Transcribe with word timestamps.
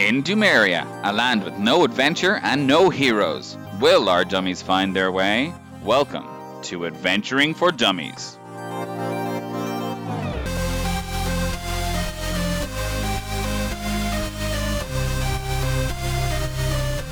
In 0.00 0.22
Dumeria, 0.22 0.86
a 1.04 1.12
land 1.12 1.44
with 1.44 1.58
no 1.58 1.84
adventure 1.84 2.40
and 2.42 2.66
no 2.66 2.88
heroes, 2.88 3.58
will 3.80 4.08
our 4.08 4.24
dummies 4.24 4.62
find 4.62 4.96
their 4.96 5.12
way? 5.12 5.52
Welcome 5.84 6.26
to 6.62 6.86
Adventuring 6.86 7.52
for 7.52 7.70
Dummies. 7.70 8.38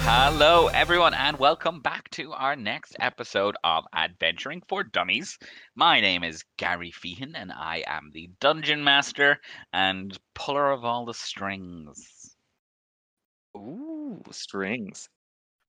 Hello, 0.01 0.69
everyone, 0.69 1.12
and 1.12 1.39
welcome 1.39 1.80
back 1.80 2.09
to 2.12 2.33
our 2.33 2.57
next 2.57 2.97
episode 3.01 3.55
of 3.65 3.84
Adventuring 3.95 4.62
for 4.66 4.83
Dummies. 4.83 5.39
My 5.75 6.01
name 6.01 6.25
is 6.25 6.43
Gary 6.57 6.91
Feehan, 6.91 7.33
and 7.34 7.52
I 7.52 7.84
am 7.87 8.12
the 8.15 8.30
Dungeon 8.41 8.83
Master 8.83 9.43
and 9.75 10.19
puller 10.34 10.70
of 10.70 10.87
all 10.87 11.05
the 11.05 11.12
strings. 11.12 12.18
Ooh, 13.59 14.23
strings. 14.30 15.09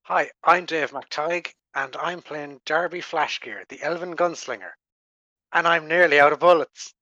Hi, 0.03 0.29
I'm 0.43 0.65
Dave 0.65 0.91
McTighe, 0.91 1.51
and 1.73 1.95
I'm 1.95 2.21
playing 2.21 2.61
Darby 2.65 3.01
Flashgear, 3.01 3.67
the 3.67 3.81
Elven 3.81 4.15
Gunslinger. 4.15 4.71
And 5.53 5.67
I'm 5.67 5.87
nearly 5.87 6.19
out 6.19 6.31
of 6.31 6.39
bullets. 6.39 6.93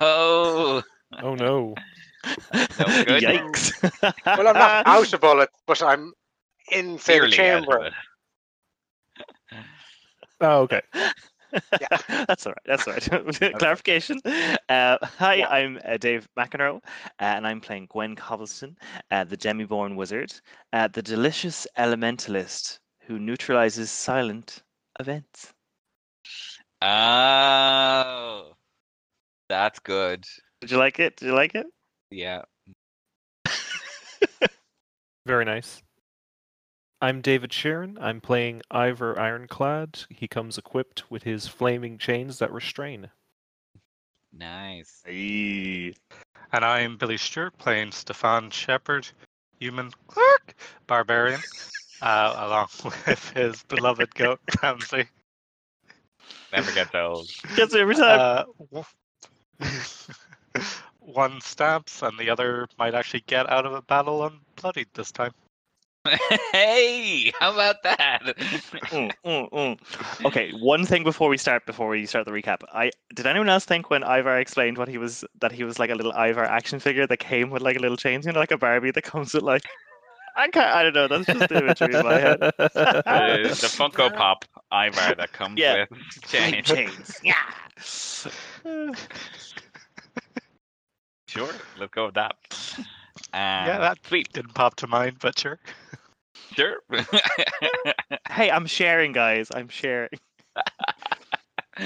Oh, 0.00 0.82
Oh 1.20 1.34
no. 1.34 1.74
no 2.78 3.04
good. 3.04 3.22
Yikes. 3.22 3.82
Well, 4.24 4.46
I'm 4.46 4.56
not 4.56 4.82
out 4.86 5.12
of 5.12 5.20
bullets, 5.20 5.56
but 5.66 5.82
I'm 5.82 6.12
in 6.70 6.98
say, 6.98 7.18
the 7.18 7.28
Nearly 7.28 7.50
out 7.50 7.58
of 7.58 7.64
chamber. 7.64 7.90
Oh, 10.40 10.60
okay. 10.62 10.82
That's 12.08 12.46
all 12.46 12.52
right. 12.52 12.62
That's 12.66 12.86
all 12.86 12.94
right. 12.94 13.54
Clarification. 13.58 14.20
Uh, 14.68 14.98
hi, 15.02 15.34
Yeah. 15.34 15.48
I'm 15.48 15.78
uh, 15.84 15.96
Dave 15.96 16.28
McEnroe, 16.38 16.76
uh, 16.76 16.80
and 17.18 17.46
I'm 17.46 17.60
playing 17.60 17.86
Gwen 17.90 18.16
Cobbleston, 18.16 18.76
uh, 19.10 19.24
the 19.24 19.36
Demiborn 19.36 19.96
Wizard, 19.96 20.32
uh, 20.72 20.88
the 20.88 21.02
delicious 21.02 21.66
elementalist 21.78 22.78
who 23.00 23.18
neutralizes 23.18 23.90
silent 23.90 24.62
events. 25.00 25.52
Oh, 26.82 28.52
that's 29.48 29.78
good. 29.80 30.24
Did 30.60 30.70
you 30.70 30.76
like 30.76 30.98
it? 30.98 31.16
Did 31.16 31.26
you 31.26 31.34
like 31.34 31.54
it? 31.54 31.66
Yeah. 32.10 32.42
Very 35.26 35.44
nice. 35.44 35.82
I'm 37.00 37.20
David 37.20 37.52
Sharon. 37.52 37.96
I'm 38.00 38.20
playing 38.20 38.62
Ivor 38.72 39.16
Ironclad. 39.20 40.04
He 40.10 40.26
comes 40.26 40.58
equipped 40.58 41.08
with 41.08 41.22
his 41.22 41.46
flaming 41.46 41.96
chains 41.96 42.40
that 42.40 42.52
restrain. 42.52 43.08
Nice. 44.32 45.04
Aye. 45.06 45.94
And 46.52 46.64
I'm 46.64 46.96
Billy 46.96 47.16
Stewart 47.16 47.56
playing 47.56 47.92
Stefan 47.92 48.50
Shepherd, 48.50 49.08
human 49.60 49.92
clerk, 50.08 50.56
barbarian, 50.88 51.40
uh, 52.02 52.34
along 52.36 52.66
with 53.06 53.30
his 53.30 53.62
beloved 53.62 54.12
goat 54.16 54.40
Ramsey. 54.62 55.06
Never 56.52 56.72
gets 56.72 56.94
old. 56.96 57.30
Gets 57.54 57.74
me 57.74 57.80
every 57.80 57.94
time. 57.94 58.44
Uh, 58.72 58.82
one 61.00 61.40
stabs, 61.42 62.02
and 62.02 62.18
the 62.18 62.28
other 62.28 62.66
might 62.76 62.94
actually 62.94 63.22
get 63.26 63.48
out 63.48 63.66
of 63.66 63.72
a 63.72 63.82
battle 63.82 64.28
unbloodied 64.28 64.88
this 64.94 65.12
time. 65.12 65.32
hey, 66.52 67.32
how 67.38 67.52
about 67.52 67.82
that? 67.82 68.20
Mm, 68.92 69.12
mm, 69.24 69.50
mm. 69.50 69.78
Okay, 70.24 70.50
one 70.52 70.84
thing 70.84 71.04
before 71.04 71.28
we 71.28 71.36
start, 71.36 71.66
before 71.66 71.88
we 71.88 72.06
start 72.06 72.24
the 72.24 72.30
recap, 72.32 72.58
I 72.72 72.90
did 73.14 73.26
anyone 73.26 73.48
else 73.48 73.64
think 73.64 73.90
when 73.90 74.02
Ivar 74.02 74.38
explained 74.38 74.78
what 74.78 74.88
he 74.88 74.98
was 74.98 75.24
that 75.40 75.52
he 75.52 75.64
was 75.64 75.78
like 75.78 75.90
a 75.90 75.94
little 75.94 76.12
Ivar 76.12 76.44
action 76.44 76.78
figure 76.80 77.06
that 77.06 77.18
came 77.18 77.50
with 77.50 77.62
like 77.62 77.76
a 77.76 77.80
little 77.80 77.96
chains, 77.96 78.26
you 78.26 78.32
know, 78.32 78.38
like 78.40 78.50
a 78.52 78.58
Barbie 78.58 78.90
that 78.92 79.02
comes 79.02 79.34
with 79.34 79.42
like 79.42 79.62
I 80.36 80.48
can't, 80.48 80.74
I 80.74 80.82
don't 80.82 80.94
know, 80.94 81.08
that's 81.08 81.30
just 81.30 81.48
the 81.48 81.58
imagery 81.58 81.94
in 81.94 82.02
my 82.02 82.18
head. 82.18 82.38
the, 82.58 83.56
the 83.60 83.68
Funko 83.68 84.12
Pop 84.12 84.44
Ivar 84.72 85.14
that 85.16 85.32
comes 85.32 85.62
Yeah. 85.62 85.68
with 85.68 85.88
chains. 86.26 86.66
chains. 86.66 87.20
Yeah. 87.22 87.34
Sure, 91.28 91.60
let's 91.76 91.92
go 91.92 92.06
with 92.06 92.14
that. 92.14 92.36
Um, 93.32 93.40
yeah, 93.40 93.78
that 93.78 93.98
sweet. 94.06 94.32
didn't 94.32 94.54
pop 94.54 94.76
to 94.76 94.86
mind, 94.86 95.16
but 95.20 95.38
sure. 95.38 95.58
Sure. 96.54 96.76
hey, 98.30 98.50
I'm 98.50 98.66
sharing, 98.66 99.12
guys. 99.12 99.48
I'm 99.54 99.68
sharing. 99.68 100.10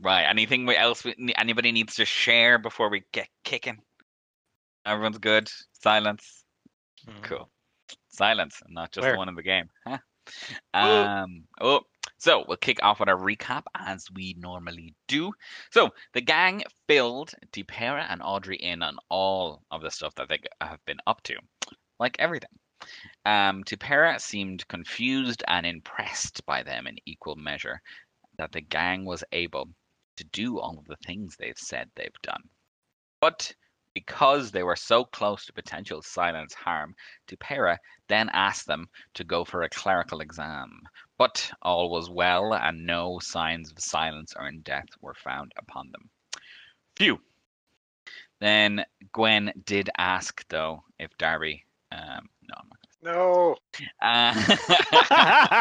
right. 0.00 0.24
Anything 0.24 0.68
else 0.68 1.04
we, 1.04 1.14
anybody 1.36 1.72
needs 1.72 1.96
to 1.96 2.04
share 2.04 2.58
before 2.58 2.90
we 2.90 3.02
get 3.12 3.28
kicking? 3.44 3.78
Everyone's 4.84 5.18
good. 5.18 5.50
Silence. 5.72 6.44
Hmm. 7.06 7.22
Cool. 7.22 7.50
Silence, 8.08 8.60
not 8.68 8.92
just 8.92 9.04
Where? 9.04 9.12
the 9.12 9.18
one 9.18 9.28
in 9.28 9.34
the 9.34 9.42
game. 9.42 9.68
Huh? 9.86 9.98
Um. 10.74 11.44
Oh. 11.60 11.80
So 12.20 12.44
we'll 12.48 12.56
kick 12.56 12.82
off 12.82 12.98
with 12.98 13.08
a 13.08 13.12
recap 13.12 13.62
as 13.76 14.06
we 14.12 14.34
normally 14.38 14.94
do. 15.06 15.32
So 15.70 15.90
the 16.14 16.20
gang 16.20 16.64
filled 16.88 17.32
DePera 17.52 18.06
and 18.08 18.20
Audrey 18.24 18.56
in 18.56 18.82
on 18.82 18.96
all 19.08 19.62
of 19.70 19.82
the 19.82 19.90
stuff 19.90 20.14
that 20.16 20.28
they 20.28 20.40
have 20.60 20.84
been 20.84 20.98
up 21.06 21.22
to, 21.24 21.36
like 22.00 22.16
everything. 22.18 22.50
Um, 23.24 23.62
Tupera 23.62 24.20
seemed 24.20 24.66
confused 24.68 25.44
and 25.46 25.64
impressed 25.64 26.44
by 26.46 26.62
them 26.62 26.86
in 26.86 26.96
equal 27.06 27.36
measure 27.36 27.80
that 28.36 28.52
the 28.52 28.62
gang 28.62 29.04
was 29.04 29.22
able 29.32 29.68
to 30.16 30.24
do 30.32 30.58
all 30.58 30.78
of 30.78 30.86
the 30.86 30.96
things 31.06 31.36
they've 31.36 31.58
said 31.58 31.88
they've 31.94 32.10
done. 32.22 32.42
But 33.20 33.52
because 33.98 34.50
they 34.52 34.62
were 34.62 34.76
so 34.76 35.04
close 35.04 35.44
to 35.44 35.52
potential 35.52 36.00
silence 36.02 36.54
harm, 36.54 36.94
Tupera 37.26 37.76
then 38.08 38.28
asked 38.32 38.66
them 38.66 38.88
to 39.14 39.24
go 39.24 39.44
for 39.44 39.62
a 39.62 39.68
clerical 39.70 40.20
exam. 40.20 40.70
But 41.18 41.50
all 41.62 41.90
was 41.90 42.08
well, 42.08 42.54
and 42.54 42.86
no 42.86 43.18
signs 43.18 43.72
of 43.72 43.80
silence 43.80 44.34
or 44.38 44.48
undeath 44.48 44.86
were 45.00 45.14
found 45.14 45.52
upon 45.58 45.90
them. 45.90 46.08
Phew. 46.96 47.18
Then 48.40 48.84
Gwen 49.12 49.52
did 49.64 49.90
ask, 49.98 50.46
though, 50.48 50.84
if 51.00 51.10
Darby. 51.18 51.64
Um, 51.90 52.28
no, 52.48 52.54
I'm 52.56 52.68
not. 52.68 52.78
No. 53.02 53.56
Uh, 54.00 54.32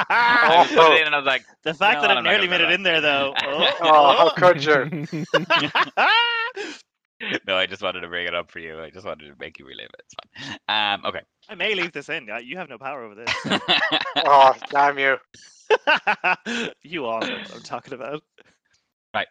I 0.10 0.66
put 0.74 0.92
it 0.94 1.02
in 1.02 1.08
and 1.08 1.16
I 1.16 1.20
was 1.20 1.28
like, 1.28 1.44
The 1.64 1.74
fact 1.74 1.96
No, 1.96 2.02
that 2.02 2.12
I've 2.12 2.18
I'm 2.18 2.24
not 2.24 2.32
nearly 2.32 2.48
made 2.48 2.62
it 2.62 2.66
lie. 2.66 2.74
in 2.74 2.84
there, 2.84 3.02
though. 3.02 3.34
Oh, 3.46 3.68
Oh, 3.82 4.18
how 4.18 4.30
could 4.36 4.64
you? 4.64 5.06
no, 7.48 7.56
I 7.56 7.66
just 7.66 7.82
wanted 7.82 8.02
to 8.02 8.08
bring 8.08 8.28
it 8.28 8.36
up 8.36 8.52
for 8.52 8.60
you. 8.60 8.80
I 8.82 8.90
just 8.90 9.06
wanted 9.06 9.26
to 9.26 9.34
make 9.40 9.58
you 9.58 9.66
relive 9.66 9.90
it. 9.94 10.04
It's 10.06 10.16
fine. 10.16 10.60
Um, 10.70 11.06
okay. 11.06 11.22
I 11.50 11.56
may 11.56 11.74
leave 11.74 11.92
this 11.92 12.10
in. 12.10 12.30
You 12.44 12.58
have 12.58 12.70
no 12.70 12.78
power 12.78 13.04
over 13.04 13.16
this. 13.16 13.34
Oh, 14.26 14.56
damn 14.72 14.98
you. 14.98 15.18
you 16.82 17.06
all 17.06 17.22
know 17.22 17.38
what 17.38 17.56
I'm 17.56 17.62
talking 17.62 17.94
about. 17.94 18.24
Right. 19.14 19.28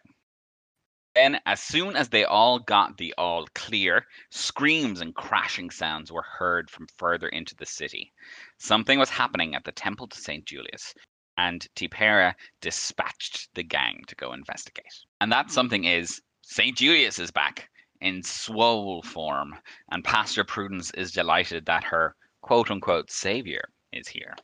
Then, 1.17 1.41
as 1.45 1.61
soon 1.61 1.97
as 1.97 2.09
they 2.09 2.25
all 2.25 2.61
got 2.61 2.97
the 2.97 3.13
all 3.19 3.47
clear, 3.55 4.07
screams 4.31 5.01
and 5.01 5.15
crashing 5.15 5.71
sounds 5.71 6.13
were 6.13 6.23
heard 6.23 6.71
from 6.71 6.87
further 6.99 7.29
into 7.29 7.57
the 7.57 7.67
city. 7.67 8.13
Something 8.59 8.99
was 8.99 9.11
happening 9.11 9.57
at 9.57 9.65
the 9.65 9.73
temple 9.73 10.07
to 10.07 10.19
St. 10.21 10.45
Julius, 10.45 10.95
and 11.37 11.67
Tipera 11.75 12.35
dispatched 12.61 13.49
the 13.55 13.65
gang 13.65 14.03
to 14.07 14.15
go 14.15 14.33
investigate. 14.33 14.85
And 15.21 15.33
that 15.33 15.51
something 15.51 15.85
is 15.85 16.23
St. 16.43 16.77
Julius 16.77 17.19
is 17.19 17.33
back 17.33 17.69
in 18.01 18.23
swole 18.23 19.03
form, 19.03 19.59
and 19.91 20.05
Pastor 20.05 20.45
Prudence 20.45 20.91
is 20.93 21.13
delighted 21.13 21.67
that 21.67 21.85
her 21.85 22.15
quote 22.41 22.71
unquote 22.71 23.11
savior 23.11 23.71
is 23.93 24.09
here. 24.09 24.35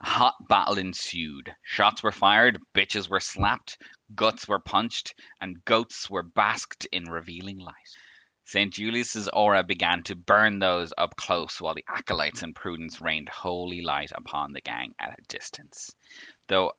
A 0.00 0.06
hot 0.06 0.34
battle 0.48 0.78
ensued. 0.78 1.54
Shots 1.62 2.02
were 2.02 2.12
fired, 2.12 2.60
bitches 2.74 3.08
were 3.08 3.20
slapped, 3.20 3.78
guts 4.14 4.46
were 4.46 4.60
punched, 4.60 5.14
and 5.40 5.64
goats 5.64 6.08
were 6.08 6.22
basked 6.22 6.86
in 6.92 7.04
revealing 7.04 7.58
light. 7.58 7.96
St. 8.44 8.72
Julius's 8.72 9.28
aura 9.28 9.62
began 9.62 10.02
to 10.04 10.14
burn 10.14 10.58
those 10.58 10.92
up 10.96 11.16
close, 11.16 11.60
while 11.60 11.74
the 11.74 11.84
acolytes 11.88 12.42
and 12.42 12.54
Prudence 12.56 13.00
rained 13.00 13.28
holy 13.28 13.82
light 13.82 14.10
upon 14.14 14.52
the 14.52 14.62
gang 14.62 14.94
at 14.98 15.18
a 15.18 15.22
distance. 15.28 15.94
Though 16.46 16.72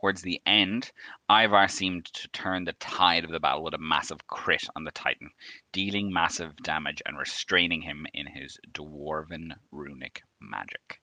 towards 0.00 0.22
the 0.22 0.40
end, 0.46 0.90
Ivar 1.30 1.68
seemed 1.68 2.06
to 2.06 2.28
turn 2.28 2.64
the 2.64 2.72
tide 2.74 3.24
of 3.24 3.30
the 3.30 3.40
battle 3.40 3.62
with 3.62 3.74
a 3.74 3.78
massive 3.78 4.26
crit 4.26 4.64
on 4.76 4.84
the 4.84 4.90
Titan, 4.90 5.30
dealing 5.72 6.12
massive 6.12 6.56
damage 6.56 7.02
and 7.06 7.18
restraining 7.18 7.82
him 7.82 8.06
in 8.14 8.26
his 8.26 8.58
dwarven 8.72 9.52
runic 9.70 10.22
magic. 10.40 11.00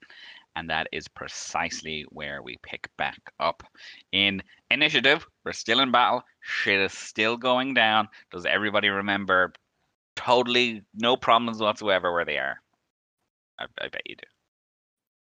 And 0.56 0.69
that 0.69 0.88
is 0.91 1.07
precisely 1.07 2.06
where 2.09 2.41
we 2.41 2.57
pick 2.62 2.89
back 2.97 3.19
up 3.39 3.63
in 4.12 4.41
initiative. 4.69 5.25
We're 5.45 5.53
still 5.53 5.80
in 5.80 5.92
battle. 5.92 6.24
Shit 6.42 6.80
is 6.80 6.94
still 6.94 7.38
going 7.38 7.74
down. 7.74 8.09
Does 8.31 8.45
everybody 8.45 8.89
remember 8.89 9.53
totally 10.15 10.83
no 10.94 11.15
problems 11.15 11.59
whatsoever 11.59 12.12
where 12.12 12.25
they 12.25 12.38
are? 12.38 12.62
I, 13.59 13.65
I 13.80 13.89
bet 13.89 14.01
you 14.06 14.15
do. 14.15 14.38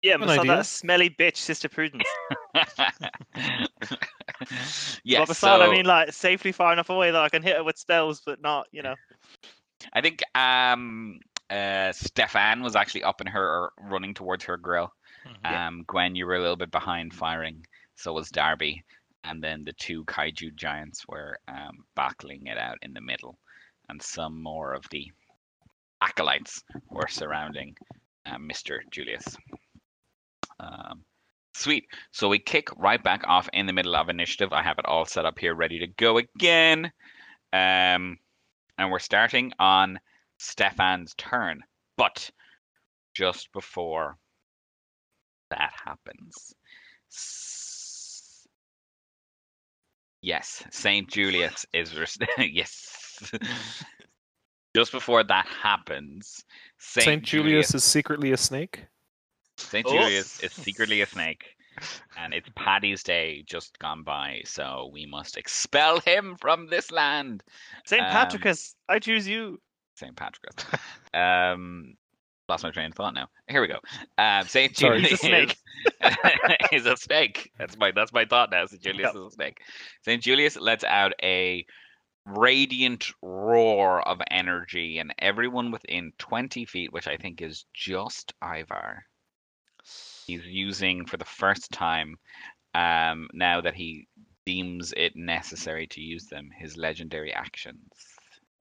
Yeah, 0.01 0.15
An 0.15 0.21
but 0.21 0.35
saw 0.35 0.43
that 0.43 0.65
smelly 0.65 1.09
bitch, 1.09 1.37
Sister 1.37 1.67
Prudence. 1.69 2.03
yes. 5.03 5.17
Well, 5.17 5.25
beside, 5.25 5.61
I 5.61 5.71
mean, 5.71 5.85
like 5.85 6.13
safely 6.13 6.51
far 6.51 6.73
enough 6.73 6.89
away 6.89 7.11
that 7.11 7.21
I 7.21 7.29
can 7.29 7.41
hit 7.41 7.57
her 7.57 7.63
with 7.63 7.77
spells, 7.77 8.21
but 8.25 8.41
not, 8.41 8.67
you 8.71 8.81
know. 8.83 8.95
I 9.93 10.01
think 10.01 10.23
um 10.35 11.19
Uh, 11.49 11.91
Stefan 11.93 12.63
was 12.63 12.75
actually 12.75 13.03
up 13.03 13.21
in 13.21 13.27
her, 13.27 13.43
or 13.43 13.71
running 13.77 14.15
towards 14.15 14.43
her 14.45 14.57
grill. 14.57 14.91
Mhm. 15.25 15.45
Um, 15.45 15.83
Gwen, 15.85 16.15
you 16.15 16.25
were 16.25 16.35
a 16.35 16.41
little 16.41 16.55
bit 16.55 16.71
behind 16.71 17.13
firing. 17.13 17.63
So 17.95 18.13
was 18.13 18.31
Darby, 18.31 18.83
and 19.23 19.43
then 19.43 19.63
the 19.63 19.73
two 19.73 20.03
kaiju 20.05 20.55
giants 20.55 21.07
were 21.07 21.39
um, 21.47 21.85
battling 21.95 22.47
it 22.47 22.57
out 22.57 22.79
in 22.81 22.93
the 22.93 23.01
middle, 23.01 23.37
and 23.89 24.01
some 24.01 24.41
more 24.41 24.73
of 24.73 24.89
the 24.89 25.11
acolytes 26.01 26.63
were 26.89 27.07
surrounding 27.07 27.77
uh, 28.25 28.37
Mr. 28.37 28.79
Julius. 28.89 29.37
Um, 30.59 31.03
sweet. 31.53 31.85
So 32.11 32.29
we 32.29 32.39
kick 32.39 32.69
right 32.77 33.01
back 33.01 33.23
off 33.27 33.49
in 33.53 33.65
the 33.65 33.73
middle 33.73 33.95
of 33.95 34.09
initiative. 34.09 34.53
I 34.53 34.63
have 34.63 34.79
it 34.79 34.85
all 34.85 35.05
set 35.05 35.25
up 35.25 35.39
here, 35.39 35.55
ready 35.55 35.79
to 35.79 35.87
go 35.87 36.17
again. 36.17 36.91
Um, 37.53 38.17
and 38.77 38.91
we're 38.91 38.99
starting 38.99 39.51
on 39.59 39.99
Stefan's 40.37 41.13
turn. 41.17 41.61
But 41.97 42.29
just 43.13 43.51
before 43.53 44.17
that 45.49 45.71
happens, 45.85 46.53
yes, 50.21 50.63
Saint 50.71 51.09
Julius 51.09 51.65
is 51.73 51.93
yes. 52.37 53.31
just 54.75 54.91
before 54.91 55.23
that 55.23 55.45
happens, 55.45 56.43
Saint, 56.77 57.05
Saint 57.05 57.23
Julius 57.23 57.73
is 57.73 57.83
secretly 57.83 58.31
a 58.33 58.37
snake. 58.37 58.85
Saint 59.57 59.85
Oh. 59.87 59.91
Julius 59.91 60.39
is 60.41 60.53
secretly 60.53 61.01
a 61.01 61.05
snake, 61.05 61.55
and 62.17 62.33
it's 62.33 62.49
Paddy's 62.55 63.03
Day 63.03 63.43
just 63.47 63.77
gone 63.79 64.03
by, 64.03 64.41
so 64.45 64.89
we 64.93 65.05
must 65.05 65.37
expel 65.37 65.99
him 65.99 66.35
from 66.39 66.67
this 66.67 66.91
land. 66.91 67.43
St. 67.85 68.01
Um, 68.03 68.11
Patrickus, 68.11 68.75
I 68.89 68.99
choose 68.99 69.27
you. 69.27 69.59
Saint 69.95 70.15
Patrick's. 70.15 70.65
Um, 71.13 71.93
lost 72.49 72.63
my 72.65 72.71
train 72.71 72.87
of 72.87 72.93
thought 72.95 73.13
now. 73.13 73.27
Here 73.47 73.61
we 73.61 73.67
go. 73.67 73.79
Um, 74.17 74.45
Saint 74.47 74.75
Julius 74.75 75.09
He's 75.11 75.13
a 75.13 75.25
snake. 75.25 75.57
is 76.73 76.85
a 76.85 76.97
snake. 76.97 77.51
That's 77.57 77.77
my 77.77 77.91
that's 77.91 78.11
my 78.11 78.25
thought 78.25 78.51
now. 78.51 78.65
Saint 78.65 78.81
Julius 78.81 79.11
Yep. 79.13 79.15
is 79.15 79.21
a 79.27 79.31
snake. 79.31 79.61
Saint 80.03 80.21
Julius 80.21 80.57
lets 80.57 80.83
out 80.83 81.13
a 81.23 81.65
radiant 82.25 83.11
roar 83.21 84.05
of 84.05 84.19
energy, 84.29 84.97
and 84.99 85.13
everyone 85.19 85.71
within 85.71 86.11
twenty 86.17 86.65
feet, 86.65 86.91
which 86.91 87.07
I 87.07 87.15
think 87.15 87.41
is 87.41 87.65
just 87.73 88.33
Ivar, 88.43 89.05
he's 90.25 90.45
using 90.45 91.05
for 91.05 91.17
the 91.17 91.25
first 91.25 91.71
time. 91.71 92.17
Um, 92.73 93.29
now 93.33 93.61
that 93.61 93.75
he 93.75 94.07
deems 94.45 94.93
it 94.95 95.15
necessary 95.15 95.87
to 95.87 96.01
use 96.01 96.25
them, 96.25 96.49
his 96.57 96.77
legendary 96.77 97.33
actions. 97.33 97.89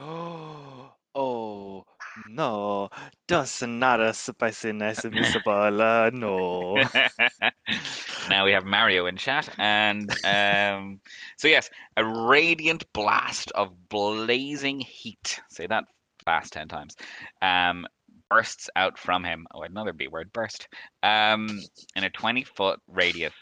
Oh, 0.00 0.92
oh 1.14 1.84
no. 2.28 2.90
Does 3.26 3.62
nada 3.62 4.12
spiciness 4.14 5.00
misabala, 5.00 6.12
no. 6.12 6.76
now 8.28 8.44
we 8.44 8.52
have 8.52 8.64
Mario 8.64 9.06
in 9.06 9.16
chat, 9.16 9.48
and 9.58 10.10
um, 10.24 11.00
so 11.36 11.48
yes, 11.48 11.70
a 11.96 12.04
radiant 12.04 12.84
blast 12.92 13.50
of 13.52 13.88
blazing 13.88 14.80
heat. 14.80 15.40
Say 15.50 15.66
that 15.66 15.84
fast 16.24 16.52
ten 16.52 16.68
times. 16.68 16.96
Um, 17.42 17.86
bursts 18.30 18.68
out 18.76 18.98
from 18.98 19.24
him. 19.24 19.46
Oh, 19.54 19.62
another 19.62 19.92
B 19.92 20.08
word, 20.08 20.32
burst. 20.32 20.68
Um, 21.02 21.60
in 21.96 22.04
a 22.04 22.10
twenty 22.10 22.44
foot 22.44 22.80
radius. 22.88 23.34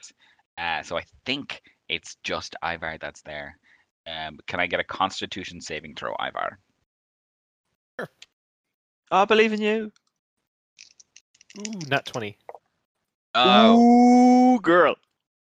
Uh, 0.58 0.82
so 0.82 0.96
I 0.98 1.04
think 1.24 1.60
it's 1.88 2.16
just 2.24 2.54
Ivar 2.62 2.98
that's 3.00 3.22
there. 3.22 3.56
Um, 4.06 4.38
can 4.46 4.60
I 4.60 4.66
get 4.66 4.80
a 4.80 4.84
Constitution 4.84 5.60
saving 5.60 5.94
throw, 5.94 6.14
Ivar? 6.20 6.58
Sure. 7.98 8.08
I 9.10 9.24
believe 9.24 9.52
in 9.52 9.60
you. 9.60 9.92
Ooh, 11.58 11.78
nat 11.88 12.06
20. 12.06 12.36
Oh, 13.34 14.54
Ooh, 14.56 14.60
girl. 14.60 14.94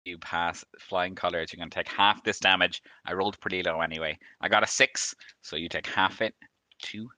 you 0.06 0.18
pass 0.18 0.64
flying 0.80 1.16
colors. 1.16 1.52
You're 1.52 1.58
going 1.60 1.70
to 1.70 1.76
take 1.76 1.88
half 1.88 2.24
this 2.24 2.40
damage. 2.40 2.82
I 3.06 3.14
rolled 3.14 3.40
pretty 3.40 3.64
low 3.64 3.82
anyway. 3.82 4.18
I 4.42 4.50
got 4.50 4.64
a 4.64 4.68
six, 4.68 5.16
so 5.42 5.56
you 5.56 5.70
take 5.70 5.88
half 5.88 6.22
it. 6.22 6.34
Two, 6.82 7.10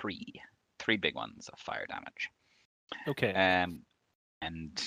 three, 0.00 0.32
three 0.80 0.96
big 0.96 1.14
ones 1.14 1.48
of 1.52 1.58
fire 1.58 1.86
damage. 1.86 2.28
Okay. 3.06 3.32
Um, 3.34 3.82
and 4.42 4.82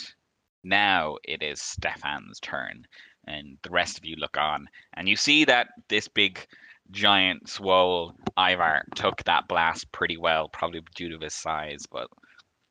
now 0.63 1.17
it 1.23 1.41
is 1.41 1.61
Stefan's 1.61 2.39
turn, 2.41 2.85
and 3.27 3.57
the 3.63 3.69
rest 3.69 3.97
of 3.97 4.05
you 4.05 4.15
look 4.17 4.37
on, 4.37 4.67
and 4.95 5.07
you 5.07 5.15
see 5.15 5.45
that 5.45 5.67
this 5.87 6.07
big, 6.07 6.45
giant, 6.91 7.47
swole 7.47 8.13
Ivar 8.37 8.83
took 8.95 9.23
that 9.23 9.47
blast 9.47 9.91
pretty 9.91 10.17
well, 10.17 10.49
probably 10.49 10.81
due 10.95 11.09
to 11.09 11.23
his 11.23 11.33
size, 11.33 11.85
but 11.91 12.07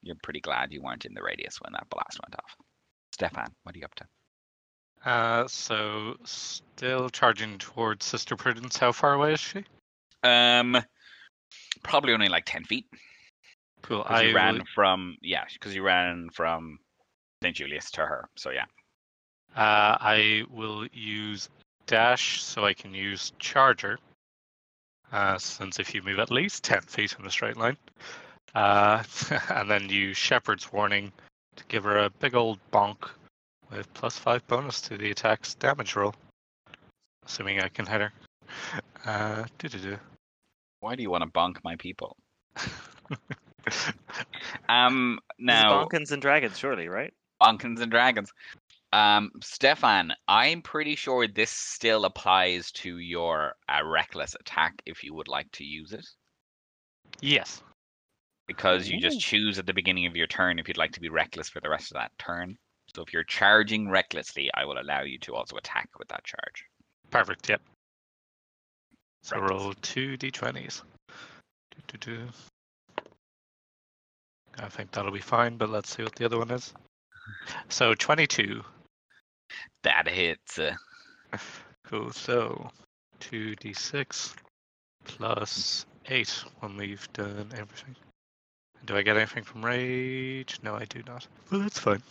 you're 0.02 0.16
pretty 0.22 0.40
glad 0.40 0.72
you 0.72 0.82
weren't 0.82 1.04
in 1.04 1.14
the 1.14 1.22
radius 1.22 1.60
when 1.60 1.72
that 1.72 1.88
blast 1.88 2.18
went 2.24 2.34
off. 2.34 2.56
Stefan, 3.12 3.46
what 3.62 3.74
are 3.74 3.78
you 3.78 3.84
up 3.84 3.94
to? 3.94 4.04
Uh, 5.04 5.46
so 5.48 6.16
still 6.24 7.08
charging 7.10 7.58
towards 7.58 8.04
Sister 8.04 8.36
Prudence. 8.36 8.76
How 8.76 8.92
far 8.92 9.14
away 9.14 9.32
is 9.32 9.40
she? 9.40 9.64
Um, 10.22 10.80
probably 11.82 12.12
only 12.12 12.28
like 12.28 12.44
ten 12.46 12.64
feet. 12.64 12.86
Cool. 13.82 14.04
I 14.06 14.22
you 14.22 14.34
ran 14.34 14.58
will- 14.58 14.64
from 14.74 15.16
yeah, 15.20 15.44
because 15.52 15.74
you 15.74 15.82
ran 15.82 16.30
from 16.30 16.78
St. 17.42 17.56
Julius 17.56 17.90
to 17.92 18.06
her. 18.06 18.28
So 18.36 18.50
yeah. 18.50 18.64
Uh, 19.54 19.98
I 20.00 20.44
will 20.50 20.86
use 20.92 21.48
dash 21.86 22.42
so 22.42 22.64
I 22.64 22.72
can 22.72 22.94
use 22.94 23.32
charger. 23.38 23.98
Uh, 25.12 25.36
since 25.36 25.78
if 25.78 25.94
you 25.94 26.00
move 26.02 26.18
at 26.18 26.30
least 26.30 26.64
10 26.64 26.80
feet 26.82 27.14
in 27.18 27.26
a 27.26 27.30
straight 27.30 27.58
line. 27.58 27.76
Uh, 28.54 29.02
and 29.50 29.70
then 29.70 29.88
use 29.88 30.16
Shepherd's 30.16 30.72
Warning 30.72 31.12
to 31.56 31.64
give 31.66 31.84
her 31.84 31.98
a 31.98 32.10
big 32.10 32.34
old 32.34 32.58
bonk 32.72 33.10
with 33.70 33.92
plus 33.92 34.18
5 34.18 34.46
bonus 34.46 34.80
to 34.82 34.96
the 34.96 35.10
attack's 35.10 35.54
damage 35.54 35.96
roll. 35.96 36.14
Assuming 37.26 37.60
I 37.60 37.68
can 37.68 37.86
hit 37.86 38.00
her. 38.00 38.12
Uh. 39.04 39.44
Why 40.80 40.96
do 40.96 41.02
you 41.02 41.10
want 41.10 41.24
to 41.24 41.30
bonk 41.30 41.62
my 41.62 41.76
people? 41.76 42.16
Um, 44.68 45.18
now 45.38 45.84
Bonkins 45.84 46.12
and 46.12 46.22
Dragons, 46.22 46.58
surely, 46.58 46.88
right? 46.88 47.12
bonkins 47.42 47.80
and 47.80 47.90
dragons. 47.90 48.32
Um, 48.92 49.30
Stefan, 49.42 50.12
I'm 50.28 50.62
pretty 50.62 50.96
sure 50.96 51.26
this 51.26 51.50
still 51.50 52.04
applies 52.04 52.70
to 52.72 52.98
your 52.98 53.54
uh, 53.68 53.84
reckless 53.84 54.36
attack 54.38 54.74
if 54.86 55.02
you 55.02 55.14
would 55.14 55.28
like 55.28 55.50
to 55.52 55.64
use 55.64 55.92
it, 55.92 56.06
yes. 57.20 57.62
because 58.46 58.88
you 58.88 59.00
just 59.00 59.20
choose 59.20 59.58
at 59.58 59.66
the 59.66 59.72
beginning 59.72 60.06
of 60.06 60.14
your 60.14 60.26
turn 60.26 60.58
if 60.58 60.68
you'd 60.68 60.76
like 60.76 60.92
to 60.92 61.00
be 61.00 61.08
reckless 61.08 61.48
for 61.48 61.60
the 61.60 61.70
rest 61.70 61.90
of 61.90 61.96
that 61.96 62.12
turn. 62.18 62.56
So 62.94 63.02
if 63.02 63.12
you're 63.12 63.24
charging 63.24 63.88
recklessly, 63.88 64.50
I 64.54 64.66
will 64.66 64.78
allow 64.78 65.02
you 65.02 65.18
to 65.20 65.34
also 65.34 65.56
attack 65.56 65.88
with 65.98 66.08
that 66.08 66.24
charge. 66.24 66.64
Perfect, 67.10 67.48
yep. 67.48 67.62
So 69.22 69.36
Reckless. 69.40 69.62
roll 69.62 69.74
two 69.80 70.18
d20s. 70.18 70.82
Doo-doo-doo. 71.88 72.28
I 74.58 74.68
think 74.68 74.90
that'll 74.92 75.12
be 75.12 75.20
fine, 75.20 75.56
but 75.56 75.70
let's 75.70 75.94
see 75.94 76.02
what 76.02 76.14
the 76.16 76.24
other 76.24 76.38
one 76.38 76.50
is. 76.50 76.72
So 77.68 77.94
22. 77.94 78.62
That 79.82 80.08
hits. 80.08 80.58
Cool. 81.84 82.10
So 82.12 82.70
2d6 83.20 84.34
plus 85.04 85.84
8 86.08 86.44
when 86.60 86.76
we've 86.76 87.06
done 87.12 87.50
everything. 87.52 87.94
Do 88.86 88.96
I 88.96 89.02
get 89.02 89.16
anything 89.16 89.44
from 89.44 89.62
rage? 89.64 90.58
No, 90.62 90.74
I 90.74 90.86
do 90.86 91.02
not. 91.06 91.26
Well, 91.50 91.60
that's 91.60 91.78
fine. 91.78 92.02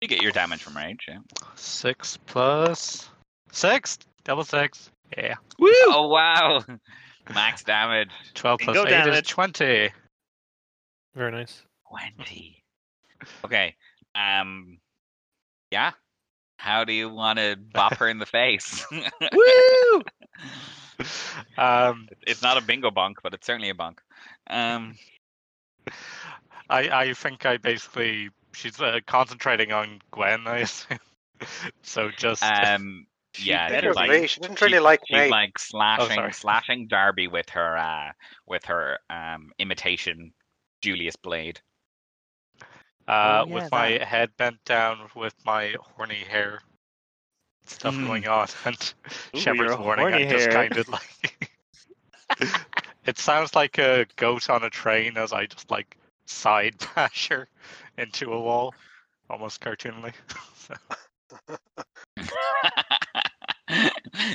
you 0.00 0.08
get 0.08 0.20
your 0.20 0.32
damage 0.32 0.62
from 0.64 0.76
rage. 0.76 1.04
Yeah. 1.06 1.18
6 1.54 2.18
plus 2.26 3.08
6. 3.52 3.98
Double 4.24 4.44
6. 4.44 4.90
Yeah. 5.16 5.34
Oh, 5.38 5.44
Woo! 5.60 5.70
Oh 5.86 6.08
wow! 6.08 6.64
Max 7.34 7.62
damage 7.62 8.10
12 8.34 8.60
plus 8.60 8.76
Bingo 8.76 9.10
8 9.12 9.18
is 9.18 9.28
20. 9.28 9.90
Very 11.14 11.30
nice. 11.32 11.62
twenty. 11.88 12.62
Okay. 13.44 13.74
Um. 14.14 14.78
Yeah. 15.70 15.92
How 16.56 16.84
do 16.84 16.92
you 16.92 17.08
want 17.08 17.38
to 17.38 17.56
bop 17.72 17.94
her 17.96 18.08
in 18.08 18.18
the 18.18 18.26
face? 18.26 18.86
Woo! 18.90 20.02
Um, 21.58 22.08
it's 22.28 22.42
not 22.42 22.58
a 22.58 22.60
bingo 22.60 22.90
bonk, 22.90 23.14
but 23.24 23.34
it's 23.34 23.44
certainly 23.44 23.70
a 23.70 23.74
bonk. 23.74 23.98
Um. 24.48 24.96
I 26.70 26.88
I 26.88 27.12
think 27.14 27.44
I 27.44 27.56
basically 27.56 28.30
she's 28.52 28.80
uh, 28.80 29.00
concentrating 29.06 29.72
on 29.72 30.00
Gwen. 30.12 30.46
I 30.46 30.58
assume. 30.58 30.98
so 31.82 32.10
just 32.16 32.44
Um. 32.44 33.06
Yeah. 33.38 33.68
better 33.68 33.88
she's 33.88 33.96
like. 33.96 34.28
She 34.28 34.40
didn't 34.40 34.60
really 34.60 34.78
like 34.78 35.00
she's 35.08 35.18
me. 35.18 35.28
like 35.30 35.58
slashing 35.58 36.14
sorry. 36.14 36.32
slashing 36.32 36.86
Darby 36.86 37.26
with 37.26 37.48
her 37.50 37.76
uh 37.76 38.12
with 38.46 38.64
her 38.66 38.98
um 39.10 39.50
imitation 39.58 40.32
Julius 40.82 41.16
blade. 41.16 41.60
uh, 43.08 43.44
Oh, 43.44 43.46
yeah, 43.46 43.68
with 43.68 43.70
my 43.72 43.86
that. 43.86 44.02
head 44.04 44.36
bent 44.36 44.64
down 44.64 45.08
with 45.14 45.34
my 45.44 45.74
horny 45.80 46.24
hair 46.24 46.60
stuff 47.66 47.98
Mm. 47.98 48.06
going 48.06 48.26
on 48.28 48.48
and 48.64 48.94
Ooh, 49.36 49.40
Shepherd's 49.40 49.76
warning. 49.78 50.12
I'm 50.12 50.26
just 50.26 50.50
kind 50.50 50.76
of 50.76 50.88
like 50.88 51.48
It 53.06 53.18
sounds 53.18 53.54
like 53.54 53.78
a 53.78 54.06
goat 54.16 54.48
on 54.50 54.62
a 54.64 54.70
train 54.70 55.16
as 55.16 55.32
I 55.32 55.46
just 55.46 55.70
like 55.70 55.96
side 56.26 56.76
bash 56.94 57.28
her 57.28 57.48
into 57.98 58.32
a 58.32 58.40
wall, 58.40 58.74
almost 59.30 59.60
cartoonly. 59.60 60.12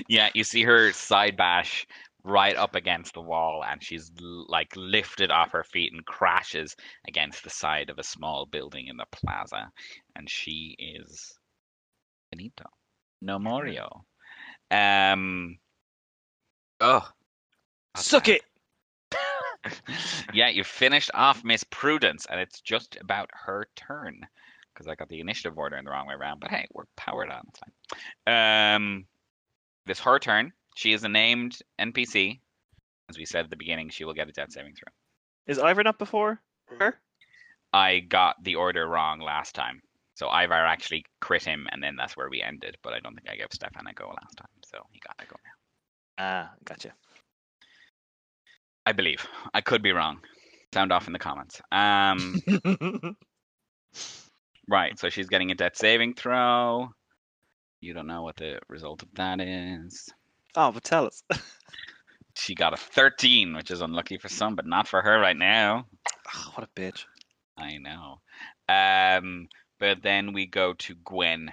Yeah, 0.08 0.30
you 0.34 0.44
see 0.44 0.64
her 0.64 0.92
side 0.94 1.38
bash 1.38 1.88
right 2.28 2.56
up 2.56 2.76
against 2.76 3.14
the 3.14 3.22
wall, 3.22 3.64
and 3.64 3.82
she's 3.84 4.12
like 4.48 4.72
lifted 4.76 5.32
off 5.32 5.52
her 5.52 5.64
feet 5.64 5.94
and 5.94 6.06
crashes 6.06 6.76
against 7.08 7.44
the 7.44 7.50
side 7.50 7.90
of 7.90 7.98
a 7.98 8.04
small 8.04 8.46
building 8.46 8.88
in 8.88 8.98
the 8.98 9.06
plaza, 9.12 9.70
and 10.16 10.30
she 10.30 10.76
is 10.78 11.34
finito, 12.30 12.66
no 13.22 13.40
morio. 13.40 14.06
Um. 14.70 15.58
Oh. 16.80 17.08
Suck 17.96 18.28
it. 18.28 18.42
yeah, 20.34 20.50
you 20.50 20.64
finished 20.64 21.10
off 21.14 21.44
Miss 21.44 21.64
Prudence, 21.64 22.28
and 22.30 22.40
it's 22.40 22.62
just 22.62 22.98
about 23.02 23.30
her 23.34 23.68
turn 23.76 24.22
because 24.74 24.88
I 24.88 24.96
got 24.96 25.10
the 25.10 25.20
initiative 25.20 25.58
order 25.58 25.78
in 25.78 25.86
the 25.86 25.92
wrong 25.92 26.08
way 26.08 26.14
around. 26.14 26.40
But 26.40 26.52
hey, 26.52 26.68
we're 26.74 26.84
powered 26.96 27.30
on. 27.30 27.42
It's 27.50 27.60
fine. 28.26 28.76
Um, 28.76 29.06
this 29.86 30.00
her 30.02 30.20
turn. 30.20 30.54
She 30.78 30.94
is 30.94 31.04
a 31.04 31.10
named 31.10 31.58
NPC. 31.82 32.40
As 33.10 33.18
we 33.18 33.26
said 33.26 33.46
at 33.46 33.50
the 33.50 33.56
beginning, 33.56 33.90
she 33.90 34.06
will 34.06 34.14
get 34.14 34.30
a 34.30 34.32
death 34.32 34.52
saving 34.52 34.76
throw. 34.76 34.94
Is 35.48 35.58
Ivar 35.58 35.88
up 35.88 35.98
before 35.98 36.40
her? 36.68 37.00
I 37.74 38.02
got 38.02 38.36
the 38.44 38.58
order 38.58 38.88
wrong 38.88 39.20
last 39.20 39.56
time. 39.56 39.82
So 40.14 40.28
Ivar 40.28 40.68
actually 40.68 41.04
crit 41.20 41.44
him, 41.44 41.68
and 41.72 41.82
then 41.82 41.96
that's 41.96 42.16
where 42.16 42.30
we 42.30 42.44
ended. 42.44 42.78
But 42.84 42.94
I 42.94 43.00
don't 43.00 43.16
think 43.16 43.28
I 43.28 43.38
gave 43.38 43.48
Stefan 43.52 43.88
a 43.88 43.94
go 43.94 44.10
last 44.10 44.36
time, 44.38 44.50
so 44.72 44.84
he 44.92 45.00
got 45.00 45.16
a 45.20 45.26
go 45.26 45.36
now. 45.44 46.24
Ah, 46.24 46.52
gotcha. 46.64 46.94
I 48.86 48.92
believe. 48.92 49.26
I 49.56 49.62
could 49.62 49.82
be 49.82 49.94
wrong. 49.94 50.20
Sound 50.76 50.92
off 50.92 51.08
in 51.08 51.14
the 51.14 51.18
comments. 51.18 51.60
Um, 51.72 52.36
right. 54.70 55.00
So 55.00 55.10
she's 55.10 55.28
getting 55.28 55.50
a 55.50 55.56
death 55.56 55.76
saving 55.76 56.14
throw. 56.14 56.90
You 57.82 57.96
don't 57.96 58.06
know 58.06 58.22
what 58.22 58.36
the 58.36 58.60
result 58.70 59.02
of 59.02 59.10
that 59.16 59.42
is. 59.42 60.08
Oh, 60.58 60.72
but 60.72 60.84
tell 60.84 61.06
us. 61.06 61.24
She 62.40 62.54
got 62.54 62.72
a 62.72 62.78
13, 62.78 63.56
which 63.56 63.72
is 63.72 63.82
unlucky 63.82 64.20
for 64.20 64.30
some, 64.30 64.56
but 64.56 64.68
not 64.68 64.88
for 64.88 65.02
her 65.02 65.20
right 65.20 65.36
now. 65.36 65.88
Oh, 66.36 66.52
what 66.54 66.70
a 66.70 66.80
bitch. 66.80 67.06
I 67.58 67.78
know. 67.78 68.20
Um, 68.70 69.48
but 69.80 70.04
then 70.04 70.34
we 70.34 70.46
go 70.46 70.74
to 70.74 70.94
Gwen. 71.04 71.52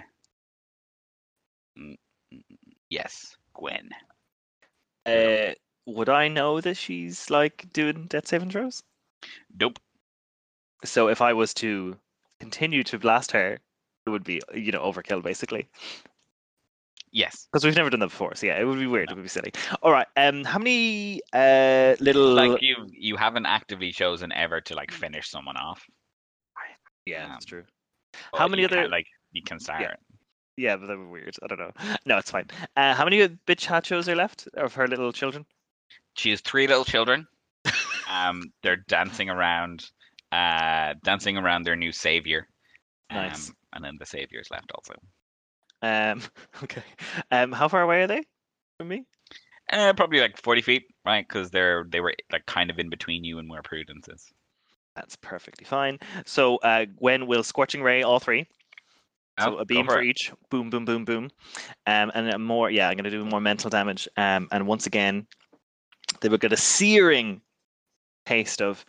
Mm, 1.77 1.95
mm, 2.31 2.43
Yes, 2.91 3.35
Gwen. 3.55 3.89
Uh, 5.07 5.55
would 5.87 6.09
I 6.09 6.27
know 6.27 6.61
that 6.61 6.77
she's 6.77 7.31
like 7.31 7.65
doing 7.73 8.05
death 8.05 8.27
saving 8.27 8.51
throws? 8.51 8.83
Nope. 9.59 9.79
So 10.83 11.09
if 11.09 11.19
I 11.19 11.33
was 11.33 11.55
to 11.55 11.97
continue 12.39 12.83
to 12.83 12.99
blast 12.99 13.31
her, 13.31 13.59
it 14.05 14.09
would 14.09 14.23
be 14.23 14.39
you 14.53 14.71
know 14.71 14.81
overkill 14.83 15.23
basically 15.23 15.67
Yes. 17.15 17.47
because 17.49 17.63
we've 17.63 17.77
never 17.77 17.89
done 17.89 18.01
that 18.01 18.07
before. 18.07 18.35
So 18.35 18.45
yeah, 18.45 18.59
it 18.59 18.65
would 18.65 18.77
be 18.77 18.87
weird. 18.87 19.09
It 19.09 19.15
would 19.15 19.23
be 19.23 19.29
silly. 19.29 19.53
All 19.81 19.91
right. 19.91 20.07
Um, 20.17 20.43
how 20.43 20.59
many 20.59 21.21
uh 21.33 21.95
little 22.01 22.33
Like 22.33 22.61
you, 22.61 22.75
you 22.91 23.15
haven't 23.15 23.45
actively 23.45 23.93
chosen 23.93 24.33
ever 24.33 24.59
to 24.61 24.75
like 24.75 24.91
finish 24.91 25.29
someone 25.29 25.55
off. 25.55 25.81
yeah, 27.05 27.23
um, 27.23 27.29
that's 27.31 27.45
true. 27.45 27.63
How 28.37 28.49
many 28.49 28.65
other- 28.65 28.89
like 28.89 29.07
you 29.31 29.41
can 29.43 29.59
start? 29.59 29.97
Yeah, 30.57 30.75
but 30.77 30.87
they 30.87 30.95
were 30.95 31.07
weird. 31.09 31.35
I 31.43 31.47
don't 31.47 31.59
know. 31.59 31.71
No, 32.05 32.17
it's 32.17 32.31
fine. 32.31 32.47
Uh, 32.77 32.93
how 32.93 33.03
many 33.05 33.19
bitch 33.47 33.65
hachos 33.65 34.07
are 34.07 34.15
left 34.15 34.47
of 34.55 34.73
her 34.75 34.87
little 34.87 35.11
children? 35.11 35.45
She 36.15 36.29
has 36.31 36.41
three 36.41 36.67
little 36.67 36.85
children. 36.85 37.27
um, 38.09 38.43
they're 38.63 38.83
dancing 38.87 39.29
around, 39.29 39.85
uh, 40.31 40.93
dancing 41.03 41.37
around 41.37 41.63
their 41.63 41.75
new 41.75 41.91
savior. 41.91 42.47
Nice. 43.11 43.49
Um, 43.49 43.55
and 43.73 43.83
then 43.85 43.95
the 43.99 44.05
savior's 44.05 44.49
left 44.49 44.71
also. 44.73 44.93
Um, 45.85 46.21
okay. 46.63 46.83
Um, 47.31 47.51
how 47.51 47.67
far 47.67 47.81
away 47.83 48.01
are 48.03 48.07
they 48.07 48.23
from 48.77 48.87
me? 48.87 49.03
Uh, 49.71 49.93
probably 49.93 50.19
like 50.19 50.41
forty 50.41 50.61
feet, 50.61 50.85
right? 51.05 51.27
Because 51.27 51.51
they're 51.51 51.85
they 51.89 51.99
were 51.99 52.13
like 52.31 52.45
kind 52.45 52.69
of 52.69 52.79
in 52.79 52.89
between 52.89 53.23
you 53.23 53.39
and 53.39 53.49
where 53.49 53.61
Prudence 53.61 54.07
is. 54.07 54.31
That's 54.95 55.15
perfectly 55.17 55.65
fine. 55.65 55.99
So 56.25 56.57
uh, 56.57 56.85
Gwen 56.85 57.27
will 57.27 57.43
scorching 57.43 57.81
ray 57.81 58.03
all 58.03 58.19
three. 58.19 58.47
So 59.39 59.55
Oh, 59.55 59.57
a 59.57 59.65
beam 59.65 59.85
for 59.85 60.01
it. 60.01 60.05
each. 60.05 60.31
Boom, 60.49 60.69
boom, 60.69 60.85
boom, 60.85 61.03
boom. 61.03 61.29
Um, 61.85 62.11
and 62.15 62.29
a 62.29 62.39
more. 62.39 62.69
Yeah, 62.69 62.87
I'm 62.89 62.95
gonna 62.95 63.09
do 63.09 63.25
more 63.25 63.41
mental 63.41 63.69
damage. 63.69 64.07
Um, 64.15 64.47
and 64.51 64.65
once 64.65 64.87
again, 64.87 65.27
they 66.21 66.29
will 66.29 66.37
get 66.37 66.53
a 66.53 66.57
searing 66.57 67.41
taste 68.25 68.61
of. 68.61 68.85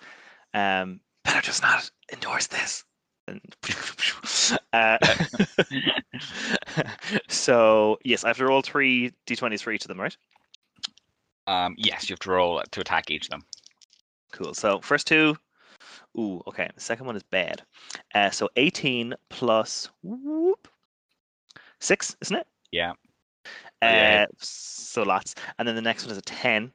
Um, 0.55 1.00
better 1.25 1.43
just 1.43 1.62
not 1.62 1.91
endorse 2.12 2.47
this. 2.47 2.85
And 3.28 3.40
uh, 4.73 4.99
so 7.28 7.99
yes, 8.04 8.25
I 8.25 8.28
have 8.28 8.37
to 8.38 8.47
roll 8.47 8.62
three 8.62 9.12
d20s 9.26 9.62
for 9.62 9.73
each 9.73 9.85
of 9.85 9.88
them, 9.88 10.00
right? 10.00 10.16
Um, 11.47 11.75
yes, 11.78 12.09
you 12.09 12.14
have 12.14 12.21
to 12.21 12.30
roll 12.30 12.62
to 12.71 12.80
attack 12.80 13.11
each 13.11 13.26
of 13.26 13.30
them. 13.30 13.45
Cool. 14.33 14.54
So 14.54 14.80
first 14.80 15.06
two. 15.06 15.37
Ooh, 16.18 16.42
okay. 16.47 16.68
The 16.75 16.80
second 16.80 17.06
one 17.06 17.16
is 17.16 17.23
bad. 17.23 17.62
Uh, 18.14 18.30
so 18.30 18.49
18 18.56 19.14
plus 19.28 19.90
whoop, 20.02 20.66
six, 21.80 22.16
isn't 22.23 22.37
it? 22.37 22.47
Yeah. 22.73 22.92
Uh, 23.83 23.87
yeah. 23.87 24.26
so 24.38 25.02
lots. 25.02 25.35
And 25.59 25.68
then 25.68 25.75
the 25.75 25.83
next 25.83 26.04
one 26.04 26.12
is 26.12 26.18
a 26.18 26.23
10. 26.23 26.73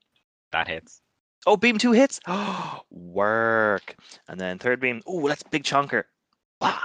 That 0.52 0.68
hits. 0.68 1.02
Oh, 1.48 1.58
beam 1.58 1.78
two 1.78 1.92
hits. 1.92 2.20
Work. 2.92 3.96
And 4.28 4.40
then 4.40 4.60
third 4.60 4.80
beam. 4.80 5.02
Ooh, 5.12 5.28
that's 5.28 5.44
big 5.44 5.64
chunker. 5.64 6.04
Wow. 6.62 6.80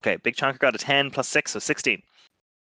Okay, 0.00 0.16
big 0.22 0.36
chunker 0.36 0.58
got 0.58 0.74
a 0.74 0.78
10 0.78 1.10
plus 1.10 1.28
six, 1.28 1.52
so 1.52 1.58
16. 1.58 2.02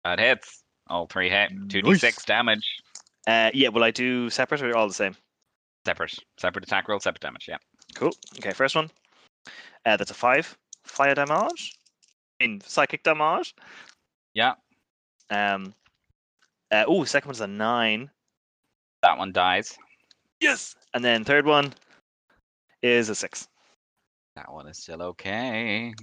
That 0.04 0.20
hits. 0.20 0.64
All 0.88 1.08
three 1.08 1.30
hit. 1.30 1.50
Two 1.70 1.82
d 1.82 1.96
six 1.96 2.18
Nice. 2.18 2.26
damage. 2.26 2.82
Uh, 3.26 3.50
yeah, 3.54 3.70
will 3.70 3.84
I 3.84 3.92
do 3.92 4.30
separate 4.30 4.62
or 4.62 4.76
all 4.76 4.88
the 4.88 4.94
same? 4.94 5.16
Separate. 5.86 6.14
Separate 6.38 6.66
attack 6.66 6.90
roll. 6.90 7.00
Separate 7.00 7.22
damage. 7.22 7.46
Yeah. 7.48 7.58
Cool. 7.96 8.12
Okay, 8.38 8.52
first 8.52 8.76
one. 8.76 8.92
Uh, 9.86 9.96
that's 9.98 10.12
a 10.12 10.14
five. 10.14 10.58
Fire 10.84 11.16
damage. 11.16 11.74
In 12.42 12.60
psychic 12.66 13.04
damage. 13.04 13.56
Yeah. 14.34 14.56
Um. 15.30 15.74
Uh, 16.70 16.84
oh, 16.88 17.06
second 17.06 17.30
one's 17.30 17.40
a 17.42 17.48
nine. 17.48 18.10
That 19.04 19.18
one 19.18 19.32
dies. 19.32 19.78
Yes. 20.42 20.76
And 20.94 21.04
then 21.04 21.24
third 21.24 21.46
one 21.46 21.74
is 22.82 23.08
a 23.08 23.16
six. 23.16 23.48
That 24.36 24.52
one 24.52 24.68
is 24.68 24.80
still 24.80 25.02
okay. 25.02 25.94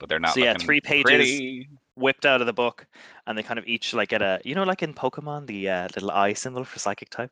But 0.00 0.08
they're 0.08 0.18
not. 0.18 0.34
So 0.34 0.40
yeah, 0.40 0.54
three 0.58 0.80
pages. 0.80 1.04
pretty. 1.04 1.68
Whipped 1.96 2.24
out 2.24 2.40
of 2.40 2.46
the 2.46 2.52
book, 2.52 2.86
and 3.26 3.36
they 3.36 3.42
kind 3.42 3.58
of 3.58 3.66
each 3.66 3.92
like 3.92 4.08
get 4.08 4.22
a 4.22 4.40
you 4.44 4.54
know 4.54 4.64
like 4.64 4.82
in 4.82 4.94
Pokemon 4.94 5.46
the 5.46 5.68
uh, 5.68 5.88
little 5.94 6.10
eye 6.10 6.32
symbol 6.32 6.64
for 6.64 6.78
psychic 6.78 7.10
type. 7.10 7.30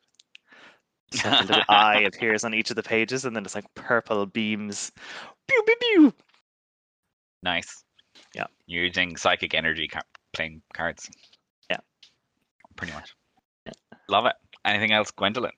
Like 1.25 1.41
a 1.41 1.45
little 1.45 1.63
eye 1.69 2.01
appears 2.01 2.43
on 2.43 2.53
each 2.53 2.69
of 2.69 2.75
the 2.75 2.83
pages, 2.83 3.25
and 3.25 3.35
then 3.35 3.43
it's 3.43 3.55
like 3.55 3.65
purple 3.73 4.27
beams. 4.27 4.91
Pew 5.47 5.63
pew 5.63 5.75
pew. 5.81 6.13
Nice. 7.41 7.83
Yeah. 8.35 8.45
You're 8.67 8.85
using 8.85 9.17
psychic 9.17 9.53
energy 9.53 9.87
ca- 9.87 10.01
playing 10.33 10.61
cards. 10.73 11.09
Yeah. 11.69 11.79
Pretty 12.75 12.93
much. 12.93 13.15
Yeah. 13.65 13.73
Love 14.07 14.25
it. 14.25 14.35
Anything 14.65 14.91
else, 14.91 15.09
Gwendolyn? 15.11 15.51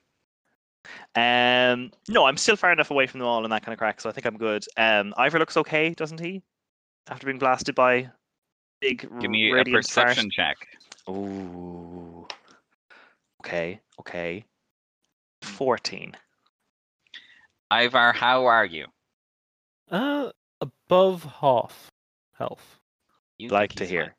Um, 1.14 1.90
no, 2.08 2.24
I'm 2.24 2.36
still 2.36 2.56
far 2.56 2.72
enough 2.72 2.90
away 2.90 3.06
from 3.06 3.20
them 3.20 3.28
all 3.28 3.44
and 3.44 3.52
that 3.52 3.64
kind 3.64 3.72
of 3.72 3.78
crack, 3.78 4.00
so 4.00 4.08
I 4.08 4.12
think 4.12 4.26
I'm 4.26 4.38
good. 4.38 4.64
Um, 4.76 5.12
Ivor 5.16 5.38
looks 5.38 5.56
okay, 5.56 5.90
doesn't 5.90 6.20
he? 6.20 6.42
After 7.08 7.26
being 7.26 7.38
blasted 7.38 7.74
by 7.74 8.10
big 8.80 9.00
Give 9.20 9.30
me 9.30 9.50
a 9.50 9.54
radiant 9.54 9.86
fart. 9.88 10.08
perception 10.08 10.30
check. 10.30 10.56
Ooh. 11.08 12.26
Okay, 13.44 13.80
okay. 14.00 14.44
14. 15.42 16.16
Ivar, 17.72 18.12
how 18.12 18.46
are 18.46 18.64
you? 18.64 18.86
Uh, 19.90 20.30
above 20.60 21.24
half 21.40 21.90
health. 22.38 22.78
You 23.38 23.48
Like 23.48 23.72
to 23.74 23.84
hear. 23.84 24.04
fine. 24.04 24.14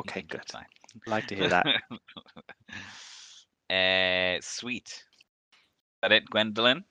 Okay, 0.00 0.20
think 0.20 0.30
good. 0.30 0.50
fine. 0.50 0.66
Like 1.06 1.26
to 1.28 1.36
hear 1.36 1.48
that. 1.50 1.66
uh, 3.70 4.40
sweet. 4.42 4.88
Is 4.88 5.02
that 6.02 6.12
it, 6.12 6.28
Gwendolyn? 6.28 6.84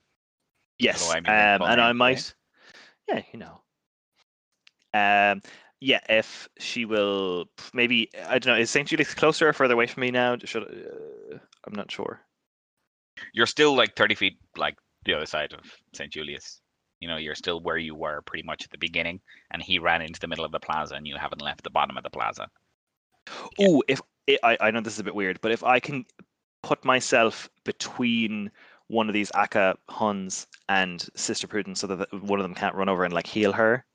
Yes. 0.80 1.10
I 1.12 1.18
Um, 1.18 1.24
mean, 1.24 1.34
like, 1.36 1.58
full 1.60 1.68
and 1.68 1.82
I 1.82 1.88
name, 1.88 1.98
might. 1.98 2.34
Yeah, 3.10 3.22
you 3.34 3.40
know. 3.40 3.62
Um, 4.94 5.42
yeah, 5.80 6.00
if 6.08 6.48
she 6.60 6.86
will, 6.86 7.46
maybe 7.74 8.10
I 8.28 8.40
don't 8.40 8.54
know. 8.54 8.60
Is 8.60 8.70
Saint 8.70 8.88
Julius 8.88 9.14
closer 9.14 9.50
or 9.50 9.54
further 9.54 9.74
away 9.74 9.88
from 9.88 10.02
me 10.02 10.12
now? 10.12 10.38
Should 10.44 10.64
uh, 10.64 11.38
I'm 11.66 11.76
not 11.76 11.92
sure. 11.92 12.22
You're 13.34 13.48
still 13.48 13.76
like 13.76 13.96
30 13.96 14.16
feet, 14.16 14.38
like 14.58 14.76
the 15.06 15.14
other 15.14 15.26
side 15.26 15.54
of 15.54 15.60
St. 15.94 16.12
Julius. 16.12 16.62
You 17.00 17.08
know, 17.08 17.18
you're 17.18 17.36
still 17.36 17.60
where 17.60 17.78
you 17.78 17.96
were 17.96 18.22
pretty 18.22 18.44
much 18.44 18.64
at 18.64 18.72
the 18.72 18.78
beginning, 18.78 19.20
and 19.52 19.62
he 19.62 19.78
ran 19.78 20.02
into 20.02 20.20
the 20.20 20.28
middle 20.28 20.46
of 20.46 20.52
the 20.52 20.60
plaza, 20.60 20.96
and 20.96 21.06
you 21.06 21.18
haven't 21.18 21.42
left 21.42 21.64
the 21.64 21.70
bottom 21.70 21.98
of 21.98 22.04
the 22.04 22.10
plaza. 22.10 22.48
Yeah. 23.58 23.68
Ooh, 23.68 23.84
if 23.88 24.02
I 24.44 24.58
I 24.60 24.72
know 24.72 24.82
this 24.82 24.94
is 24.94 25.00
a 25.00 25.04
bit 25.04 25.16
weird, 25.16 25.42
but 25.42 25.52
if 25.52 25.64
I 25.64 25.80
can 25.80 26.06
put 26.62 26.86
myself 26.86 27.50
between 27.66 28.50
one 28.88 29.10
of 29.10 29.14
these 29.14 29.32
Aka 29.36 29.76
Huns 29.90 30.48
and 30.70 31.06
Sister 31.16 31.48
Prudence 31.48 31.82
so 31.82 31.88
that 31.88 32.24
one 32.24 32.40
of 32.40 32.44
them 32.44 32.56
can't 32.56 32.76
run 32.76 32.90
over 32.90 33.04
and 33.04 33.14
like 33.14 33.28
heal 33.28 33.52
her. 33.52 33.86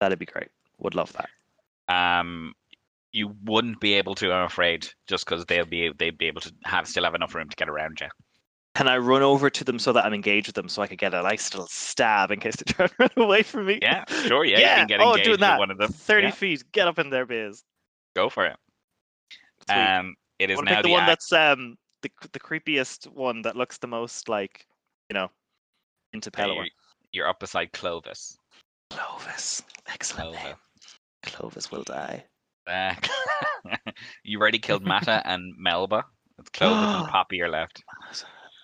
That'd 0.00 0.18
be 0.18 0.26
great. 0.26 0.48
Would 0.78 0.94
love 0.94 1.12
that. 1.14 1.28
Um, 1.92 2.54
you 3.12 3.34
wouldn't 3.44 3.80
be 3.80 3.94
able 3.94 4.14
to, 4.16 4.32
I'm 4.32 4.44
afraid, 4.44 4.86
just 5.06 5.24
because 5.24 5.44
they'll 5.46 5.64
be 5.64 5.90
they'd 5.98 6.18
be 6.18 6.26
able 6.26 6.40
to 6.42 6.52
have 6.64 6.86
still 6.86 7.04
have 7.04 7.14
enough 7.14 7.34
room 7.34 7.48
to 7.48 7.56
get 7.56 7.68
around 7.68 8.00
you. 8.00 8.08
Can 8.74 8.86
I 8.86 8.98
run 8.98 9.22
over 9.22 9.50
to 9.50 9.64
them 9.64 9.78
so 9.78 9.92
that 9.92 10.04
I'm 10.04 10.14
engaged 10.14 10.46
with 10.46 10.54
them 10.54 10.68
so 10.68 10.82
I 10.82 10.86
could 10.86 10.98
get 10.98 11.12
a 11.12 11.22
nice 11.22 11.52
little 11.52 11.66
stab 11.66 12.30
in 12.30 12.38
case 12.38 12.54
they 12.56 12.72
try 12.72 12.86
to 12.86 12.94
run 12.98 13.10
away 13.16 13.42
from 13.42 13.66
me? 13.66 13.80
Yeah, 13.82 14.04
sure. 14.26 14.44
Yeah, 14.44 14.58
yeah. 14.58 14.70
you 14.70 14.76
can 14.76 14.86
get 14.86 15.00
oh, 15.00 15.10
engaged 15.10 15.24
doing 15.24 15.32
with 15.32 15.40
that. 15.40 15.58
one 15.58 15.70
of 15.72 15.78
them. 15.78 15.90
30 15.90 16.26
Yeah, 16.26 16.30
feet. 16.30 16.64
Get 16.70 16.86
up 16.86 16.98
in 17.00 17.10
there, 17.10 17.26
biz. 17.26 17.64
go 18.14 18.28
for 18.28 18.46
it. 18.46 18.56
Sweet. 19.68 19.76
Um, 19.76 20.14
it 20.38 20.50
is 20.50 20.60
now 20.62 20.76
the 20.76 20.82
the 20.88 20.92
one 20.92 21.00
act- 21.00 21.08
that's 21.08 21.32
um 21.32 21.76
the 22.02 22.10
the 22.32 22.38
creepiest 22.38 23.06
one 23.12 23.42
that 23.42 23.56
looks 23.56 23.78
the 23.78 23.88
most 23.88 24.28
like 24.28 24.64
you 25.10 25.14
know 25.14 25.28
into 26.12 26.30
Pelor. 26.30 26.54
you're, 26.54 26.66
you're 27.12 27.28
up 27.28 27.40
beside 27.40 27.72
Clovis. 27.72 28.38
Clovis, 28.90 29.62
excellent 29.86 30.30
Clovis. 30.30 30.44
name. 30.44 30.54
Clovis 31.22 31.70
will 31.70 31.84
die. 31.84 32.24
Uh, 32.66 32.94
you 34.24 34.40
already 34.40 34.58
killed 34.58 34.82
Mata 34.86 35.22
and 35.24 35.54
Melba. 35.58 36.04
It's 36.38 36.50
Clovis 36.50 36.94
and 37.00 37.08
Poppy 37.10 37.40
are 37.42 37.48
left. 37.50 37.82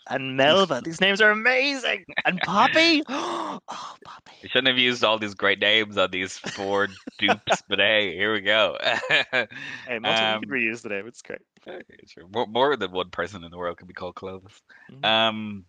And 0.08 0.36
Melba, 0.36 0.82
these 0.84 1.00
names 1.00 1.22
are 1.22 1.30
amazing. 1.30 2.04
And 2.26 2.38
Poppy, 2.40 3.02
oh 3.08 3.58
Poppy. 3.68 4.32
We 4.42 4.48
shouldn't 4.50 4.68
have 4.68 4.78
used 4.78 5.02
all 5.02 5.18
these 5.18 5.34
great 5.34 5.60
names 5.60 5.96
on 5.96 6.10
these 6.10 6.36
four 6.36 6.88
dupes, 7.18 7.62
but 7.68 7.78
hey, 7.78 8.14
here 8.14 8.32
we 8.32 8.42
go. 8.42 8.76
Hey, 9.08 9.46
most 10.00 10.20
Um, 10.20 10.34
you 10.34 10.48
can 10.48 10.50
reuse 10.50 10.82
the 10.82 10.90
name. 10.90 11.06
It's 11.06 11.22
great. 11.22 11.40
Okay, 11.66 11.82
sure. 12.06 12.24
More, 12.28 12.46
more 12.46 12.76
than 12.76 12.92
one 12.92 13.08
person 13.10 13.44
in 13.44 13.50
the 13.50 13.56
world 13.56 13.78
can 13.78 13.86
be 13.86 13.94
called 13.94 14.14
Clovis. 14.14 14.60
Mhm. 14.92 15.04
Um, 15.04 15.64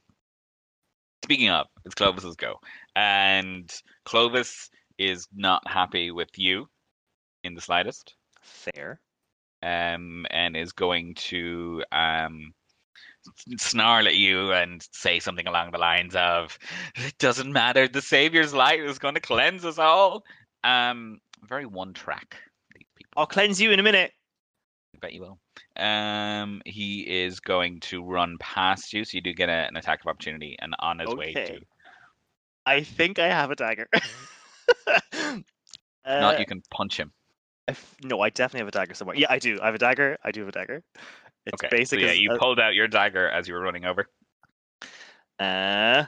speaking 1.24 1.50
of, 1.50 1.68
it's 1.86 1.96
Clovis's 1.96 2.36
go, 2.36 2.60
and 2.96 3.72
Clovis 4.06 4.70
is 4.98 5.28
not 5.36 5.68
happy 5.68 6.12
with 6.12 6.38
you 6.38 6.68
in 7.44 7.54
the 7.54 7.62
slightest, 7.62 8.16
Fair. 8.42 9.00
um, 9.62 10.26
and 10.30 10.56
is 10.56 10.72
going 10.72 11.16
to 11.16 11.84
um 11.92 12.54
snarl 13.58 14.08
at 14.08 14.16
you 14.16 14.52
and 14.54 14.88
say 14.92 15.20
something 15.20 15.48
along 15.48 15.72
the 15.72 15.78
lines 15.78 16.16
of, 16.16 16.58
"It 16.96 17.18
doesn't 17.18 17.52
matter. 17.52 17.88
The 17.88 18.02
Savior's 18.02 18.54
light 18.54 18.80
is 18.80 19.00
going 19.00 19.16
to 19.16 19.22
cleanse 19.22 19.66
us 19.66 19.80
all." 19.80 20.24
Um, 20.64 21.20
very 21.44 21.66
one 21.66 21.94
track. 21.94 22.38
These 22.76 22.88
people. 22.96 23.14
I'll 23.18 23.28
cleanse 23.28 23.60
you 23.60 23.72
in 23.72 23.80
a 23.80 23.84
minute. 23.84 24.14
I 24.96 25.00
bet 25.00 25.14
you 25.14 25.22
will. 25.22 25.40
Um, 25.78 26.62
he 26.66 27.02
is 27.02 27.40
going 27.40 27.80
to 27.82 28.04
run 28.04 28.38
past 28.40 28.94
you, 28.94 29.04
so 29.04 29.16
you 29.16 29.22
do 29.22 29.34
get 29.34 29.50
a, 29.50 29.68
an 29.68 29.76
attack 29.76 30.02
of 30.02 30.08
opportunity, 30.08 30.56
and 30.60 30.74
on 30.80 31.00
his 31.00 31.14
way 31.14 31.34
to. 31.34 31.60
Okay. 32.68 32.78
I 32.78 32.84
think 32.84 33.20
I 33.20 33.28
have 33.28 33.52
a 33.52 33.56
dagger. 33.56 33.88
Not 36.08 36.36
Uh, 36.36 36.38
you 36.40 36.46
can 36.46 36.62
punch 36.72 36.98
him. 36.98 37.12
I 37.68 37.72
f- 37.72 37.96
no, 38.04 38.22
I 38.22 38.30
definitely 38.30 38.60
have 38.60 38.68
a 38.68 38.72
dagger 38.72 38.94
somewhere. 38.94 39.16
Yeah, 39.18 39.28
I 39.30 39.40
do. 39.40 39.60
I 39.62 39.66
have 39.68 39.76
a 39.76 39.80
dagger. 39.80 40.18
I 40.24 40.32
do 40.32 40.42
have 40.42 40.50
a 40.50 40.52
dagger. 40.52 40.84
It's 41.48 41.64
Okay. 41.64 41.68
basic. 41.76 42.00
so 42.00 42.06
yeah, 42.06 42.12
you 42.12 42.32
uh, 42.32 42.38
pulled 42.38 42.60
out 42.60 42.76
your 42.76 42.88
dagger 42.88 43.28
as 43.28 43.48
you 43.48 43.54
were 43.56 43.62
running 43.62 43.86
over. 43.86 44.06
Uh, 45.40 46.06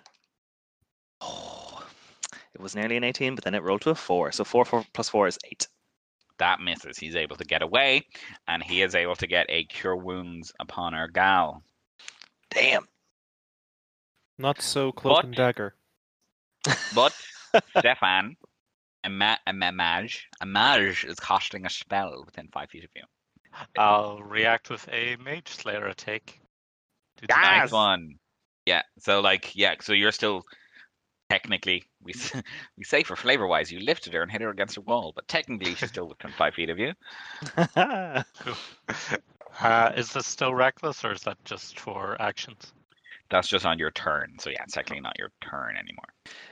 oh, 1.21 1.83
it 2.53 2.61
was 2.61 2.75
nearly 2.75 2.95
an 2.97 3.03
18, 3.03 3.33
but 3.35 3.43
then 3.43 3.55
it 3.55 3.63
rolled 3.63 3.81
to 3.81 3.89
a 3.89 3.95
4. 3.95 4.31
So 4.31 4.43
4, 4.43 4.65
4 4.65 4.85
plus 4.93 5.09
4 5.09 5.27
is 5.27 5.39
8. 5.45 5.67
That 6.39 6.59
misses. 6.61 6.99
He's 6.99 7.15
able 7.15 7.35
to 7.37 7.43
get 7.45 7.63
away, 7.63 8.05
and 8.47 8.61
he 8.61 8.83
is 8.83 8.93
able 8.93 9.15
to 9.15 9.25
get 9.25 9.47
a 9.49 9.63
cure 9.65 9.95
wounds 9.95 10.53
upon 10.59 10.93
our 10.93 11.07
gal. 11.07 11.63
Damn. 12.51 12.85
Not 14.37 14.61
so 14.61 14.91
cloak 14.91 15.15
But- 15.17 15.25
and 15.25 15.35
dagger. 15.35 15.73
But 16.93 17.13
Stefan, 17.77 18.35
a, 19.03 19.09
ma- 19.09 19.37
mage, 19.71 20.27
is 21.07 21.19
casting 21.19 21.65
a 21.65 21.69
spell 21.69 22.23
within 22.25 22.47
five 22.49 22.69
feet 22.69 22.83
of 22.83 22.89
you. 22.95 23.03
I'll 23.77 24.21
react 24.21 24.69
with 24.69 24.87
a 24.91 25.15
Mage 25.17 25.49
Slayer 25.49 25.87
attack. 25.87 26.39
Do 27.17 27.27
the 27.27 27.35
Nice 27.35 27.71
one. 27.71 28.15
Yeah. 28.65 28.83
So 28.99 29.21
like, 29.21 29.55
yeah. 29.55 29.75
So 29.81 29.93
you're 29.93 30.11
still 30.11 30.43
technically 31.29 31.83
we 32.01 32.13
we 32.77 32.83
say 32.83 33.03
for 33.03 33.15
flavor 33.15 33.47
wise, 33.47 33.71
you 33.71 33.79
lifted 33.79 34.13
her 34.13 34.21
and 34.21 34.31
hit 34.31 34.41
her 34.41 34.49
against 34.49 34.77
a 34.77 34.81
wall, 34.81 35.11
but 35.15 35.27
technically 35.27 35.75
she's 35.75 35.89
still 35.89 36.07
within 36.07 36.31
five 36.37 36.53
feet 36.53 36.69
of 36.69 36.79
you. 36.79 36.93
Uh, 39.59 39.91
is 39.95 40.13
this 40.13 40.27
still 40.27 40.53
reckless, 40.53 41.03
or 41.03 41.11
is 41.11 41.21
that 41.21 41.43
just 41.43 41.79
for 41.79 42.15
actions? 42.21 42.73
That's 43.29 43.47
just 43.47 43.65
on 43.65 43.77
your 43.77 43.91
turn. 43.91 44.33
So 44.39 44.49
yeah, 44.49 44.63
it's 44.63 44.73
technically 44.73 45.01
not 45.01 45.17
your 45.19 45.31
turn 45.41 45.75
anymore. 45.77 46.05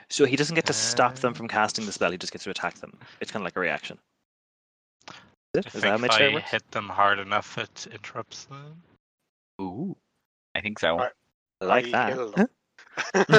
so 0.10 0.26
he 0.26 0.36
doesn't 0.36 0.56
get 0.56 0.66
to 0.66 0.74
stop 0.74 1.16
them 1.16 1.32
Uh, 1.32 1.36
from 1.36 1.48
casting 1.48 1.86
the 1.86 1.92
spell, 1.92 2.12
he 2.12 2.18
just 2.18 2.32
gets 2.34 2.44
to 2.44 2.50
attack 2.50 2.76
them. 2.76 2.98
It's 3.22 3.32
kind 3.32 3.42
of 3.42 3.46
like 3.46 3.56
a 3.56 3.60
reaction. 3.60 3.98
Is, 5.10 5.14
I 5.56 5.60
it? 5.60 5.66
Is 5.68 5.72
think 5.72 5.84
that 5.84 5.90
how 5.90 5.96
if 5.96 6.02
Mage 6.02 6.12
Slayer 6.14 6.30
I 6.30 6.34
works? 6.34 6.52
hit 6.52 6.72
them 6.72 6.90
hard 6.90 7.20
enough, 7.20 7.58
it 7.58 7.88
interrupts 7.92 8.46
them. 8.46 8.82
Ooh. 9.62 9.96
I 10.54 10.62
think 10.62 10.80
so. 10.80 10.98
Right. 10.98 11.12
I 11.62 11.66
like 11.66 11.86
you 11.86 11.92
that. 11.94 12.14
kill 12.14 12.32
Huh? 12.36 12.48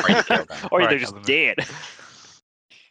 Or 0.03 0.11
you 0.11 0.23
kill 0.23 0.45
them. 0.49 0.69
or 0.73 0.81
Or 0.81 0.83
I 0.83 0.87
they're 0.89 0.99
just 0.99 1.15
them. 1.15 1.23
dead. 1.25 1.57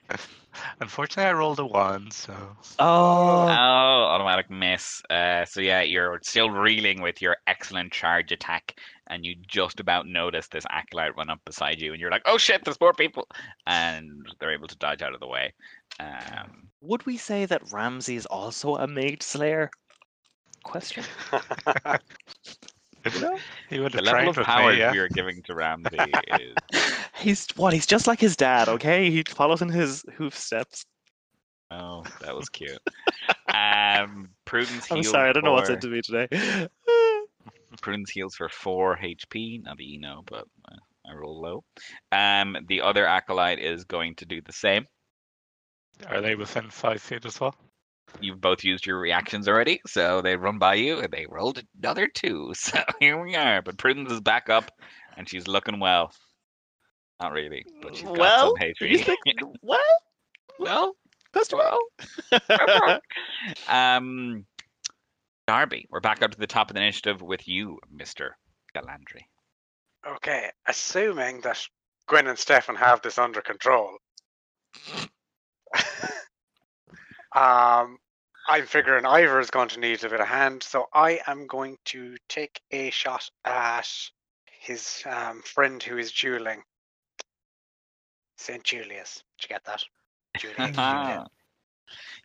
Unfortunately, 0.82 1.30
I 1.30 1.34
rolled 1.34 1.60
a 1.60 1.66
one, 1.66 2.12
so 2.12 2.34
Oh. 2.80 3.48
Oh, 3.48 4.04
automatic 4.12 4.50
miss. 4.50 5.02
Uh, 5.10 5.46
so 5.46 5.62
yeah, 5.62 5.82
you're 5.82 6.20
still 6.24 6.50
reeling 6.50 7.02
with 7.02 7.22
your 7.22 7.38
excellent 7.48 7.92
charge 7.92 8.32
attack, 8.32 8.80
and 9.08 9.26
you 9.26 9.36
just 9.48 9.80
about 9.80 10.08
notice 10.08 10.48
this 10.48 10.66
acolyte 10.70 11.16
run 11.16 11.30
up 11.30 11.40
beside 11.46 11.80
you, 11.80 11.92
and 11.92 12.02
you're 12.02 12.12
like, 12.12 12.24
"Oh 12.26 12.38
shit, 12.38 12.64
there's 12.64 12.80
more 12.82 12.94
people!" 12.94 13.28
And 13.68 14.10
they're 14.40 14.54
able 14.54 14.68
to 14.68 14.78
dodge 14.78 15.02
out 15.02 15.14
of 15.14 15.20
the 15.20 15.28
way. 15.28 15.54
Um, 16.00 16.70
Would 16.82 17.06
we 17.06 17.18
say 17.18 17.46
that 17.46 17.72
Ramsey 17.72 18.16
is 18.16 18.26
also 18.26 18.76
a 18.76 18.88
Mage 18.88 19.22
Slayer? 19.24 19.70
Question. 20.64 21.04
No? 23.22 23.38
he 23.70 23.80
would 23.80 23.92
the 23.92 24.02
level 24.02 24.30
of 24.30 24.36
power 24.38 24.72
me. 24.72 24.80
Yeah. 24.80 24.92
we 24.92 25.00
are 25.00 25.10
giving 25.10 25.42
to 25.44 25.56
Ramsey 25.56 25.98
is 26.40 26.56
He's 27.16 27.48
what? 27.56 27.74
He's 27.74 27.86
just 27.86 28.08
like 28.08 28.20
his 28.20 28.36
dad. 28.36 28.68
Okay, 28.68 29.10
he 29.10 29.24
follows 29.28 29.62
in 29.62 29.70
his 29.70 30.04
hoof 30.16 30.38
steps. 30.38 30.86
oh, 31.72 32.04
that 32.22 32.36
was 32.36 32.50
cute. 32.50 32.80
Um, 33.54 34.30
Prudence. 34.46 34.86
Heals 34.88 35.08
I'm 35.08 35.12
sorry, 35.12 35.30
I 35.30 35.34
don't 35.34 35.44
know 35.44 35.54
what's 35.54 35.70
for- 35.70 35.76
into 35.76 35.88
me 35.88 36.02
today. 36.02 36.68
Prudence 37.82 38.10
heals 38.10 38.36
for 38.36 38.48
four 38.48 38.98
HP. 38.98 39.64
Not 39.64 39.78
that 39.78 39.84
you 39.84 40.00
know, 40.00 40.24
but 40.26 40.46
uh, 40.72 40.76
I 41.06 41.14
roll 41.14 41.42
low. 41.42 41.64
Um, 42.12 42.58
the 42.68 42.82
other 42.82 43.06
acolyte 43.06 43.60
is 43.60 43.84
going 43.84 44.16
to 44.16 44.26
do 44.26 44.42
the 44.42 44.54
same. 44.54 44.86
Are 46.08 46.22
they 46.22 46.36
within 46.36 46.70
five 46.70 47.02
feet 47.02 47.26
as 47.26 47.40
well? 47.40 47.56
You've 48.20 48.42
both 48.42 48.64
used 48.64 48.86
your 48.86 49.00
reactions 49.00 49.48
already, 49.48 49.82
so 49.86 50.22
they 50.22 50.36
run 50.36 50.58
by 50.58 50.76
you 50.76 51.00
and 51.00 51.12
they 51.12 51.26
rolled 51.30 51.62
another 51.82 52.08
two. 52.08 52.54
So 52.56 52.80
here 53.00 53.22
we 53.22 53.36
are. 53.36 53.62
But 53.62 53.78
Prudence 53.78 54.12
is 54.12 54.22
back 54.22 54.50
up 54.50 54.72
and 55.18 55.28
she's 55.28 55.48
looking 55.48 55.80
well. 55.80 56.14
Not 57.22 57.32
really, 57.32 57.66
but 57.82 57.96
she's 57.96 58.06
got 58.06 58.18
well, 58.18 58.56
some 58.58 58.74
do 58.80 58.88
you 58.88 58.98
think, 58.98 59.20
well, 59.62 59.80
well, 60.60 60.96
question 61.32 61.60
well. 61.60 63.00
um, 63.70 64.46
Darby, 65.48 65.88
we're 65.90 66.02
back 66.02 66.22
up 66.22 66.32
to 66.32 66.38
the 66.38 66.48
top 66.48 66.70
of 66.70 66.76
the 66.76 66.82
initiative 66.82 67.22
with 67.22 67.48
you, 67.48 67.80
Mister 67.90 68.38
Galandri. 68.76 69.24
okay, 70.06 70.50
assuming 70.68 71.40
that 71.42 71.66
Gwen 72.08 72.28
and 72.28 72.38
Stefan 72.38 72.76
have 72.76 73.02
this 73.02 73.18
under 73.18 73.42
control. 73.42 73.98
Um, 77.36 77.98
I'm 78.48 78.66
figuring 78.66 79.06
Ivor 79.06 79.40
is 79.40 79.50
going 79.50 79.70
to 79.70 79.80
need 79.80 80.04
a 80.04 80.10
bit 80.10 80.22
of 80.22 80.28
hand, 80.28 80.64
so 80.64 80.86
I 80.94 81.20
am 81.28 81.48
going 81.48 81.78
to 81.86 82.16
take 82.30 82.62
a 82.72 82.90
shot 82.92 83.30
at 83.44 83.90
his 84.46 85.04
um, 85.06 85.42
friend 85.42 85.82
who 85.82 85.98
is 85.98 86.12
dueling. 86.12 86.64
St. 88.38 88.64
Julius. 88.64 89.24
Did 89.40 89.50
you 89.50 89.56
get 89.56 89.64
that? 89.66 89.84
Julian. 90.38 90.74
Julian. 90.74 91.26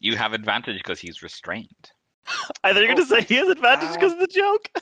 you 0.00 0.16
have 0.16 0.32
advantage 0.32 0.78
because 0.78 1.00
he's 1.00 1.22
restrained. 1.22 1.92
I 2.64 2.72
thought 2.72 2.82
you 2.82 2.88
were 2.88 2.94
going 2.94 3.08
to 3.08 3.14
say 3.14 3.22
he 3.22 3.36
has 3.36 3.48
advantage 3.48 3.92
because 3.94 4.12
of 4.12 4.18
the 4.18 4.26
joke. 4.26 4.68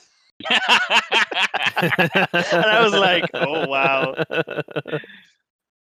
And 1.81 2.65
I 2.65 2.81
was 2.81 2.93
like, 2.93 3.25
oh, 3.33 3.67
wow. 3.67 4.15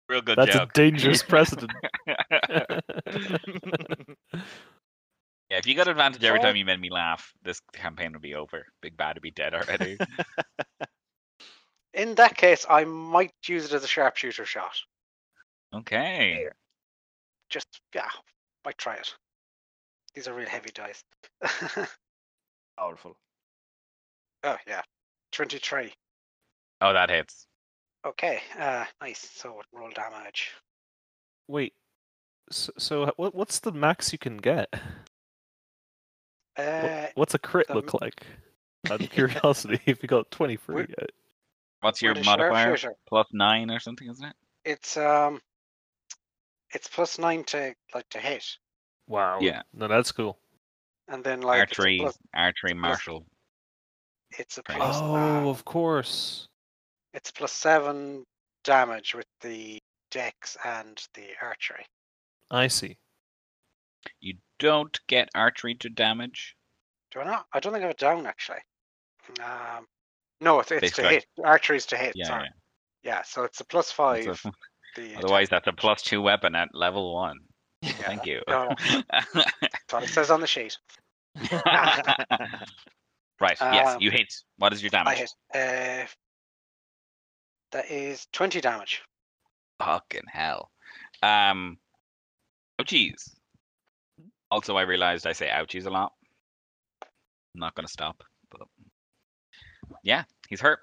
Real 0.09 0.21
good 0.21 0.39
That's 0.39 0.55
joke. 0.55 0.71
a 0.71 0.73
dangerous 0.73 1.21
precedent. 1.27 1.71
yeah, 2.07 2.15
if 5.51 5.67
you 5.67 5.75
got 5.75 5.87
advantage 5.87 6.23
every 6.23 6.39
time 6.39 6.55
you 6.55 6.65
made 6.65 6.81
me 6.81 6.89
laugh, 6.89 7.31
this 7.43 7.61
campaign 7.73 8.13
would 8.13 8.21
be 8.23 8.33
over. 8.33 8.65
Big 8.81 8.97
Bad 8.97 9.15
would 9.15 9.21
be 9.21 9.29
dead 9.29 9.53
already. 9.53 9.99
In 11.93 12.15
that 12.15 12.35
case, 12.35 12.65
I 12.67 12.85
might 12.85 13.31
use 13.45 13.65
it 13.65 13.73
as 13.73 13.83
a 13.83 13.87
sharpshooter 13.87 14.45
shot. 14.45 14.73
okay. 15.75 16.47
Just, 17.51 17.67
yeah, 17.93 18.09
might 18.65 18.77
try 18.79 18.95
it. 18.95 19.13
These 20.15 20.27
are 20.27 20.33
real 20.33 20.49
heavy 20.49 20.71
dice. 20.73 21.03
Powerful. 22.79 23.15
oh, 24.43 24.57
yeah. 24.67 24.81
23. 25.33 25.93
Oh, 26.81 26.93
that 26.93 27.09
hits. 27.09 27.45
Okay, 28.09 28.39
uh, 28.57 28.85
nice. 29.01 29.19
So 29.35 29.61
roll 29.73 29.89
damage. 29.91 30.51
Wait. 31.47 31.73
So, 32.51 32.71
so 32.77 33.11
what 33.17 33.35
what's 33.35 33.59
the 33.59 33.71
max 33.71 34.11
you 34.11 34.17
can 34.17 34.37
get? 34.37 34.69
What- 34.71 36.65
Uh, 36.65 37.07
What's 37.15 37.33
a 37.33 37.39
crit 37.39 37.67
the- 37.67 37.75
look 37.75 37.93
like? 38.01 38.25
Out 38.91 39.01
of 39.01 39.09
curiosity, 39.09 39.79
if 39.85 40.01
you 40.01 40.07
got 40.07 40.31
twenty 40.31 40.55
free, 40.55 40.75
Wait. 40.75 40.89
uh, 41.01 41.05
What's 41.81 42.01
your 42.01 42.15
modifier? 42.23 42.75
Plus 43.07 43.27
nine 43.31 43.69
or 43.71 43.79
something, 43.79 44.09
isn't 44.09 44.25
it? 44.25 44.35
It's 44.65 44.97
um, 44.97 45.41
it's 46.73 46.87
plus 46.87 47.19
nine 47.19 47.43
to 47.45 47.73
like 47.93 48.09
to 48.09 48.19
hit, 48.19 48.45
wow. 49.07 49.39
Yeah. 49.41 49.61
No, 49.73 49.87
that's 49.87 50.11
cool. 50.11 50.39
and 51.07 51.23
then 51.23 51.41
like 51.41 51.59
archery, 51.59 51.99
plus- 51.99 52.17
archery, 52.33 52.73
martial. 52.73 53.25
It's 54.37 54.57
a 54.57 54.61
Right. 54.69 54.77
plus. 54.77 54.97
Oh, 55.01 55.15
uh, 55.15 55.49
of 55.49 55.63
course. 55.65 56.47
It's 57.13 57.31
plus 57.31 57.51
seven 57.53 58.23
damage 58.63 59.15
with 59.15 59.25
the 59.41 59.79
dex 60.11 60.57
and 60.65 61.01
the 61.13 61.25
archery. 61.41 61.85
I 62.51 62.67
see. 62.67 62.97
You 64.21 64.35
don't 64.59 64.97
get 65.07 65.29
archery 65.35 65.75
to 65.75 65.89
damage. 65.89 66.55
Do 67.11 67.19
I 67.21 67.25
not? 67.25 67.45
I 67.53 67.59
don't 67.59 67.73
think 67.73 67.83
I 67.83 67.87
have 67.87 67.91
it 67.95 67.99
down 67.99 68.25
actually. 68.25 68.59
Um, 69.43 69.85
no, 70.41 70.59
it's, 70.59 70.71
it's 70.71 70.95
to 70.95 71.03
hit. 71.07 71.25
Archery 71.43 71.77
is 71.77 71.85
to 71.87 71.97
hit. 71.97 72.13
Yeah. 72.15 72.27
sorry. 72.27 72.49
Yeah, 73.03 73.21
so 73.23 73.43
it's 73.43 73.59
a 73.59 73.65
plus 73.65 73.91
five. 73.91 74.27
It's 74.27 74.45
a- 74.45 74.51
the 74.95 75.05
attack. 75.05 75.17
otherwise, 75.23 75.49
that's 75.49 75.67
a 75.67 75.73
plus 75.73 76.01
two 76.01 76.21
weapon 76.21 76.55
at 76.55 76.69
level 76.73 77.13
one. 77.13 77.37
Yeah, 77.81 77.91
Thank 77.93 78.25
you. 78.25 78.41
no, 78.47 78.73
That's 79.11 79.33
what 79.91 80.03
it 80.03 80.09
says 80.09 80.29
on 80.31 80.41
the 80.41 80.47
sheet. 80.47 80.77
right. 83.39 83.57
yes, 83.61 83.95
Um, 83.95 84.01
you 84.01 84.11
hit. 84.11 84.33
What 84.57 84.73
is 84.73 84.81
your 84.83 84.89
damage? 84.89 85.07
I 85.07 85.15
hit. 85.15 85.31
Uh, 86.03 86.07
that 87.71 87.89
is 87.89 88.27
twenty 88.31 88.61
damage. 88.61 89.01
Fucking 89.79 90.25
hell. 90.27 90.71
Um. 91.23 91.77
Ouchies. 92.79 93.35
Also, 94.51 94.77
I 94.77 94.83
realized 94.83 95.27
I 95.27 95.33
say 95.33 95.47
ouchies 95.47 95.85
a 95.85 95.89
lot. 95.89 96.13
I'm 97.03 97.59
not 97.59 97.75
gonna 97.75 97.87
stop. 97.87 98.23
But 98.49 98.67
yeah, 100.03 100.23
he's 100.47 100.61
hurt. 100.61 100.79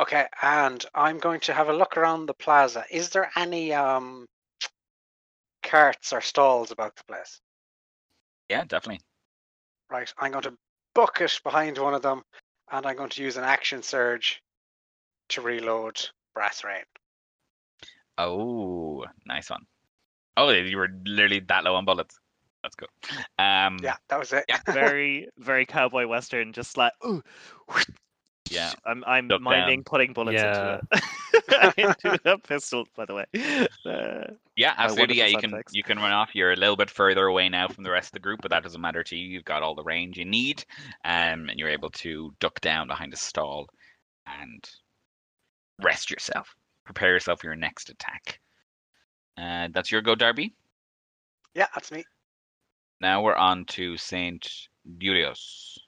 Okay, 0.00 0.26
and 0.42 0.84
I'm 0.94 1.18
going 1.18 1.40
to 1.40 1.52
have 1.52 1.68
a 1.68 1.72
look 1.72 1.96
around 1.96 2.26
the 2.26 2.34
plaza. 2.34 2.84
Is 2.90 3.10
there 3.10 3.30
any 3.36 3.72
um 3.74 4.26
carts 5.62 6.12
or 6.12 6.20
stalls 6.20 6.70
about 6.70 6.94
the 6.96 7.04
place? 7.04 7.40
Yeah, 8.48 8.64
definitely. 8.64 9.00
Right, 9.90 10.12
I'm 10.18 10.32
going 10.32 10.44
to 10.44 10.56
book 10.94 11.20
it 11.20 11.40
behind 11.42 11.78
one 11.78 11.94
of 11.94 12.02
them, 12.02 12.22
and 12.70 12.86
I'm 12.86 12.96
going 12.96 13.10
to 13.10 13.22
use 13.22 13.36
an 13.36 13.44
action 13.44 13.82
surge 13.82 14.40
to 15.30 15.40
reload 15.40 16.00
brass 16.34 16.64
rain. 16.64 16.84
Oh, 18.16 19.04
nice 19.26 19.50
one. 19.50 19.64
Oh, 20.36 20.50
you 20.50 20.76
were 20.76 20.88
literally 21.04 21.40
that 21.48 21.64
low 21.64 21.74
on 21.74 21.84
bullets. 21.84 22.18
That's 22.62 22.74
good. 22.74 22.88
Um, 23.38 23.78
Yeah, 23.82 23.96
that 24.08 24.18
was 24.18 24.32
it. 24.32 24.44
Yeah. 24.48 24.58
very, 24.72 25.28
very 25.38 25.64
cowboy 25.66 26.06
western. 26.06 26.52
Just 26.52 26.76
like, 26.76 26.92
ooh, 27.06 27.22
Yeah. 28.50 28.72
I'm, 28.84 29.04
I'm 29.06 29.28
Duck 29.28 29.40
minding 29.40 29.80
down. 29.80 29.84
putting 29.84 30.12
bullets 30.12 30.34
Yeah. 30.42 30.80
into 30.80 30.88
it. 30.92 31.04
into 31.78 32.20
a 32.32 32.38
pistol, 32.38 32.86
by 32.96 33.04
the 33.04 33.14
way. 33.14 33.24
Uh, 33.86 34.32
Yeah, 34.56 34.74
absolutely. 34.76 35.16
Yeah, 35.16 35.26
you 35.26 35.40
sound 35.40 35.52
can 35.52 35.62
you 35.70 35.82
can 35.82 35.98
run 35.98 36.12
off. 36.12 36.34
You're 36.34 36.52
a 36.52 36.56
little 36.56 36.76
bit 36.76 36.90
further 36.90 37.26
away 37.26 37.48
now 37.48 37.68
from 37.68 37.84
the 37.84 37.90
rest 37.90 38.08
of 38.08 38.12
the 38.12 38.20
group, 38.20 38.40
but 38.42 38.50
that 38.50 38.62
doesn't 38.64 38.80
matter 38.80 39.04
to 39.04 39.16
you. 39.16 39.28
You've 39.28 39.44
got 39.44 39.62
all 39.62 39.74
the 39.74 39.84
range 39.84 40.18
you 40.18 40.24
need, 40.24 40.64
um, 41.04 41.48
and 41.48 41.58
you're 41.58 41.68
able 41.68 41.90
to 41.90 42.34
duck 42.40 42.60
down 42.60 42.88
behind 42.88 43.12
a 43.12 43.16
stall 43.16 43.68
and 44.26 44.68
rest 45.82 46.10
yourself. 46.10 46.54
Prepare 46.84 47.12
yourself 47.12 47.40
for 47.40 47.46
your 47.46 47.56
next 47.56 47.90
attack. 47.90 48.40
Uh, 49.36 49.68
that's 49.72 49.92
your 49.92 50.02
go, 50.02 50.14
Darby. 50.14 50.54
Yeah, 51.54 51.66
that's 51.74 51.92
me. 51.92 52.04
Now 53.00 53.22
we're 53.22 53.34
on 53.36 53.64
to 53.66 53.96
Saint 53.96 54.68
Julius. 54.98 55.78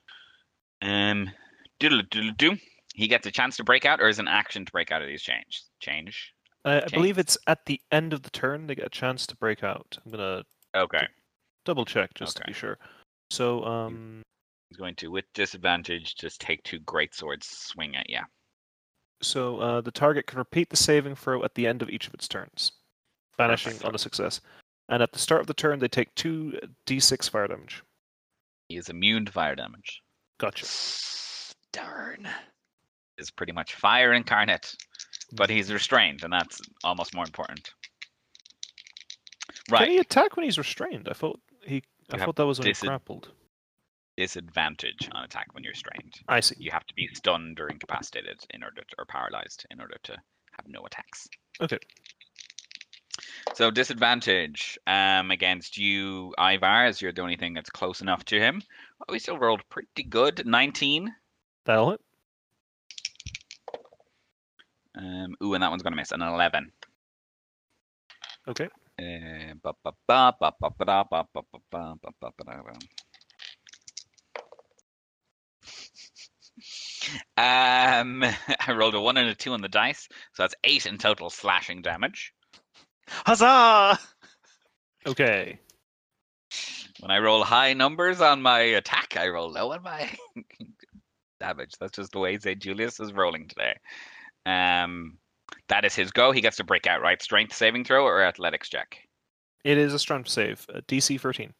Um, 0.83 1.31
doodle 1.79 2.03
doodle 2.11 2.33
doo. 2.37 2.57
He 2.95 3.09
gets 3.09 3.27
a 3.27 3.31
chance 3.31 3.57
to 3.57 3.65
break 3.65 3.85
out, 3.85 4.01
or 4.01 4.09
is 4.09 4.19
an 4.19 4.29
action 4.29 4.65
to 4.65 4.73
break 4.73 4.93
out 4.93 5.03
of 5.03 5.09
these 5.09 5.23
change? 5.23 5.63
Change. 5.81 6.35
I, 6.65 6.83
I 6.83 6.87
believe 6.93 7.19
it's 7.19 7.39
at 7.47 7.65
the 7.67 7.81
end 7.91 8.13
of 8.13 8.23
the 8.23 8.31
turn 8.31 8.67
they 8.67 8.75
get 8.75 8.87
a 8.87 8.91
chance 8.91 9.27
to 9.29 9.37
break 9.37 9.65
out. 9.65 9.99
I'm 10.05 10.11
gonna 10.11 10.43
Okay. 10.75 11.07
double 11.65 11.85
check 11.85 12.13
just 12.15 12.37
to 12.37 12.45
be 12.47 12.53
sure. 12.53 12.79
So, 13.31 13.65
um, 13.65 14.23
He's 14.69 14.77
going 14.77 14.95
to, 14.97 15.11
with 15.11 15.25
disadvantage, 15.35 16.15
just 16.15 16.41
take 16.41 16.63
two 16.63 16.79
great 16.81 17.15
swords, 17.15 17.47
swing 17.47 17.97
at 17.97 18.09
you. 18.09 18.21
So 19.23 19.59
uh, 19.59 19.81
the 19.81 19.91
target 19.91 20.27
can 20.27 20.39
repeat 20.39 20.71
the 20.71 20.77
saving 20.77 21.15
throw 21.15 21.43
at 21.45 21.55
the 21.55 21.67
end 21.67 21.83
of 21.83 21.91
each 21.91 22.07
of 22.09 22.15
its 22.15 22.29
turns, 22.29 22.73
vanishing 23.37 23.73
Perfect. 23.73 23.85
on 23.89 23.95
a 23.95 23.99
success. 23.99 24.41
And 24.89 25.03
at 25.03 25.13
the 25.13 25.19
start 25.19 25.41
of 25.41 25.47
the 25.47 25.55
turn, 25.55 25.79
they 25.79 25.89
take 25.89 26.15
two 26.15 26.59
d6 26.87 27.31
fire 27.31 27.47
damage. 27.47 27.83
He 28.69 28.77
is 28.77 28.89
immune 28.89 29.25
to 29.27 29.33
fire 29.33 29.55
damage. 29.55 30.03
Gotcha. 30.39 30.67
darn. 31.73 32.29
Is 33.19 33.31
pretty 33.31 33.53
much 33.53 33.75
fire 33.75 34.15
incarnate, 34.15 34.75
but 35.33 35.51
he's 35.51 35.73
restrained, 35.73 36.25
and 36.25 36.33
that's 36.33 36.61
almost 36.83 37.15
more 37.15 37.25
important. 37.25 37.71
Right. 39.71 39.81
Can 39.81 39.91
he 39.91 39.99
attack 39.99 40.37
when 40.37 40.45
he's 40.45 40.59
restrained? 40.59 41.09
I 41.09 41.13
thought 41.13 41.39
he. 41.65 41.83
I 42.11 42.17
You 42.17 42.25
thought 42.25 42.37
that 42.37 42.47
was 42.47 42.59
when 42.59 42.69
he 42.69 42.75
grappled. 42.75 43.31
Disadvantage 44.21 45.09
on 45.13 45.25
attack 45.25 45.47
when 45.53 45.65
you're 45.65 45.73
strained. 45.73 46.21
I 46.29 46.41
see. 46.41 46.55
You 46.59 46.71
have 46.73 46.85
to 46.85 46.95
be 46.95 47.09
stunned 47.15 47.59
or 47.59 47.69
incapacitated 47.69 48.45
in 48.51 48.63
order 48.63 48.83
to, 48.83 48.95
or 48.99 49.07
paralyzed 49.07 49.65
in 49.71 49.81
order 49.81 49.97
to 50.03 50.13
have 50.13 50.69
no 50.69 50.85
attacks. 50.85 51.27
Okay. 51.59 51.79
So 53.55 53.71
disadvantage 53.71 54.79
um, 54.87 55.31
against 55.31 55.79
you, 55.79 56.35
Ivar, 56.39 56.85
as 56.85 57.01
you're 57.01 57.13
the 57.13 57.23
only 57.23 57.37
thing 57.37 57.55
that's 57.55 57.71
close 57.71 58.03
enough 58.03 58.23
to 58.27 58.39
him. 58.39 58.63
Oh, 59.01 59.13
we 59.15 59.21
still 59.21 59.39
rolled 59.39 59.63
pretty 59.71 60.03
good. 60.03 60.45
19. 60.45 61.15
That'll 61.65 61.93
hit. 61.93 62.01
Um, 64.99 65.35
ooh, 65.43 65.55
and 65.55 65.63
that 65.63 65.71
one's 65.71 65.83
going 65.83 65.95
to 65.95 65.97
miss. 65.97 66.13
An 66.13 66.21
11. 66.21 66.71
Okay. 68.49 68.69
Uh, 68.99 69.55
Um, 77.37 78.25
I 78.67 78.73
rolled 78.73 78.95
a 78.95 79.01
one 79.01 79.17
and 79.17 79.29
a 79.29 79.35
two 79.35 79.53
on 79.53 79.61
the 79.61 79.69
dice, 79.69 80.09
so 80.35 80.43
that's 80.43 80.55
eight 80.65 80.87
in 80.87 80.99
total 80.99 81.31
slashing 81.31 81.83
damage. 81.83 82.33
Huzzah! 83.09 83.99
Okay. 85.07 85.59
When 87.01 87.11
I 87.11 87.19
roll 87.19 87.43
high 87.43 87.73
numbers 87.73 88.21
on 88.21 88.43
my 88.43 88.61
attack, 88.61 89.17
I 89.17 89.29
roll 89.29 89.51
low 89.51 89.73
on 89.73 89.83
my 89.83 90.11
damage. 91.41 91.73
That's 91.81 91.97
just 91.97 92.13
the 92.13 92.19
way 92.19 92.39
St. 92.39 92.61
Julius 92.61 93.01
is 93.01 93.13
rolling 93.13 93.49
today. 93.49 93.75
Um, 94.47 95.19
that 95.69 95.85
is 95.85 95.95
his 95.95 96.11
go. 96.11 96.33
He 96.33 96.41
gets 96.41 96.57
to 96.59 96.65
break 96.65 96.87
out, 96.87 97.01
right? 97.01 97.21
Strength 97.23 97.55
saving 97.55 97.85
throw 97.85 98.05
or 98.05 98.23
athletics 98.23 98.69
check? 98.69 98.99
It 99.65 99.79
is 99.79 99.95
a 99.95 99.99
strength 99.99 100.29
save. 100.29 100.67
Uh, 100.73 100.81
DC 100.89 101.21
13. 101.21 101.53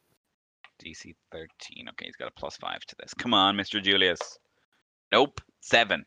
DC 0.85 1.15
13. 1.33 1.49
Okay, 1.91 2.07
he's 2.07 2.17
got 2.17 2.29
a 2.29 2.33
plus 2.39 2.57
five 2.57 2.81
to 2.81 2.97
this. 2.99 3.15
Come 3.15 3.35
on, 3.35 3.57
Mr. 3.57 3.83
Julius. 3.83 4.21
Nope. 5.13 5.41
Seven. 5.61 6.05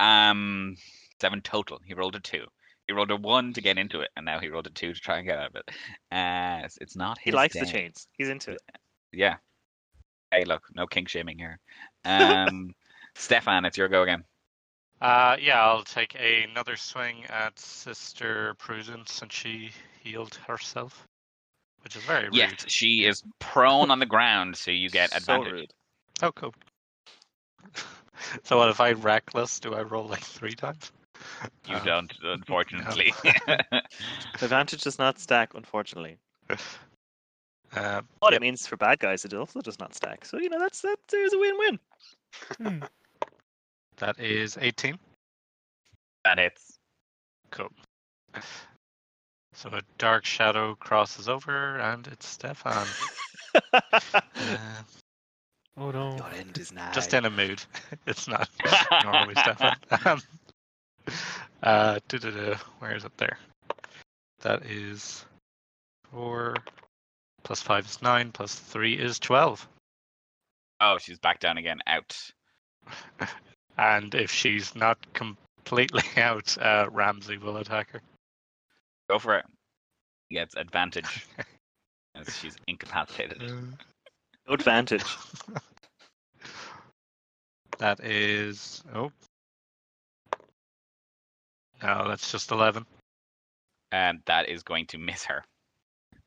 Um, 0.00 0.76
seven 1.20 1.40
total. 1.40 1.80
He 1.84 1.94
rolled 1.94 2.16
a 2.16 2.20
two. 2.20 2.46
He 2.86 2.92
rolled 2.92 3.10
a 3.10 3.16
one 3.16 3.52
to 3.54 3.60
get 3.60 3.78
into 3.78 4.00
it, 4.00 4.10
and 4.16 4.24
now 4.24 4.38
he 4.38 4.48
rolled 4.48 4.66
a 4.66 4.70
two 4.70 4.92
to 4.92 5.00
try 5.00 5.18
and 5.18 5.26
get 5.26 5.38
out 5.38 5.48
of 5.48 5.56
it. 5.56 5.64
Uh, 6.12 6.58
it's- 6.58 6.78
it's 6.80 6.94
not 6.96 7.18
He 7.18 7.32
likes 7.32 7.54
day. 7.54 7.60
the 7.60 7.66
chains. 7.66 8.08
He's 8.12 8.28
into 8.28 8.52
it. 8.52 8.60
Yeah. 9.12 9.36
Hey, 10.30 10.44
look, 10.44 10.62
no 10.74 10.86
kink 10.86 11.08
shaming 11.08 11.38
here. 11.38 11.58
Um, 12.04 12.74
Stefan, 13.16 13.64
it's 13.64 13.76
your 13.78 13.88
go 13.88 14.02
again. 14.02 14.24
Uh, 15.00 15.36
yeah, 15.40 15.60
I'll 15.64 15.82
take 15.82 16.14
another 16.14 16.76
swing 16.76 17.24
at 17.26 17.58
Sister 17.58 18.54
Prudence 18.58 19.12
since 19.12 19.34
she 19.34 19.70
healed 20.02 20.34
herself, 20.46 21.06
which 21.80 21.96
is 21.96 22.02
very 22.04 22.24
rude. 22.24 22.34
Yes, 22.36 22.64
she 22.68 23.04
is 23.04 23.22
prone 23.38 23.90
on 23.90 23.98
the 23.98 24.06
ground, 24.06 24.56
so 24.56 24.70
you 24.70 24.88
get 24.90 25.10
So 25.10 25.16
advantage. 25.18 25.52
rude. 25.52 25.74
Oh, 26.22 26.32
cool. 26.32 26.54
so 28.44 28.58
what 28.58 28.68
if 28.68 28.80
I 28.80 28.92
reckless? 28.92 29.60
Do 29.60 29.74
I 29.74 29.82
roll 29.82 30.06
like 30.06 30.24
three 30.24 30.54
times? 30.54 30.92
You 31.66 31.76
Uh, 31.76 31.84
don't, 31.84 32.12
unfortunately. 32.22 33.12
Advantage 34.40 34.82
does 34.82 34.98
not 34.98 35.18
stack, 35.18 35.54
unfortunately. 35.54 36.18
Uh, 37.74 38.02
What 38.20 38.32
yep, 38.32 38.40
it 38.40 38.42
means 38.42 38.66
for 38.66 38.76
bad 38.76 38.98
guys, 38.98 39.24
it 39.24 39.34
also 39.34 39.60
does 39.60 39.78
not 39.78 39.94
stack. 39.94 40.24
So 40.24 40.38
you 40.38 40.48
know 40.48 40.58
that's 40.58 40.80
that. 40.82 40.96
There's 41.08 41.32
a 41.32 41.38
win-win. 41.38 41.78
Hmm. 42.58 42.84
that 43.98 44.18
is 44.20 44.56
18. 44.60 44.98
that 46.24 46.38
hits. 46.38 46.78
Cool. 47.50 47.70
So 49.52 49.70
a 49.70 49.80
dark 49.98 50.24
shadow 50.24 50.74
crosses 50.74 51.28
over, 51.28 51.78
and 51.78 52.06
it's 52.08 52.26
Stefan. 52.28 52.86
Uh, 53.72 54.82
Oh 55.76 55.90
no. 55.90 56.16
Your 56.16 56.30
end 56.32 56.56
is 56.58 56.72
nigh. 56.72 56.92
just 56.92 57.12
in 57.14 57.24
a 57.24 57.30
mood. 57.30 57.62
It's 58.06 58.28
not 58.28 58.48
normally 59.04 59.34
Stefan. 59.34 59.76
Um, 60.04 60.20
Uh, 61.62 61.98
where 62.78 62.94
is 62.94 63.04
it 63.04 63.16
there? 63.16 63.38
That 64.42 64.64
is 64.66 65.24
four 66.10 66.54
plus 67.42 67.62
five 67.62 67.86
is 67.86 68.02
nine 68.02 68.32
plus 68.32 68.54
three 68.54 68.94
is 68.94 69.18
twelve. 69.18 69.66
Oh, 70.80 70.98
she's 70.98 71.18
back 71.18 71.40
down 71.40 71.58
again. 71.58 71.80
Out. 71.86 72.16
And 73.78 74.14
if 74.14 74.30
she's 74.30 74.74
not 74.74 74.96
completely 75.12 76.02
out, 76.16 76.56
uh, 76.58 76.86
Ramsey 76.90 77.36
will 77.36 77.58
attack 77.58 77.90
her. 77.90 78.00
Go 79.10 79.18
for 79.18 79.36
it. 79.36 79.44
He 80.30 80.36
gets 80.36 80.54
advantage 80.56 81.26
as 82.14 82.34
she's 82.38 82.56
incapacitated. 82.66 83.42
No 84.46 84.54
advantage. 84.54 85.04
that 87.78 88.04
is 88.04 88.82
oh. 88.94 89.10
No, 91.82 92.08
that's 92.08 92.30
just 92.30 92.50
eleven. 92.50 92.86
And 93.92 94.20
that 94.26 94.48
is 94.48 94.62
going 94.62 94.86
to 94.86 94.98
miss 94.98 95.24
her. 95.24 95.44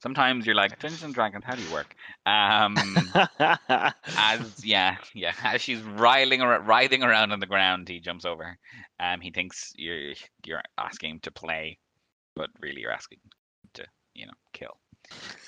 Sometimes 0.01 0.45
you're 0.45 0.55
like, 0.55 0.79
Dungeons 0.79 1.03
and 1.03 1.13
Dragons, 1.13 1.43
how 1.43 1.55
do 1.55 1.62
you 1.62 1.73
work? 1.73 1.93
Um, 2.25 2.77
as 4.17 4.63
yeah, 4.63 4.95
yeah, 5.13 5.34
as 5.43 5.62
she's 5.62 5.82
writhing 5.82 6.41
around, 6.41 6.67
writhing 6.67 7.03
around 7.03 7.34
on 7.34 7.41
the 7.41 7.45
ground, 7.45 7.89
he 7.89 7.99
jumps 7.99 8.23
over. 8.23 8.58
Um, 8.99 9.19
he 9.19 9.32
thinks 9.32 9.73
you're 9.75 10.13
you're 10.45 10.62
asking 10.77 11.12
him 11.12 11.19
to 11.23 11.32
play, 11.32 11.77
but 12.36 12.49
really 12.62 12.82
you're 12.82 12.93
asking 12.93 13.19
him 13.23 13.32
to, 13.73 13.86
you 14.13 14.25
know, 14.25 14.34
kill. 14.53 14.77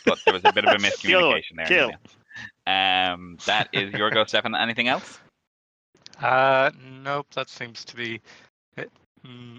But 0.05 0.19
there 0.25 0.33
was 0.33 0.43
a 0.43 0.51
bit 0.51 0.65
of 0.65 0.73
a 0.73 0.77
miscommunication 0.77 1.55
there. 1.55 1.67
kill. 1.67 1.91
Um, 2.67 3.37
that 3.45 3.69
is 3.73 3.93
your 3.93 4.09
go, 4.09 4.25
Stefan. 4.27 4.55
Anything 4.55 4.87
else? 4.87 5.19
Uh, 6.21 6.71
nope. 7.03 7.27
That 7.33 7.49
seems 7.49 7.83
to 7.85 7.95
be 7.95 8.21
it. 8.77 8.91
Hmm. 9.25 9.57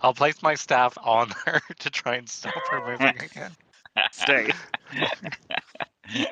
I'll 0.00 0.14
place 0.14 0.42
my 0.42 0.54
staff 0.54 0.96
on 1.02 1.30
her 1.46 1.60
to 1.80 1.90
try 1.90 2.16
and 2.16 2.28
stop 2.28 2.54
her 2.70 2.86
moving 2.86 3.20
again. 3.22 3.52
Stay. 4.12 4.50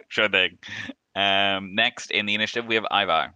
sure 0.08 0.28
thing. 0.28 0.58
Um, 1.16 1.74
next 1.74 2.10
in 2.10 2.26
the 2.26 2.34
initiative, 2.34 2.66
we 2.66 2.76
have 2.76 2.86
Ivar. 2.92 3.34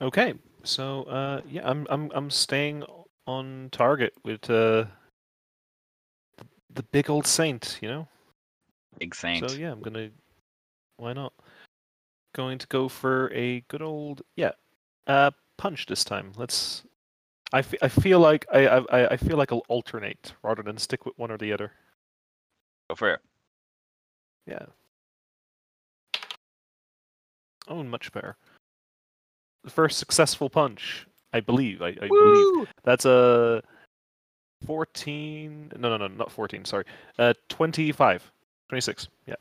Okay, 0.00 0.34
so 0.62 1.02
uh, 1.04 1.40
yeah, 1.48 1.68
I'm 1.68 1.86
I'm 1.90 2.10
I'm 2.14 2.30
staying 2.30 2.84
on 3.26 3.68
target 3.72 4.14
with 4.24 4.48
uh, 4.48 4.84
the 6.72 6.82
big 6.92 7.10
old 7.10 7.26
saint, 7.26 7.78
you 7.82 7.88
know. 7.88 8.08
Big 8.98 9.14
Saint. 9.14 9.48
So 9.48 9.56
yeah, 9.56 9.72
I'm 9.72 9.80
gonna. 9.80 10.10
Why 10.96 11.12
not? 11.12 11.32
Going 12.36 12.58
to 12.58 12.66
go 12.66 12.86
for 12.86 13.32
a 13.32 13.60
good 13.68 13.80
old 13.80 14.20
yeah, 14.36 14.50
uh, 15.06 15.30
punch 15.56 15.86
this 15.86 16.04
time. 16.04 16.32
Let's. 16.36 16.82
I, 17.50 17.60
I 17.80 17.88
feel 17.88 18.20
like 18.20 18.44
I, 18.52 18.66
I 18.66 19.12
I 19.12 19.16
feel 19.16 19.38
like 19.38 19.52
I'll 19.52 19.64
alternate 19.68 20.34
rather 20.42 20.62
than 20.62 20.76
stick 20.76 21.06
with 21.06 21.18
one 21.18 21.30
or 21.30 21.38
the 21.38 21.50
other. 21.50 21.72
Go 22.90 22.94
for 22.96 23.14
it. 23.14 23.20
Yeah. 24.46 24.66
Oh, 27.68 27.82
much 27.82 28.12
better. 28.12 28.36
The 29.64 29.70
first 29.70 29.98
successful 29.98 30.50
punch, 30.50 31.06
I 31.32 31.40
believe. 31.40 31.80
I, 31.80 31.96
I 32.02 32.08
believe 32.08 32.68
that's 32.84 33.06
a 33.06 33.62
fourteen. 34.66 35.72
No, 35.78 35.88
no, 35.88 35.96
no, 35.96 36.08
not 36.08 36.30
fourteen. 36.30 36.66
Sorry, 36.66 36.84
uh, 37.18 37.32
twenty-five. 37.48 38.30
26. 38.68 39.08
Yeah. 39.26 39.36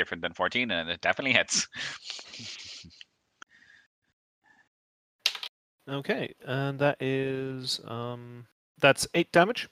Different 0.00 0.22
than 0.22 0.32
14, 0.32 0.70
and 0.70 0.88
it 0.88 1.02
definitely 1.02 1.34
hits. 1.34 1.68
Okay, 5.86 6.34
and 6.46 6.78
that 6.78 6.96
is 7.02 7.80
um 7.86 8.46
that's 8.80 9.06
eight 9.12 9.30
damage. 9.30 9.68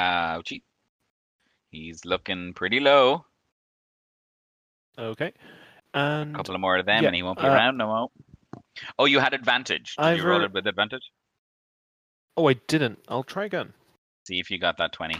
Ouchie. 0.00 0.62
He's 1.70 2.06
looking 2.06 2.54
pretty 2.54 2.80
low. 2.80 3.26
Okay, 4.98 5.34
And 5.92 6.04
A 6.04 6.22
and 6.22 6.34
couple 6.36 6.54
of 6.54 6.60
more 6.62 6.78
of 6.78 6.86
them, 6.86 7.02
yeah, 7.02 7.08
and 7.08 7.14
he 7.16 7.22
won't 7.22 7.38
be 7.38 7.44
uh, 7.44 7.52
around 7.52 7.76
no 7.76 7.86
more. 7.88 8.08
Oh, 8.98 9.04
you 9.04 9.18
had 9.18 9.34
advantage. 9.34 9.94
Did 9.96 10.16
you 10.16 10.24
roll 10.24 10.36
Ivor- 10.38 10.46
it 10.46 10.52
with 10.54 10.66
advantage? 10.66 11.10
oh, 12.38 12.48
I 12.48 12.54
didn't. 12.54 13.00
I'll 13.08 13.24
try 13.24 13.44
again. 13.44 13.74
See 14.26 14.38
if 14.38 14.50
you 14.50 14.58
got 14.58 14.78
that 14.78 14.92
20. 14.94 15.16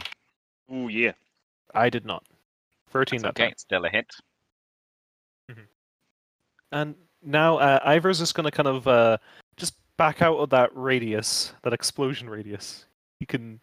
Oh 0.71 0.87
yeah. 0.87 1.11
I 1.75 1.91
did 1.91 2.05
not. 2.07 2.23
Thirteen 2.93 3.21
That's 3.21 3.33
that 3.33 3.41
okay, 3.41 3.49
time. 3.49 3.57
still 3.57 3.85
a 3.85 3.89
hit. 3.89 4.05
And 6.71 6.95
now 7.21 7.57
uh, 7.57 7.79
Ivor's 7.85 8.19
just 8.19 8.33
gonna 8.35 8.51
kind 8.51 8.67
of 8.67 8.87
uh 8.87 9.17
just 9.57 9.75
back 9.97 10.21
out 10.21 10.37
of 10.37 10.49
that 10.49 10.71
radius, 10.73 11.53
that 11.63 11.73
explosion 11.73 12.29
radius. 12.29 12.85
He 13.19 13.25
can 13.25 13.61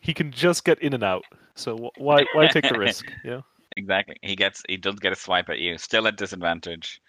he 0.00 0.12
can 0.12 0.30
just 0.30 0.64
get 0.64 0.80
in 0.80 0.92
and 0.92 1.02
out. 1.02 1.24
So 1.56 1.90
why 1.96 2.24
why 2.34 2.46
take 2.48 2.68
the 2.68 2.78
risk? 2.78 3.06
You 3.24 3.30
know. 3.30 3.42
Exactly. 3.76 4.16
He 4.22 4.36
gets 4.36 4.62
he 4.68 4.76
does 4.76 4.96
get 4.96 5.12
a 5.12 5.16
swipe 5.16 5.48
at 5.48 5.58
you. 5.58 5.78
Still 5.78 6.06
at 6.06 6.16
disadvantage. 6.16 7.00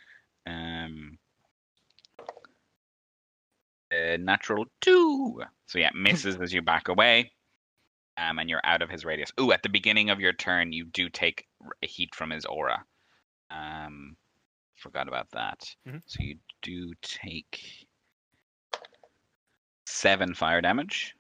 Um 0.47 1.17
uh, 3.93 4.17
natural 4.17 4.65
two. 4.81 5.41
So 5.67 5.79
yeah, 5.79 5.91
misses 5.93 6.37
as 6.37 6.53
you 6.53 6.61
back 6.61 6.87
away. 6.87 7.31
Um, 8.17 8.39
and 8.39 8.49
you're 8.49 8.61
out 8.63 8.81
of 8.81 8.89
his 8.89 9.03
radius. 9.03 9.31
Ooh, 9.41 9.51
at 9.51 9.61
the 9.61 9.69
beginning 9.69 10.09
of 10.09 10.19
your 10.21 10.31
turn, 10.33 10.71
you 10.71 10.85
do 10.85 11.09
take 11.09 11.47
heat 11.81 12.15
from 12.15 12.29
his 12.29 12.45
aura. 12.45 12.85
Um, 13.51 14.15
forgot 14.75 15.07
about 15.07 15.29
that. 15.31 15.75
Mhm. 15.85 16.01
So 16.05 16.23
you 16.23 16.37
do 16.61 16.93
take 17.01 17.87
seven 19.85 20.33
fire 20.33 20.61
damage. 20.61 21.15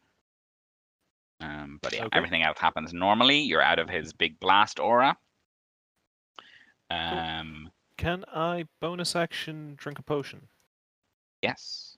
Um, 1.41 1.79
but 1.81 1.93
yeah, 1.93 2.05
Okay. 2.05 2.17
everything 2.17 2.43
else 2.43 2.59
happens 2.59 2.93
normally. 2.93 3.39
You're 3.39 3.61
out 3.61 3.79
of 3.79 3.89
his 3.89 4.13
big 4.13 4.39
blast 4.39 4.79
aura. 4.79 5.17
Um, 6.89 7.71
Can 7.97 8.23
I 8.33 8.65
bonus 8.79 9.15
action 9.15 9.75
drink 9.75 9.99
a 9.99 10.03
potion? 10.03 10.47
yes. 11.41 11.97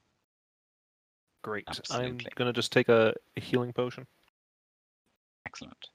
Great. 1.44 1.66
Absolutely. 1.68 2.26
I'm 2.26 2.32
gonna 2.36 2.52
just 2.52 2.72
take 2.72 2.90
a, 2.90 3.14
a 3.38 3.40
healing 3.40 3.72
potion. 3.72 4.08
Excellent. 5.48 5.88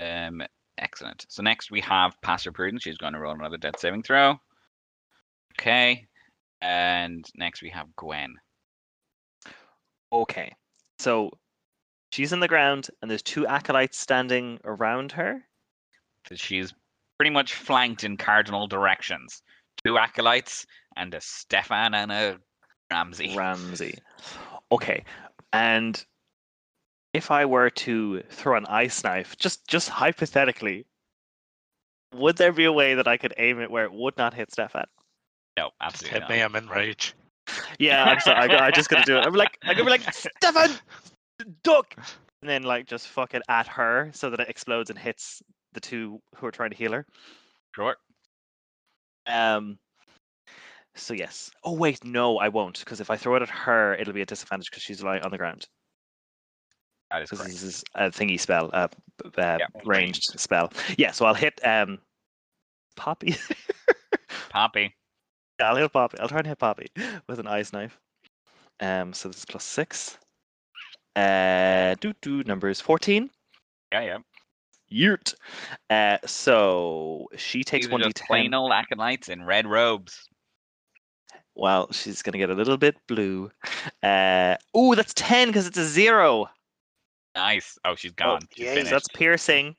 Um, 0.00 0.42
excellent. 0.78 1.26
So 1.28 1.44
next 1.44 1.70
we 1.70 1.80
have 1.82 2.20
Pastor 2.22 2.50
Prudence. 2.50 2.82
She's 2.82 2.98
going 2.98 3.12
to 3.12 3.20
roll 3.20 3.32
another 3.32 3.56
death 3.56 3.78
saving 3.78 4.02
throw. 4.02 4.34
Okay. 5.52 6.08
And 6.60 7.24
next 7.36 7.62
we 7.62 7.70
have 7.70 7.94
Gwen. 7.94 8.34
Okay. 10.12 10.52
So 10.98 11.30
she's 12.10 12.32
in 12.32 12.40
the 12.40 12.48
ground 12.48 12.88
and 13.00 13.08
there's 13.08 13.22
two 13.22 13.46
acolytes 13.46 13.96
standing 13.96 14.58
around 14.64 15.12
her. 15.12 15.40
She's 16.34 16.74
pretty 17.16 17.30
much 17.30 17.54
flanked 17.54 18.02
in 18.02 18.16
cardinal 18.16 18.66
directions. 18.66 19.40
Two 19.84 19.98
acolytes 19.98 20.66
and 20.96 21.14
a 21.14 21.20
Stefan 21.20 21.94
and 21.94 22.10
a 22.10 22.38
Ramsey. 22.90 23.36
Ramsey. 23.36 23.98
Okay. 24.72 25.04
And 25.52 26.04
if 27.14 27.30
I 27.30 27.46
were 27.46 27.70
to 27.70 28.22
throw 28.28 28.56
an 28.56 28.66
ice 28.66 29.02
knife, 29.04 29.36
just 29.38 29.66
just 29.66 29.88
hypothetically, 29.88 30.84
would 32.12 32.36
there 32.36 32.52
be 32.52 32.64
a 32.64 32.72
way 32.72 32.94
that 32.94 33.08
I 33.08 33.16
could 33.16 33.32
aim 33.38 33.60
it 33.60 33.70
where 33.70 33.84
it 33.84 33.92
would 33.92 34.18
not 34.18 34.34
hit 34.34 34.52
Stefan? 34.52 34.84
no, 35.56 35.66
Just 35.66 35.74
absolutely 35.80 36.10
hit 36.10 36.20
not. 36.20 36.30
me, 36.30 36.40
I'm 36.42 36.56
in 36.56 36.68
rage. 36.68 37.14
Yeah, 37.78 38.04
I'm 38.04 38.20
sorry. 38.20 38.50
I, 38.50 38.66
I 38.66 38.70
just 38.70 38.88
gonna 38.88 39.04
do 39.04 39.16
it. 39.18 39.26
I'm 39.26 39.34
like, 39.34 39.58
I'm 39.62 39.76
gonna 39.76 39.84
be 39.84 39.90
like, 39.90 40.12
Stefan, 40.14 40.70
duck, 41.62 41.94
and 41.96 42.48
then 42.48 42.62
like 42.62 42.86
just 42.86 43.08
fuck 43.08 43.34
it 43.34 43.42
at 43.48 43.66
her 43.68 44.10
so 44.14 44.30
that 44.30 44.40
it 44.40 44.48
explodes 44.48 44.90
and 44.90 44.98
hits 44.98 45.42
the 45.72 45.80
two 45.80 46.20
who 46.36 46.46
are 46.46 46.50
trying 46.50 46.70
to 46.70 46.76
heal 46.76 46.92
her. 46.92 47.06
Sure. 47.74 47.96
Um. 49.26 49.78
So 50.94 51.12
yes. 51.14 51.50
Oh 51.64 51.74
wait, 51.74 52.02
no, 52.04 52.38
I 52.38 52.48
won't 52.48 52.78
because 52.78 53.00
if 53.00 53.10
I 53.10 53.16
throw 53.16 53.36
it 53.36 53.42
at 53.42 53.50
her, 53.50 53.94
it'll 53.94 54.14
be 54.14 54.22
a 54.22 54.26
disadvantage 54.26 54.70
because 54.70 54.82
she's 54.82 55.02
lying 55.02 55.22
on 55.22 55.30
the 55.30 55.38
ground. 55.38 55.66
That 57.14 57.22
is 57.22 57.30
correct. 57.30 57.52
this 57.52 57.62
is 57.62 57.84
a 57.94 58.10
thingy 58.10 58.40
spell, 58.40 58.70
a 58.72 58.76
uh, 58.76 58.88
Yeah, 59.38 59.58
ranged 59.84 60.40
spell. 60.40 60.72
Yeah, 60.98 61.12
so 61.12 61.26
I'll 61.26 61.34
hit 61.34 61.60
um, 61.64 62.00
Poppy. 62.96 63.36
Poppy. 64.50 64.92
I'll 65.60 65.76
hit 65.76 65.92
Poppy. 65.92 66.18
I'll 66.18 66.26
try 66.26 66.38
and 66.38 66.46
hit 66.48 66.58
Poppy 66.58 66.88
with 67.28 67.38
an 67.38 67.46
ice 67.46 67.72
knife. 67.72 68.00
Um, 68.80 69.12
so 69.12 69.28
this 69.28 69.38
is 69.38 69.44
plus 69.44 69.62
six. 69.62 70.18
Uh, 71.14 71.94
do 72.00 72.12
do 72.20 72.42
numbers 72.42 72.80
fourteen. 72.80 73.30
Yeah, 73.92 74.00
yeah. 74.00 74.18
Yurt. 74.88 75.34
Uh, 75.90 76.18
so 76.26 77.28
she 77.36 77.62
takes 77.62 77.88
one 77.88 78.00
d 78.00 78.06
just 78.06 78.26
plain 78.26 78.52
old 78.54 78.72
acolytes 78.72 79.28
in 79.28 79.44
red 79.44 79.68
robes. 79.68 80.28
Well, 81.54 81.92
she's 81.92 82.22
gonna 82.22 82.38
get 82.38 82.50
a 82.50 82.54
little 82.54 82.76
bit 82.76 82.96
blue. 83.06 83.52
Uh, 84.02 84.56
oh, 84.74 84.96
that's 84.96 85.14
ten 85.14 85.46
because 85.46 85.68
it's 85.68 85.78
a 85.78 85.86
zero. 85.86 86.48
Nice. 87.34 87.78
Oh, 87.84 87.94
she's 87.94 88.12
gone. 88.12 88.40
she's. 88.56 88.74
So 88.74 88.82
that's 88.90 89.08
piercing. 89.14 89.74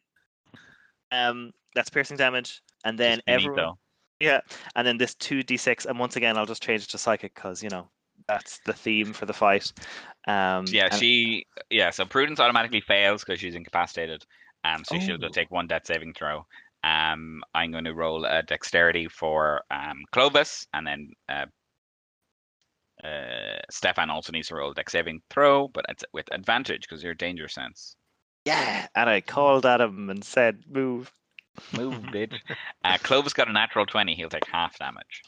Um, 1.11 1.51
that's 1.73 1.89
piercing 1.89 2.17
damage, 2.17 2.61
and 2.83 2.97
then 2.97 3.17
She's 3.17 3.23
everyone. 3.45 3.73
Yeah, 4.19 4.39
and 4.75 4.87
then 4.87 4.97
this 4.97 5.13
two 5.15 5.43
d 5.43 5.57
six, 5.57 5.85
and 5.85 5.99
once 5.99 6.15
again, 6.15 6.37
I'll 6.37 6.45
just 6.45 6.63
change 6.63 6.83
it 6.83 6.89
to 6.89 6.97
psychic 6.97 7.35
because 7.35 7.61
you 7.61 7.69
know 7.69 7.87
that's 8.27 8.59
the 8.65 8.73
theme 8.73 9.13
for 9.13 9.25
the 9.25 9.33
fight. 9.33 9.71
Um, 10.27 10.65
Yeah, 10.67 10.85
and- 10.85 10.93
she. 10.95 11.45
Yeah, 11.69 11.89
so 11.91 12.05
Prudence 12.05 12.39
automatically 12.39 12.81
fails 12.81 13.23
because 13.23 13.39
she's 13.39 13.55
incapacitated, 13.55 14.25
um, 14.63 14.83
so 14.83 14.99
she'll 14.99 15.15
Oh. 15.15 15.17
just 15.17 15.33
take 15.33 15.51
one 15.51 15.67
death 15.67 15.85
saving 15.85 16.13
throw. 16.13 16.45
Um, 16.83 17.43
I'm 17.53 17.71
going 17.71 17.83
to 17.85 17.93
roll 17.95 18.25
a 18.25 18.43
dexterity 18.43 19.07
for 19.07 19.63
um 19.71 20.03
Clovis, 20.11 20.65
and 20.73 20.85
then 20.87 21.11
uh, 21.29 21.45
uh, 23.05 23.59
Stefan 23.69 24.09
also 24.09 24.31
needs 24.31 24.47
to 24.49 24.55
roll 24.55 24.71
a 24.71 24.73
dex 24.73 24.91
saving 24.91 25.21
throw, 25.29 25.67
but 25.67 25.85
it's 25.89 26.03
with 26.13 26.27
advantage 26.31 26.81
because 26.81 27.03
you're 27.03 27.13
danger 27.13 27.47
sense. 27.47 27.95
yeah, 28.45 28.87
and 28.95 29.09
I 29.09 29.21
called 29.21 29.65
at 29.65 29.81
him 29.81 30.09
and 30.09 30.23
said, 30.23 30.63
"Move." 30.69 31.11
Move, 31.77 31.95
bitch. 32.13 32.37
Uh, 32.83 32.97
Clovis 33.01 33.33
got 33.33 33.47
a 33.49 33.53
natural 33.53 33.85
twenty. 33.85 34.13
He'll 34.15 34.29
take 34.29 34.47
half 34.47 34.77
damage. 34.77 35.21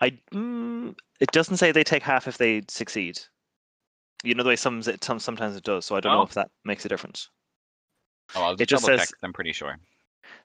I. 0.00 0.10
Mm, 0.32 0.96
it 1.20 1.30
doesn't 1.32 1.56
say 1.58 1.70
they 1.72 1.84
take 1.84 2.02
half 2.02 2.26
if 2.28 2.38
they 2.38 2.62
succeed. 2.68 3.18
You 4.22 4.34
know 4.34 4.42
the 4.42 4.48
way 4.50 4.56
some, 4.56 4.80
it, 4.86 5.02
sometimes 5.04 5.56
it 5.56 5.64
does. 5.64 5.84
So 5.86 5.96
I 5.96 6.00
don't 6.00 6.12
know 6.12 6.20
Oh. 6.20 6.24
if 6.24 6.34
that 6.34 6.50
makes 6.64 6.84
a 6.84 6.88
difference. 6.88 7.28
Oh, 8.34 8.42
I'll 8.42 8.52
just, 8.52 8.60
It 8.62 8.68
just 8.68 8.84
double 8.84 8.98
says- 8.98 9.08
check. 9.08 9.18
I'm 9.22 9.32
pretty 9.32 9.52
sure. 9.52 9.76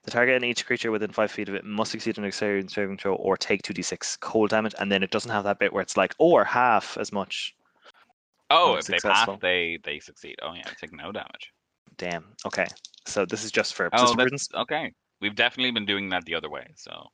The 0.02 0.10
target 0.10 0.36
and 0.36 0.44
each 0.44 0.66
creature 0.66 0.90
within 0.90 1.10
five 1.10 1.30
feet 1.30 1.48
of 1.48 1.54
it 1.54 1.64
must 1.64 1.90
succeed 1.90 2.16
an 2.16 2.24
dexterity 2.24 2.68
saving 2.68 2.96
throw 2.98 3.14
or 3.14 3.36
take 3.36 3.62
2d6 3.62 4.20
cold 4.20 4.50
damage, 4.50 4.74
and 4.78 4.90
then 4.90 5.02
it 5.02 5.10
doesn't 5.10 5.30
have 5.30 5.44
that 5.44 5.58
bit 5.58 5.72
where 5.72 5.82
it's 5.82 5.96
like, 5.96 6.14
or 6.18 6.44
half 6.44 6.96
as 6.98 7.12
much. 7.12 7.54
Oh, 8.50 8.76
if 8.76 8.86
they 8.86 8.98
pass, 8.98 9.28
they 9.40 9.78
they 9.82 9.98
succeed. 9.98 10.36
Oh 10.42 10.52
yeah, 10.54 10.62
take 10.80 10.92
no 10.92 11.10
damage. 11.10 11.52
Damn. 11.98 12.24
Okay. 12.46 12.66
So 13.06 13.24
this 13.24 13.42
is 13.44 13.50
just 13.50 13.74
for 13.74 13.88
Oh, 13.92 14.14
prudence. 14.14 14.48
okay. 14.54 14.92
We've 15.20 15.34
definitely 15.34 15.72
been 15.72 15.86
doing 15.86 16.08
that 16.10 16.24
the 16.26 16.34
other 16.34 16.50
way. 16.50 16.66
So 16.76 17.08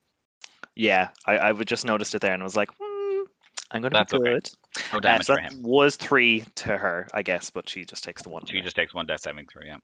Yeah, 0.74 1.08
I, 1.26 1.38
I 1.38 1.52
would 1.52 1.68
just 1.68 1.84
noticed 1.84 2.14
it 2.14 2.20
there 2.20 2.34
and 2.34 2.42
was 2.42 2.56
like, 2.56 2.68
hmm, 2.80 3.22
I'm 3.70 3.80
going 3.80 3.92
to 3.92 4.04
be 4.04 4.16
okay. 4.16 4.32
good. 4.34 4.50
no 4.92 4.98
Uh, 4.98 5.00
damage 5.00 5.26
so 5.26 5.36
for 5.36 5.40
that 5.40 5.52
him. 5.52 5.62
was 5.62 5.96
three 5.96 6.44
to 6.56 6.76
her, 6.76 7.08
I 7.14 7.22
guess, 7.22 7.48
but 7.50 7.68
she 7.68 7.84
just 7.84 8.04
takes 8.04 8.22
the 8.22 8.28
one. 8.28 8.44
She 8.46 8.60
just 8.60 8.76
takes 8.76 8.92
one 8.92 9.06
death 9.06 9.20
saving 9.20 9.46
throw. 9.46 9.62
Yeah. 9.64 9.76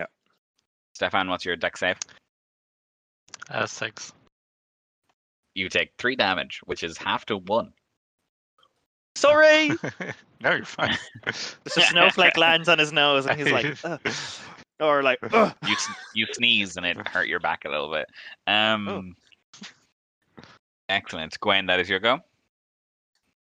Yeah. 0.00 0.06
Stefan, 0.94 1.28
what's 1.28 1.44
your 1.44 1.56
dex 1.56 1.80
save? 1.80 1.96
Uh, 3.50 3.66
six. 3.66 4.12
You 5.54 5.68
take 5.68 5.92
three 5.98 6.16
damage, 6.16 6.60
which 6.64 6.82
is 6.82 6.96
half 6.96 7.26
to 7.26 7.36
one. 7.36 7.72
Sorry. 9.14 9.68
no, 10.40 10.52
you're 10.52 10.64
fine. 10.64 10.96
So 11.68 11.80
snowflake 11.82 12.36
lands 12.36 12.68
on 12.68 12.78
his 12.78 12.92
nose, 12.92 13.26
and 13.26 13.38
he's 13.38 13.52
like, 13.52 13.76
"Ugh." 13.84 14.00
or 14.80 15.02
like, 15.02 15.18
"Ugh." 15.32 15.54
You 15.66 15.76
you 16.14 16.26
sneeze 16.32 16.76
and 16.76 16.84
it 16.84 16.96
hurt 17.08 17.28
your 17.28 17.40
back 17.40 17.64
a 17.64 17.68
little 17.68 17.90
bit. 17.90 18.06
Um. 18.46 19.14
Excellent, 20.88 21.38
Gwen. 21.40 21.66
That 21.66 21.80
is 21.80 21.88
your 21.88 22.00
go. 22.00 22.20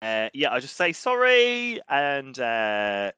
Uh, 0.01 0.29
yeah, 0.33 0.49
I'll 0.49 0.61
just 0.61 0.77
say 0.77 0.93
sorry, 0.93 1.79
and 1.89 2.37
uh, 2.39 3.11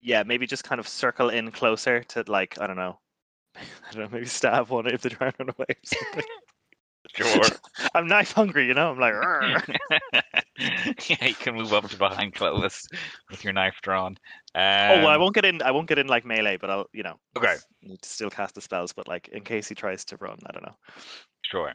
yeah, 0.00 0.22
maybe 0.22 0.46
just 0.46 0.64
kind 0.64 0.78
of 0.78 0.88
circle 0.88 1.28
in 1.28 1.50
closer 1.50 2.02
to 2.04 2.24
like 2.26 2.58
I 2.60 2.66
don't 2.66 2.76
know, 2.76 2.98
I 3.88 3.92
don't 3.92 4.02
know, 4.04 4.08
maybe 4.12 4.26
stab 4.26 4.68
one 4.68 4.86
if 4.86 5.02
they 5.02 5.08
try 5.10 5.28
and 5.28 5.36
run 5.38 5.50
away. 5.50 5.66
Or 5.68 5.74
something. 5.84 6.24
Sure. 7.14 7.42
I'm 7.94 8.06
knife 8.06 8.32
hungry, 8.32 8.66
you 8.66 8.74
know. 8.74 8.90
I'm 8.90 8.98
like, 8.98 9.14
"Arr." 9.14 9.62
yeah, 11.08 11.24
you 11.24 11.34
can 11.34 11.54
move 11.54 11.72
up 11.72 11.88
to 11.88 11.96
behind 11.96 12.34
Clovis 12.34 12.86
with 13.30 13.42
your 13.42 13.54
knife 13.54 13.76
drawn. 13.82 14.18
Um, 14.54 14.90
oh 14.90 14.96
well, 14.98 15.06
I 15.08 15.16
won't 15.16 15.34
get 15.34 15.46
in. 15.46 15.62
I 15.62 15.70
won't 15.70 15.88
get 15.88 15.98
in 15.98 16.06
like 16.06 16.26
melee, 16.26 16.58
but 16.58 16.68
I'll, 16.68 16.86
you 16.92 17.02
know, 17.02 17.18
Okay. 17.36 17.54
need 17.82 18.02
to 18.02 18.08
still 18.08 18.28
cast 18.28 18.56
the 18.56 18.60
spells. 18.60 18.92
But 18.92 19.08
like 19.08 19.28
in 19.28 19.42
case 19.42 19.68
he 19.68 19.74
tries 19.74 20.04
to 20.06 20.16
run, 20.18 20.38
I 20.46 20.52
don't 20.52 20.64
know. 20.64 20.76
Sure. 21.42 21.72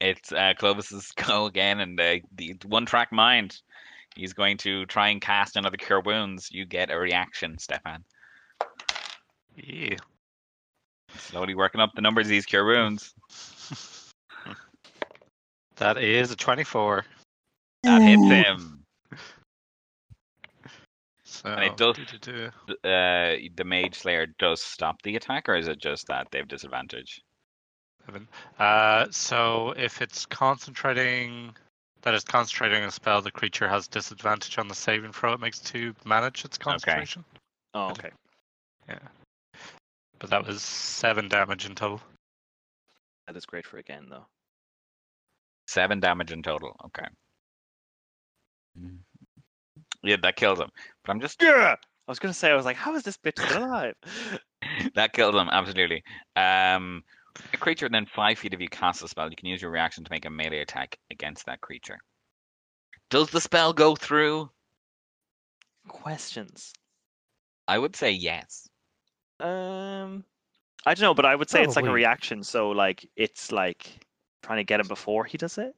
It's 0.00 0.32
uh, 0.32 0.52
Clovis's 0.58 1.10
go 1.16 1.46
again, 1.46 1.80
and 1.80 1.98
uh, 1.98 2.16
the 2.34 2.56
one 2.66 2.84
track 2.84 3.10
mind. 3.10 3.56
He's 4.16 4.34
going 4.34 4.58
to 4.58 4.84
try 4.86 5.08
and 5.08 5.20
cast 5.20 5.56
another 5.56 5.78
Cure 5.78 6.00
Wounds. 6.02 6.50
You 6.50 6.66
get 6.66 6.90
a 6.90 6.98
reaction, 6.98 7.56
Stefan. 7.58 8.04
yeah. 9.56 9.96
Slowly 11.18 11.54
working 11.54 11.80
up 11.80 11.92
the 11.94 12.02
numbers 12.02 12.26
of 12.26 12.30
these 12.30 12.46
Cure 12.46 12.64
Wounds. 12.64 13.12
That 15.76 15.98
is 15.98 16.30
a 16.30 16.36
24. 16.36 17.04
That 17.82 18.00
hits 18.00 18.22
him. 18.22 18.84
So 21.24 21.48
And 21.48 21.64
it 21.64 21.76
does- 21.76 21.96
do-do-do. 21.96 22.50
Uh, 22.88 23.36
the 23.56 23.64
Mage 23.64 23.96
Slayer 23.96 24.26
does 24.38 24.62
stop 24.62 25.02
the 25.02 25.16
attack, 25.16 25.48
or 25.48 25.56
is 25.56 25.66
it 25.66 25.78
just 25.78 26.06
that 26.06 26.28
they 26.30 26.38
have 26.38 26.48
disadvantage? 26.48 27.20
Seven. 28.06 28.28
Uh, 28.58 29.06
so 29.10 29.74
if 29.76 30.00
it's 30.00 30.26
concentrating, 30.26 31.54
that 32.02 32.14
is 32.14 32.22
concentrating 32.22 32.84
a 32.84 32.90
spell, 32.90 33.20
the 33.20 33.30
creature 33.32 33.68
has 33.68 33.88
disadvantage 33.88 34.58
on 34.58 34.68
the 34.68 34.74
saving 34.74 35.12
throw 35.12 35.32
it 35.32 35.40
makes 35.40 35.58
to 35.58 35.92
manage 36.04 36.44
its 36.44 36.56
concentration. 36.56 37.24
Okay. 37.74 37.82
Oh, 37.82 37.90
okay. 37.90 38.10
Yeah. 38.88 38.98
But 40.18 40.30
that 40.30 40.46
was 40.46 40.62
seven 40.62 41.28
damage 41.28 41.66
in 41.66 41.74
total. 41.74 42.00
That 43.26 43.36
is 43.36 43.46
great 43.46 43.66
for 43.66 43.78
again 43.78 44.06
though. 44.10 44.26
Seven 45.66 46.00
damage 46.00 46.32
in 46.32 46.42
total. 46.42 46.76
Okay. 46.86 47.06
Mm. 48.78 48.98
Yeah, 50.02 50.16
that 50.22 50.36
kills 50.36 50.60
him. 50.60 50.70
But 51.04 51.12
I'm 51.12 51.20
just 51.20 51.42
Yeah. 51.42 51.76
I 52.06 52.10
was 52.10 52.18
gonna 52.18 52.34
say, 52.34 52.50
I 52.50 52.54
was 52.54 52.66
like, 52.66 52.76
how 52.76 52.94
is 52.94 53.02
this 53.02 53.16
bitch 53.16 53.42
still 53.42 53.64
alive? 53.64 53.94
that 54.94 55.14
killed 55.14 55.34
him 55.34 55.48
absolutely. 55.50 56.02
Um, 56.36 57.02
a 57.52 57.56
creature 57.56 57.86
within 57.86 58.06
five 58.06 58.38
feet 58.38 58.54
of 58.54 58.60
you 58.60 58.68
casts 58.68 59.02
a 59.02 59.08
spell. 59.08 59.30
You 59.30 59.36
can 59.36 59.48
use 59.48 59.62
your 59.62 59.70
reaction 59.70 60.04
to 60.04 60.10
make 60.10 60.26
a 60.26 60.30
melee 60.30 60.60
attack 60.60 60.98
against 61.10 61.46
that 61.46 61.60
creature. 61.60 61.98
Does 63.10 63.30
the 63.30 63.40
spell 63.40 63.72
go 63.72 63.96
through? 63.96 64.50
Questions. 65.88 66.72
I 67.66 67.78
would 67.78 67.96
say 67.96 68.10
yes. 68.10 68.68
Um, 69.40 70.24
I 70.86 70.94
don't 70.94 71.02
know, 71.02 71.14
but 71.14 71.24
I 71.26 71.34
would 71.34 71.50
say 71.50 71.62
it's 71.62 71.76
like 71.76 71.84
a 71.84 71.86
Probably. 71.86 72.02
reaction. 72.02 72.42
So 72.42 72.70
like 72.70 73.08
it's 73.16 73.52
like 73.52 73.90
trying 74.42 74.58
to 74.58 74.64
get 74.64 74.80
him 74.80 74.88
before 74.88 75.24
he 75.24 75.38
does 75.38 75.58
it, 75.58 75.74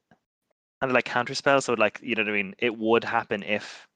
and 0.81 0.93
like 0.93 1.05
counter 1.05 1.35
spell. 1.35 1.61
So 1.61 1.73
like 1.73 1.99
you 2.01 2.15
know 2.15 2.23
what 2.23 2.29
I 2.29 2.33
mean. 2.33 2.55
It 2.59 2.77
would 2.77 3.03
happen 3.03 3.43
if 3.43 3.87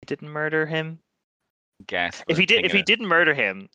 he 0.00 0.06
didn't 0.06 0.28
murder 0.28 0.66
him. 0.66 0.98
Guess. 1.86 2.22
If 2.28 2.38
he 2.38 2.46
did, 2.46 2.64
if 2.64 2.72
he 2.72 2.80
it. 2.80 2.86
didn't 2.86 3.06
murder 3.06 3.34
him, 3.34 3.68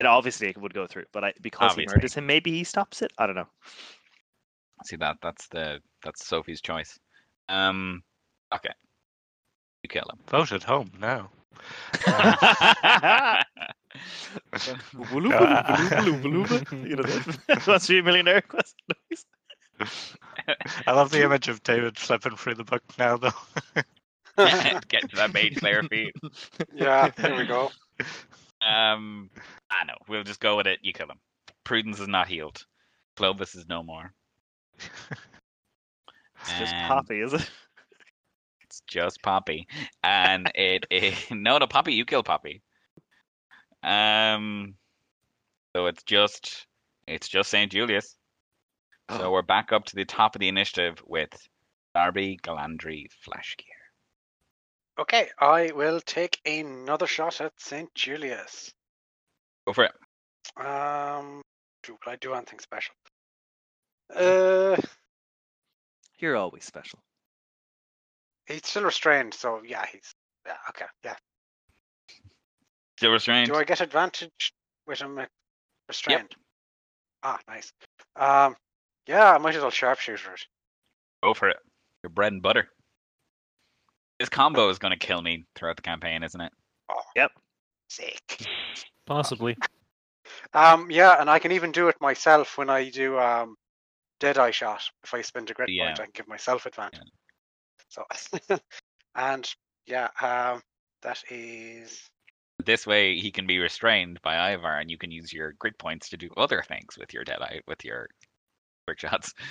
it 0.00 0.06
obviously 0.06 0.48
it 0.48 0.56
would 0.56 0.74
go 0.74 0.86
through. 0.86 1.04
But 1.12 1.24
I, 1.24 1.32
because 1.40 1.72
Obviously. 1.72 1.92
he 1.92 1.96
murders 1.96 2.14
him, 2.14 2.26
maybe 2.26 2.50
he 2.52 2.64
stops 2.64 3.02
it. 3.02 3.12
I 3.18 3.26
don't 3.26 3.36
know. 3.36 3.48
see 4.84 4.96
that 4.96 5.16
that's 5.22 5.46
the 5.48 5.80
that's 6.02 6.26
Sophie's 6.26 6.60
choice. 6.60 6.98
Um, 7.48 8.02
okay, 8.54 8.72
you 9.82 9.88
kill 9.88 10.08
him. 10.10 10.18
Vote 10.28 10.52
at 10.52 10.62
home 10.62 10.90
now. 10.98 11.30
You 16.72 16.96
know, 16.96 17.02
that 17.02 17.64
wants 17.66 17.86
to 17.86 17.92
be 17.92 17.98
a 17.98 18.02
millionaire. 18.02 18.40
quest. 18.42 18.74
I 20.86 20.92
love 20.92 21.10
the 21.10 21.22
image 21.22 21.48
of 21.48 21.62
David 21.62 21.98
flipping 21.98 22.36
through 22.36 22.54
the 22.56 22.64
book 22.64 22.82
now, 22.98 23.16
though. 23.16 23.30
Get 24.88 25.08
to 25.10 25.16
that 25.16 25.32
mage 25.32 25.58
slayer 25.58 25.82
feat. 25.84 26.14
yeah, 26.74 27.10
there 27.16 27.36
we 27.36 27.46
go. 27.46 27.70
Um, 28.60 29.30
I 29.70 29.84
know. 29.84 29.94
We'll 30.08 30.24
just 30.24 30.40
go 30.40 30.56
with 30.56 30.66
it. 30.66 30.80
You 30.82 30.92
kill 30.92 31.10
him. 31.10 31.18
Prudence 31.64 32.00
is 32.00 32.08
not 32.08 32.28
healed. 32.28 32.64
Clovis 33.16 33.54
is 33.54 33.66
no 33.68 33.82
more. 33.82 34.12
It's 36.40 36.58
just 36.58 36.74
Um, 36.74 36.88
Poppy, 36.88 37.20
is 37.20 37.32
it? 37.32 37.50
It's 38.74 38.82
just 38.88 39.22
Poppy, 39.22 39.68
and 40.02 40.50
it, 40.56 40.86
it 40.90 41.14
no 41.30 41.58
no 41.58 41.66
Poppy. 41.68 41.94
You 41.94 42.04
kill 42.04 42.24
Poppy. 42.24 42.60
Um, 43.84 44.74
so 45.76 45.86
it's 45.86 46.02
just 46.02 46.66
it's 47.06 47.28
just 47.28 47.50
Saint 47.50 47.70
Julius. 47.70 48.16
So 49.10 49.30
we're 49.30 49.42
back 49.42 49.70
up 49.70 49.84
to 49.86 49.96
the 49.96 50.04
top 50.04 50.34
of 50.34 50.40
the 50.40 50.48
initiative 50.48 51.00
with 51.06 51.30
Darby, 51.94 52.38
Galandri, 52.42 53.06
Flashgear. 53.24 53.78
Okay, 54.98 55.28
I 55.38 55.70
will 55.72 56.00
take 56.00 56.40
another 56.44 57.06
shot 57.06 57.40
at 57.42 57.52
St. 57.58 57.94
Julius. 57.94 58.72
Go 59.66 59.74
for 59.74 59.84
it. 59.84 59.92
Um, 60.56 61.42
do 61.82 61.98
I 62.06 62.16
do 62.16 62.32
anything 62.32 62.60
special? 62.60 62.94
Uh, 64.14 64.76
You're 66.18 66.36
always 66.36 66.64
special. 66.64 67.00
He's 68.46 68.66
still 68.66 68.84
restrained, 68.84 69.34
so 69.34 69.60
yeah, 69.64 69.84
he's 69.90 70.14
yeah. 70.46 70.56
Okay, 70.70 70.86
yeah. 71.04 71.16
Still 72.98 73.12
restrained. 73.12 73.48
Do 73.48 73.56
I 73.56 73.64
get 73.64 73.80
advantage 73.80 74.52
with 74.86 75.00
him 75.00 75.20
restrained? 75.88 76.34
Ah, 77.22 77.40
nice. 77.48 77.72
Um, 78.16 78.56
yeah, 79.06 79.32
I 79.32 79.38
might 79.38 79.54
as 79.54 79.62
well 79.62 79.70
sharpshooter 79.70 80.34
it. 80.34 80.46
Go 81.22 81.34
for 81.34 81.48
it. 81.48 81.56
Your 82.02 82.10
bread 82.10 82.32
and 82.32 82.42
butter. 82.42 82.68
This 84.20 84.28
combo 84.28 84.68
is 84.68 84.78
going 84.78 84.92
to 84.92 84.98
kill 84.98 85.22
me 85.22 85.44
throughout 85.56 85.76
the 85.76 85.82
campaign, 85.82 86.22
isn't 86.22 86.40
it? 86.40 86.52
Oh, 86.88 87.00
yep. 87.16 87.32
sick. 87.88 88.46
Possibly. 89.06 89.56
Um, 90.52 90.90
yeah, 90.90 91.20
and 91.20 91.28
I 91.28 91.38
can 91.38 91.52
even 91.52 91.72
do 91.72 91.88
it 91.88 91.96
myself 92.00 92.56
when 92.56 92.70
I 92.70 92.90
do 92.90 93.18
um, 93.18 93.56
Deadeye 94.20 94.52
shot. 94.52 94.82
If 95.02 95.12
I 95.12 95.22
spend 95.22 95.50
a 95.50 95.54
grit 95.54 95.68
Yeah. 95.70 95.86
point, 95.86 96.00
I 96.00 96.02
can 96.04 96.12
give 96.14 96.28
myself 96.28 96.66
advantage. 96.66 97.00
So, 97.88 98.04
and 99.14 99.54
yeah, 99.86 100.08
um, 100.20 100.62
that 101.02 101.22
is 101.30 102.08
This 102.64 102.86
way, 102.86 103.18
he 103.18 103.30
can 103.30 103.46
be 103.46 103.58
restrained 103.58 104.20
by 104.22 104.52
Ivor, 104.52 104.78
and 104.78 104.90
you 104.90 104.98
can 104.98 105.10
use 105.10 105.32
your 105.32 105.52
grit 105.58 105.78
points 105.78 106.08
to 106.10 106.16
do 106.16 106.30
other 106.36 106.62
things 106.66 106.96
with 106.98 107.12
your 107.12 107.24
deadeye, 107.24 107.60
with 107.68 107.84
your 107.84 108.08
quick 108.86 109.00
shots. 109.00 109.32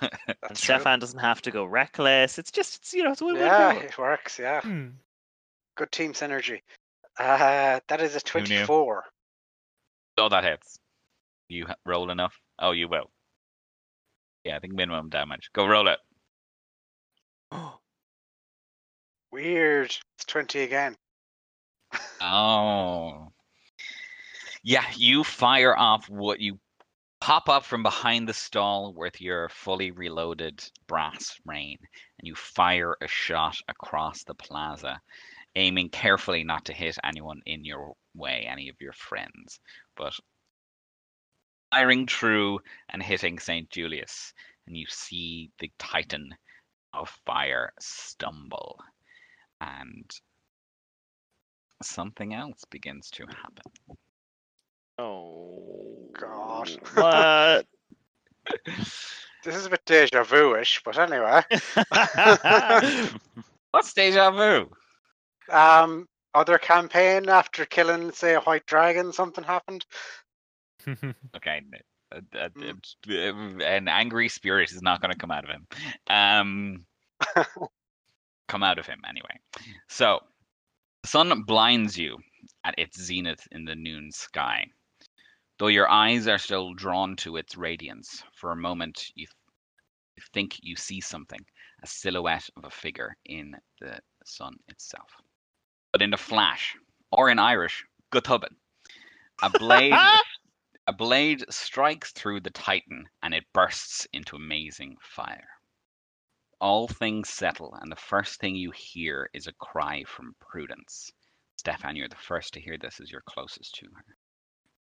And 0.00 0.36
that's 0.50 0.60
true. 0.60 0.74
Stefan 0.74 0.98
doesn't 0.98 1.20
have 1.20 1.40
to 1.42 1.50
go 1.50 1.64
reckless. 1.64 2.38
It's 2.38 2.50
just, 2.50 2.76
it's, 2.76 2.92
you 2.92 3.02
know, 3.02 3.12
it's 3.12 3.22
a 3.22 3.24
win-win. 3.24 3.44
Yeah, 3.46 3.72
it 3.72 3.96
works. 3.96 4.38
Yeah, 4.38 4.60
Hmm. 4.60 4.88
good 5.76 5.90
team 5.90 6.12
synergy. 6.12 6.60
Uh, 7.18 7.80
that 7.88 8.00
is 8.02 8.14
a 8.14 8.20
twenty-four. 8.20 9.04
oh, 10.18 10.28
that 10.28 10.44
hits. 10.44 10.78
You 11.48 11.66
roll 11.86 12.10
enough? 12.10 12.38
Oh, 12.58 12.72
you 12.72 12.88
will. 12.88 13.10
Yeah, 14.44 14.56
I 14.56 14.58
think 14.58 14.74
minimum 14.74 15.08
damage. 15.08 15.48
Go 15.54 15.66
roll 15.66 15.88
it. 15.88 15.98
Weird. 19.30 19.96
It's 20.16 20.24
twenty 20.26 20.62
again. 20.62 20.96
Oh. 22.20 23.28
Yeah, 24.62 24.84
you 24.96 25.24
fire 25.24 25.76
off 25.76 26.08
what 26.08 26.40
you 26.40 26.58
pop 27.20 27.48
up 27.48 27.64
from 27.64 27.82
behind 27.82 28.28
the 28.28 28.34
stall 28.34 28.92
with 28.94 29.20
your 29.20 29.48
fully 29.48 29.90
reloaded 29.90 30.62
brass 30.86 31.38
rain, 31.44 31.78
and 32.18 32.28
you 32.28 32.34
fire 32.34 32.96
a 33.00 33.08
shot 33.08 33.56
across 33.68 34.24
the 34.24 34.34
plaza, 34.34 35.00
aiming 35.56 35.88
carefully 35.88 36.44
not 36.44 36.64
to 36.66 36.72
hit 36.72 36.96
anyone 37.02 37.40
in 37.46 37.64
your 37.64 37.94
way, 38.14 38.46
any 38.48 38.68
of 38.68 38.76
your 38.80 38.92
friends, 38.92 39.58
but 39.96 40.14
firing 41.70 42.06
true 42.06 42.60
and 42.90 43.02
hitting 43.02 43.38
St. 43.38 43.68
Julius, 43.68 44.32
and 44.66 44.76
you 44.76 44.86
see 44.88 45.50
the 45.58 45.70
Titan 45.78 46.34
of 46.96 47.10
Fire 47.26 47.72
stumble, 47.80 48.78
and 49.60 50.10
something 51.82 52.34
else 52.34 52.64
begins 52.70 53.10
to 53.10 53.26
happen. 53.26 53.96
Oh. 54.98 55.94
God. 56.18 56.70
What? 56.94 57.66
This 59.44 59.56
is 59.56 59.66
a 59.66 59.70
bit 59.70 59.84
deja 59.84 60.22
vu-ish, 60.24 60.80
but 60.86 60.98
anyway. 60.98 61.42
What's 63.72 63.92
deja 63.92 64.30
vu? 64.30 64.70
Um, 65.50 66.08
other 66.34 66.56
campaign 66.56 67.28
after 67.28 67.66
killing, 67.66 68.10
say, 68.12 68.32
a 68.32 68.40
white 68.40 68.64
dragon, 68.64 69.12
something 69.12 69.44
happened. 69.44 69.84
Okay, 71.36 71.60
an 73.08 73.88
angry 73.88 74.28
spirit 74.28 74.72
is 74.72 74.82
not 74.82 75.00
going 75.00 75.12
to 75.12 75.18
come 75.18 75.30
out 75.30 75.44
of 75.44 75.50
him. 75.50 75.66
Um, 76.08 76.84
come 78.48 78.62
out 78.62 78.78
of 78.78 78.86
him 78.86 79.00
anyway. 79.08 79.38
So, 79.88 80.20
the 81.02 81.08
sun 81.08 81.42
blinds 81.42 81.98
you 81.98 82.18
at 82.64 82.74
its 82.78 83.00
zenith 83.00 83.46
in 83.52 83.64
the 83.64 83.74
noon 83.74 84.10
sky. 84.12 84.66
Though 85.58 85.68
your 85.68 85.88
eyes 85.88 86.26
are 86.26 86.38
still 86.38 86.74
drawn 86.74 87.16
to 87.16 87.36
its 87.36 87.56
radiance, 87.56 88.22
for 88.34 88.50
a 88.50 88.56
moment 88.56 89.10
you, 89.14 89.26
th- 89.26 89.36
you 90.16 90.22
think 90.32 90.58
you 90.62 90.76
see 90.76 91.00
something, 91.00 91.40
a 91.82 91.86
silhouette 91.86 92.48
of 92.56 92.64
a 92.64 92.70
figure 92.70 93.16
in 93.26 93.54
the 93.80 93.98
sun 94.24 94.54
itself. 94.68 95.08
But 95.92 96.02
in 96.02 96.12
a 96.12 96.18
flash, 96.18 96.74
or 97.12 97.30
in 97.30 97.38
Irish, 97.38 97.84
go 98.10 98.20
tobann, 98.20 98.56
a 99.42 99.50
blade 99.50 99.94
a 100.86 100.92
blade 100.92 101.42
strikes 101.48 102.12
through 102.12 102.40
the 102.40 102.50
Titan 102.50 103.08
and 103.22 103.32
it 103.32 103.44
bursts 103.54 104.06
into 104.12 104.36
amazing 104.36 104.96
fire. 105.00 105.48
All 106.60 106.88
things 106.88 107.30
settle, 107.30 107.74
and 107.80 107.90
the 107.90 107.96
first 107.96 108.38
thing 108.38 108.54
you 108.54 108.70
hear 108.70 109.30
is 109.32 109.46
a 109.46 109.52
cry 109.54 110.04
from 110.04 110.36
Prudence. 110.40 111.10
Stefan, 111.56 111.96
you're 111.96 112.08
the 112.08 112.16
first 112.16 112.52
to 112.54 112.60
hear 112.60 112.76
this 112.76 113.00
as 113.00 113.10
you're 113.10 113.22
closest 113.22 113.74
to 113.76 113.86
her. 113.94 114.16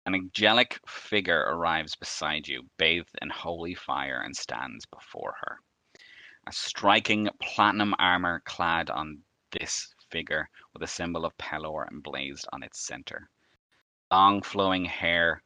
An 0.08 0.16
angelic 0.16 0.80
figure 0.88 1.42
arrives 1.42 1.96
beside 1.96 2.48
you, 2.48 2.64
bathed 2.78 3.18
in 3.22 3.30
holy 3.30 3.76
fire, 3.76 4.22
and 4.22 4.36
stands 4.36 4.86
before 4.88 5.36
her. 5.42 5.60
A 6.48 6.52
striking 6.52 7.30
platinum 7.42 7.94
armor 8.00 8.42
clad 8.46 8.90
on 8.90 9.20
this 9.52 9.94
figure 10.10 10.50
with 10.74 10.82
a 10.82 10.88
symbol 10.88 11.26
of 11.26 11.38
Pelor 11.38 11.88
emblazed 11.92 12.48
on 12.54 12.64
its 12.64 12.80
center. 12.80 13.30
Long 14.12 14.42
flowing 14.42 14.86
hair 14.86 15.42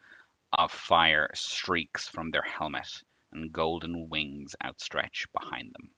of 0.53 0.71
fire 0.71 1.29
streaks 1.33 2.07
from 2.07 2.31
their 2.31 2.41
helmet, 2.41 3.03
and 3.31 3.53
golden 3.53 4.09
wings 4.09 4.55
outstretch 4.63 5.27
behind 5.31 5.73
them. 5.73 5.91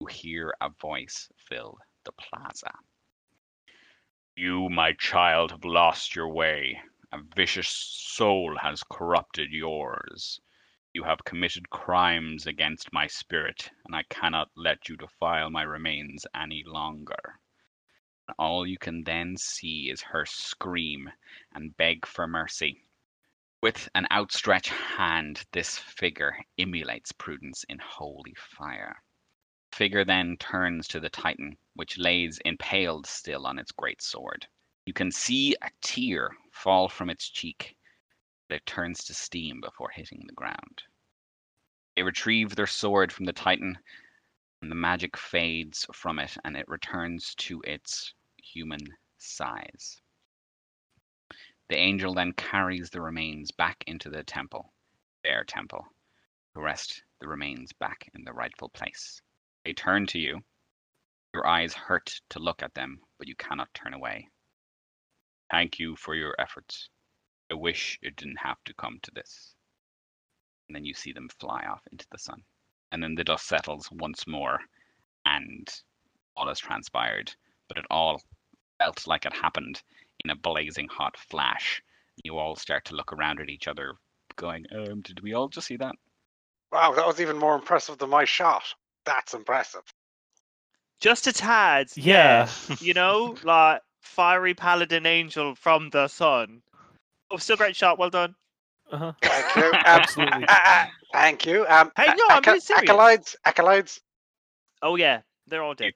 You 0.00 0.06
hear 0.06 0.54
a 0.60 0.70
voice 0.70 1.28
fill 1.36 1.78
the 2.04 2.12
plaza. 2.12 2.72
You, 4.36 4.70
my 4.70 4.94
child, 4.94 5.50
have 5.50 5.64
lost 5.64 6.16
your 6.16 6.28
way. 6.28 6.80
A 7.12 7.18
vicious 7.36 7.68
soul 7.68 8.56
has 8.56 8.82
corrupted 8.84 9.50
yours. 9.50 10.40
You 10.94 11.04
have 11.04 11.24
committed 11.24 11.68
crimes 11.70 12.46
against 12.46 12.92
my 12.92 13.06
spirit, 13.06 13.70
and 13.84 13.94
I 13.94 14.04
cannot 14.04 14.50
let 14.56 14.88
you 14.88 14.96
defile 14.96 15.50
my 15.50 15.62
remains 15.62 16.26
any 16.34 16.64
longer. 16.64 17.40
All 18.38 18.66
you 18.66 18.78
can 18.78 19.04
then 19.04 19.36
see 19.36 19.90
is 19.90 20.02
her 20.02 20.24
scream 20.24 21.10
and 21.52 21.76
beg 21.76 22.06
for 22.06 22.26
mercy. 22.26 22.84
With 23.62 23.90
an 23.94 24.06
outstretched 24.10 24.70
hand, 24.70 25.44
this 25.52 25.78
figure 25.78 26.42
emulates 26.58 27.12
Prudence 27.12 27.62
in 27.64 27.78
holy 27.78 28.34
fire. 28.34 29.02
Figure 29.70 30.02
then 30.02 30.38
turns 30.38 30.88
to 30.88 30.98
the 30.98 31.10
Titan, 31.10 31.58
which 31.74 31.98
lays 31.98 32.38
impaled 32.38 33.06
still 33.06 33.46
on 33.46 33.58
its 33.58 33.70
great 33.70 34.00
sword. 34.00 34.48
You 34.86 34.94
can 34.94 35.12
see 35.12 35.54
a 35.60 35.70
tear 35.82 36.34
fall 36.52 36.88
from 36.88 37.10
its 37.10 37.28
cheek, 37.28 37.76
but 38.48 38.56
it 38.56 38.66
turns 38.66 39.04
to 39.04 39.14
steam 39.14 39.60
before 39.60 39.90
hitting 39.90 40.24
the 40.26 40.32
ground. 40.32 40.84
They 41.96 42.02
retrieve 42.02 42.56
their 42.56 42.66
sword 42.66 43.12
from 43.12 43.26
the 43.26 43.32
Titan, 43.34 43.78
and 44.62 44.70
the 44.70 44.74
magic 44.74 45.18
fades 45.18 45.86
from 45.92 46.18
it, 46.18 46.34
and 46.44 46.56
it 46.56 46.66
returns 46.66 47.34
to 47.36 47.60
its 47.66 48.14
human 48.38 48.96
size. 49.18 50.00
The 51.70 51.76
angel 51.76 52.14
then 52.14 52.32
carries 52.32 52.90
the 52.90 53.00
remains 53.00 53.52
back 53.52 53.84
into 53.86 54.10
the 54.10 54.24
temple, 54.24 54.72
their 55.22 55.44
temple, 55.44 55.86
to 56.52 56.60
rest 56.60 57.04
the 57.20 57.28
remains 57.28 57.72
back 57.72 58.10
in 58.12 58.24
the 58.24 58.32
rightful 58.32 58.70
place. 58.70 59.22
They 59.64 59.72
turn 59.72 60.08
to 60.08 60.18
you. 60.18 60.40
Your 61.32 61.46
eyes 61.46 61.72
hurt 61.72 62.20
to 62.30 62.40
look 62.40 62.64
at 62.64 62.74
them, 62.74 63.00
but 63.18 63.28
you 63.28 63.36
cannot 63.36 63.72
turn 63.72 63.94
away. 63.94 64.28
Thank 65.52 65.78
you 65.78 65.94
for 65.94 66.16
your 66.16 66.34
efforts. 66.40 66.88
I 67.52 67.54
wish 67.54 68.00
it 68.02 68.16
didn't 68.16 68.40
have 68.40 68.58
to 68.64 68.74
come 68.74 68.98
to 69.04 69.12
this. 69.12 69.54
And 70.68 70.74
then 70.74 70.84
you 70.84 70.92
see 70.92 71.12
them 71.12 71.28
fly 71.38 71.66
off 71.66 71.86
into 71.92 72.06
the 72.10 72.18
sun. 72.18 72.42
And 72.90 73.00
then 73.00 73.14
the 73.14 73.22
dust 73.22 73.46
settles 73.46 73.88
once 73.92 74.26
more, 74.26 74.58
and 75.24 75.72
all 76.36 76.48
has 76.48 76.58
transpired, 76.58 77.32
but 77.68 77.78
it 77.78 77.86
all 77.90 78.20
felt 78.78 79.06
like 79.06 79.24
it 79.24 79.32
happened 79.32 79.80
in 80.24 80.30
a 80.30 80.36
blazing 80.36 80.88
hot 80.88 81.16
flash. 81.16 81.82
You 82.24 82.38
all 82.38 82.56
start 82.56 82.84
to 82.86 82.94
look 82.94 83.12
around 83.12 83.40
at 83.40 83.48
each 83.48 83.68
other, 83.68 83.94
going, 84.36 84.66
um, 84.74 85.00
did 85.00 85.20
we 85.22 85.32
all 85.34 85.48
just 85.48 85.66
see 85.66 85.76
that? 85.76 85.94
Wow, 86.72 86.92
that 86.92 87.06
was 87.06 87.20
even 87.20 87.38
more 87.38 87.54
impressive 87.54 87.98
than 87.98 88.10
my 88.10 88.24
shot. 88.24 88.62
That's 89.04 89.34
impressive. 89.34 89.82
Just 91.00 91.26
a 91.26 91.32
tad. 91.32 91.88
Yeah. 91.94 92.48
You 92.80 92.94
know, 92.94 93.36
like 93.42 93.82
fiery 94.00 94.54
paladin 94.54 95.04
angel 95.04 95.54
from 95.54 95.90
the 95.90 96.08
sun. 96.08 96.62
Oh, 97.30 97.36
still 97.36 97.56
great 97.56 97.76
shot. 97.76 97.98
Well 97.98 98.10
done. 98.10 98.34
Uh-huh. 98.90 99.12
Thank 99.22 99.56
you. 99.56 99.62
Um, 99.72 99.78
Absolutely. 99.86 100.44
uh, 100.48 100.58
uh, 100.64 100.86
thank 101.12 101.46
you. 101.46 101.66
Um, 101.66 101.92
Hey, 101.96 102.08
a- 102.08 102.16
no, 102.16 102.24
I'm 102.30 102.42
being 102.42 102.60
serious. 102.60 102.84
Acolytes, 102.88 103.36
acolytes. 103.44 104.00
Oh 104.82 104.96
yeah, 104.96 105.20
they're 105.46 105.62
all 105.62 105.74
dead. 105.74 105.92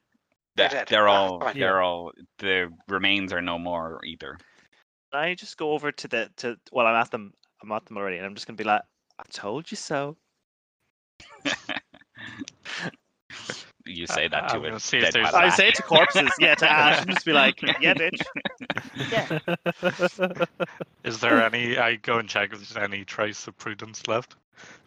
They're 0.56 0.68
They're, 0.68 0.84
they're 0.88 1.08
Ah, 1.08 1.12
all, 1.14 1.40
fine. 1.40 1.58
they're 1.58 1.82
all, 1.82 2.12
the 2.38 2.70
remains 2.88 3.32
are 3.32 3.42
no 3.42 3.58
more 3.58 4.00
either. 4.04 4.38
I 5.12 5.34
just 5.34 5.56
go 5.56 5.72
over 5.72 5.92
to 5.92 6.08
the 6.08 6.30
to. 6.38 6.56
Well, 6.72 6.86
I'm 6.86 6.94
at 6.96 7.10
them. 7.10 7.32
I'm 7.62 7.70
at 7.72 7.84
them 7.86 7.96
already, 7.96 8.16
and 8.18 8.26
I'm 8.26 8.34
just 8.34 8.46
gonna 8.46 8.56
be 8.56 8.64
like, 8.64 8.82
"I 9.18 9.22
told 9.30 9.70
you 9.70 9.76
so." 9.76 10.16
You 13.86 14.06
say 14.06 14.28
that 14.28 14.48
to 14.48 14.54
I'm 14.54 14.64
a 14.64 14.68
gonna 14.68 14.80
see 14.80 14.96
if 14.96 15.04
dead 15.04 15.12
there's- 15.12 15.32
bad 15.32 15.44
I 15.44 15.50
say 15.50 15.68
it 15.68 15.74
to 15.74 15.82
corpses. 15.82 16.30
Yeah, 16.38 16.54
to 16.54 16.70
Ash. 16.70 17.02
and 17.02 17.10
just 17.10 17.26
be 17.26 17.34
like, 17.34 17.60
"Yeah, 17.82 17.92
bitch." 17.92 18.22
Is 21.04 21.20
there 21.20 21.44
any? 21.44 21.76
I 21.76 21.96
go 21.96 22.16
and 22.18 22.26
check 22.26 22.54
if 22.54 22.60
there's 22.60 22.78
any 22.82 23.04
trace 23.04 23.46
of 23.46 23.58
prudence 23.58 24.08
left. 24.08 24.36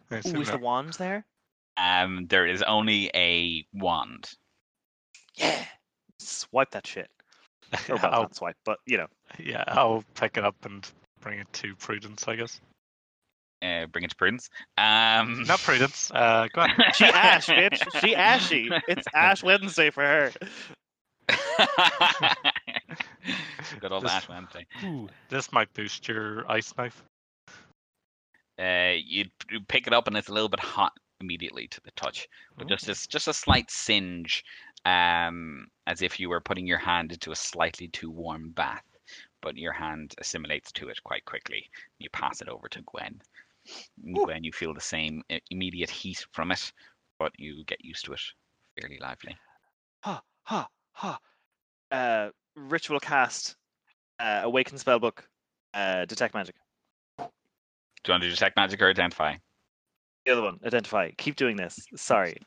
I 0.09 0.15
Ooh, 0.15 0.17
assume 0.17 0.41
is 0.41 0.47
the 0.47 0.53
not. 0.53 0.61
wand 0.61 0.93
there? 0.93 1.27
Um, 1.77 2.25
there 2.27 2.47
is 2.47 2.63
only 2.63 3.11
a 3.13 3.67
wand. 3.71 4.31
Yeah. 5.37 5.63
Swipe 6.19 6.71
that 6.71 6.85
shit. 6.87 7.09
Or 7.89 7.95
well, 7.95 8.05
I'll, 8.05 8.21
not 8.23 8.35
swipe, 8.35 8.55
but 8.65 8.79
you 8.85 8.97
know. 8.97 9.07
yeah, 9.39 9.63
I'll 9.67 10.03
pick 10.15 10.37
it 10.37 10.45
up 10.45 10.55
and 10.63 10.89
bring 11.21 11.39
it 11.39 11.51
to 11.53 11.75
prudence, 11.75 12.25
I 12.27 12.35
guess. 12.37 12.61
uh, 13.61 13.87
bring 13.87 14.05
it 14.05 14.09
to 14.11 14.15
Prudence. 14.15 14.49
Um, 14.77 15.43
Not 15.43 15.59
Prudence. 15.59 16.09
Uh, 16.13 16.47
go 16.53 16.61
on. 16.61 16.69
She 16.93 17.05
Ash, 17.05 17.47
bitch. 17.47 17.99
She 18.01 18.15
Ashy. 18.15 18.69
It's 18.87 19.05
Ash 19.13 19.43
Wednesday 19.43 19.89
for 19.89 20.03
her. 20.03 20.31
Good 23.79 23.91
old 23.91 24.03
Just- 24.03 24.15
Ash 24.15 24.29
Wednesday. 24.29 24.65
Ooh, 24.85 25.09
This 25.29 25.51
might 25.51 25.73
boost 25.73 26.07
your 26.07 26.49
ice 26.49 26.73
knife. 26.77 27.03
Uh, 28.59 28.93
you 29.05 29.25
you 29.51 29.59
pick 29.67 29.85
it 29.87 29.93
up 29.93 30.07
and 30.07 30.17
it's 30.17 30.29
a 30.29 30.33
little 30.33 30.49
bit 30.49 30.59
hot 30.59 30.93
immediately 31.19 31.67
to 31.67 31.81
the 31.81 31.91
touch, 31.95 32.27
but 32.57 32.67
just 32.67 32.85
this 32.87 33.05
just 33.07 33.27
a 33.27 33.33
slight 33.33 33.69
singe, 33.69 34.43
um, 34.85 35.67
as 35.85 36.01
if 36.01 36.19
you 36.19 36.29
were 36.29 36.41
putting 36.41 36.67
your 36.67 36.77
hand 36.77 37.11
into 37.11 37.31
a 37.31 37.35
slightly 37.35 37.87
too 37.89 38.11
warm 38.11 38.51
bath. 38.51 38.83
But 39.41 39.57
your 39.57 39.73
hand 39.73 40.15
assimilates 40.17 40.71
to 40.73 40.89
it 40.89 41.03
quite 41.03 41.25
quickly. 41.25 41.69
You 41.99 42.09
pass 42.09 42.41
it 42.41 42.49
over 42.49 42.67
to 42.69 42.81
Gwen. 42.81 43.21
Ooh. 44.09 44.25
Gwen, 44.25 44.43
you 44.43 44.51
feel 44.51 44.73
the 44.73 44.81
same 44.81 45.23
immediate 45.51 45.89
heat 45.89 46.25
from 46.31 46.51
it, 46.51 46.71
but 47.19 47.31
you 47.37 47.63
get 47.65 47.83
used 47.83 48.05
to 48.05 48.13
it 48.13 48.21
fairly 48.79 48.99
lively. 48.99 49.37
Ha 50.03 50.21
ha 50.43 50.67
ha. 50.93 51.19
Uh, 51.91 52.29
ritual 52.55 52.99
cast. 52.99 53.55
Uh, 54.19 54.41
awaken 54.43 54.77
spellbook. 54.77 55.19
Uh, 55.73 56.05
detect 56.05 56.33
magic. 56.33 56.55
Do 57.17 57.23
you 58.07 58.13
want 58.13 58.23
to 58.23 58.29
detect 58.29 58.55
magic 58.55 58.81
or 58.81 58.89
identify? 58.89 59.35
The 60.25 60.31
other 60.31 60.41
one. 60.41 60.59
Identify. 60.65 61.11
Keep 61.17 61.35
doing 61.35 61.55
this. 61.55 61.79
Sorry. 61.95 62.37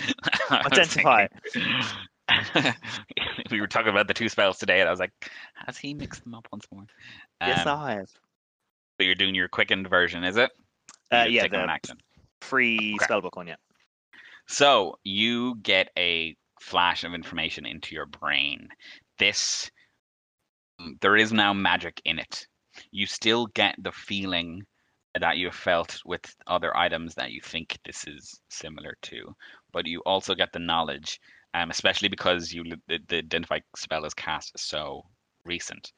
Identify. 0.50 1.26
we 3.50 3.60
were 3.60 3.66
talking 3.66 3.90
about 3.90 4.08
the 4.08 4.14
two 4.14 4.28
spells 4.28 4.58
today, 4.58 4.80
and 4.80 4.88
I 4.88 4.90
was 4.90 5.00
like, 5.00 5.12
has 5.66 5.76
he 5.76 5.94
mixed 5.94 6.22
them 6.24 6.34
up 6.34 6.48
once 6.52 6.66
more? 6.72 6.84
yes, 7.46 7.66
Um, 7.66 7.78
I 7.78 7.92
have. 7.94 8.10
But 8.98 9.06
you're 9.06 9.14
doing 9.14 9.34
your 9.34 9.48
quickened 9.48 9.88
version, 9.88 10.24
is 10.24 10.36
it? 10.36 10.50
Uh, 11.10 11.26
yeah, 11.28 11.46
the 11.46 11.58
action. 11.58 11.98
free 12.40 12.96
Okay. 12.96 13.06
spellbook 13.06 13.36
one. 13.36 13.46
Yeah. 13.46 13.56
So 14.46 14.98
you 15.04 15.56
get 15.62 15.90
a 15.98 16.36
flash 16.60 17.04
of 17.04 17.14
information 17.14 17.66
into 17.66 17.94
your 17.94 18.06
brain. 18.06 18.68
This, 19.18 19.70
mm, 20.80 21.00
there 21.00 21.16
is 21.16 21.32
now 21.32 21.52
magic 21.52 22.00
in 22.04 22.18
it. 22.18 22.46
You 22.90 23.06
still 23.06 23.46
get 23.48 23.74
the 23.78 23.92
feeling 23.92 24.62
that 25.20 25.36
you 25.36 25.46
have 25.46 25.54
felt 25.54 26.00
with 26.04 26.34
other 26.46 26.74
items 26.76 27.14
that 27.14 27.32
you 27.32 27.40
think 27.42 27.78
this 27.84 28.06
is 28.06 28.40
similar 28.48 28.96
to, 29.02 29.34
but 29.72 29.86
you 29.86 30.00
also 30.00 30.34
get 30.34 30.52
the 30.52 30.58
knowledge, 30.58 31.20
um, 31.54 31.70
especially 31.70 32.08
because 32.08 32.52
you 32.52 32.64
the, 32.88 32.98
the 33.08 33.18
identify 33.18 33.58
spell 33.76 34.04
is 34.04 34.14
cast 34.14 34.58
so 34.58 35.02
recent 35.44 35.92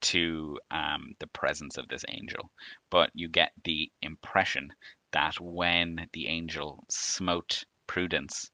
to 0.00 0.58
um, 0.70 1.12
the 1.18 1.26
presence 1.28 1.76
of 1.76 1.88
this 1.88 2.04
angel. 2.08 2.50
But 2.90 3.10
you 3.14 3.28
get 3.28 3.52
the 3.64 3.90
impression 4.02 4.72
that 5.12 5.38
when 5.40 6.08
the 6.12 6.26
angel 6.28 6.84
smote 6.90 7.64
Prudence, 7.86 8.50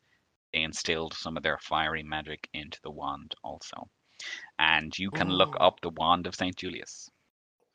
they 0.52 0.62
instilled 0.62 1.14
some 1.14 1.36
of 1.36 1.42
their 1.42 1.58
fiery 1.58 2.02
magic 2.02 2.48
into 2.54 2.78
the 2.82 2.90
wand 2.90 3.34
also. 3.44 3.88
And 4.58 4.98
you 4.98 5.10
can 5.10 5.28
look 5.28 5.54
up 5.60 5.80
the 5.82 5.90
wand 5.90 6.26
of 6.26 6.34
St. 6.34 6.56
Julius. 6.56 7.10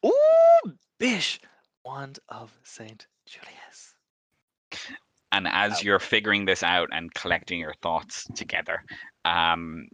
Ooh, 0.03 0.73
bish. 0.97 1.39
Wand 1.85 2.19
of 2.29 2.59
Saint 2.63 3.07
Julius. 3.25 3.60
And 5.31 5.47
as 5.47 5.71
Wow. 5.73 5.79
you're 5.83 5.99
figuring 5.99 6.45
this 6.45 6.61
out 6.63 6.89
and 6.91 7.13
collecting 7.13 7.59
your 7.59 7.73
thoughts 7.81 8.25
together, 8.35 8.83
um, 9.25 9.87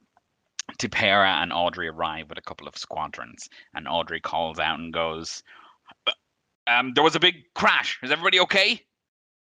Tipera 0.80 1.42
and 1.42 1.54
Audrey 1.54 1.88
arrive 1.88 2.30
with 2.30 2.38
a 2.38 2.42
couple 2.42 2.68
of 2.68 2.78
squadrons. 2.78 3.48
And 3.74 3.88
Audrey 3.88 4.20
calls 4.20 4.60
out 4.60 4.80
and 4.80 4.92
goes, 4.94 5.44
um, 6.68 6.94
There 6.94 7.04
was 7.04 7.16
a 7.16 7.20
big 7.20 7.36
crash. 7.56 8.00
Is 8.04 8.12
everybody 8.12 8.40
okay? 8.42 8.82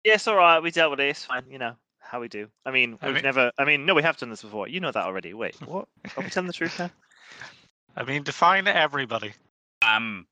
Yes, 0.03 0.27
all 0.27 0.35
right. 0.35 0.59
We 0.61 0.71
dealt 0.71 0.91
with 0.91 0.99
this. 0.99 1.25
Fine. 1.25 1.45
You 1.49 1.57
know 1.57 1.75
how 1.99 2.19
we 2.21 2.27
do. 2.27 2.47
I 2.65 2.71
mean, 2.71 2.97
I 3.01 3.07
we've 3.07 3.15
mean- 3.15 3.23
never. 3.23 3.51
I 3.57 3.65
mean, 3.65 3.85
no, 3.85 3.93
we 3.95 4.03
have 4.03 4.17
done 4.17 4.29
this 4.29 4.41
before. 4.43 4.67
You 4.67 4.79
know 4.79 4.91
that 4.91 5.05
already. 5.05 5.33
Wait, 5.33 5.55
what? 5.65 5.87
Are 6.15 6.23
we 6.23 6.29
telling 6.29 6.47
the 6.47 6.53
truth 6.53 6.77
now? 6.79 6.91
I 7.95 8.03
mean, 8.03 8.23
define 8.23 8.67
everybody. 8.67 9.33
Um, 9.81 10.27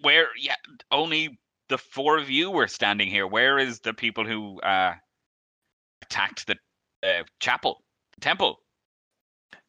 where, 0.00 0.28
yeah, 0.36 0.56
only 0.90 1.38
the 1.72 1.78
four 1.78 2.18
of 2.18 2.28
you 2.28 2.50
were 2.50 2.68
standing 2.68 3.08
here. 3.08 3.26
Where 3.26 3.58
is 3.58 3.80
the 3.80 3.94
people 3.94 4.26
who 4.26 4.60
uh, 4.60 4.92
attacked 6.02 6.46
the 6.46 6.56
uh, 7.02 7.24
chapel, 7.40 7.82
the 8.14 8.20
temple? 8.20 8.60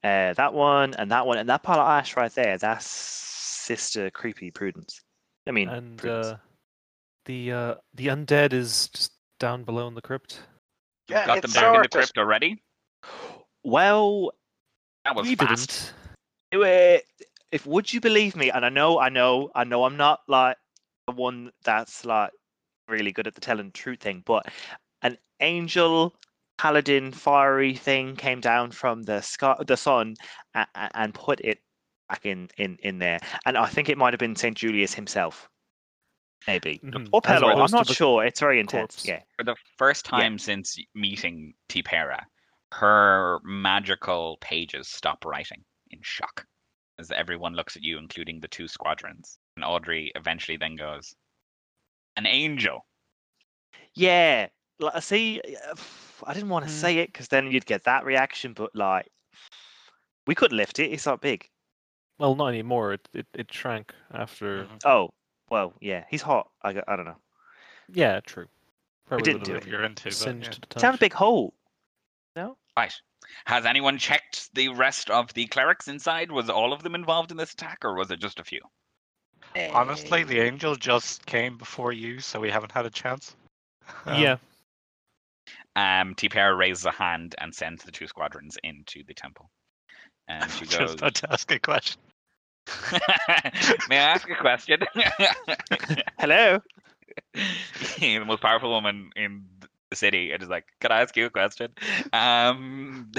Uh, 0.04 0.34
that 0.34 0.54
one 0.54 0.94
and 0.96 1.10
that 1.12 1.26
one 1.26 1.38
and 1.38 1.48
that 1.48 1.64
pile 1.64 1.80
of 1.80 1.88
ash 1.88 2.18
right 2.18 2.34
there. 2.36 2.58
That's 2.58 2.86
Sister 2.86 4.12
Creepy 4.12 4.52
Prudence. 4.52 5.00
I 5.48 5.52
mean, 5.52 5.70
and 5.70 6.06
uh, 6.06 6.36
the 7.24 7.52
uh, 7.54 7.76
the 7.94 8.08
undead 8.08 8.52
is 8.52 8.90
just 8.90 9.14
down 9.40 9.64
below 9.64 9.88
in 9.88 9.96
the 9.96 10.02
crypt. 10.02 10.42
You've 11.08 11.18
Yeah, 11.18 11.26
got 11.26 11.42
them 11.42 11.52
it's 11.52 11.54
back 11.54 11.74
in 11.74 11.82
the 11.82 11.88
crypt 11.88 12.18
already. 12.18 12.62
well, 13.64 14.34
That 15.06 15.16
was 15.16 15.26
we 15.26 15.36
fast. 15.36 15.94
didn't. 16.52 16.66
eh, 16.66 17.00
if 17.54 17.66
would 17.66 17.94
you 17.94 18.02
believe 18.02 18.36
me? 18.36 18.52
And 18.52 18.66
I 18.66 18.70
know, 18.70 19.00
I 19.00 19.08
know, 19.08 19.52
I 19.56 19.64
know, 19.64 19.86
I'm 19.86 19.96
not 19.96 20.20
like 20.28 20.58
the 20.58 20.63
one 21.12 21.52
that's 21.64 22.06
like 22.06 22.32
really 22.88 23.12
good 23.12 23.28
at 23.28 23.36
the 23.36 23.42
telling 23.42 23.68
the 23.68 23.72
truth 23.72 24.00
thing, 24.00 24.24
but 24.26 24.46
an 25.02 25.18
angel 25.40 26.16
paladin 26.58 27.12
fiery 27.12 27.76
thing 27.76 28.16
came 28.16 28.40
down 28.40 28.72
from 28.72 29.04
the 29.04 29.22
sky, 29.22 29.56
the 29.68 29.76
sun, 29.78 30.16
and, 30.54 30.68
and 30.76 31.14
put 31.14 31.40
it 31.42 31.60
back 32.10 32.26
in 32.26 32.50
in 32.58 32.78
in 32.84 33.00
there. 33.00 33.20
And 33.46 33.58
I 33.58 33.68
think 33.68 33.90
it 33.90 33.98
might 33.98 34.14
have 34.14 34.20
been 34.20 34.36
Saint 34.36 34.58
Julius 34.58 34.94
himself, 34.94 35.50
maybe. 36.48 36.80
Mhm, 36.84 37.10
Or 37.12 37.22
as 37.26 37.42
Pelor, 37.42 37.54
I'm 37.64 37.72
not 37.72 37.88
sure. 37.88 38.24
It's 38.24 38.40
very 38.40 38.60
intense. 38.60 38.96
corpse. 38.96 39.08
Yeah. 39.08 39.22
For 39.38 39.44
the 39.44 39.56
first 39.78 40.06
Yeah. 40.06 40.12
time 40.12 40.40
since 40.40 40.78
meeting 40.94 41.54
Tipera, 41.70 42.24
her 42.72 43.40
magical 43.44 44.38
pages 44.42 44.88
stop 44.88 45.26
writing 45.26 45.64
in 45.92 46.00
shock 46.02 46.46
as 47.00 47.12
everyone 47.12 47.54
looks 47.54 47.76
at 47.76 47.84
you, 47.84 47.98
including 47.98 48.40
the 48.40 48.48
two 48.48 48.68
squadrons. 48.68 49.40
And 49.56 49.64
Audrey 49.66 50.12
eventually 50.16 50.58
then 50.58 50.76
goes, 50.76 51.16
"An 52.18 52.26
angel." 52.26 52.86
Yeah, 53.94 54.48
like, 54.80 54.96
I 54.96 55.00
see, 55.00 55.42
I 56.26 56.34
didn't 56.34 56.50
want 56.50 56.66
to 56.66 56.72
Mm. 56.72 56.76
say 56.76 56.98
it 56.98 57.08
because 57.08 57.28
then 57.28 57.52
you'd 57.52 57.66
get 57.66 57.84
that 57.84 58.06
reaction, 58.06 58.54
but 58.54 58.76
like, 58.76 59.08
we 60.26 60.34
couldn't 60.36 60.58
lift 60.58 60.80
it. 60.80 60.92
It's 60.92 61.06
not 61.06 61.22
big. 61.22 61.48
Well, 62.18 62.36
not 62.36 62.48
anymore. 62.48 62.94
It 62.94 63.08
it, 63.14 63.28
it 63.34 63.54
shrank 63.54 63.94
after. 64.12 64.66
Mhm. 64.66 64.86
Oh, 64.86 65.14
well, 65.50 65.74
yeah, 65.82 66.06
he's 66.10 66.22
hot. 66.22 66.50
I, 66.64 66.70
I 66.88 66.96
don't 66.96 67.06
know. 67.06 67.22
Yeah, 67.90 68.20
true. 68.22 68.48
Probably 69.06 69.24
didn't 69.24 69.44
do 69.44 69.56
it. 69.56 69.66
you're 69.68 69.84
into 69.84 70.08
it, 70.08 70.14
Singed 70.14 70.46
yeah. 70.46 70.52
to 70.54 70.62
the 70.62 70.68
It's 70.72 70.82
having 70.82 70.98
a 70.98 71.00
big 71.00 71.14
hole. 71.14 71.54
No. 72.36 72.58
Right. 72.78 72.94
Has 73.46 73.66
anyone 73.66 73.98
checked 74.00 74.54
the 74.56 74.70
rest 74.70 75.10
of 75.10 75.34
the 75.34 75.46
clerics 75.48 75.88
inside? 75.88 76.32
Was 76.32 76.50
all 76.50 76.74
of 76.74 76.82
them 76.84 76.96
involved 76.96 77.30
in 77.32 77.38
this 77.38 77.54
attack, 77.54 77.84
or 77.86 77.94
was 77.96 78.10
it 78.10 78.20
just 78.20 78.40
a 78.40 78.44
few? 78.44 78.62
Honestly, 79.72 80.24
the 80.24 80.40
angel 80.40 80.76
just 80.76 81.26
came 81.26 81.58
before 81.58 81.92
you, 81.92 82.20
so 82.20 82.40
we 82.40 82.50
haven't 82.50 82.72
had 82.72 82.86
a 82.86 82.90
chance. 82.90 83.36
Um, 84.06 84.22
yeah, 84.22 84.38
Um, 85.76 86.16
Tipera 86.16 86.58
raises 86.58 86.86
a 86.86 86.92
hand 86.92 87.36
and 87.40 87.54
sends 87.54 87.84
the 87.84 87.92
two 87.92 88.08
squadrons 88.08 88.58
into 88.64 89.04
the 89.04 89.14
temple. 89.14 89.50
And 90.28 90.50
she 90.52 90.66
goes, 90.66 90.72
just 90.72 90.96
about 90.96 91.16
to 91.16 91.34
ask 91.34 91.52
a 91.52 91.60
question. 91.60 92.02
May 93.90 93.98
I 93.98 94.14
ask 94.14 94.30
a 94.30 94.36
question? 94.36 94.80
Hello. 96.20 96.60
the 98.00 98.20
most 98.20 98.42
powerful 98.42 98.70
woman 98.70 99.10
in 99.16 99.46
the 99.90 99.96
city 99.98 100.32
and 100.32 100.42
is 100.42 100.50
like, 100.50 100.66
"Can 100.80 100.92
I 100.92 101.02
ask 101.02 101.16
you 101.18 101.26
a 101.26 101.30
question?" 101.30 101.72
Um, 102.14 103.12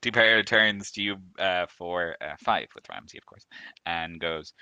Tipera 0.00 0.46
turns 0.46 0.92
to 0.92 1.02
you 1.02 1.16
uh, 1.38 1.66
for 1.66 2.16
uh, 2.20 2.36
five 2.38 2.68
with 2.74 2.88
Ramsey, 2.88 3.18
of 3.18 3.26
course, 3.26 3.46
and 3.84 4.20
goes, 4.20 4.52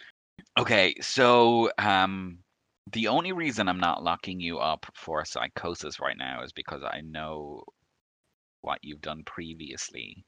"Okay, 0.58 0.94
so 1.00 1.70
um, 1.78 2.44
the 2.92 3.08
only 3.08 3.32
reason 3.32 3.68
I'm 3.68 3.80
not 3.80 4.02
locking 4.02 4.40
you 4.40 4.58
up 4.58 4.86
for 4.94 5.24
psychosis 5.24 6.00
right 6.00 6.16
now 6.16 6.42
is 6.42 6.52
because 6.52 6.82
I 6.84 7.00
know 7.02 7.64
what 8.62 8.78
you've 8.82 9.00
done 9.00 9.24
previously 9.24 10.24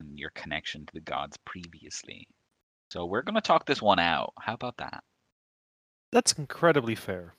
and 0.00 0.18
your 0.18 0.30
connection 0.30 0.86
to 0.86 0.92
the 0.94 1.00
gods 1.00 1.36
previously. 1.44 2.28
So 2.90 3.06
we're 3.06 3.22
gonna 3.22 3.40
talk 3.40 3.66
this 3.66 3.82
one 3.82 3.98
out. 3.98 4.32
How 4.40 4.54
about 4.54 4.76
that?" 4.78 5.04
that's 6.12 6.32
incredibly 6.32 6.94
fair. 6.94 7.34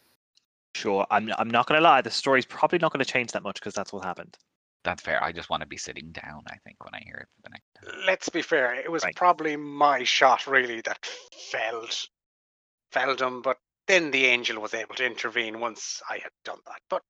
Sure. 0.76 1.08
I'm. 1.10 1.32
I'm 1.38 1.50
not 1.50 1.68
gonna 1.68 1.82
lie. 1.82 2.02
The 2.02 2.12
story's 2.12 2.46
probably 2.46 2.80
not 2.80 2.92
gonna 2.94 3.06
change 3.06 3.32
that 3.32 3.44
much 3.44 3.56
because 3.56 3.74
that's 3.74 3.92
what 3.92 4.04
happened. 4.04 4.38
That's 4.84 5.02
fair. 5.04 5.22
I 5.24 5.32
just 5.32 5.50
want 5.50 5.62
to 5.62 5.68
be 5.68 5.78
sitting 5.78 6.12
down. 6.12 6.44
I 6.48 6.56
think 6.64 6.84
when 6.84 6.94
I 6.96 7.02
hear 7.06 7.16
it 7.18 7.28
for 7.36 7.42
the 7.44 7.50
next 7.50 7.66
time. 7.96 8.06
Let's 8.06 8.30
be 8.30 8.42
fair. 8.42 8.74
It 8.76 8.92
was 8.92 9.04
Right. 9.04 9.16
probably 9.16 9.56
my 9.58 10.04
shot 10.04 10.48
really 10.48 10.82
that 10.82 11.06
felled 11.52 11.94
felled 12.92 13.22
him, 13.22 13.42
but 13.42 13.58
then 13.88 14.12
the 14.12 14.26
angel 14.26 14.62
was 14.62 14.74
able 14.74 14.96
to 14.96 15.06
intervene 15.06 15.60
once 15.60 16.02
I 16.10 16.20
had 16.20 16.32
done 16.46 16.60
that. 16.66 16.80
But 16.90 17.02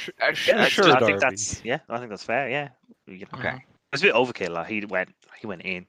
Sh- 0.00 0.10
Uh, 0.22 0.32
sh- 0.32 0.48
yeah, 0.48 0.68
sure, 0.68 0.84
I 0.84 0.90
Darby. 1.00 1.06
think 1.06 1.20
that's. 1.20 1.64
Yeah, 1.64 1.80
I 1.88 1.98
think 1.98 2.10
that's 2.10 2.22
fair. 2.22 2.48
Yeah. 2.48 2.68
You 3.06 3.26
know, 3.32 3.38
Okay. 3.40 3.56
It 3.56 3.92
was 3.92 4.00
a 4.02 4.04
bit 4.04 4.14
overkill. 4.14 4.50
Like 4.50 4.68
he 4.68 4.84
went. 4.84 5.12
He 5.40 5.46
went 5.48 5.62
in. 5.62 5.86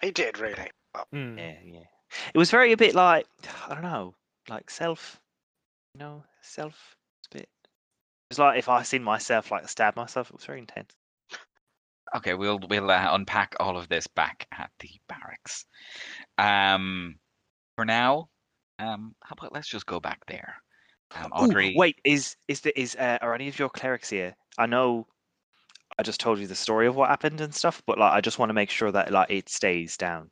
he 0.00 0.10
did 0.12 0.38
really. 0.38 0.70
Mm. 1.12 1.36
Yeah, 1.38 1.56
yeah. 1.64 1.86
It 2.32 2.38
was 2.38 2.50
very 2.52 2.70
a 2.72 2.76
bit 2.76 2.94
like 2.94 3.26
I 3.66 3.74
don't 3.74 3.82
know. 3.82 4.14
like 4.48 4.70
self, 4.70 5.20
you 5.94 5.98
know, 6.00 6.22
self. 6.42 6.94
It's 8.30 8.38
like 8.38 8.58
if 8.58 8.68
I 8.68 8.82
seen 8.82 9.02
myself 9.02 9.50
like 9.50 9.68
stab 9.68 9.96
myself, 9.96 10.30
it 10.30 10.34
was 10.36 10.44
very 10.44 10.58
intense. 10.60 10.92
Okay, 12.16 12.34
we'll 12.34 12.60
we'll 12.68 12.90
uh, 12.90 13.08
unpack 13.12 13.54
all 13.60 13.76
of 13.76 13.88
this 13.88 14.06
back 14.06 14.46
at 14.52 14.70
the 14.80 14.90
barracks. 15.08 15.66
Um, 16.38 17.16
for 17.76 17.84
now, 17.84 18.28
um, 18.78 19.14
how 19.22 19.34
about 19.38 19.52
let's 19.52 19.68
just 19.68 19.86
go 19.86 20.00
back 20.00 20.20
there. 20.26 20.54
Um, 21.16 21.26
Ooh, 21.26 21.44
Audrey, 21.44 21.74
wait, 21.76 21.96
is 22.04 22.36
is 22.48 22.60
the 22.60 22.78
is 22.80 22.96
uh, 22.96 23.18
are 23.20 23.34
any 23.34 23.48
of 23.48 23.58
your 23.58 23.68
clerics 23.68 24.10
here? 24.10 24.34
I 24.58 24.66
know, 24.66 25.06
I 25.98 26.02
just 26.02 26.20
told 26.20 26.38
you 26.38 26.46
the 26.46 26.54
story 26.54 26.86
of 26.86 26.96
what 26.96 27.08
happened 27.08 27.40
and 27.40 27.54
stuff, 27.54 27.82
but 27.86 27.98
like 27.98 28.12
I 28.12 28.20
just 28.20 28.38
want 28.38 28.50
to 28.50 28.54
make 28.54 28.70
sure 28.70 28.92
that 28.92 29.10
like 29.12 29.30
it 29.30 29.48
stays 29.48 29.96
down. 29.96 30.30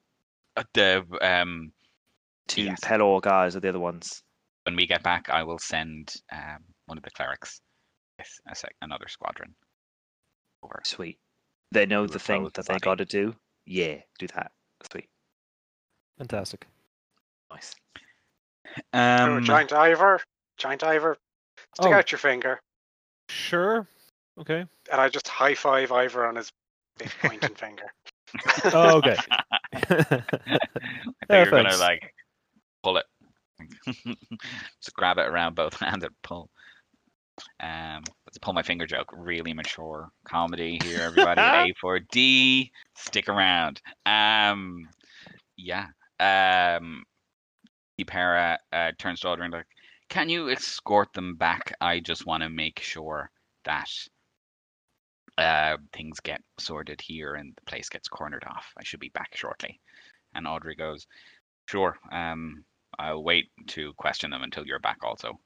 uh, 0.56 0.64
the 0.74 1.04
um, 1.20 1.72
Two 2.48 2.64
Yes. 2.64 2.80
Pelor 2.80 3.20
guys 3.22 3.54
are 3.56 3.60
the 3.60 3.68
other 3.68 3.80
ones. 3.80 4.22
when 4.64 4.76
we 4.76 4.86
get 4.86 5.02
back, 5.02 5.28
I 5.30 5.42
will 5.42 5.58
send 5.58 6.14
um 6.32 6.58
one 6.86 6.98
of 6.98 7.04
the 7.04 7.10
clerics 7.10 7.60
a 8.18 8.54
sec- 8.54 8.74
another 8.82 9.08
squadron 9.08 9.54
over. 10.62 10.80
Sweet. 10.84 11.18
They 11.72 11.86
know 11.86 12.06
the 12.06 12.18
thing 12.18 12.48
that 12.54 12.66
they 12.66 12.78
got 12.78 12.98
to 12.98 13.04
do. 13.04 13.34
Yeah, 13.66 13.96
do 14.18 14.26
that. 14.34 14.52
Sweet. 14.90 15.08
Fantastic. 16.18 16.66
Nice. 17.50 17.74
Oh, 18.94 18.98
Um, 18.98 19.44
giant 19.44 19.72
Ivor, 19.72 20.20
giant 20.58 20.82
Ivor, 20.84 21.16
stick 21.74 21.90
Oh. 21.90 21.94
out 21.94 22.12
your 22.12 22.18
finger, 22.18 22.60
Sure. 23.28 23.86
Okay. 24.38 24.60
and 24.90 25.00
I 25.00 25.08
just 25.08 25.28
high 25.28 25.54
five 25.54 25.92
Ivor 25.92 26.26
on 26.26 26.36
his 26.36 26.50
big 26.98 27.10
pointing 27.20 27.54
finger. 27.54 27.92
Oh, 28.66 28.98
okay. 28.98 29.16
I 29.72 29.78
think 29.80 30.24
Yeah, 31.30 31.42
you're 31.42 31.50
gonna 31.50 31.76
like 31.76 32.14
pull 32.82 32.96
it, 32.98 33.06
just 34.82 34.94
grab 34.94 35.18
it 35.18 35.26
around 35.28 35.54
both 35.54 35.74
hands 35.78 36.04
and 36.04 36.14
pull. 36.22 36.50
Um, 37.60 38.02
let's 38.26 38.38
pull 38.40 38.52
my 38.52 38.62
finger 38.62 38.86
joke. 38.86 39.10
Really 39.12 39.52
mature 39.52 40.10
comedy 40.24 40.78
here, 40.82 41.00
everybody. 41.02 41.40
A 41.40 41.74
for 41.80 41.98
D. 41.98 42.70
Stick 42.96 43.28
around. 43.28 43.80
Um, 44.06 44.88
yeah. 45.56 45.86
Um, 46.20 47.04
Para 48.06 48.58
uh, 48.72 48.90
turns 48.98 49.20
to 49.20 49.28
Audrey 49.28 49.44
and 49.44 49.52
like, 49.52 49.66
can 50.08 50.28
you 50.28 50.50
escort 50.50 51.12
them 51.12 51.36
back? 51.36 51.72
I 51.80 52.00
just 52.00 52.26
want 52.26 52.42
to 52.42 52.48
make 52.48 52.80
sure 52.80 53.30
that 53.64 53.88
uh, 55.38 55.76
things 55.92 56.18
get 56.20 56.42
sorted 56.58 57.00
here 57.00 57.34
and 57.34 57.54
the 57.54 57.70
place 57.70 57.88
gets 57.88 58.08
cornered 58.08 58.44
off. 58.48 58.66
I 58.76 58.82
should 58.82 58.98
be 59.00 59.10
back 59.10 59.36
shortly. 59.36 59.78
And 60.34 60.48
Audrey 60.48 60.74
goes, 60.74 61.06
Sure. 61.66 61.96
Um, 62.10 62.64
I'll 62.98 63.22
wait 63.22 63.50
to 63.68 63.92
question 63.94 64.30
them 64.30 64.42
until 64.42 64.66
you're 64.66 64.78
back 64.78 64.98
also. 65.02 65.38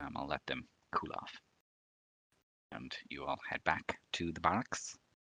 Um, 0.00 0.12
I'll 0.16 0.28
let 0.28 0.44
them 0.46 0.66
cool 0.92 1.10
off. 1.14 1.32
And 2.72 2.92
you 3.08 3.24
all 3.24 3.38
head 3.48 3.62
back 3.64 3.98
to 4.14 4.32
the 4.32 4.40
barracks. 4.40 4.96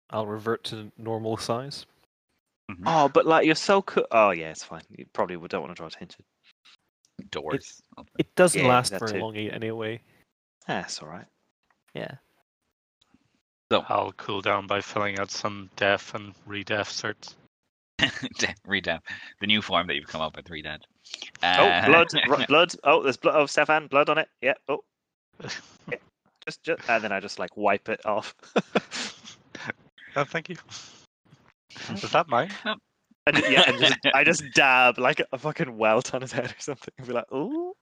I'll 0.10 0.26
revert 0.26 0.64
to 0.66 0.92
normal 0.98 1.38
size. 1.38 1.86
Mhm. 2.72 2.84
Oh, 2.86 3.08
but 3.10 3.26
like 3.26 3.46
you're 3.46 3.56
so 3.56 3.82
cool. 3.82 4.06
Oh 4.12 4.32
yeah, 4.32 4.50
it's 4.52 4.64
fine. 4.64 4.82
You 4.96 5.06
probably 5.14 5.38
would- 5.38 5.52
don't 5.52 5.62
want 5.62 5.72
to 5.72 5.76
draw 5.80 5.88
attention. 5.88 6.24
Doors. 7.32 7.82
It 8.18 8.34
doesn't 8.36 8.62
Yeah, 8.62 8.68
last 8.68 8.92
that 8.92 9.00
very 9.00 9.14
too. 9.14 9.20
long 9.20 9.36
anyway. 9.38 10.02
Ah, 10.68 10.82
That's 10.82 11.02
all 11.02 11.10
right. 11.10 11.26
Yeah. 11.94 12.16
So, 13.72 13.84
I'll 13.90 14.12
cool 14.14 14.42
down 14.42 14.68
by 14.68 14.82
filling 14.82 15.20
out 15.20 15.30
some 15.32 15.70
def 15.76 16.14
and 16.16 16.34
redef 16.48 16.90
certs. 16.90 17.36
Redad. 18.66 19.02
The 19.42 19.48
new 19.48 19.62
form 19.62 19.88
that 19.88 19.96
you've 19.96 20.08
come 20.08 20.22
up 20.22 20.36
with, 20.38 20.50
Redad. 20.50 20.86
Oh, 21.44 21.48
Uh, 21.48 21.86
blood, 21.86 22.08
blood. 22.48 22.72
Oh, 22.84 23.04
there's 23.04 23.18
blood. 23.18 23.36
Oh, 23.36 23.46
Stefan, 23.46 23.88
blood 23.88 24.10
on 24.10 24.18
it. 24.18 24.30
Yeah. 24.42 24.54
Oh, 24.70 24.84
just, 26.46 26.64
just, 26.64 26.90
and 26.90 27.04
then 27.04 27.12
I 27.12 27.20
just 27.20 27.40
like 27.40 27.56
wipe 27.56 27.90
it 27.90 28.06
off. 28.06 28.36
Oh, 30.16 30.24
thank 30.24 30.50
you. 30.50 30.56
Is 31.94 32.02
that 32.12 32.28
mine? 32.28 32.50
Oh. 32.66 32.74
And 33.28 33.38
yeah, 33.48 33.70
and 33.70 33.80
just, 33.80 33.98
I 34.16 34.24
just 34.24 34.44
dab 34.56 34.98
like 34.98 35.22
a 35.32 35.38
fucking 35.38 35.78
welt 35.78 36.16
on 36.16 36.22
his 36.22 36.32
head 36.32 36.48
or 36.48 36.56
something, 36.58 36.92
and 36.98 37.08
be 37.08 37.14
like, 37.14 37.32
"Ooh." 37.32 37.76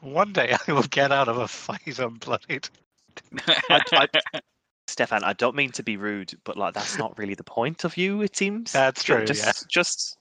One 0.00 0.32
day 0.32 0.56
I 0.66 0.72
will 0.72 0.84
get 0.84 1.12
out 1.12 1.28
of 1.28 1.36
a 1.36 1.46
fight 1.46 1.84
unbloodied. 1.84 2.70
I, 3.68 3.82
I, 3.92 4.08
Stefan, 4.86 5.22
I 5.22 5.34
don't 5.34 5.54
mean 5.54 5.70
to 5.72 5.82
be 5.82 5.96
rude, 5.98 6.32
but 6.44 6.56
like 6.56 6.72
that's 6.72 6.96
not 6.96 7.18
really 7.18 7.34
the 7.34 7.44
point 7.44 7.84
of 7.84 7.96
you. 7.98 8.22
It 8.22 8.36
seems. 8.36 8.72
That's 8.72 9.04
true, 9.04 9.24
Just, 9.26 9.44
yeah. 9.44 9.52
just 9.68 10.16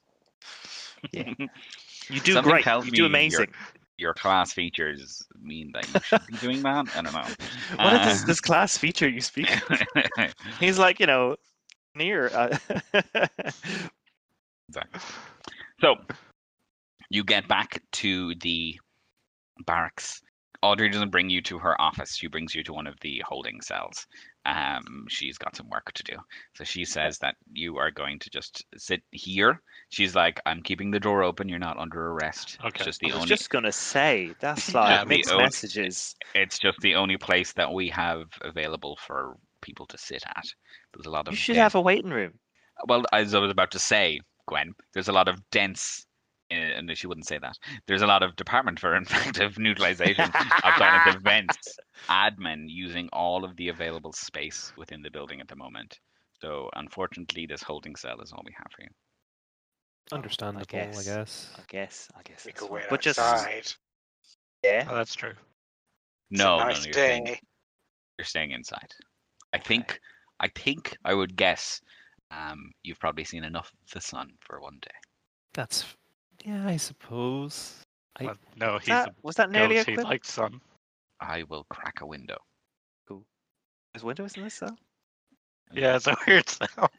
yeah. 1.14 1.34
You 2.10 2.20
do 2.20 2.34
Something 2.34 2.52
great. 2.52 2.66
You 2.66 2.92
do 2.92 2.98
you're- 2.98 3.08
amazing. 3.08 3.48
Your 3.98 4.14
class 4.14 4.54
features 4.54 5.26
mean 5.42 5.72
that 5.74 5.88
you 5.92 6.00
should 6.02 6.26
be 6.28 6.38
doing 6.38 6.62
that. 6.64 6.86
I 6.96 7.02
don't 7.02 7.14
know. 7.14 7.26
What 7.84 7.94
is 7.94 8.00
this, 8.08 8.24
Uh, 8.24 8.26
this 8.28 8.42
class 8.42 8.78
feature 8.78 9.10
you 9.10 9.22
speak? 9.22 9.50
of? 9.72 10.34
He's 10.60 10.78
like, 10.78 11.00
you 11.00 11.08
know, 11.08 11.36
near. 11.96 12.28
Uh, 12.28 12.58
Exactly. 14.70 15.00
So 15.80 15.96
you 17.10 17.24
get 17.24 17.48
back 17.48 17.82
to 17.94 18.36
the 18.42 18.78
barracks. 19.66 20.22
Audrey 20.62 20.90
doesn't 20.90 21.10
bring 21.12 21.30
you 21.30 21.42
to 21.44 21.58
her 21.60 21.80
office. 21.80 22.16
She 22.16 22.28
brings 22.28 22.54
you 22.54 22.64
to 22.64 22.74
one 22.74 22.86
of 22.88 23.00
the 23.02 23.24
holding 23.26 23.62
cells. 23.62 24.06
Um, 24.48 25.06
she's 25.10 25.38
got 25.38 25.56
some 25.58 25.70
work 25.70 25.92
to 25.94 26.04
do. 26.04 26.14
So 26.56 26.64
she 26.64 26.86
says 26.86 27.18
that 27.20 27.36
you 27.52 27.76
are 27.78 27.92
going 27.92 28.18
to 28.20 28.30
just 28.30 28.64
sit 28.78 29.02
here. 29.12 29.62
She's 29.90 30.16
like, 30.16 30.40
I'm 30.46 30.64
keeping 30.64 30.90
the 30.90 31.02
door 31.02 31.22
open. 31.22 31.50
You're 31.50 31.60
not 31.60 31.78
under 31.78 32.12
arrest. 32.12 32.58
Okay. 32.64 32.70
It's 32.78 32.86
just 32.86 33.00
the 33.02 33.08
I 33.08 33.10
was 33.10 33.16
only 33.24 33.28
just 33.28 33.50
gonna 33.50 33.72
say 33.74 34.34
that's 34.40 34.74
like 34.74 35.02
the 35.02 35.06
mixed 35.06 35.32
only- 35.32 35.44
messages. 35.44 36.16
it's 36.34 36.58
just 36.60 36.80
the 36.80 36.96
only 36.96 37.18
place 37.18 37.52
that 37.54 37.72
we 37.74 37.90
have 37.90 38.24
available 38.42 38.98
for 39.06 39.36
people 39.62 39.86
to 39.88 39.98
sit 39.98 40.24
at. 40.26 40.46
There's 40.94 41.08
a 41.08 41.12
lot 41.12 41.28
of 41.28 41.34
You 41.34 41.38
should 41.38 41.54
den- 41.56 41.64
have 41.64 41.76
a 41.76 41.82
waiting 41.82 42.12
room. 42.12 42.34
Well, 42.88 43.04
as 43.12 43.34
I 43.36 43.40
was 43.40 43.52
about 43.52 43.72
to 43.72 43.80
say, 43.80 44.22
Gwen, 44.48 44.74
there's 44.94 45.10
a 45.10 45.14
lot 45.14 45.28
of 45.28 45.42
dense, 45.52 46.06
and 46.50 46.98
she 46.98 47.08
wouldn't 47.08 47.28
say 47.28 47.38
that. 47.38 47.58
There's 47.88 48.02
a 48.02 48.08
lot 48.08 48.24
of 48.24 48.36
Department 48.36 48.80
for 48.80 48.96
Infective 48.98 49.58
Neutralization 49.58 50.26
of 50.26 50.74
Silent 50.78 51.16
Events 51.16 51.78
admin 52.10 52.66
using 52.68 53.10
all 53.12 53.44
of 53.44 53.56
the 53.58 53.70
available 53.70 54.14
space 54.14 54.72
within 54.78 55.02
the 55.02 55.12
building 55.12 55.42
at 55.42 55.48
the 55.48 55.56
moment. 55.56 56.00
So, 56.42 56.70
unfortunately, 56.76 57.46
this 57.48 57.64
holding 57.64 57.96
cell 57.96 58.22
is 58.22 58.32
all 58.32 58.44
we 58.46 58.54
have 58.58 58.72
for 58.72 58.84
you. 58.84 58.90
Understandable, 60.12 60.62
I 60.62 60.66
guess. 60.66 61.00
I 61.00 61.04
guess. 61.04 61.50
I 61.58 61.62
guess. 61.68 62.10
I 62.16 62.22
guess. 62.24 62.46
We 62.46 62.52
that's 62.52 62.62
could 62.62 62.72
wait 62.72 62.84
but 62.90 63.02
just 63.02 63.20
outside. 63.20 63.74
yeah. 64.64 64.88
Oh, 64.90 64.96
that's 64.96 65.16
true. 65.16 65.34
It's 66.32 66.42
a 66.42 66.44
No, 66.44 66.60
no, 66.60 66.66
nice 66.66 66.80
no, 66.80 66.86
you're 66.86 66.94
staying, 66.94 67.28
you're 68.18 68.26
staying 68.26 68.52
inside. 68.52 68.94
I 69.54 69.58
think, 69.58 70.00
I 70.40 70.48
think, 70.50 70.98
I 71.04 71.14
would 71.14 71.36
guess, 71.36 71.82
um, 72.32 72.72
you've 72.84 73.00
probably 73.00 73.24
seen 73.24 73.44
enough 73.44 73.72
of 73.84 73.92
the 73.92 74.02
sun 74.02 74.30
for 74.42 74.62
one 74.62 74.78
day. 74.82 74.96
That's 75.54 75.86
yeah, 76.48 76.66
I 76.68 76.78
suppose. 76.78 77.84
I- 78.20 78.24
Well, 78.26 78.36
no, 78.56 78.74
Was 78.74 78.82
he's 78.84 78.88
that, 78.88 79.10
a 79.10 79.14
was 79.22 79.36
that 79.36 79.52
nearly 79.52 79.78
a 79.78 79.80
goat. 79.82 79.88
He 79.90 79.94
quip? 79.96 80.06
likes 80.08 80.32
sun. 80.32 80.62
I 81.20 81.44
will 81.44 81.66
crack 81.70 82.02
a 82.02 82.06
window. 82.06 82.38
Cool. 83.08 83.26
There's 83.94 84.04
windows 84.04 84.38
in 84.38 84.44
this 84.44 84.54
cell. 84.56 84.78
Yeah, 85.74 85.98
it's 85.98 86.08
a 86.08 86.16
weird 86.28 86.48
cell. 86.48 86.90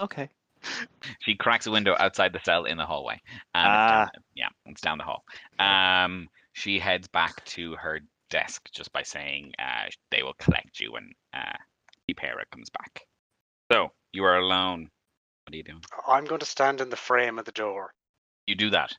Okay. 0.00 0.28
She 1.20 1.34
cracks 1.34 1.66
a 1.66 1.70
window 1.70 1.96
outside 1.98 2.32
the 2.32 2.40
cell 2.44 2.64
in 2.66 2.76
the 2.76 2.84
hallway. 2.86 3.20
And 3.54 3.66
it's 3.66 3.78
Ah. 3.78 3.98
down, 4.12 4.22
yeah, 4.34 4.48
it's 4.66 4.80
down 4.80 4.98
the 4.98 5.04
hall. 5.04 5.24
Um, 5.58 6.28
she 6.52 6.78
heads 6.78 7.08
back 7.08 7.42
to 7.46 7.74
her 7.76 8.00
desk 8.30 8.68
just 8.72 8.92
by 8.92 9.02
saying 9.02 9.52
uh, 9.58 9.88
they 10.10 10.22
will 10.22 10.34
collect 10.38 10.78
you 10.80 10.92
when 10.92 11.10
uh, 11.34 11.56
Ipera 12.10 12.42
comes 12.52 12.68
back. 12.70 13.00
So 13.72 13.90
you 14.12 14.24
are 14.24 14.38
alone. 14.38 14.90
What 15.44 15.54
are 15.54 15.56
you 15.56 15.64
doing? 15.64 15.82
I'm 16.06 16.24
going 16.26 16.40
to 16.40 16.46
stand 16.46 16.80
in 16.80 16.90
the 16.90 16.96
frame 16.96 17.38
of 17.38 17.44
the 17.44 17.52
door. 17.52 17.92
You 18.46 18.54
do 18.54 18.70
that. 18.70 18.96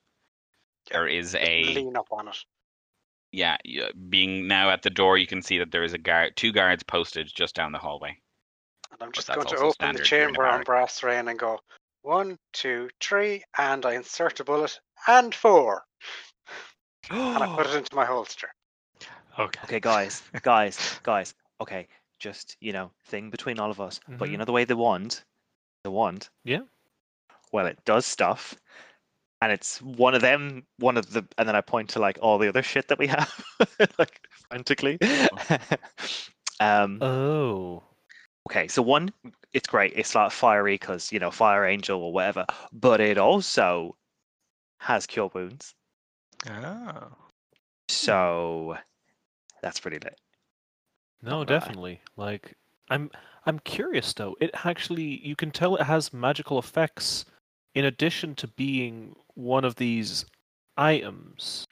Yeah, 0.89 0.97
There 0.97 1.07
is 1.07 1.35
a 1.35 1.63
Lean 1.75 1.95
up 1.97 2.07
on 2.11 2.27
it. 2.27 2.37
yeah. 3.31 3.57
Being 4.09 4.47
now 4.47 4.69
at 4.69 4.81
the 4.81 4.89
door, 4.89 5.17
you 5.17 5.27
can 5.27 5.41
see 5.41 5.57
that 5.59 5.71
there 5.71 5.83
is 5.83 5.93
a 5.93 5.97
guard, 5.97 6.35
two 6.35 6.51
guards 6.51 6.83
posted 6.83 7.27
just 7.33 7.55
down 7.55 7.71
the 7.71 7.79
hallway. 7.79 8.17
And 8.91 9.01
I'm 9.01 9.11
just 9.11 9.27
going 9.27 9.47
to 9.47 9.57
open 9.57 9.93
the 9.95 10.01
chamber 10.01 10.45
on 10.45 10.63
brass 10.63 11.03
rain 11.03 11.27
and 11.27 11.39
go 11.39 11.59
one, 12.01 12.37
two, 12.51 12.89
three, 13.01 13.43
and 13.57 13.85
I 13.85 13.93
insert 13.93 14.39
a 14.39 14.43
bullet 14.43 14.79
and 15.07 15.33
four, 15.33 15.83
and 17.09 17.43
I 17.43 17.55
put 17.55 17.67
it 17.67 17.75
into 17.77 17.95
my 17.95 18.05
holster. 18.05 18.49
Okay. 19.39 19.59
Okay, 19.63 19.79
guys, 19.79 20.21
guys, 20.41 20.99
guys. 21.01 21.33
Okay, 21.59 21.87
just 22.19 22.55
you 22.59 22.71
know, 22.73 22.91
thing 23.05 23.29
between 23.29 23.57
all 23.57 23.71
of 23.71 23.81
us. 23.81 23.99
But 24.07 24.29
you 24.29 24.35
Mhm. 24.35 24.39
know 24.39 24.45
the 24.45 24.51
way 24.51 24.65
the 24.65 24.75
wand, 24.77 25.23
the 25.83 25.91
wand. 25.91 26.29
Yeah. 26.43 26.61
Well, 27.51 27.65
it 27.65 27.83
does 27.85 28.05
stuff, 28.05 28.53
and 29.43 29.51
it's 29.51 29.81
one 29.81 30.15
of 30.15 30.21
them. 30.21 30.63
One 30.79 30.97
of 30.97 31.11
the, 31.11 31.25
and 31.37 31.47
then 31.47 31.55
I 31.55 31.61
point 31.61 31.89
to 31.89 31.99
like 31.99 32.17
all 32.21 32.37
the 32.37 32.47
other 32.47 32.63
shit 32.63 32.87
that 32.87 32.97
we 32.97 33.07
have, 33.07 33.43
like 33.99 34.21
frantically. 34.49 34.97
um. 36.59 37.01
Oh. 37.01 37.83
Okay, 38.49 38.67
so 38.67 38.81
one, 38.81 39.11
it's 39.53 39.67
great. 39.67 39.93
It's 39.95 40.15
like 40.15 40.31
fiery 40.31 40.75
because 40.75 41.11
you 41.11 41.19
know, 41.19 41.31
fire 41.31 41.65
angel 41.65 42.01
or 42.01 42.13
whatever. 42.13 42.45
But 42.71 43.01
it 43.01 43.17
also 43.17 43.95
has 44.79 45.05
cure 45.05 45.29
wounds. 45.33 45.75
Oh. 46.49 47.07
So 47.89 48.77
that's 49.61 49.79
pretty 49.79 49.99
lit. 49.99 50.19
No, 51.21 51.43
definitely. 51.43 52.01
Like 52.15 52.55
I'm 52.89 53.11
I'm 53.45 53.59
curious 53.59 54.13
though. 54.13 54.35
It 54.39 54.51
actually 54.63 55.25
you 55.25 55.35
can 55.35 55.51
tell 55.51 55.75
it 55.75 55.83
has 55.83 56.13
magical 56.13 56.59
effects 56.59 57.25
in 57.75 57.85
addition 57.85 58.35
to 58.35 58.47
being 58.47 59.15
one 59.35 59.65
of 59.65 59.75
these 59.75 60.25
items. 60.77 61.67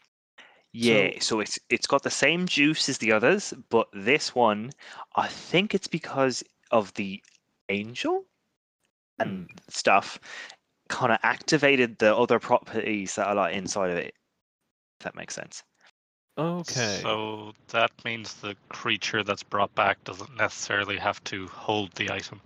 Yeah, 0.73 1.19
so 1.19 1.41
it's 1.41 1.59
it's 1.69 1.85
got 1.85 2.03
the 2.03 2.09
same 2.09 2.45
juice 2.45 2.87
as 2.87 2.97
the 2.97 3.11
others, 3.11 3.53
but 3.69 3.89
this 3.93 4.33
one, 4.33 4.71
I 5.17 5.27
think 5.27 5.75
it's 5.75 5.87
because 5.87 6.43
of 6.71 6.93
the 6.93 7.21
angel 7.67 8.23
and 9.19 9.47
hmm. 9.47 9.57
stuff, 9.67 10.17
kind 10.87 11.11
of 11.11 11.19
activated 11.23 11.97
the 11.99 12.15
other 12.15 12.39
properties 12.39 13.15
that 13.15 13.27
are 13.27 13.35
like 13.35 13.53
inside 13.53 13.91
of 13.91 13.97
it. 13.97 14.13
If 14.99 15.03
that 15.03 15.15
makes 15.15 15.35
sense. 15.35 15.63
Okay. 16.37 16.99
So 17.01 17.51
that 17.67 17.91
means 18.05 18.35
the 18.35 18.55
creature 18.69 19.23
that's 19.23 19.43
brought 19.43 19.73
back 19.75 20.01
doesn't 20.05 20.37
necessarily 20.37 20.97
have 20.97 21.21
to 21.25 21.47
hold 21.47 21.91
the 21.93 22.09
item. 22.09 22.39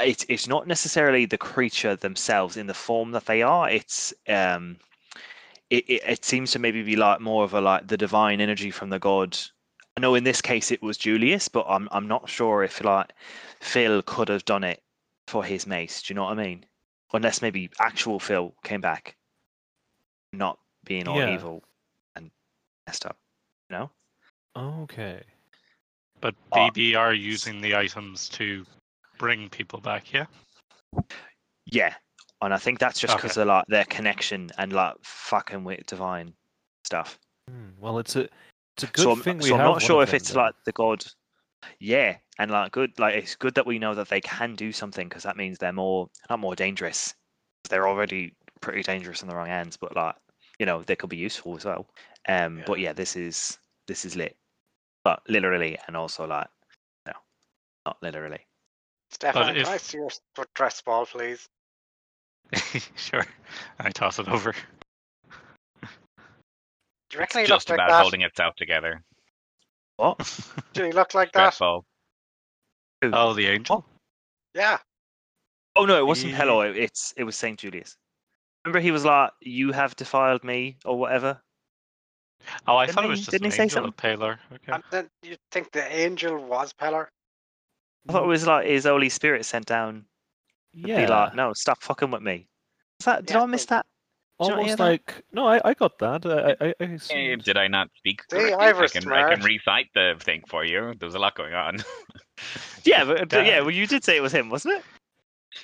It's 0.00 0.26
it's 0.28 0.48
not 0.48 0.66
necessarily 0.66 1.24
the 1.26 1.38
creature 1.38 1.94
themselves 1.96 2.56
in 2.56 2.66
the 2.66 2.74
form 2.74 3.12
that 3.12 3.26
they 3.26 3.42
are. 3.42 3.68
It's 3.70 4.12
um, 4.28 4.78
it, 5.70 5.84
it 5.88 6.02
it 6.06 6.24
seems 6.24 6.50
to 6.52 6.58
maybe 6.58 6.82
be 6.82 6.96
like 6.96 7.20
more 7.20 7.44
of 7.44 7.54
a 7.54 7.60
like 7.60 7.86
the 7.86 7.96
divine 7.96 8.40
energy 8.40 8.70
from 8.70 8.90
the 8.90 8.98
god. 8.98 9.38
I 9.96 10.00
know 10.00 10.16
in 10.16 10.24
this 10.24 10.42
case 10.42 10.72
it 10.72 10.82
was 10.82 10.98
Julius, 10.98 11.48
but 11.48 11.66
I'm 11.68 11.88
I'm 11.92 12.08
not 12.08 12.28
sure 12.28 12.64
if 12.64 12.82
like 12.82 13.12
Phil 13.60 14.02
could 14.02 14.28
have 14.28 14.44
done 14.44 14.64
it 14.64 14.82
for 15.28 15.44
his 15.44 15.66
mace. 15.66 16.02
Do 16.02 16.12
you 16.12 16.16
know 16.16 16.24
what 16.24 16.38
I 16.38 16.42
mean? 16.42 16.66
Unless 17.12 17.42
maybe 17.42 17.70
actual 17.78 18.18
Phil 18.18 18.52
came 18.64 18.80
back, 18.80 19.16
not 20.32 20.58
being 20.84 21.06
all 21.06 21.18
Yeah. 21.18 21.30
evil 21.30 21.62
and 22.16 22.30
messed 22.86 23.06
up. 23.06 23.16
You 23.70 23.76
know? 23.76 23.90
okay. 24.56 25.22
But 26.20 26.34
BB 26.52 26.96
are 26.96 27.14
using 27.14 27.60
the 27.60 27.76
items 27.76 28.28
to 28.30 28.64
bring 29.18 29.48
people 29.48 29.80
back, 29.80 30.12
yeah? 30.12 30.26
Yeah, 31.66 31.94
and 32.42 32.52
I 32.52 32.58
think 32.58 32.78
that's 32.78 32.98
just 32.98 33.14
Okay. 33.14 33.22
because 33.22 33.36
of 33.36 33.46
like 33.46 33.66
their 33.68 33.84
connection 33.84 34.50
and 34.58 34.72
like 34.72 34.94
fucking 35.02 35.64
with 35.64 35.86
divine 35.86 36.34
stuff. 36.84 37.18
Hmm, 37.48 37.70
Well, 37.78 37.98
it's 37.98 38.16
a 38.16 38.28
it's 38.76 38.84
a 38.84 38.86
good 38.88 39.02
so 39.02 39.12
I'm, 39.12 39.22
thing 39.22 39.38
we 39.38 39.48
so 39.48 39.56
I'm 39.56 39.64
not 39.64 39.82
sure 39.82 40.02
if 40.02 40.10
them 40.10 40.16
it's 40.16 40.28
then. 40.30 40.36
like 40.36 40.54
the 40.66 40.72
god. 40.72 41.04
Yeah, 41.78 42.16
and 42.38 42.50
like 42.50 42.72
good, 42.72 42.98
like 42.98 43.14
it's 43.14 43.36
good 43.36 43.54
that 43.54 43.66
we 43.66 43.78
know 43.78 43.94
that 43.94 44.08
they 44.08 44.20
can 44.20 44.54
do 44.54 44.72
something 44.72 45.08
because 45.08 45.22
that 45.22 45.36
means 45.36 45.58
they're 45.58 45.72
more 45.72 46.10
not 46.28 46.38
more 46.38 46.54
dangerous. 46.54 47.14
They're 47.70 47.88
already 47.88 48.34
pretty 48.60 48.82
dangerous 48.82 49.22
in 49.22 49.28
the 49.28 49.34
wrong 49.34 49.46
hands, 49.46 49.76
but 49.76 49.96
like 49.96 50.14
you 50.58 50.66
know 50.66 50.82
they 50.82 50.96
could 50.96 51.10
be 51.10 51.16
useful 51.16 51.56
as 51.56 51.64
well. 51.64 51.86
Um, 52.28 52.62
but 52.66 52.80
yeah, 52.80 52.92
this 52.92 53.16
is 53.16 53.58
this 53.86 54.04
is 54.04 54.16
lit, 54.16 54.36
but 55.04 55.22
literally 55.28 55.78
and 55.86 55.96
also 55.96 56.26
like 56.26 56.48
no, 57.06 57.12
not 57.86 57.96
literally. 58.02 58.44
Stefan, 59.14 59.56
if- 59.56 59.64
can 59.64 59.74
I 59.74 59.76
see 59.78 59.98
your 59.98 60.06
s- 60.06 60.20
dress 60.54 60.82
ball, 60.82 61.06
please? 61.06 61.48
sure. 62.96 63.24
I 63.78 63.90
toss 63.90 64.18
it 64.18 64.28
over. 64.28 64.52
Do 65.82 65.88
you 67.12 67.18
reckon 67.20 67.40
It's 67.40 67.48
he 67.48 67.54
just 67.54 67.68
looked 67.68 67.78
like 67.78 67.86
about 67.86 67.88
that? 67.96 68.02
holding 68.02 68.22
itself 68.22 68.54
together. 68.56 69.02
What? 69.96 70.18
Do 70.72 70.84
he 70.84 70.92
look 70.92 71.14
like 71.14 71.28
Stress 71.28 71.58
that? 71.58 71.64
ball. 71.64 71.84
oh, 73.04 73.32
the 73.34 73.46
angel? 73.46 73.84
Yeah. 74.54 74.78
Oh 75.76 75.84
no, 75.84 75.98
it 75.98 76.06
wasn't 76.06 76.32
Ye- 76.32 76.36
Hello. 76.36 76.60
it- 76.62 76.76
It's 76.76 77.12
it 77.16 77.24
was 77.24 77.36
Saint 77.36 77.58
Julius. 77.60 77.96
Remember, 78.64 78.80
he 78.80 78.90
was 78.90 79.04
like, 79.04 79.30
"You 79.40 79.72
have 79.72 79.94
defiled 79.96 80.42
me" 80.42 80.76
or 80.84 80.98
whatever. 80.98 81.40
Oh, 82.66 82.76
I 82.76 82.86
Didn't 82.86 82.94
thought 82.96 83.04
it 83.04 83.08
was 83.08 83.18
just 83.20 83.30
didn't 83.30 83.46
an 83.46 83.50
he 83.52 83.56
say 83.56 83.62
angel 83.64 83.84
of 83.84 83.96
Pelor. 83.96 84.38
Okay. 84.52 84.72
And 84.72 84.82
then 84.90 85.08
you 85.22 85.36
think 85.52 85.70
the 85.72 85.84
angel 85.94 86.36
was 86.36 86.72
Pelor? 86.72 87.08
I 88.08 88.12
thought 88.12 88.24
it 88.24 88.28
was 88.28 88.46
like 88.46 88.66
his 88.66 88.84
Holy 88.84 89.08
Spirit 89.08 89.44
sent 89.44 89.66
down 89.66 90.04
yeah, 90.72 91.02
be 91.02 91.06
like, 91.06 91.34
"No, 91.34 91.52
stop 91.52 91.82
fucking 91.82 92.10
with 92.10 92.22
me." 92.22 92.48
Is 93.00 93.06
that, 93.06 93.26
did 93.26 93.34
Yeah, 93.34 93.42
I 93.42 93.46
miss 93.46 93.64
that? 93.66 93.86
Did 94.40 94.44
you 94.46 94.50
not 94.50 94.58
almost 94.58 94.78
that? 94.78 94.84
like 94.84 95.24
no, 95.32 95.46
I, 95.46 95.60
I 95.64 95.74
got 95.74 95.98
that. 96.00 96.26
I 96.26 96.64
I, 96.64 96.68
I 96.68 96.74
Eh, 96.80 96.94
assumed- 96.94 97.44
Did 97.44 97.56
I 97.56 97.68
not 97.68 97.88
speak? 97.96 98.22
See, 98.30 98.36
correctly? 98.36 98.54
I 98.54 98.68
Ivor's 98.70 98.92
can, 98.92 99.10
I 99.12 99.28
can 99.30 99.36
smart. 99.40 99.44
recite 99.44 99.86
the 99.94 100.14
thing 100.18 100.42
for 100.48 100.64
you. 100.64 100.92
There 100.98 101.06
was 101.06 101.14
a 101.14 101.18
lot 101.20 101.34
going 101.36 101.54
on. 101.54 101.78
Yeah, 102.84 103.04
but, 103.04 103.28
but 103.28 103.46
yeah, 103.46 103.60
well, 103.60 103.70
you 103.70 103.86
did 103.86 104.02
say 104.04 104.16
it 104.16 104.20
was 104.22 104.32
him, 104.32 104.50
wasn't 104.50 104.74
it? 104.78 104.84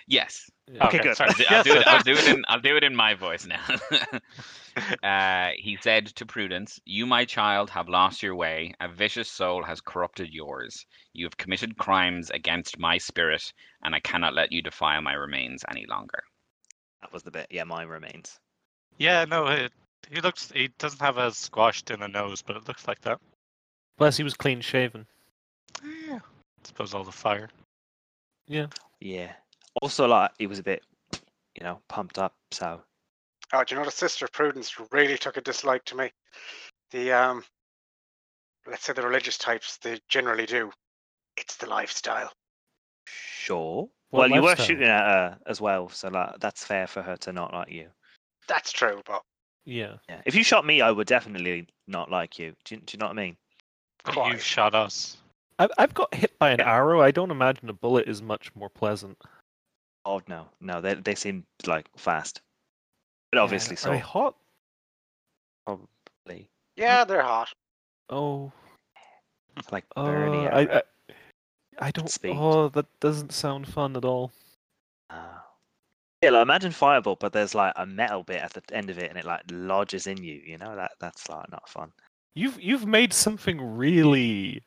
Yes. 0.06 0.50
Yeah. 0.70 0.86
Okay, 0.86 0.98
good. 0.98 1.16
Sorry, 1.16 1.30
I'll 1.48 1.62
do, 1.62 1.74
it. 1.74 1.86
I'll 1.86 2.02
do 2.02 2.12
it 2.12 2.28
in. 2.28 2.44
I'll 2.48 2.60
do 2.60 2.76
it 2.76 2.84
in 2.84 2.94
my 2.94 3.14
voice 3.14 3.46
now. 3.46 3.64
uh, 5.02 5.50
he 5.56 5.78
said 5.80 6.06
to 6.06 6.26
Prudence, 6.26 6.80
"You, 6.84 7.06
my 7.06 7.24
child, 7.24 7.70
have 7.70 7.88
lost 7.88 8.22
your 8.22 8.34
way. 8.34 8.74
A 8.80 8.88
vicious 8.88 9.30
soul 9.30 9.62
has 9.64 9.80
corrupted 9.80 10.32
yours. 10.32 10.86
You 11.12 11.26
have 11.26 11.36
committed 11.36 11.76
crimes 11.76 12.30
against 12.30 12.78
my 12.78 12.98
spirit, 12.98 13.52
and 13.82 13.94
I 13.94 14.00
cannot 14.00 14.34
let 14.34 14.52
you 14.52 14.62
defile 14.62 15.02
my 15.02 15.14
remains 15.14 15.64
any 15.70 15.86
longer." 15.86 16.22
That 17.00 17.12
was 17.12 17.22
the 17.22 17.30
bit. 17.30 17.46
Yeah, 17.50 17.64
my 17.64 17.82
remains. 17.82 18.38
Yeah, 18.98 19.24
no, 19.24 19.46
it, 19.46 19.72
he 20.10 20.20
looks. 20.20 20.50
He 20.52 20.68
doesn't 20.78 21.00
have 21.00 21.18
a 21.18 21.32
squashed 21.32 21.90
in 21.90 22.02
a 22.02 22.08
nose, 22.08 22.42
but 22.42 22.56
it 22.56 22.68
looks 22.68 22.86
like 22.86 23.00
that. 23.02 23.18
Plus, 23.98 24.16
he 24.16 24.22
was 24.22 24.34
clean 24.34 24.60
shaven. 24.60 25.06
Yeah. 25.82 26.20
I 26.22 26.66
suppose 26.66 26.94
all 26.94 27.04
the 27.04 27.12
fire. 27.12 27.48
Yeah. 28.46 28.66
Yeah. 29.00 29.32
Also, 29.80 30.06
like 30.06 30.30
he 30.38 30.46
was 30.46 30.58
a 30.58 30.62
bit, 30.62 30.82
you 31.54 31.62
know, 31.64 31.80
pumped 31.88 32.18
up. 32.18 32.34
So 32.50 32.80
Oh, 33.52 33.64
do 33.64 33.74
you 33.74 33.80
know 33.80 33.84
the 33.84 33.90
sister 33.90 34.28
Prudence 34.28 34.76
really 34.92 35.18
took 35.18 35.36
a 35.36 35.40
dislike 35.40 35.84
to 35.86 35.96
me? 35.96 36.10
The 36.92 37.12
um, 37.12 37.44
let's 38.66 38.84
say 38.84 38.92
the 38.92 39.02
religious 39.02 39.38
types 39.38 39.76
they 39.78 39.98
generally 40.08 40.46
do. 40.46 40.70
It's 41.36 41.56
the 41.56 41.66
lifestyle. 41.68 42.32
sure. 43.06 43.88
What 44.10 44.30
well, 44.30 44.36
you 44.36 44.42
were 44.42 44.56
shooting 44.56 44.88
at 44.88 45.04
her 45.06 45.38
as 45.46 45.60
well, 45.60 45.88
so 45.88 46.08
like 46.08 46.40
that's 46.40 46.64
fair 46.64 46.86
for 46.86 47.00
her 47.02 47.16
to 47.18 47.32
not 47.32 47.52
like 47.52 47.70
you. 47.70 47.88
That's 48.48 48.72
true, 48.72 49.00
but 49.06 49.22
Yeah. 49.64 49.94
Yeah. 50.08 50.20
If 50.26 50.34
you 50.34 50.42
shot 50.42 50.66
me, 50.66 50.80
I 50.80 50.90
would 50.90 51.06
definitely 51.06 51.68
not 51.86 52.10
like 52.10 52.38
you. 52.38 52.54
Do 52.64 52.74
you, 52.74 52.80
do 52.80 52.94
you 52.94 52.98
know 52.98 53.06
what 53.06 53.18
I 53.18 53.22
mean? 53.22 53.36
Quite. 54.04 54.32
You've 54.32 54.42
shot 54.42 54.74
us. 54.74 55.16
I've 55.58 55.70
I've 55.78 55.94
got 55.94 56.12
hit 56.14 56.38
by 56.38 56.50
an 56.50 56.60
Yeah. 56.60 56.72
arrow. 56.72 57.00
I 57.00 57.10
don't 57.10 57.30
imagine 57.30 57.68
a 57.68 57.72
bullet 57.72 58.08
is 58.08 58.20
much 58.22 58.54
more 58.56 58.68
pleasant. 58.68 59.16
Oh 60.10 60.20
no, 60.26 60.48
no, 60.60 60.80
they 60.80 60.94
they 60.94 61.14
seem 61.14 61.44
like 61.66 61.86
fast, 61.96 62.40
but 63.30 63.38
obviously 63.38 63.76
Are 63.88 63.94
they 63.94 64.00
so. 64.00 64.06
hot? 64.06 64.34
Probably 65.64 66.48
yeah, 66.76 67.04
they're 67.04 67.22
hot. 67.22 67.52
Oh, 68.08 68.50
like 69.70 69.84
uh, 69.94 70.04
Bernie. 70.04 70.48
I, 70.48 70.62
I 70.62 70.82
I 71.78 71.90
don't. 71.92 72.10
speed. 72.10 72.36
Oh, 72.36 72.68
that 72.70 72.86
doesn't 72.98 73.32
sound 73.32 73.68
fun 73.68 73.96
at 73.96 74.04
all. 74.04 74.32
Ah. 75.10 75.44
Yeah, 76.22 76.30
like 76.30 76.42
imagine 76.42 76.72
fireball, 76.72 77.16
but 77.16 77.32
there's 77.32 77.54
like 77.54 77.72
a 77.76 77.86
metal 77.86 78.24
bit 78.24 78.42
at 78.42 78.52
the 78.52 78.62
end 78.74 78.90
of 78.90 78.98
it, 78.98 79.10
and 79.10 79.18
it 79.18 79.24
like 79.24 79.42
lodges 79.52 80.08
in 80.08 80.24
you. 80.24 80.42
You 80.44 80.58
know 80.58 80.74
that 80.74 80.92
that's 80.98 81.28
like 81.28 81.48
not 81.52 81.68
fun. 81.68 81.92
You've 82.34 82.60
you've 82.60 82.86
made 82.86 83.12
something 83.12 83.60
really 83.76 84.62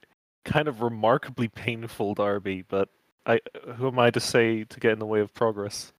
kind 0.46 0.70
of 0.70 0.82
remarkably 0.82 1.50
painful, 1.50 2.14
Darby. 2.14 2.64
But 2.70 2.88
I, 3.26 3.40
who 3.78 3.88
am 3.88 4.00
I 4.00 4.12
to 4.12 4.20
say 4.20 4.64
to 4.66 4.80
get 4.80 4.92
in 4.94 5.00
the 5.00 5.06
way 5.06 5.20
of 5.22 5.34
progress? 5.34 5.94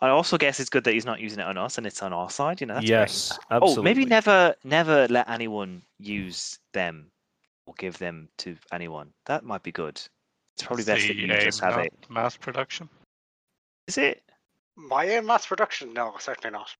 I 0.00 0.08
also 0.08 0.36
guess 0.36 0.58
it's 0.58 0.70
good 0.70 0.84
that 0.84 0.94
he's 0.94 1.04
not 1.04 1.20
using 1.20 1.38
it 1.38 1.46
on 1.46 1.56
us, 1.56 1.78
and 1.78 1.86
it's 1.86 2.02
on 2.02 2.12
our 2.12 2.30
side. 2.30 2.60
You 2.60 2.66
know, 2.66 2.74
that's 2.74 2.86
great. 2.86 2.90
yes, 2.90 3.38
absolutely. 3.50 3.80
Oh, 3.80 3.84
maybe 3.84 4.04
never, 4.04 4.54
never 4.64 5.06
let 5.08 5.28
anyone 5.28 5.82
use 5.98 6.58
them 6.72 7.10
or 7.66 7.74
give 7.78 7.98
them 7.98 8.28
to 8.38 8.56
anyone. 8.72 9.12
That 9.26 9.44
might 9.44 9.62
be 9.62 9.72
good. 9.72 10.00
It's 10.56 10.66
probably 10.66 10.84
best 10.84 11.06
that 11.06 11.14
you 11.16 11.32
aim, 11.32 11.40
just 11.40 11.62
uh, 11.62 11.70
have 11.70 11.84
it. 11.84 11.92
Mass 12.08 12.36
production. 12.36 12.88
Is 13.86 13.98
it? 13.98 14.22
My 14.76 15.04
aim 15.04 15.26
mass 15.26 15.46
production? 15.46 15.92
No, 15.92 16.14
certainly 16.18 16.52
not. 16.52 16.74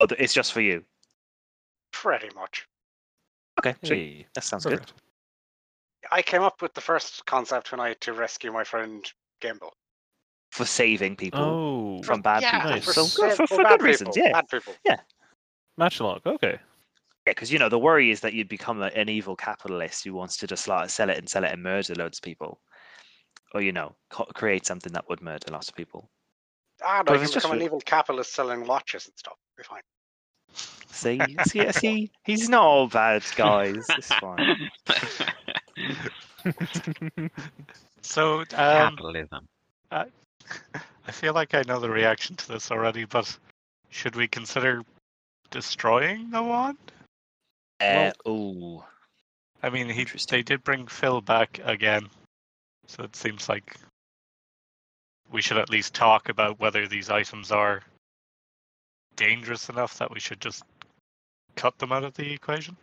Oh, 0.00 0.06
it's 0.18 0.32
just 0.32 0.52
for 0.52 0.60
you. 0.60 0.84
Pretty 1.92 2.30
much. 2.34 2.66
Okay. 3.58 3.74
Hey, 3.82 4.26
That 4.34 4.44
sounds 4.44 4.64
good. 4.64 4.80
perfect. 4.80 4.94
I 6.10 6.22
came 6.22 6.42
up 6.42 6.62
with 6.62 6.74
the 6.74 6.80
first 6.80 7.24
concept 7.26 7.72
when 7.72 7.80
I 7.80 7.88
had 7.88 8.00
to 8.02 8.12
rescue 8.12 8.52
my 8.52 8.64
friend 8.64 9.04
Gamble. 9.40 9.72
For 10.50 10.64
saving 10.64 11.16
people 11.16 11.40
Oh, 11.40 12.02
from 12.02 12.22
bad 12.22 12.42
yeah, 12.42 12.52
people. 12.52 12.70
nice. 12.70 12.84
for, 12.84 12.92
So 12.92 13.06
good, 13.22 13.32
for, 13.32 13.46
for 13.46 13.56
for 13.56 13.62
bad 13.62 13.78
good 13.78 13.82
reasons. 13.84 14.16
people, 14.16 14.22
Yeah, 14.26 14.32
Bad 14.32 14.48
people. 14.48 14.76
matchlock. 15.76 16.26
Okay. 16.26 16.52
yeah. 16.52 16.58
Because 17.26 17.52
you 17.52 17.58
know 17.58 17.68
the 17.68 17.78
worry 17.78 18.10
is 18.10 18.20
that 18.20 18.32
you'd 18.32 18.48
become 18.48 18.82
a, 18.82 18.86
an 18.86 19.08
evil 19.08 19.36
capitalist 19.36 20.04
who 20.04 20.14
wants 20.14 20.36
to 20.38 20.46
just 20.46 20.66
like 20.66 20.90
sell 20.90 21.10
it 21.10 21.18
and 21.18 21.28
sell 21.28 21.44
it 21.44 21.52
and 21.52 21.62
murder 21.62 21.94
loads 21.94 22.18
of 22.18 22.22
people, 22.22 22.60
or 23.54 23.60
you 23.60 23.72
know, 23.72 23.94
co- 24.10 24.24
create 24.34 24.66
something 24.66 24.92
that 24.92 25.08
would 25.08 25.20
murder 25.22 25.52
lots 25.52 25.68
of 25.68 25.76
people. 25.76 26.10
Ah, 26.82 27.02
But 27.04 27.12
no, 27.12 27.14
if 27.16 27.20
you 27.20 27.26
can 27.28 27.34
just 27.34 27.46
become 27.46 27.56
an 27.58 27.62
evil 27.62 27.80
capitalist 27.80 28.32
selling 28.34 28.66
watches 28.66 29.06
and 29.06 29.14
stuff. 29.16 29.36
Be 29.56 29.62
fine. 29.62 29.82
See, 30.90 31.36
see, 31.44 31.70
see, 31.72 32.10
he's 32.24 32.48
not 32.48 32.62
all 32.64 32.88
bad, 32.88 33.22
guys. 33.36 33.88
It's 33.96 34.12
fine. 34.14 34.56
So, 38.02 38.40
um, 38.40 38.46
Capitalism. 38.54 39.46
I 39.90 41.12
feel 41.12 41.34
like 41.34 41.54
I 41.54 41.62
know 41.66 41.80
the 41.80 41.90
reaction 41.90 42.36
to 42.36 42.48
this 42.48 42.70
already, 42.70 43.04
but 43.04 43.36
should 43.90 44.16
we 44.16 44.28
consider 44.28 44.82
destroying 45.50 46.30
the 46.30 46.42
wand? 46.42 46.78
Uh, 47.80 48.12
oh, 48.26 48.84
I 49.62 49.70
mean, 49.70 49.88
he 49.88 50.06
they 50.28 50.42
did 50.42 50.64
bring 50.64 50.86
Phil 50.86 51.20
back 51.20 51.60
again, 51.64 52.08
so 52.86 53.04
it 53.04 53.16
seems 53.16 53.48
like 53.48 53.76
we 55.30 55.42
should 55.42 55.58
at 55.58 55.70
least 55.70 55.94
talk 55.94 56.28
about 56.28 56.60
whether 56.60 56.86
these 56.86 57.10
items 57.10 57.50
are 57.50 57.82
dangerous 59.16 59.68
enough 59.68 59.98
that 59.98 60.10
we 60.10 60.20
should 60.20 60.40
just 60.40 60.62
cut 61.56 61.78
them 61.78 61.92
out 61.92 62.04
of 62.04 62.14
the 62.14 62.32
equation. 62.32 62.76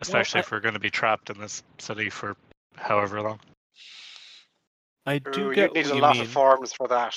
Especially 0.00 0.38
I- 0.38 0.40
if 0.40 0.50
we're 0.50 0.60
going 0.60 0.74
to 0.74 0.80
be 0.80 0.90
trapped 0.90 1.30
in 1.30 1.38
this 1.38 1.62
city 1.78 2.10
for 2.10 2.36
however 2.76 3.20
long. 3.20 3.40
I 5.06 5.18
do 5.18 5.50
Ooh, 5.50 5.54
get 5.54 5.74
you 5.74 5.82
need 5.82 5.86
what 5.86 5.92
a 5.92 5.94
you 5.96 6.00
lot 6.02 6.12
mean. 6.14 6.22
of 6.22 6.28
forms 6.28 6.72
for 6.72 6.88
that. 6.88 7.16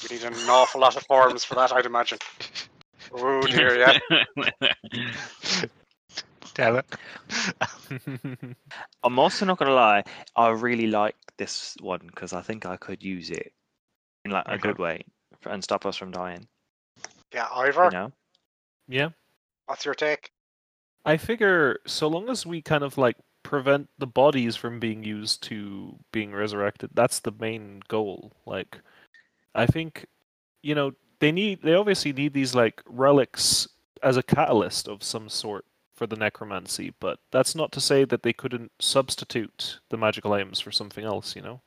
You 0.00 0.08
need 0.10 0.24
an 0.24 0.34
awful 0.48 0.80
lot 0.80 0.96
of 0.96 1.02
forms 1.04 1.44
for 1.44 1.54
that, 1.56 1.72
I'd 1.72 1.86
imagine. 1.86 2.18
Oh 3.10 3.40
dear, 3.42 3.78
yeah. 3.78 3.98
Damn 6.54 6.76
it. 6.76 8.56
I'm 9.02 9.18
also 9.18 9.46
not 9.46 9.56
gonna 9.58 9.72
lie. 9.72 10.04
I 10.36 10.48
really 10.50 10.88
like 10.88 11.14
this 11.38 11.74
one 11.80 12.00
because 12.06 12.32
I 12.34 12.42
think 12.42 12.66
I 12.66 12.76
could 12.76 13.02
use 13.02 13.30
it 13.30 13.52
in 14.26 14.30
like 14.32 14.44
a 14.46 14.58
good 14.58 14.78
way 14.78 15.04
f- 15.32 15.50
and 15.50 15.62
stop 15.64 15.86
us 15.86 15.96
from 15.96 16.10
dying. 16.10 16.46
Yeah, 17.32 17.46
Ivor, 17.54 17.84
You 17.84 17.90
know? 17.90 18.12
yeah. 18.88 19.08
what's 19.66 19.84
your 19.86 19.94
take? 19.94 20.30
I 21.04 21.16
figure 21.16 21.78
so 21.86 22.08
long 22.08 22.28
as 22.28 22.44
we 22.44 22.60
kind 22.60 22.84
of 22.84 22.98
like 22.98 23.16
prevent 23.42 23.88
the 23.98 24.06
bodies 24.06 24.56
from 24.56 24.78
being 24.78 25.02
used 25.02 25.42
to 25.44 25.96
being 26.12 26.32
resurrected, 26.32 26.90
that's 26.94 27.20
the 27.20 27.32
main 27.38 27.82
goal. 27.88 28.32
Like, 28.46 28.78
I 29.54 29.66
think, 29.66 30.06
you 30.62 30.74
know, 30.74 30.92
they 31.20 31.32
need, 31.32 31.62
they 31.62 31.74
obviously 31.74 32.12
need 32.12 32.34
these 32.34 32.54
like 32.54 32.82
relics 32.86 33.66
as 34.02 34.16
a 34.16 34.22
catalyst 34.22 34.86
of 34.86 35.02
some 35.02 35.28
sort 35.28 35.64
for 35.94 36.06
the 36.06 36.16
necromancy, 36.16 36.94
but 37.00 37.18
that's 37.32 37.54
not 37.54 37.72
to 37.72 37.80
say 37.80 38.04
that 38.04 38.22
they 38.22 38.32
couldn't 38.32 38.70
substitute 38.78 39.80
the 39.88 39.96
magical 39.96 40.32
items 40.32 40.60
for 40.60 40.70
something 40.70 41.04
else, 41.04 41.34
you 41.34 41.42
know? 41.42 41.60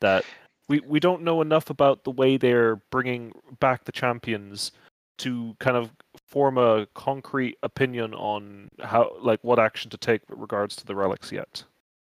That 0.00 0.24
we, 0.68 0.80
we 0.80 1.00
don't 1.00 1.22
know 1.22 1.40
enough 1.40 1.70
about 1.70 2.04
the 2.04 2.10
way 2.10 2.36
they're 2.36 2.76
bringing 2.90 3.32
back 3.60 3.84
the 3.84 3.92
champions 3.92 4.72
to 5.18 5.56
kind 5.60 5.76
of 5.76 5.90
form 6.26 6.58
a 6.58 6.86
concrete 6.94 7.56
opinion 7.62 8.14
on 8.14 8.68
how 8.80 9.12
like 9.20 9.42
what 9.42 9.58
action 9.58 9.90
to 9.90 9.96
take 9.96 10.28
with 10.28 10.38
regards 10.38 10.76
to 10.76 10.86
the 10.86 10.94
relics 10.94 11.32
yet. 11.32 11.64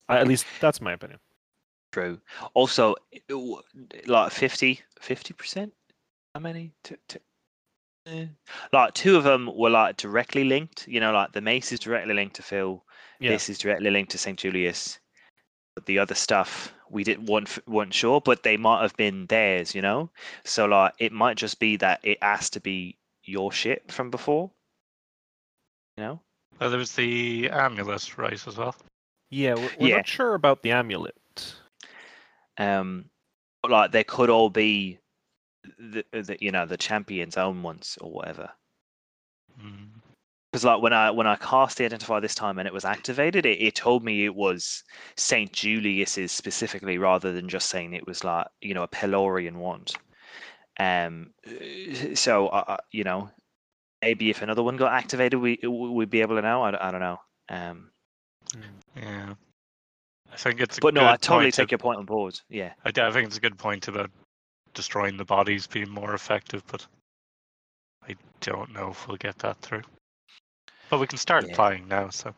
I, 0.09 0.19
at 0.19 0.29
least 0.29 0.47
that's 0.61 0.81
my 0.81 0.93
opinion. 0.93 1.19
True. 1.93 2.21
Also, 2.55 2.97
like 4.07 4.33
50 4.33 4.81
50%? 5.01 5.71
How 6.35 6.41
many? 6.41 6.73
Eh. 8.07 8.27
Like 8.73 8.95
two 8.95 9.17
of 9.17 9.25
them 9.25 9.49
were 9.55 9.71
like 9.71 9.97
directly 9.97 10.45
linked. 10.45 10.89
You 10.89 11.01
know, 11.01 11.13
like 11.13 11.33
the 11.33 11.41
mace 11.41 11.73
is 11.73 11.81
directly 11.81 12.15
linked 12.15 12.37
to 12.37 12.43
Phil. 12.43 12.83
Yeah. 13.21 13.31
This 13.31 13.49
is 13.49 13.59
directly 13.59 13.91
linked 13.91 14.11
to 14.11 14.19
St. 14.19 14.39
Julius. 14.39 14.99
But 15.75 15.87
the 15.87 15.99
other 15.99 16.15
stuff 16.15 16.74
we 16.91 17.05
didn't 17.05 17.27
weren't, 17.27 17.59
weren't 17.67 17.95
sure, 17.95 18.21
but 18.21 18.43
they 18.43 18.57
might 18.57 18.83
have 18.83 18.97
been 18.97 19.27
theirs. 19.27 19.75
You 19.75 19.83
know, 19.83 20.11
so 20.45 20.67
like 20.67 20.95
it 20.99 21.13
might 21.13 21.37
just 21.37 21.59
be 21.59 21.77
that 21.77 22.01
it 22.03 22.23
has 22.23 22.51
to 22.51 22.61
be 22.61 22.97
your 23.25 23.53
ship 23.53 23.91
from 23.91 24.11
before. 24.11 24.51
You 25.97 26.05
know. 26.05 26.21
Oh, 26.61 26.71
there 26.71 26.79
was 26.79 26.95
the 26.95 27.51
amulet, 27.51 28.17
right, 28.17 28.33
as 28.47 28.57
well. 28.57 28.75
Yeah, 29.31 29.55
we're, 29.55 29.71
we're 29.79 29.89
Yeah. 29.89 29.97
not 29.97 30.07
sure 30.07 30.35
about 30.35 30.63
the 30.63 30.71
amulet. 30.73 31.55
um 32.59 33.11
but, 33.63 33.71
like 33.71 33.91
they 33.93 34.05
could 34.05 34.31
all 34.31 34.51
be 34.51 34.99
the, 35.79 36.05
the 36.13 36.37
you 36.41 36.53
know 36.53 36.67
the 36.67 36.77
champion's 36.77 37.37
own 37.37 37.63
ones 37.63 37.99
or 38.01 38.11
whatever 38.13 38.51
Mm. 39.61 39.94
Because 40.55 40.65
like 40.65 40.81
when 40.81 40.93
i 40.93 41.11
when 41.11 41.27
i 41.27 41.35
cast 41.35 41.79
the 41.79 41.85
identifier 41.85 42.23
this 42.23 42.35
time 42.35 42.61
and 42.61 42.69
it 42.69 42.73
was 42.73 42.85
activated 42.85 43.45
it, 43.45 43.61
it 43.61 43.75
told 43.75 44.05
me 44.05 44.25
it 44.25 44.37
was 44.37 44.85
saint 45.17 45.53
julius's 45.53 46.31
specifically 46.31 46.97
rather 46.97 47.33
than 47.33 47.49
just 47.49 47.69
saying 47.69 47.93
it 47.93 48.07
was 48.07 48.23
like 48.23 48.47
you 48.61 48.73
know 48.73 48.85
a 48.85 48.89
pelorian 48.89 49.57
wand. 49.57 49.93
Um 50.79 51.33
uh, 51.45 52.15
so 52.15 52.47
uh, 52.49 52.77
you 52.93 53.03
know 53.03 53.31
maybe 54.01 54.31
if 54.31 54.43
another 54.43 54.63
one 54.63 54.77
got 54.77 54.93
activated 54.93 55.41
we 55.41 55.59
we'd 55.67 56.11
be 56.11 56.21
able 56.21 56.37
to 56.37 56.43
know. 56.43 56.63
I, 56.63 56.71
don't- 56.71 56.83
I 56.83 56.91
don't 56.93 57.01
know. 57.01 57.19
Um 57.49 57.91
Yeah. 58.95 59.35
I 60.33 60.37
think 60.37 60.61
it's 60.61 60.79
a 60.79 60.81
but 60.81 60.95
no 60.95 61.05
i 61.05 61.17
totally 61.17 61.51
take 61.51 61.73
your 61.73 61.79
point 61.79 61.99
on 61.99 62.05
board. 62.05 62.39
Yeah. 62.49 62.75
I, 62.85 62.91
I 62.91 63.11
think 63.11 63.27
it's 63.27 63.39
a 63.39 63.41
good 63.41 63.59
point 63.59 63.89
about 63.89 64.11
destroying 64.73 65.17
the 65.17 65.25
bodies 65.25 65.67
being 65.67 65.91
more 65.91 66.15
effective, 66.15 66.63
but 66.69 66.87
I 68.09 68.15
don't 68.41 68.73
know 68.73 68.91
if 68.91 69.09
we'll 69.09 69.17
get 69.17 69.39
that 69.41 69.59
through. 69.61 69.83
But 70.95 71.01
we 71.01 71.07
can 71.09 71.19
start 71.19 71.45
Yeah. 71.45 71.51
applying 71.51 71.89
now, 71.89 72.09
so 72.11 72.33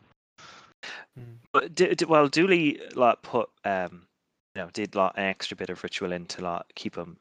But 1.51 1.75
d- 1.75 1.93
d- 1.93 2.05
well, 2.05 2.27
Dooley 2.27 2.81
like 2.95 3.21
put 3.21 3.51
um, 3.63 4.07
you 4.55 4.63
know, 4.63 4.71
did 4.71 4.95
like 4.95 5.11
an 5.15 5.25
extra 5.25 5.55
bit 5.55 5.69
of 5.69 5.83
ritual 5.83 6.11
in 6.11 6.25
to 6.25 6.41
like 6.41 6.63
keep 6.73 6.95
them 6.95 7.19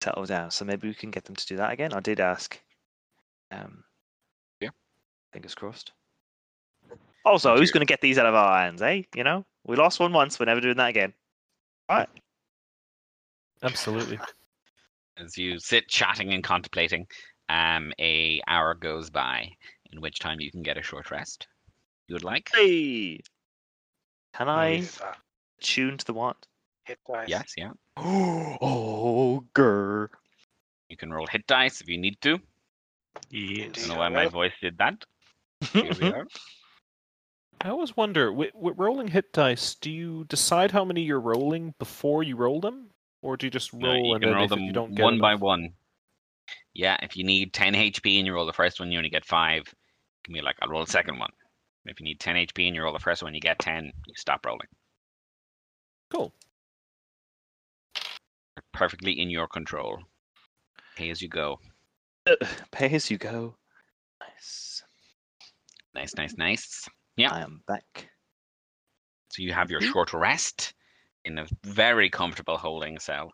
settled 0.00 0.28
down. 0.28 0.52
So 0.52 0.64
maybe 0.64 0.86
we 0.86 0.94
can 0.94 1.10
get 1.10 1.24
them 1.24 1.34
to 1.34 1.46
do 1.46 1.56
that 1.56 1.72
again. 1.72 1.92
I 1.92 1.98
did 1.98 2.20
ask. 2.20 2.60
Um, 3.50 3.82
Yeah. 4.60 4.70
Fingers 5.32 5.56
crossed. 5.56 5.90
Also, 7.24 7.48
Thank 7.50 7.58
who's 7.58 7.72
going 7.72 7.84
to 7.84 7.92
get 7.92 8.00
these 8.00 8.16
out 8.16 8.26
of 8.26 8.36
our 8.36 8.58
hands, 8.60 8.80
eh? 8.80 9.02
You 9.16 9.24
know, 9.24 9.44
we 9.66 9.74
lost 9.74 9.98
one 9.98 10.12
once. 10.12 10.38
We're 10.38 10.46
never 10.46 10.60
doing 10.60 10.76
that 10.76 10.90
again. 10.90 11.12
All 11.88 11.98
right. 11.98 12.08
Absolutely. 13.64 14.20
As 15.16 15.36
you 15.36 15.58
sit 15.58 15.88
chatting 15.88 16.32
and 16.32 16.44
contemplating, 16.44 17.08
um, 17.48 17.92
a 17.98 18.40
hour 18.46 18.74
goes 18.74 19.10
by, 19.10 19.50
in 19.92 20.00
which 20.00 20.18
time 20.18 20.40
you 20.40 20.50
can 20.50 20.62
get 20.62 20.76
a 20.76 20.82
short 20.82 21.10
rest. 21.10 21.46
You 22.06 22.14
would 22.14 22.24
like? 22.24 22.50
Hey, 22.54 23.20
can 24.34 24.48
I 24.48 24.84
tune 25.60 25.98
to 25.98 26.04
the 26.04 26.14
wand? 26.14 26.36
hit 26.88 26.98
dice. 27.06 27.28
Yes, 27.28 27.54
yeah. 27.56 27.70
oh, 27.96 29.44
grr. 29.54 30.08
You 30.88 30.96
can 30.96 31.12
roll 31.12 31.26
hit 31.26 31.46
dice 31.46 31.80
if 31.80 31.88
you 31.88 31.98
need 31.98 32.20
to. 32.22 32.34
I 32.34 33.20
yes. 33.30 33.72
don't 33.74 33.88
know 33.88 33.98
why 33.98 34.08
my 34.08 34.26
voice 34.26 34.52
did 34.60 34.78
that. 34.78 35.04
Here 35.72 35.92
we 36.00 36.08
are. 36.08 36.26
I 37.60 37.70
always 37.70 37.96
wonder, 37.96 38.32
with, 38.32 38.52
with 38.54 38.78
rolling 38.78 39.08
hit 39.08 39.32
dice, 39.32 39.74
do 39.74 39.90
you 39.90 40.24
decide 40.28 40.70
how 40.70 40.84
many 40.84 41.02
you're 41.02 41.20
rolling 41.20 41.74
before 41.78 42.22
you 42.22 42.36
roll 42.36 42.60
them, 42.60 42.90
or 43.20 43.36
do 43.36 43.46
you 43.46 43.50
just 43.50 43.72
roll 43.72 43.82
No, 43.82 43.94
you 43.94 44.14
and 44.14 44.22
can 44.22 44.30
then 44.30 44.36
roll 44.36 44.44
if 44.44 44.50
them 44.50 44.60
you 44.60 44.72
don't 44.72 44.94
get 44.94 45.02
one 45.02 45.18
by 45.18 45.34
one. 45.34 45.70
Yeah, 46.78 46.96
if 47.02 47.16
you 47.16 47.24
need 47.24 47.52
10 47.52 47.74
HP 47.74 48.18
and 48.18 48.26
you 48.26 48.32
roll 48.32 48.46
the 48.46 48.52
first 48.52 48.78
one, 48.78 48.92
you 48.92 48.98
only 48.98 49.10
get 49.10 49.24
5. 49.24 49.56
You 49.56 49.64
can 50.22 50.32
be 50.32 50.40
like, 50.40 50.54
I'll 50.62 50.68
roll 50.68 50.84
the 50.84 50.90
second 50.90 51.18
one. 51.18 51.32
If 51.86 51.98
you 51.98 52.04
need 52.04 52.20
10 52.20 52.36
HP 52.36 52.68
and 52.68 52.76
you 52.76 52.84
roll 52.84 52.92
the 52.92 53.00
first 53.00 53.20
one, 53.20 53.34
you 53.34 53.40
get 53.40 53.58
10, 53.58 53.86
you 54.06 54.14
stop 54.16 54.46
rolling. 54.46 54.68
Cool. 56.08 56.32
Perfectly 58.72 59.20
in 59.20 59.28
your 59.28 59.48
control. 59.48 59.98
Pay 60.96 61.10
as 61.10 61.20
you 61.20 61.28
go. 61.28 61.58
Pay 62.70 62.94
as 62.94 63.10
you 63.10 63.18
go. 63.18 63.56
Nice. 64.20 64.84
Nice, 65.96 66.14
nice, 66.14 66.36
nice. 66.36 66.88
Yeah. 67.16 67.32
I 67.32 67.40
am 67.40 67.60
back. 67.66 68.08
So 69.30 69.42
you 69.42 69.52
have 69.52 69.68
your 69.68 69.80
short 69.80 70.12
rest 70.12 70.74
in 71.24 71.38
a 71.38 71.46
very 71.64 72.08
comfortable 72.08 72.56
holding 72.56 73.00
cell 73.00 73.32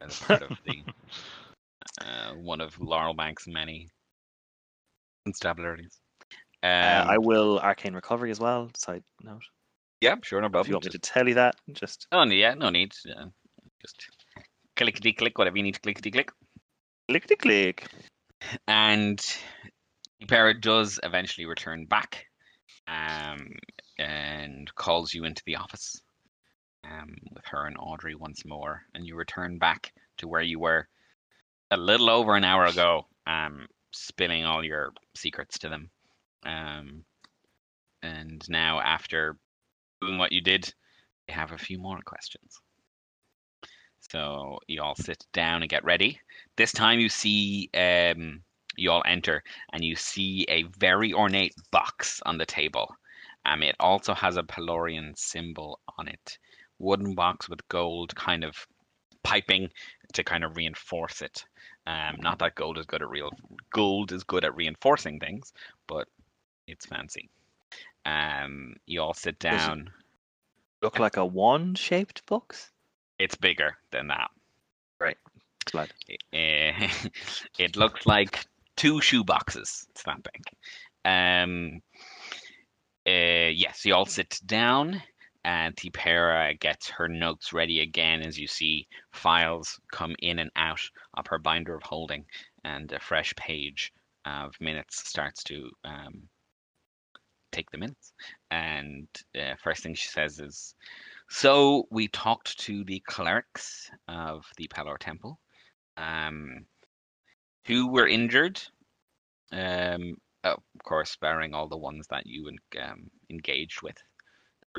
as 0.00 0.18
part 0.18 0.42
of 0.42 0.58
the 0.66 0.82
uh, 2.00 2.32
one 2.34 2.60
of 2.60 2.78
Laurel 2.80 3.14
Bank's 3.14 3.46
many 3.46 3.88
instabilities. 5.26 5.98
Um, 6.62 6.70
Uh, 6.70 7.04
I 7.14 7.18
will 7.18 7.58
arcane 7.60 7.94
recovery 7.94 8.30
as 8.30 8.40
well. 8.40 8.70
Side 8.76 9.02
note. 9.22 9.42
yeah, 10.00 10.16
sure, 10.22 10.40
no 10.40 10.48
problem. 10.48 10.62
If 10.62 10.68
you 10.68 10.74
want 10.74 10.84
me 10.84 10.90
to 10.90 10.98
tell 10.98 11.28
you 11.28 11.34
that, 11.34 11.56
just 11.72 12.06
Oh, 12.12 12.24
yeah, 12.24 12.54
no 12.54 12.70
need. 12.70 12.92
Uh, 13.08 13.26
just 13.80 14.06
clickety 14.76 15.12
click, 15.12 15.38
whatever 15.38 15.56
you 15.56 15.62
need 15.62 15.74
to 15.74 15.80
clickety 15.80 16.10
click. 16.10 16.30
click 17.08 17.38
click. 17.38 17.88
And 18.66 19.18
the 20.20 20.26
Parrot 20.26 20.60
does 20.60 20.98
eventually 21.02 21.46
return 21.46 21.86
back 21.86 22.26
um, 22.88 23.52
and 23.98 24.74
calls 24.74 25.12
you 25.14 25.24
into 25.24 25.42
the 25.46 25.56
office 25.56 26.00
um, 26.84 27.14
with 27.32 27.44
her 27.46 27.66
and 27.66 27.76
Audrey 27.78 28.14
once 28.14 28.44
more. 28.44 28.82
And 28.94 29.06
you 29.06 29.16
return 29.16 29.58
back 29.58 29.92
to 30.18 30.28
where 30.28 30.42
you 30.42 30.58
were 30.58 30.88
a 31.70 31.76
little 31.76 32.10
over 32.10 32.34
an 32.34 32.44
hour 32.44 32.66
ago, 32.66 33.06
um, 33.26 33.66
spilling 33.92 34.44
all 34.44 34.64
your 34.64 34.92
secrets 35.14 35.58
to 35.60 35.68
them. 35.68 35.90
Um, 36.44 37.04
and 38.02 38.44
now, 38.48 38.80
after 38.80 39.36
doing 40.00 40.18
what 40.18 40.32
you 40.32 40.40
did, 40.40 40.72
they 41.26 41.34
have 41.34 41.52
a 41.52 41.58
few 41.58 41.78
more 41.78 41.98
questions. 42.04 42.60
So 44.00 44.58
you 44.66 44.82
all 44.82 44.94
sit 44.94 45.24
down 45.32 45.62
and 45.62 45.70
get 45.70 45.84
ready. 45.84 46.18
This 46.56 46.72
time 46.72 46.98
you 46.98 47.08
see 47.08 47.70
um, 47.74 48.42
you 48.76 48.90
all 48.90 49.02
enter 49.06 49.42
and 49.72 49.84
you 49.84 49.94
see 49.94 50.46
a 50.48 50.64
very 50.78 51.12
ornate 51.12 51.54
box 51.70 52.20
on 52.24 52.38
the 52.38 52.46
table. 52.46 52.92
Um, 53.44 53.62
it 53.62 53.76
also 53.78 54.14
has 54.14 54.36
a 54.36 54.42
Pelorian 54.42 55.16
symbol 55.16 55.80
on 55.98 56.08
it. 56.08 56.38
Wooden 56.78 57.14
box 57.14 57.48
with 57.48 57.66
gold 57.68 58.14
kind 58.16 58.42
of 58.42 58.66
piping 59.22 59.70
to 60.14 60.24
kind 60.24 60.44
of 60.44 60.56
reinforce 60.56 61.22
it. 61.22 61.44
Um, 61.86 62.16
not 62.18 62.38
that 62.40 62.54
gold 62.54 62.78
is 62.78 62.86
good 62.86 63.02
at 63.02 63.08
real 63.08 63.30
gold 63.72 64.12
is 64.12 64.22
good 64.24 64.44
at 64.44 64.54
reinforcing 64.54 65.18
things, 65.18 65.52
but 65.86 66.08
it's 66.66 66.86
fancy. 66.86 67.28
Um, 68.04 68.74
you 68.86 69.00
all 69.00 69.14
sit 69.14 69.34
it- 69.34 69.40
down. 69.40 69.90
Look 70.82 70.98
like 70.98 71.18
a 71.18 71.26
wand-shaped 71.26 72.24
box. 72.24 72.70
It's 73.18 73.34
bigger 73.36 73.76
than 73.90 74.08
that. 74.08 74.30
Glad. 75.66 75.92
Eh, 76.32 76.88
it 77.58 77.76
looks 77.76 78.06
like 78.06 78.46
two 78.76 79.00
shoe 79.02 79.22
boxes. 79.22 79.86
It's 79.90 80.02
that 80.04 80.22
big. 80.22 80.42
Um, 81.04 81.82
uh, 83.06 83.50
yes, 83.52 83.84
you 83.84 83.94
all 83.94 84.06
sit 84.06 84.40
down, 84.46 85.02
and 85.44 85.74
Tipera 85.76 86.58
gets 86.60 86.88
her 86.90 87.08
notes 87.08 87.52
ready 87.52 87.80
again 87.80 88.22
as 88.22 88.38
you 88.38 88.46
see 88.46 88.86
files 89.12 89.78
come 89.92 90.14
in 90.20 90.38
and 90.38 90.50
out 90.56 90.80
of 91.14 91.26
her 91.28 91.38
binder 91.38 91.74
of 91.74 91.82
holding, 91.82 92.24
and 92.64 92.92
a 92.92 93.00
fresh 93.00 93.34
page 93.36 93.92
of 94.24 94.54
minutes 94.60 95.08
starts 95.08 95.42
to 95.44 95.70
um, 95.84 96.28
take 97.52 97.70
the 97.70 97.78
minutes. 97.78 98.12
And 98.50 99.08
uh, 99.38 99.54
first 99.62 99.82
thing 99.82 99.94
she 99.94 100.08
says 100.08 100.40
is, 100.40 100.74
"So 101.28 101.86
we 101.90 102.08
talked 102.08 102.58
to 102.60 102.84
the 102.84 103.00
clerics 103.06 103.90
of 104.08 104.44
the 104.56 104.68
Pelor 104.68 104.98
Temple." 104.98 105.38
um, 106.00 106.66
who 107.66 107.88
were 107.88 108.08
injured. 108.08 108.60
Um, 109.52 110.16
of 110.44 110.62
course, 110.84 111.16
barring 111.20 111.54
all 111.54 111.68
the 111.68 111.76
ones 111.76 112.06
that 112.10 112.26
you 112.26 112.50
um, 112.80 113.10
engaged 113.28 113.82
with. 113.82 113.96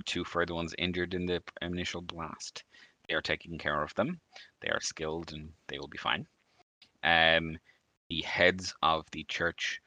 Two 0.05 0.23
further 0.23 0.53
ones 0.53 0.73
injured 0.77 1.13
in 1.13 1.25
the 1.25 1.43
initial 1.61 2.01
blast. 2.01 2.63
They 3.07 3.15
are 3.15 3.21
taking 3.21 3.57
care 3.57 3.83
of 3.83 3.93
them. 3.95 4.19
They 4.61 4.69
are 4.69 4.79
skilled 4.81 5.33
and 5.33 5.51
they 5.67 5.77
will 5.79 5.87
be 5.87 5.97
fine. 5.97 6.27
Um, 7.03 7.57
the 8.09 8.21
heads 8.21 8.73
of 8.81 9.05
the 9.11 9.23
church 9.25 9.81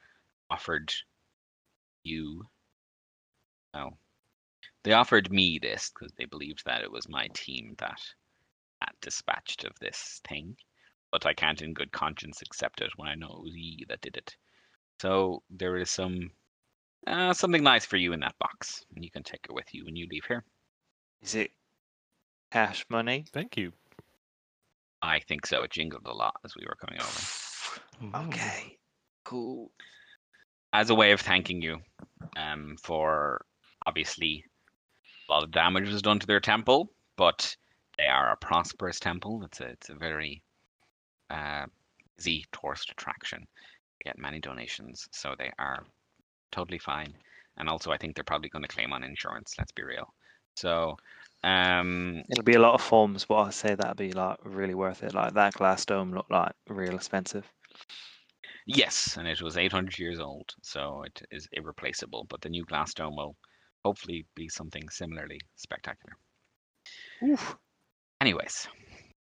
offered 0.49 0.93
you. 2.03 2.43
Oh, 3.73 3.91
they 4.83 4.93
offered 4.93 5.31
me 5.31 5.59
this 5.59 5.91
because 5.91 6.13
they 6.13 6.25
believed 6.25 6.63
that 6.65 6.83
it 6.83 6.91
was 6.91 7.09
my 7.09 7.27
team 7.33 7.75
that, 7.79 7.99
that 8.81 8.95
dispatched 9.01 9.63
of 9.63 9.77
this 9.79 10.21
thing 10.27 10.55
but 11.15 11.25
I 11.25 11.33
can't 11.33 11.61
in 11.61 11.73
good 11.73 11.93
conscience 11.93 12.41
accept 12.41 12.81
it 12.81 12.91
when 12.97 13.07
I 13.07 13.15
know 13.15 13.37
it 13.37 13.43
was 13.43 13.55
ye 13.55 13.85
that 13.87 14.01
did 14.01 14.17
it. 14.17 14.35
So 15.01 15.43
there 15.49 15.77
is 15.77 15.89
some 15.89 16.29
uh, 17.07 17.33
something 17.33 17.63
nice 17.63 17.85
for 17.85 17.97
you 17.97 18.13
in 18.13 18.19
that 18.21 18.37
box, 18.39 18.85
and 18.95 19.03
you 19.03 19.11
can 19.11 19.23
take 19.23 19.45
it 19.45 19.53
with 19.53 19.73
you 19.73 19.85
when 19.85 19.95
you 19.95 20.07
leave 20.09 20.25
here. 20.25 20.43
Is 21.21 21.35
it 21.35 21.51
cash 22.51 22.85
money? 22.89 23.25
Thank 23.33 23.57
you. 23.57 23.71
I 25.01 25.19
think 25.19 25.45
so. 25.45 25.63
It 25.63 25.71
jingled 25.71 26.05
a 26.05 26.13
lot 26.13 26.35
as 26.43 26.55
we 26.55 26.65
were 26.65 26.75
coming 26.75 27.01
over. 27.01 27.21
Okay. 28.27 28.77
Cool. 29.23 29.71
As 30.73 30.89
a 30.89 30.95
way 30.95 31.13
of 31.13 31.21
thanking 31.21 31.61
you 31.61 31.79
um, 32.35 32.75
for 32.83 33.45
obviously 33.85 34.43
a 35.29 35.33
lot 35.33 35.43
of 35.43 35.51
damage 35.51 35.89
was 35.89 36.01
done 36.01 36.19
to 36.19 36.27
their 36.27 36.41
temple, 36.41 36.91
but 37.15 37.55
they 37.97 38.05
are 38.05 38.31
a 38.31 38.37
prosperous 38.37 38.99
temple. 38.99 39.43
It's 39.45 39.61
a 39.61 39.67
it's 39.67 39.89
a 39.89 39.95
very 39.95 40.43
uh, 41.29 41.65
busy 42.17 42.45
tourist 42.51 42.91
attraction. 42.91 43.39
They 43.39 44.09
get 44.09 44.19
many 44.19 44.39
donations, 44.39 45.07
so 45.11 45.35
they 45.37 45.51
are 45.57 45.85
totally 46.55 46.79
fine. 46.79 47.13
And 47.57 47.69
also, 47.69 47.91
I 47.91 47.97
think 47.97 48.15
they're 48.15 48.23
probably 48.31 48.49
going 48.49 48.63
to 48.63 48.75
claim 48.75 48.93
on 48.93 49.03
insurance. 49.03 49.53
Let's 49.57 49.71
be 49.71 49.83
real. 49.83 50.13
So, 50.57 50.95
um, 51.43 52.23
It'll 52.29 52.43
be 52.43 52.55
a 52.55 52.59
lot 52.59 52.73
of 52.75 52.81
forms, 52.81 53.25
but 53.25 53.35
I 53.35 53.49
say 53.51 53.75
that'd 53.75 53.97
be 53.97 54.11
like 54.13 54.37
really 54.43 54.73
worth 54.75 55.03
it. 55.03 55.13
Like 55.13 55.33
that 55.33 55.53
glass 55.53 55.85
dome 55.85 56.13
looked 56.13 56.31
like 56.31 56.53
real 56.69 56.95
expensive. 56.95 57.45
yes, 58.67 59.17
and 59.17 59.27
it 59.27 59.41
was 59.41 59.57
800 59.57 59.97
years 59.99 60.19
old, 60.19 60.53
so 60.61 61.03
it 61.03 61.21
is 61.31 61.47
irreplaceable. 61.53 62.25
But 62.29 62.41
the 62.41 62.49
new 62.49 62.65
glass 62.65 62.93
dome 62.93 63.15
will 63.15 63.35
hopefully 63.83 64.25
be 64.35 64.49
something 64.49 64.89
similarly 64.89 65.39
spectacular. 65.55 66.17
Oof. 67.23 67.55
Anyways, 68.21 68.67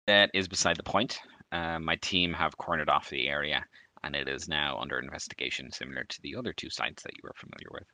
that 0.08 0.30
is 0.34 0.48
beside 0.48 0.78
the 0.78 0.84
point. 0.84 1.20
Uh, 1.52 1.80
my 1.80 1.96
team 1.98 2.34
have 2.34 2.58
cornered 2.58 2.90
off 2.90 3.10
the 3.10 3.28
area, 3.28 3.64
and 4.04 4.16
it 4.16 4.28
is 4.28 4.48
now 4.48 4.78
under 4.80 5.00
investigation, 5.00 5.72
similar 5.72 6.04
to 6.04 6.22
the 6.22 6.36
other 6.36 6.54
two 6.54 6.70
sites 6.70 7.04
that 7.04 7.14
you 7.14 7.22
were 7.24 7.34
familiar 7.36 7.70
with. 7.72 7.88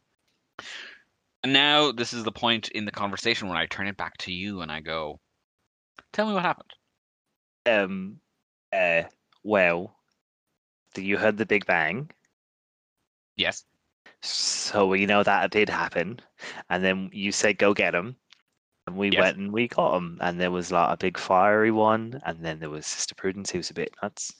And 1.43 1.53
now, 1.53 1.91
this 1.91 2.13
is 2.13 2.23
the 2.23 2.31
point 2.31 2.69
in 2.69 2.85
the 2.85 2.91
conversation 2.91 3.47
when 3.47 3.57
I 3.57 3.65
turn 3.67 3.87
it 3.87 3.97
back 3.97 4.17
to 4.19 4.31
you 4.31 4.61
and 4.61 4.71
I 4.71 4.79
go, 4.81 5.19
"Tell 6.13 6.27
me 6.27 6.33
what 6.33 6.43
happened." 6.43 6.73
Um. 7.65 8.21
Uh. 8.71 9.03
Well, 9.43 9.97
you 10.95 11.17
heard 11.17 11.37
the 11.37 11.45
Big 11.45 11.65
Bang? 11.65 12.09
Yes. 13.35 13.65
So 14.21 14.87
we 14.87 15.05
know 15.05 15.23
that 15.23 15.51
did 15.51 15.69
happen, 15.69 16.19
and 16.69 16.83
then 16.83 17.09
you 17.13 17.31
said 17.31 17.57
go 17.57 17.73
get 17.73 17.95
him, 17.95 18.15
and 18.87 18.97
we 18.97 19.11
Yes. 19.11 19.19
went 19.19 19.37
and 19.37 19.51
we 19.53 19.67
got 19.67 19.95
him, 19.97 20.17
and 20.21 20.39
there 20.39 20.51
was 20.51 20.71
like 20.71 20.91
a 20.93 20.97
big 20.97 21.17
fiery 21.17 21.71
one, 21.71 22.19
and 22.25 22.43
then 22.43 22.59
there 22.59 22.69
was 22.69 22.85
Sister 22.87 23.15
Prudence, 23.15 23.51
who 23.51 23.59
was 23.59 23.69
a 23.69 23.75
bit 23.75 23.93
nuts, 24.01 24.33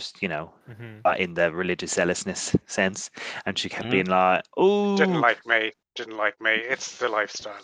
just 0.00 0.22
you 0.22 0.28
know, 0.28 0.52
hmm 0.66 1.00
uh, 1.04 1.14
in 1.18 1.34
the 1.34 1.52
religious 1.52 1.92
zealousness 1.94 2.56
sense, 2.66 3.10
and 3.46 3.58
she 3.58 3.68
kept 3.68 3.90
Mhm. 3.90 3.90
being 3.90 4.06
like, 4.06 4.44
"Oh, 4.56 4.96
Didn't 4.96 5.20
like 5.20 5.46
me. 5.46 5.72
Didn't 5.94 6.16
like 6.16 6.40
me. 6.40 6.50
It's 6.74 6.98
the 6.98 7.08
lifestyle. 7.08 7.62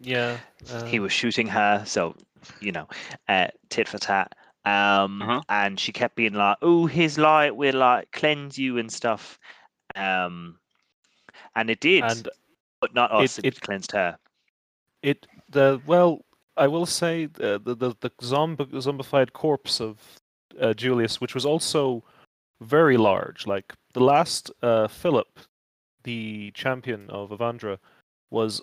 Yeah. 0.00 0.40
he 0.84 0.98
um, 0.98 1.00
was 1.00 1.12
shooting 1.12 1.48
her, 1.48 1.84
so 1.86 2.14
you 2.60 2.72
know, 2.72 2.88
uh, 3.28 3.48
tit 3.70 3.88
for 3.88 3.98
tat." 3.98 4.32
Um, 4.64 5.22
Uh-huh. 5.22 5.42
and 5.48 5.78
she 5.80 5.92
kept 5.92 6.16
being 6.16 6.34
like, 6.34 6.58
"Oh, 6.62 6.86
his 6.86 7.18
light 7.18 7.56
will 7.56 7.76
like 7.76 8.12
cleanse 8.12 8.58
you 8.58 8.78
and 8.78 8.92
stuff," 8.92 9.38
um, 9.96 10.58
and 11.54 11.70
it 11.70 11.80
did, 11.80 12.04
And 12.04 12.28
but 12.80 12.94
not 12.94 13.12
us. 13.12 13.38
It, 13.38 13.46
it- 13.46 13.60
cleansed 13.60 13.92
her. 13.92 14.18
it 15.02 15.26
the 15.48 15.80
well, 15.86 16.24
I 16.56 16.68
will 16.68 16.86
say 16.86 17.26
the 17.26 17.60
the 17.62 17.74
the, 17.74 17.94
the 18.00 18.10
zombi, 18.22 18.64
zombified 18.66 19.32
corpse 19.32 19.80
of 19.80 20.20
uh, 20.60 20.74
Julius, 20.74 21.20
which 21.20 21.34
was 21.34 21.46
also 21.46 22.02
very 22.60 22.96
large. 22.96 23.46
Like 23.46 23.74
the 23.92 24.04
last 24.04 24.50
uh, 24.62 24.88
Philip, 24.88 25.38
the 26.04 26.50
champion 26.52 27.10
of 27.10 27.30
Avandra, 27.30 27.78
was 28.30 28.62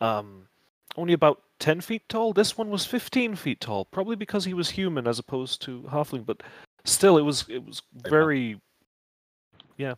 um, 0.00 0.48
only 0.96 1.12
about 1.12 1.42
ten 1.58 1.80
feet 1.80 2.08
tall. 2.08 2.32
This 2.32 2.58
one 2.58 2.70
was 2.70 2.86
fifteen 2.86 3.36
feet 3.36 3.60
tall, 3.60 3.84
probably 3.84 4.16
because 4.16 4.44
he 4.44 4.54
was 4.54 4.70
human 4.70 5.06
as 5.06 5.18
opposed 5.18 5.62
to 5.62 5.82
halfling. 5.90 6.26
But 6.26 6.42
still, 6.84 7.18
it 7.18 7.22
was 7.22 7.44
it 7.48 7.64
was 7.64 7.82
Very 8.08 8.60
yeah. 9.76 9.94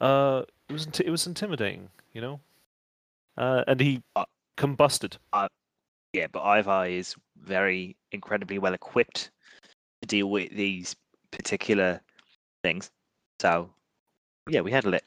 Uh, 0.00 0.42
it 0.68 0.72
was 0.72 0.86
it 1.00 1.10
was 1.10 1.26
intimidating, 1.26 1.88
you 2.12 2.20
know. 2.20 2.40
Uh, 3.36 3.64
and 3.66 3.80
he 3.80 4.02
Uh, 4.16 4.24
combusted. 4.58 5.16
Yeah, 6.12 6.26
but 6.30 6.42
Ivor 6.42 6.86
is 6.86 7.16
very 7.40 7.96
incredibly 8.10 8.58
well 8.58 8.74
equipped 8.74 9.30
deal 10.06 10.30
with 10.30 10.50
these 10.50 10.96
particular 11.30 12.00
things. 12.62 12.90
So, 13.40 13.70
yeah, 14.48 14.60
we 14.60 14.70
handled 14.70 14.94
it. 14.94 15.04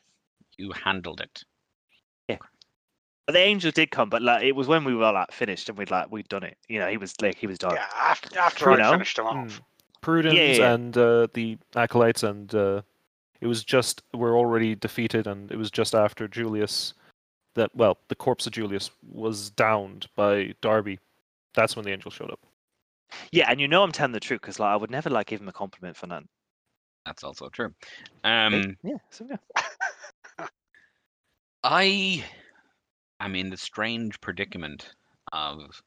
You 0.57 0.71
handled 0.71 1.21
it. 1.21 1.43
Yeah. 2.27 2.37
But 3.25 3.33
the 3.33 3.39
angel 3.39 3.71
did 3.71 3.91
come, 3.91 4.09
but 4.09 4.21
like 4.21 4.43
it 4.43 4.53
was 4.55 4.67
when 4.67 4.83
we 4.83 4.95
were 4.95 5.11
like 5.11 5.31
finished 5.31 5.69
and 5.69 5.77
we'd 5.77 5.91
like 5.91 6.11
we'd 6.11 6.27
done 6.29 6.43
it. 6.43 6.57
You 6.67 6.79
know, 6.79 6.87
he 6.87 6.97
was 6.97 7.13
like 7.21 7.37
he 7.37 7.47
was 7.47 7.57
done. 7.57 7.73
Yeah, 7.75 7.85
after, 7.99 8.39
after 8.39 8.69
You 8.71 8.77
I 8.77 8.81
know? 8.81 8.91
finished 8.91 9.17
him 9.17 9.25
Mm. 9.25 9.45
off. 9.45 9.61
Prudence 10.01 10.35
yeah, 10.35 10.51
yeah. 10.53 10.73
and 10.73 10.95
uh, 10.95 11.27
the 11.33 11.57
acolytes, 11.75 12.21
and 12.21 12.53
uh, 12.53 12.83
it 13.41 13.47
was 13.47 13.63
just 13.63 14.03
we're 14.13 14.37
already 14.37 14.75
defeated, 14.75 15.25
and 15.25 15.51
it 15.51 15.57
was 15.57 15.71
just 15.71 15.95
after 15.95 16.27
Julius 16.27 16.93
that 17.55 17.75
well, 17.75 17.97
the 18.09 18.15
corpse 18.15 18.45
of 18.45 18.53
Julius 18.53 18.91
was 19.11 19.49
downed 19.49 20.05
by 20.15 20.53
Darby. 20.61 20.99
That's 21.55 21.75
when 21.75 21.85
the 21.85 21.91
angel 21.91 22.11
showed 22.11 22.29
up. 22.29 22.44
Yeah, 23.31 23.49
and 23.49 23.59
you 23.59 23.67
know 23.67 23.83
I'm 23.83 23.91
telling 23.91 24.11
the 24.11 24.19
truth 24.19 24.41
because 24.41 24.59
like 24.59 24.69
I 24.71 24.75
would 24.75 24.91
never 24.91 25.09
like 25.09 25.27
give 25.27 25.41
him 25.41 25.47
a 25.49 25.53
compliment 25.53 25.95
for 25.97 26.07
none. 26.07 26.27
That's 27.05 27.23
also 27.23 27.49
true. 27.49 27.73
Um, 28.23 28.75
yeah, 28.83 28.97
so 29.11 29.27
yeah. 29.29 30.47
I 31.63 32.23
am 33.19 33.35
in 33.35 33.49
the 33.49 33.57
strange 33.57 34.19
predicament 34.21 34.89
of 35.33 35.81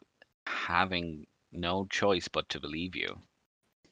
having 0.47 1.27
no 1.53 1.87
choice 1.91 2.29
but 2.29 2.49
to 2.51 2.61
believe 2.61 2.97
you. 2.97 3.17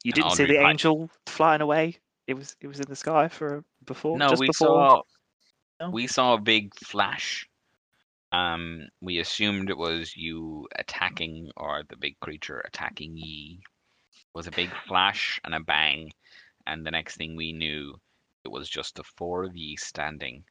You 0.03 0.11
And 0.11 0.15
didn't 0.15 0.31
see 0.31 0.45
the 0.45 0.55
Pike- 0.57 0.69
angel 0.69 1.09
flying 1.25 1.61
away. 1.61 1.97
It 2.27 2.33
was 2.35 2.55
it 2.61 2.67
was 2.67 2.79
in 2.79 2.87
the 2.89 2.95
sky 2.95 3.27
for 3.29 3.63
before. 3.85 4.17
No, 4.17 4.29
just 4.29 4.39
we 4.41 4.47
before. 4.47 4.67
saw 4.67 5.01
No? 5.79 5.89
we 5.91 6.07
saw 6.07 6.33
a 6.33 6.41
big 6.41 6.73
flash. 6.75 7.47
Um, 8.31 8.87
we 9.01 9.19
assumed 9.19 9.69
it 9.69 9.77
was 9.77 10.15
you 10.15 10.67
attacking 10.77 11.49
or 11.55 11.83
the 11.89 11.95
big 11.97 12.19
creature 12.19 12.61
attacking 12.67 13.15
ye. 13.15 13.59
It 14.13 14.35
was 14.35 14.47
a 14.47 14.51
big 14.51 14.69
flash 14.87 15.39
and 15.45 15.55
a 15.55 15.59
bang, 15.61 16.11
and 16.65 16.85
the 16.85 16.91
next 16.91 17.15
thing 17.15 17.35
we 17.35 17.53
knew, 17.53 17.95
it 18.43 18.49
was 18.51 18.69
just 18.69 18.95
the 18.95 19.03
four 19.03 19.43
of 19.43 19.55
ye 19.55 19.75
standing 19.77 20.43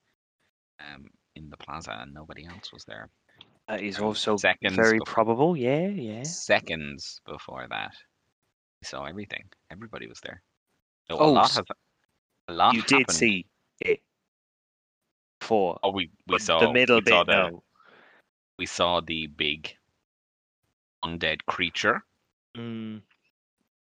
um, 0.81 1.07
in 1.35 1.51
the 1.51 1.57
plaza, 1.59 1.97
and 2.01 2.15
nobody 2.15 2.47
else 2.47 2.73
was 2.73 2.85
there. 2.85 3.09
That 3.69 3.83
is 3.83 3.97
and 3.97 4.07
also 4.07 4.37
seconds 4.37 4.75
very 4.75 4.99
before- 4.99 5.15
probable. 5.15 5.57
Yeah, 5.57 5.89
yeah. 5.89 6.23
Seconds 6.23 7.21
before 7.27 7.67
that, 7.69 7.93
we 8.81 8.87
saw 8.87 9.05
everything. 9.05 9.45
Everybody 9.71 10.07
was 10.07 10.21
there. 10.21 10.43
So 11.11 11.19
Oh, 11.19 11.27
a 11.27 11.31
lot 11.31 11.51
has 11.51 11.65
a 12.49 12.53
lot 12.53 12.75
you 12.75 12.83
did 12.83 13.11
see 13.11 13.47
it 13.81 14.01
Four. 15.41 15.79
Oh, 15.83 15.91
we 15.93 16.11
we 16.27 16.35
but 16.35 16.41
saw 16.43 16.59
the 16.59 16.73
middle 16.73 17.01
bit, 17.01 17.27
the, 17.27 17.51
no. 17.51 17.63
We 18.59 18.67
saw 18.67 19.01
the 19.01 19.27
big 19.27 19.77
undead 21.05 21.45
creature 21.47 22.03
Mm, 22.57 23.03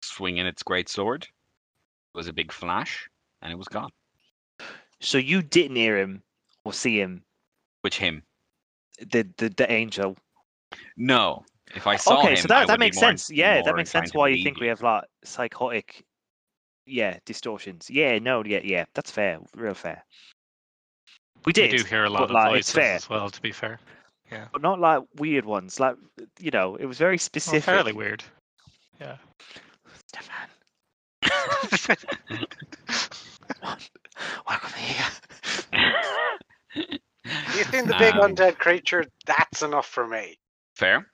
swinging 0.03 0.45
its 0.45 0.61
great 0.61 0.87
sword. 0.87 1.23
It 1.23 2.17
was 2.17 2.27
a 2.27 2.33
big 2.33 2.51
flash, 2.51 3.09
and 3.41 3.51
it 3.51 3.55
was 3.55 3.67
gone. 3.67 3.89
so 4.99 5.17
you 5.17 5.41
didn't 5.41 5.77
hear 5.77 5.97
him 5.97 6.21
or 6.63 6.71
see 6.73 6.99
him, 6.99 7.23
Which 7.81 7.97
him? 7.97 8.21
the 8.99 9.27
the, 9.37 9.49
the 9.49 9.71
angel. 9.71 10.15
No. 10.95 11.43
If 11.73 11.87
I 11.87 11.95
saw 11.95 12.19
okay, 12.19 12.31
him, 12.31 12.35
so 12.37 12.43
I 12.43 12.47
that 12.49 12.59
would 12.59 12.69
that 12.69 12.77
be 12.77 12.85
makes 12.85 12.97
more- 12.97 13.05
sense. 13.09 13.31
Yeah, 13.31 13.63
that 13.63 13.75
makes 13.75 13.89
sense 13.89 14.13
why 14.13 14.27
you 14.27 14.43
think 14.43 14.59
we 14.59 14.67
have 14.67 14.83
like 14.83 15.05
psychotic, 15.23 16.03
yeah, 16.85 17.17
distortions. 17.25 17.89
Yeah, 17.89 18.19
no, 18.19 18.43
yeah, 18.45 18.59
yeah, 18.63 18.85
that's 18.93 19.09
fair, 19.09 19.39
real 19.55 19.73
fair. 19.73 20.03
We 21.45 21.53
did. 21.53 21.71
We 21.71 21.77
do 21.79 21.83
hear 21.85 22.03
a 22.03 22.09
lot 22.09 22.19
but, 22.19 22.23
of 22.25 22.31
like, 22.31 22.59
it's 22.59 22.71
voices 22.71 22.75
fair. 22.75 22.95
as 22.95 23.09
well. 23.09 23.29
To 23.31 23.41
be 23.41 23.51
fair, 23.51 23.79
but 24.51 24.61
not 24.61 24.79
like 24.79 25.03
weird 25.17 25.45
ones. 25.45 25.79
Like 25.79 25.95
you 26.39 26.51
know, 26.51 26.75
it 26.75 26.85
was 26.85 26.97
very 26.97 27.13
well, 27.13 27.19
specific. 27.19 27.63
fairly 27.63 27.93
weird. 27.93 28.23
Yeah. 28.99 29.17
Stefan, 30.07 30.49
welcome 34.47 34.71
here. 34.77 35.05
You 37.55 37.63
seen 37.65 37.87
the 37.87 37.95
big 37.99 38.15
Um, 38.15 38.35
undead 38.35 38.57
creature? 38.57 39.05
That's 39.25 39.61
enough 39.61 39.85
for 39.87 40.07
me. 40.07 40.37
Fair. 40.75 41.07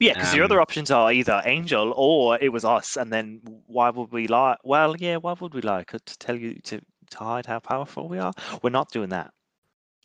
Yeah, 0.00 0.14
because 0.14 0.32
the 0.32 0.38
Um, 0.40 0.44
other 0.44 0.60
options 0.60 0.90
are 0.90 1.12
either 1.12 1.40
Angel 1.44 1.92
or 1.96 2.36
it 2.40 2.48
was 2.50 2.64
us, 2.64 2.96
and 2.96 3.12
then 3.12 3.40
why 3.66 3.90
would 3.90 4.10
we 4.10 4.26
lie? 4.26 4.56
Well, 4.64 4.96
yeah, 4.96 5.16
why 5.16 5.34
would 5.34 5.54
we 5.54 5.60
lie? 5.60 5.84
'Cause 5.84 6.00
To 6.06 6.18
tell 6.18 6.36
you 6.36 6.58
to, 6.64 6.80
to 7.10 7.18
hide 7.18 7.46
how 7.46 7.60
powerful 7.60 8.08
we 8.08 8.18
are? 8.18 8.32
We're 8.62 8.70
not 8.70 8.90
doing 8.90 9.10
that. 9.10 9.32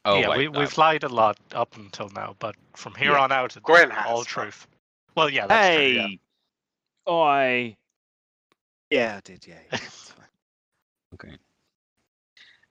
Oh, 0.05 0.19
yeah, 0.19 0.29
wait, 0.29 0.51
we, 0.51 0.59
we've 0.59 0.77
lied 0.77 1.03
a 1.03 1.09
lot 1.09 1.37
up 1.53 1.75
until 1.77 2.09
now, 2.09 2.35
but 2.39 2.55
from 2.75 2.93
here 2.95 3.11
Yeah. 3.13 3.21
on 3.21 3.31
out, 3.31 3.55
it's 3.55 3.63
Gwen 3.63 3.89
has, 3.89 4.05
all 4.05 4.19
but- 4.19 4.27
truth. 4.27 4.67
Well, 5.15 5.29
yeah, 5.29 5.47
that's 5.47 5.67
true. 5.67 5.77
hey, 5.85 6.19
Yeah. 7.07 7.13
I. 7.13 7.77
Yeah, 8.89 9.15
I 9.17 9.19
did. 9.21 9.45
Yeah, 9.47 9.59
yeah 9.71 9.79
it's 9.81 10.13
fine. 11.19 11.37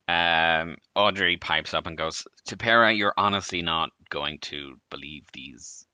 Um, 0.09 0.76
Audrey 0.95 1.37
pipes 1.37 1.72
up 1.74 1.87
and 1.87 1.97
goes, 1.97 2.24
Tapera, 2.47 2.95
you're 2.95 3.14
honestly 3.16 3.62
not 3.62 3.91
going 4.11 4.39
to 4.41 4.76
believe 4.91 5.22
these 5.33 5.87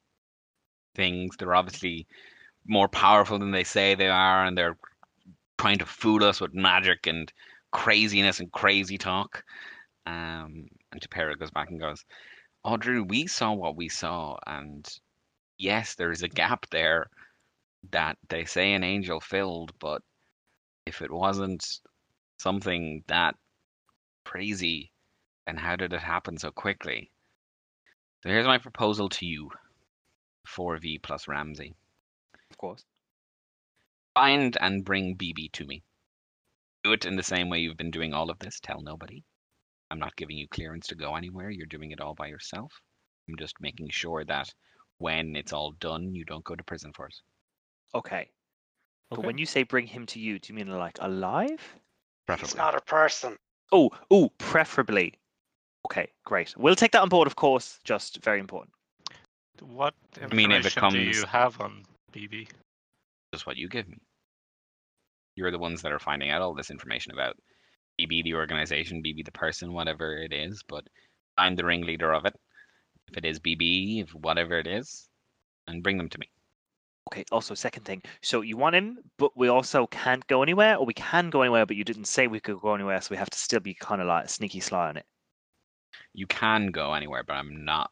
things. 0.95 1.37
They're 1.37 1.55
obviously 1.55 2.07
more 2.67 2.89
powerful 2.89 3.39
than 3.39 3.51
they 3.53 3.65
say 3.65 3.95
they 3.95 4.09
are, 4.09 4.45
and 4.45 4.57
they're 4.57 4.79
trying 5.59 5.79
to 5.79 5.87
fool 5.87 6.25
us 6.25 6.41
with 6.41 6.55
magic 6.55 7.07
and 7.07 7.31
craziness 7.71 8.41
and 8.41 8.51
crazy 8.51 8.99
talk. 8.99 9.45
Um, 10.07 10.67
and 10.93 11.01
Tapera 11.01 11.39
goes 11.39 11.51
back 11.51 11.71
and 11.71 11.81
goes, 11.81 12.05
Audrey, 12.65 13.01
we 13.01 13.27
saw 13.27 13.53
what 13.53 13.77
we 13.77 13.89
saw, 13.89 14.37
and 14.47 14.87
yes, 15.59 15.95
there 15.95 16.11
is 16.11 16.23
a 16.23 16.29
gap 16.29 16.67
there 16.71 17.09
that 17.91 18.19
they 18.29 18.45
say 18.45 18.73
an 18.73 18.85
angel 18.85 19.21
filled, 19.21 19.73
but 19.79 20.03
if 20.87 21.03
it 21.03 21.11
wasn't 21.11 21.81
something 22.39 23.05
that 23.07 23.37
crazy, 24.25 24.91
then 25.47 25.57
how 25.57 25.77
did 25.77 25.93
it 25.93 26.01
happen 26.01 26.39
so 26.39 26.51
quickly? 26.51 27.11
So 28.23 28.31
here's 28.31 28.47
my 28.47 28.59
proposal 28.59 29.09
to 29.11 29.27
you 29.27 29.51
4V 30.47 31.03
plus 31.03 31.29
Ramsey. 31.29 31.75
Of 32.51 32.59
course. 32.59 32.85
Find 34.15 34.57
and 34.61 34.85
bring 34.85 35.17
BB 35.17 35.53
to 35.53 35.65
me. 35.65 35.83
Do 36.83 36.93
it 36.93 37.05
in 37.05 37.17
the 37.17 37.23
same 37.23 37.49
way 37.49 37.61
you've 37.61 37.77
been 37.77 37.91
doing 37.91 38.13
all 38.13 38.31
of 38.31 38.39
this. 38.39 38.59
Tell 38.61 38.81
nobody. 38.81 39.23
I'm 39.91 39.99
not 39.99 40.17
giving 40.17 40.37
you 40.37 40.47
clearance 40.49 40.87
to 40.89 40.95
go 40.95 41.17
anywhere. 41.17 41.51
You're 41.51 41.67
doing 41.67 41.91
it 41.93 42.01
all 42.01 42.15
by 42.15 42.27
yourself. 42.27 42.73
I'm 43.29 43.37
just 43.37 43.55
making 43.61 43.89
sure 43.91 44.25
that 44.25 44.53
when 44.99 45.37
it's 45.37 45.53
all 45.53 45.73
done, 45.81 46.15
you 46.15 46.25
don't 46.25 46.45
go 46.45 46.55
to 46.55 46.65
prison 46.65 46.93
for 46.95 47.07
it. 47.07 47.15
Okay. 47.95 48.31
But 49.11 49.21
Okay. 49.21 49.27
when 49.27 49.39
you 49.39 49.47
say 49.47 49.63
bring 49.63 49.87
him 49.87 50.05
to 50.07 50.21
you, 50.21 50.39
do 50.39 50.53
you 50.53 50.57
mean 50.57 50.69
like 50.69 50.99
alive? 51.01 51.61
Preferably. 52.27 52.49
He's 52.49 52.57
not 52.57 52.75
a 52.75 52.81
person. 52.83 53.37
Oh, 53.73 53.91
oh, 54.11 54.31
preferably. 54.39 55.15
Okay, 55.87 56.09
great. 56.25 56.55
We'll 56.59 56.75
take 56.75 56.93
that 56.93 57.03
on 57.03 57.09
board, 57.09 57.27
of 57.27 57.37
course. 57.37 57.79
Just 57.85 58.23
very 58.23 58.41
important. 58.41 58.73
What 59.61 59.95
I 60.21 60.27
mean, 60.35 60.53
if 60.53 60.67
it 60.67 60.77
information 60.77 61.13
do 61.13 61.19
you 61.19 61.25
have 61.27 61.61
on 61.61 61.85
BB? 62.13 62.49
Just 63.33 63.47
what 63.47 63.57
you 63.57 63.69
give 63.69 63.89
me. 63.89 63.99
You're 65.37 65.51
the 65.51 65.59
ones 65.59 65.83
that 65.83 65.93
are 65.93 65.99
finding 65.99 66.31
out 66.31 66.43
all 66.43 66.55
this 66.55 66.71
information 66.71 67.13
about 67.13 67.37
BB 68.01 68.25
the 68.25 68.35
organization, 68.35 69.03
BB 69.03 69.25
the 69.25 69.33
person, 69.33 69.73
whatever 69.73 70.17
it 70.17 70.33
is, 70.33 70.63
but 70.69 70.85
I'm 71.37 71.57
the 71.57 71.65
ringleader 71.65 72.13
of 72.13 72.25
it. 72.25 72.35
If 73.09 73.17
it 73.17 73.25
is 73.25 73.41
BB, 73.41 74.03
if 74.03 74.11
whatever 74.11 74.59
it 74.59 74.67
is, 74.67 75.09
and 75.67 75.83
bring 75.83 75.97
them 75.97 76.09
to 76.09 76.19
me. 76.19 76.31
Okay, 77.11 77.25
also, 77.33 77.55
second 77.55 77.85
thing. 77.85 78.03
So 78.23 78.43
you 78.43 78.57
want 78.57 78.77
him, 78.77 78.99
but 79.17 79.35
we 79.37 79.49
also 79.49 79.87
can't 79.87 80.27
go 80.27 80.43
anywhere, 80.43 80.77
or 80.77 80.85
we 80.85 80.95
can 80.95 81.31
go 81.31 81.41
anywhere, 81.43 81.65
but 81.65 81.77
you 81.77 81.85
didn't 81.85 82.05
say 82.05 82.27
we 82.27 82.41
could 82.41 82.61
go 82.61 82.75
anywhere, 82.75 83.01
so 83.01 83.09
we 83.11 83.17
have 83.17 83.31
to 83.31 83.39
still 83.39 83.61
be 83.61 83.75
kind 83.75 84.03
of 84.03 84.07
like 84.07 84.29
sneaky 84.29 84.61
sly 84.61 84.89
on 84.89 84.99
it. 84.99 85.07
You 86.13 86.27
can 86.27 86.67
go 86.67 86.93
anywhere, 86.93 87.25
but 87.27 87.35
I'm 87.35 87.65
not 87.65 87.91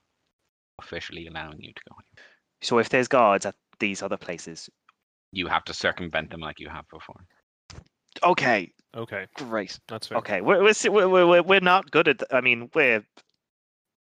officially 0.79 1.27
allowing 1.27 1.63
you 1.63 1.73
to 1.73 1.83
go 1.89 1.97
anywhere. 1.97 2.27
So 2.61 2.79
if 2.79 2.91
there's 2.91 3.09
guards 3.09 3.47
at 3.47 3.55
these 3.79 4.03
other 4.03 4.17
places. 4.17 4.69
You 5.33 5.47
have 5.47 5.65
to 5.65 5.75
circumvent 5.75 6.31
them 6.31 6.41
like 6.41 6.61
you 6.61 6.69
have 6.69 6.85
before. 6.91 7.25
Okay, 8.23 8.73
Okay, 8.97 9.27
great. 9.35 9.79
that's 9.89 10.07
fair. 10.07 10.19
Okay, 10.19 10.41
we're 10.41 10.63
we're 10.63 10.73
we're 10.91 11.09
we're, 11.09 11.27
we're- 11.27 11.41
we're 11.43 11.61
not 11.61 11.91
good 11.91 12.09
at. 12.09 12.19
th- 12.21 12.29
I 12.33 12.41
mean, 12.41 12.71
we're 12.75 12.97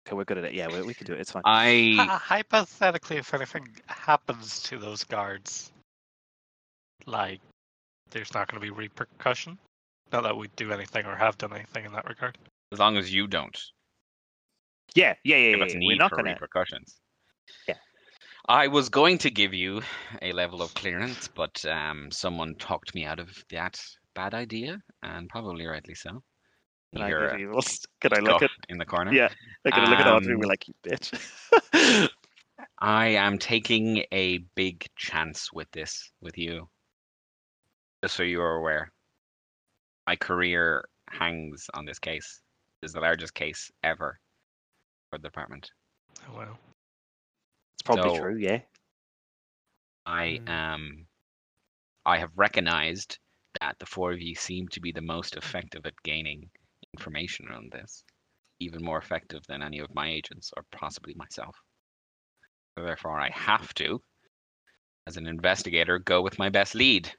okay. 0.07 0.15
We're 0.15 0.25
good 0.25 0.37
at 0.37 0.45
it. 0.45 0.53
Yeah, 0.53 0.67
we, 0.67 0.81
we 0.83 0.93
can 0.93 1.07
do 1.07 1.13
it. 1.13 1.19
It's 1.19 1.31
fine. 1.31 1.41
I 1.45 1.95
Hy- 1.97 2.17
hypothetically, 2.17 3.17
if 3.17 3.33
anything 3.33 3.67
happens 3.87 4.61
to 4.63 4.77
those 4.77 5.03
guards, 5.03 5.71
like 7.05 7.41
there's 8.11 8.33
not 8.33 8.49
going 8.51 8.61
to 8.61 8.65
be 8.65 8.71
repercussion. 8.71 9.57
Not 10.11 10.23
that 10.23 10.37
we 10.37 10.47
do 10.55 10.71
anything 10.71 11.05
or 11.05 11.15
have 11.15 11.37
done 11.37 11.53
anything 11.53 11.83
in 11.85 11.91
that 11.93 12.07
regard. 12.07 12.37
as 12.71 12.79
long 12.79 12.95
as 12.95 13.13
you 13.13 13.27
don't 13.27 13.59
yeah, 14.95 15.13
yeah, 15.23 15.35
yeah. 15.37 15.55
yeah, 15.57 15.65
yeah. 15.67 15.77
need 15.77 15.87
We're 15.87 15.95
not 15.97 16.11
gonna. 16.11 16.31
repercussions. 16.31 16.99
Yeah. 17.67 17.75
I 18.49 18.67
was 18.67 18.89
going 18.89 19.17
to 19.19 19.29
give 19.29 19.53
you 19.53 19.81
a 20.21 20.31
level 20.31 20.61
of 20.61 20.73
clearance, 20.73 21.27
but 21.27 21.63
um, 21.65 22.09
someone 22.11 22.55
talked 22.55 22.95
me 22.95 23.05
out 23.05 23.19
of 23.19 23.29
that 23.51 23.79
bad 24.17 24.33
idea, 24.33 24.81
and 25.03 25.29
probably 25.29 25.65
rightly 25.67 25.93
so. 25.93 26.09
You 26.91 26.99
Can 26.99 27.01
I, 27.03 27.07
hear 27.07 27.37
give 27.37 27.81
can 28.01 28.13
I 28.13 28.19
look 28.19 28.41
at? 28.41 28.49
in 28.69 28.77
the 28.79 28.85
corner? 28.85 29.13
Yeah, 29.13 29.29
I'm 29.65 29.71
gonna 29.71 29.89
look 29.91 29.99
at 29.99 30.07
Audrey. 30.07 30.33
Um, 30.33 30.39
We're 30.39 30.47
like, 30.47 30.67
you 30.67 30.73
bitch. 30.83 32.09
I 32.79 33.07
am 33.09 33.37
taking 33.37 34.03
a 34.11 34.39
big 34.55 34.87
chance 34.95 35.53
with 35.53 35.69
this, 35.71 36.11
with 36.21 36.37
you. 36.37 36.67
Just 38.03 38.15
so 38.15 38.23
you 38.23 38.41
are 38.41 38.55
aware. 38.55 38.91
My 40.07 40.15
career 40.15 40.85
hangs 41.09 41.69
on 41.75 41.85
this 41.85 41.99
case. 41.99 42.41
This 42.81 42.89
is 42.89 42.93
the 42.93 43.01
largest 43.01 43.33
case 43.35 43.69
ever 43.83 44.19
for 45.09 45.19
the 45.19 45.27
department. 45.27 45.69
Oh, 46.27 46.37
well, 46.37 46.57
it's 47.75 47.83
probably 47.83 48.15
so- 48.15 48.21
true. 48.21 48.37
Yeah. 48.37 48.61
I 50.07 50.39
Mm. 50.43 50.49
um 50.49 51.05
I 52.05 52.17
have 52.17 52.31
recognized 52.35 53.19
that 53.61 53.77
the 53.79 53.85
four 53.85 54.11
of 54.11 54.21
you 54.21 54.35
seem 54.35 54.67
to 54.69 54.79
be 54.81 54.91
the 54.91 55.01
most 55.01 55.35
effective 55.35 55.85
at 55.85 55.93
gaining 56.03 56.49
information 56.93 57.47
on 57.51 57.69
this. 57.71 58.03
Even 58.59 58.83
more 58.83 58.97
effective 58.97 59.41
than 59.47 59.61
any 59.61 59.79
of 59.79 59.93
my 59.93 60.09
agents 60.09 60.51
or 60.57 60.63
possibly 60.71 61.13
myself. 61.15 61.55
So 62.77 62.83
therefore 62.83 63.19
I 63.19 63.29
have 63.31 63.73
to, 63.75 64.01
as 65.07 65.17
an 65.17 65.27
investigator, 65.27 65.99
go 65.99 66.21
with 66.21 66.39
my 66.39 66.49
best 66.49 66.75
lead. 66.75 67.11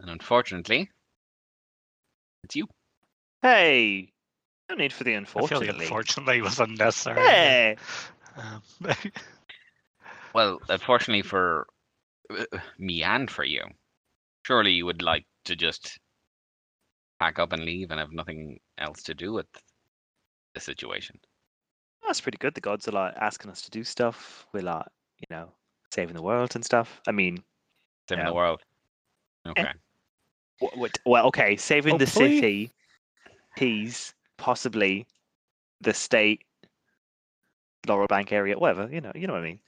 And 0.00 0.10
unfortunately, 0.10 0.90
it's 2.44 2.56
you. 2.56 2.66
Hey, 3.42 4.12
no 4.68 4.76
need 4.76 4.92
for 4.92 5.04
the 5.04 5.12
I 5.12 5.14
feel 5.14 5.60
unfortunately. 5.60 5.66
the 5.76 5.84
unfortunately 5.84 6.40
was 6.42 6.60
unnecessary. 6.60 7.20
Hey, 7.22 7.76
Um, 8.36 8.62
Well, 10.34 10.60
unfortunately 10.68 11.22
for 11.22 11.66
uh, 12.30 12.44
me 12.78 13.02
and 13.02 13.30
for 13.30 13.44
you, 13.44 13.62
surely 14.46 14.72
you 14.72 14.86
would 14.86 15.02
like 15.02 15.24
to 15.44 15.56
just 15.56 15.98
pack 17.20 17.38
up 17.38 17.52
and 17.52 17.64
leave 17.64 17.90
and 17.90 18.00
have 18.00 18.12
nothing 18.12 18.58
else 18.78 19.02
to 19.04 19.14
do 19.14 19.32
with 19.32 19.46
the 20.54 20.60
situation. 20.60 21.18
that's 22.06 22.20
pretty 22.20 22.38
good. 22.38 22.54
The 22.54 22.60
gods 22.60 22.86
are 22.86 22.92
like 22.92 23.14
asking 23.16 23.50
us 23.50 23.62
to 23.62 23.70
do 23.70 23.82
stuff. 23.82 24.46
We're 24.52 24.62
like, 24.62 24.86
you 25.18 25.26
know, 25.30 25.48
saving 25.92 26.14
the 26.14 26.22
world 26.22 26.54
and 26.54 26.64
stuff. 26.64 27.00
I 27.08 27.12
mean, 27.12 27.42
Saving 28.08 28.24
Yeah. 28.24 28.30
the 28.30 28.34
world. 28.34 28.60
Okay. 29.46 29.72
wh- 30.60 30.76
what, 30.76 30.98
well, 31.06 31.26
okay, 31.28 31.56
saving 31.56 31.96
the 31.98 32.04
Hopefully. 32.04 32.36
city, 32.36 32.72
peas, 33.56 34.12
possibly 34.36 35.06
the 35.80 35.94
state, 35.94 36.44
Laurel 37.88 38.06
Bank 38.06 38.32
area, 38.32 38.58
whatever. 38.58 38.88
You 38.92 39.00
know, 39.00 39.12
you 39.14 39.26
know 39.26 39.32
what 39.32 39.40
I 39.42 39.46
mean. 39.46 39.60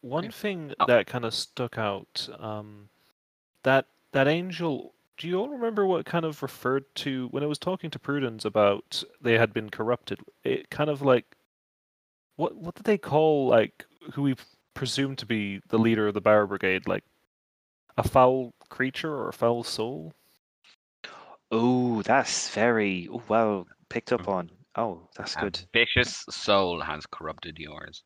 One 0.00 0.30
thing 0.30 0.72
Oh. 0.80 0.86
that 0.86 1.06
kind 1.06 1.24
of 1.24 1.34
stuck 1.34 1.76
out, 1.78 2.28
um, 2.38 2.88
that 3.62 3.86
that 4.12 4.28
angel 4.28 4.94
do 5.18 5.28
you 5.28 5.38
all 5.38 5.48
remember 5.48 5.86
what 5.86 6.04
kind 6.04 6.24
of 6.24 6.42
referred 6.42 6.84
to 6.96 7.28
when 7.28 7.42
I 7.42 7.46
was 7.46 7.58
talking 7.58 7.90
to 7.90 7.98
Prudence 7.98 8.44
about 8.44 9.02
they 9.20 9.38
had 9.38 9.52
been 9.52 9.70
corrupted? 9.70 10.20
It 10.44 10.70
kind 10.70 10.90
of 10.90 11.02
like 11.02 11.36
what 12.36 12.54
what 12.56 12.74
did 12.74 12.84
they 12.84 12.98
call 12.98 13.48
like 13.48 13.84
who 14.12 14.22
we 14.22 14.36
presume 14.74 15.16
to 15.16 15.26
be 15.26 15.60
the 15.68 15.78
leader 15.78 16.06
of 16.06 16.14
the 16.14 16.20
Bower 16.20 16.46
Brigade? 16.46 16.86
Like 16.86 17.04
a 17.96 18.06
foul 18.06 18.52
creature 18.68 19.12
or 19.12 19.28
a 19.28 19.32
foul 19.32 19.64
soul? 19.64 20.12
Oh, 21.50 22.02
that's 22.02 22.50
very 22.50 23.08
oh, 23.10 23.22
well 23.28 23.66
picked 23.88 24.12
up 24.12 24.24
hmm. 24.24 24.30
on. 24.30 24.50
Oh, 24.76 25.08
that's 25.16 25.36
A 25.36 25.40
good. 25.40 25.60
vicious 25.72 26.26
soul 26.28 26.80
has 26.80 27.06
corrupted 27.06 27.58
yours. 27.58 28.02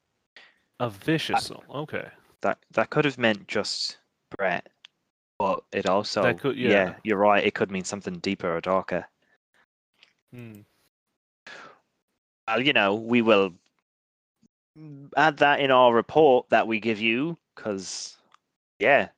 A 0.78 0.88
vicious 0.88 1.46
soul. 1.46 1.64
Okay. 1.74 2.08
That 2.42 2.58
that 2.70 2.90
could 2.90 3.04
have 3.04 3.18
meant 3.18 3.48
just 3.48 3.98
Brett, 4.36 4.68
but 5.40 5.64
it 5.72 5.86
also 5.86 6.34
could- 6.34 6.58
yeah. 6.58 6.96
you're 7.02 7.16
right. 7.16 7.42
It 7.42 7.54
could 7.54 7.70
mean 7.70 7.84
something 7.84 8.18
deeper 8.18 8.54
or 8.54 8.60
darker. 8.60 9.06
Hmm. 10.34 10.60
Well, 12.46 12.60
you 12.60 12.74
know, 12.74 12.94
we 12.94 13.22
will 13.22 13.54
add 15.16 15.38
that 15.38 15.60
in 15.60 15.70
our 15.70 15.94
report 15.94 16.50
that 16.50 16.66
we 16.66 16.78
give 16.78 17.00
you, 17.00 17.38
because 17.56 18.18
yeah, 18.78 19.08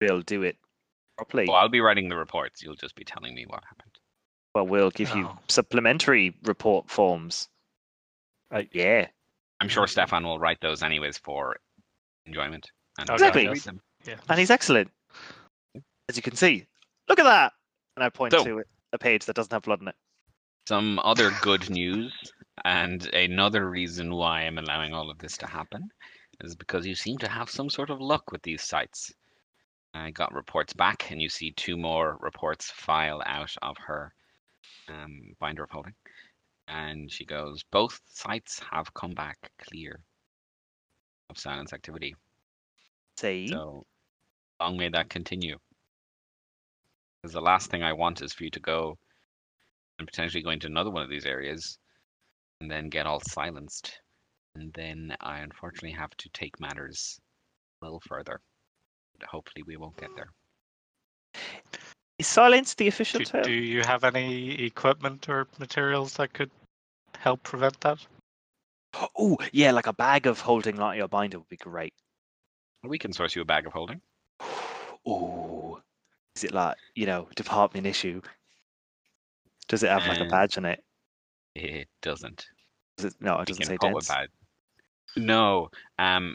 we'll 0.00 0.22
do 0.22 0.42
it 0.42 0.56
properly. 1.16 1.46
Well, 1.46 1.56
I'll 1.56 1.68
be 1.68 1.80
writing 1.80 2.08
the 2.08 2.16
reports. 2.16 2.60
You'll 2.62 2.74
just 2.74 2.96
be 2.96 3.04
telling 3.04 3.34
me 3.34 3.44
what 3.46 3.62
happened. 3.64 3.92
Well, 4.54 4.66
we'll 4.66 4.90
give 4.90 5.14
you 5.14 5.26
Oh. 5.28 5.38
supplementary 5.48 6.34
report 6.42 6.90
forms. 6.90 7.48
I, 8.50 8.68
Yeah. 8.72 9.06
I'm 9.60 9.68
sure 9.68 9.86
Stefan 9.86 10.24
will 10.24 10.38
write 10.40 10.60
those 10.60 10.82
anyways 10.82 11.18
for 11.18 11.56
enjoyment. 12.26 12.70
And 12.98 13.08
Oh, 13.10 13.14
Exactly. 13.14 13.46
I'll 13.46 13.52
read 13.52 13.62
them. 13.62 13.80
Yeah. 14.04 14.16
And 14.28 14.38
he's 14.40 14.50
excellent. 14.50 14.90
As 16.08 16.16
you 16.16 16.22
can 16.22 16.36
see. 16.36 16.66
Look 17.08 17.18
at 17.18 17.24
that! 17.24 17.52
And 17.96 18.04
I 18.04 18.08
point 18.08 18.32
So- 18.32 18.44
to 18.44 18.64
a 18.92 18.98
page 18.98 19.26
that 19.26 19.36
doesn't 19.36 19.52
have 19.52 19.62
blood 19.62 19.80
in 19.82 19.88
it. 19.88 19.96
Some 20.66 20.98
other 20.98 21.30
good 21.40 21.70
news, 21.70 22.12
and 22.64 23.06
another 23.14 23.70
reason 23.70 24.14
why 24.14 24.42
I'm 24.42 24.58
allowing 24.58 24.92
all 24.92 25.10
of 25.10 25.18
this 25.18 25.38
to 25.38 25.46
happen 25.46 25.90
is 26.40 26.54
because 26.54 26.86
you 26.86 26.94
seem 26.94 27.18
to 27.18 27.28
have 27.28 27.48
some 27.48 27.70
sort 27.70 27.90
of 27.90 28.00
luck 28.00 28.30
with 28.30 28.42
these 28.42 28.62
sites. 28.62 29.12
I 29.94 30.10
got 30.10 30.34
reports 30.34 30.74
back, 30.74 31.10
and 31.10 31.20
you 31.20 31.28
see 31.28 31.52
two 31.52 31.76
more 31.76 32.18
reports 32.20 32.70
file 32.70 33.22
out 33.24 33.54
of 33.62 33.76
her 33.78 34.12
um, 34.88 35.34
binder 35.38 35.64
of 35.64 35.70
holding. 35.70 35.94
And 36.68 37.10
she 37.10 37.24
goes, 37.24 37.62
Both 37.62 38.00
sites 38.06 38.60
have 38.70 38.92
come 38.92 39.12
back 39.12 39.50
clear 39.58 40.00
of 41.30 41.38
silence 41.38 41.72
activity. 41.72 42.14
See? 43.16 43.48
So 43.48 43.86
long 44.60 44.76
may 44.76 44.90
that 44.90 45.08
continue. 45.08 45.58
Because 47.22 47.34
the 47.34 47.40
last 47.40 47.70
thing 47.70 47.82
I 47.82 47.92
want 47.92 48.22
is 48.22 48.32
for 48.32 48.44
you 48.44 48.50
to 48.50 48.60
go 48.60 48.96
and 49.98 50.06
potentially 50.06 50.42
go 50.42 50.50
into 50.50 50.68
another 50.68 50.90
one 50.90 51.02
of 51.02 51.10
these 51.10 51.26
areas 51.26 51.78
and 52.60 52.70
then 52.70 52.88
get 52.88 53.06
all 53.06 53.20
silenced. 53.20 54.00
And 54.54 54.72
then 54.74 55.16
I 55.20 55.38
unfortunately 55.40 55.92
have 55.92 56.10
to 56.18 56.28
take 56.32 56.60
matters 56.60 57.18
a 57.80 57.84
little 57.84 58.02
further. 58.06 58.40
But 59.18 59.28
hopefully 59.28 59.64
we 59.66 59.76
won't 59.76 59.96
get 59.96 60.10
there. 60.16 60.30
Is 62.18 62.26
silence 62.26 62.74
the 62.74 62.88
official 62.88 63.18
Do, 63.18 63.24
term? 63.24 63.42
do 63.42 63.52
you 63.52 63.82
have 63.82 64.02
any 64.04 64.64
equipment 64.64 65.28
or 65.28 65.46
materials 65.58 66.14
that 66.14 66.32
could 66.32 66.50
help 67.16 67.42
prevent 67.42 67.80
that? 67.82 67.98
Oh, 69.16 69.36
yeah, 69.52 69.70
like 69.70 69.86
a 69.86 69.92
bag 69.92 70.26
of 70.26 70.40
holding 70.40 70.76
like 70.76 70.98
your 70.98 71.08
binder 71.08 71.38
would 71.38 71.48
be 71.48 71.56
great. 71.56 71.94
We 72.82 72.98
can 72.98 73.12
source 73.12 73.36
you 73.36 73.42
a 73.42 73.44
bag 73.44 73.66
of 73.66 73.72
holding. 73.72 74.00
Oh, 75.06 75.47
is 76.38 76.44
it 76.44 76.52
like, 76.54 76.76
you 76.94 77.06
know, 77.06 77.28
department 77.36 77.86
issue? 77.86 78.22
Does 79.68 79.82
it 79.84 79.90
have 79.90 80.06
like 80.06 80.20
a 80.20 80.24
Uh, 80.24 80.26
badge 80.26 80.58
on 80.58 80.64
it? 80.64 80.84
It 81.54 81.90
doesn't. 82.00 82.46
Does 82.98 83.06
it, 83.14 83.20
no, 83.20 83.38
it 83.40 83.46
doesn't 83.46 83.64
say 83.64 83.78
dense. 83.78 84.18
No. 85.16 85.68
Um 85.98 86.34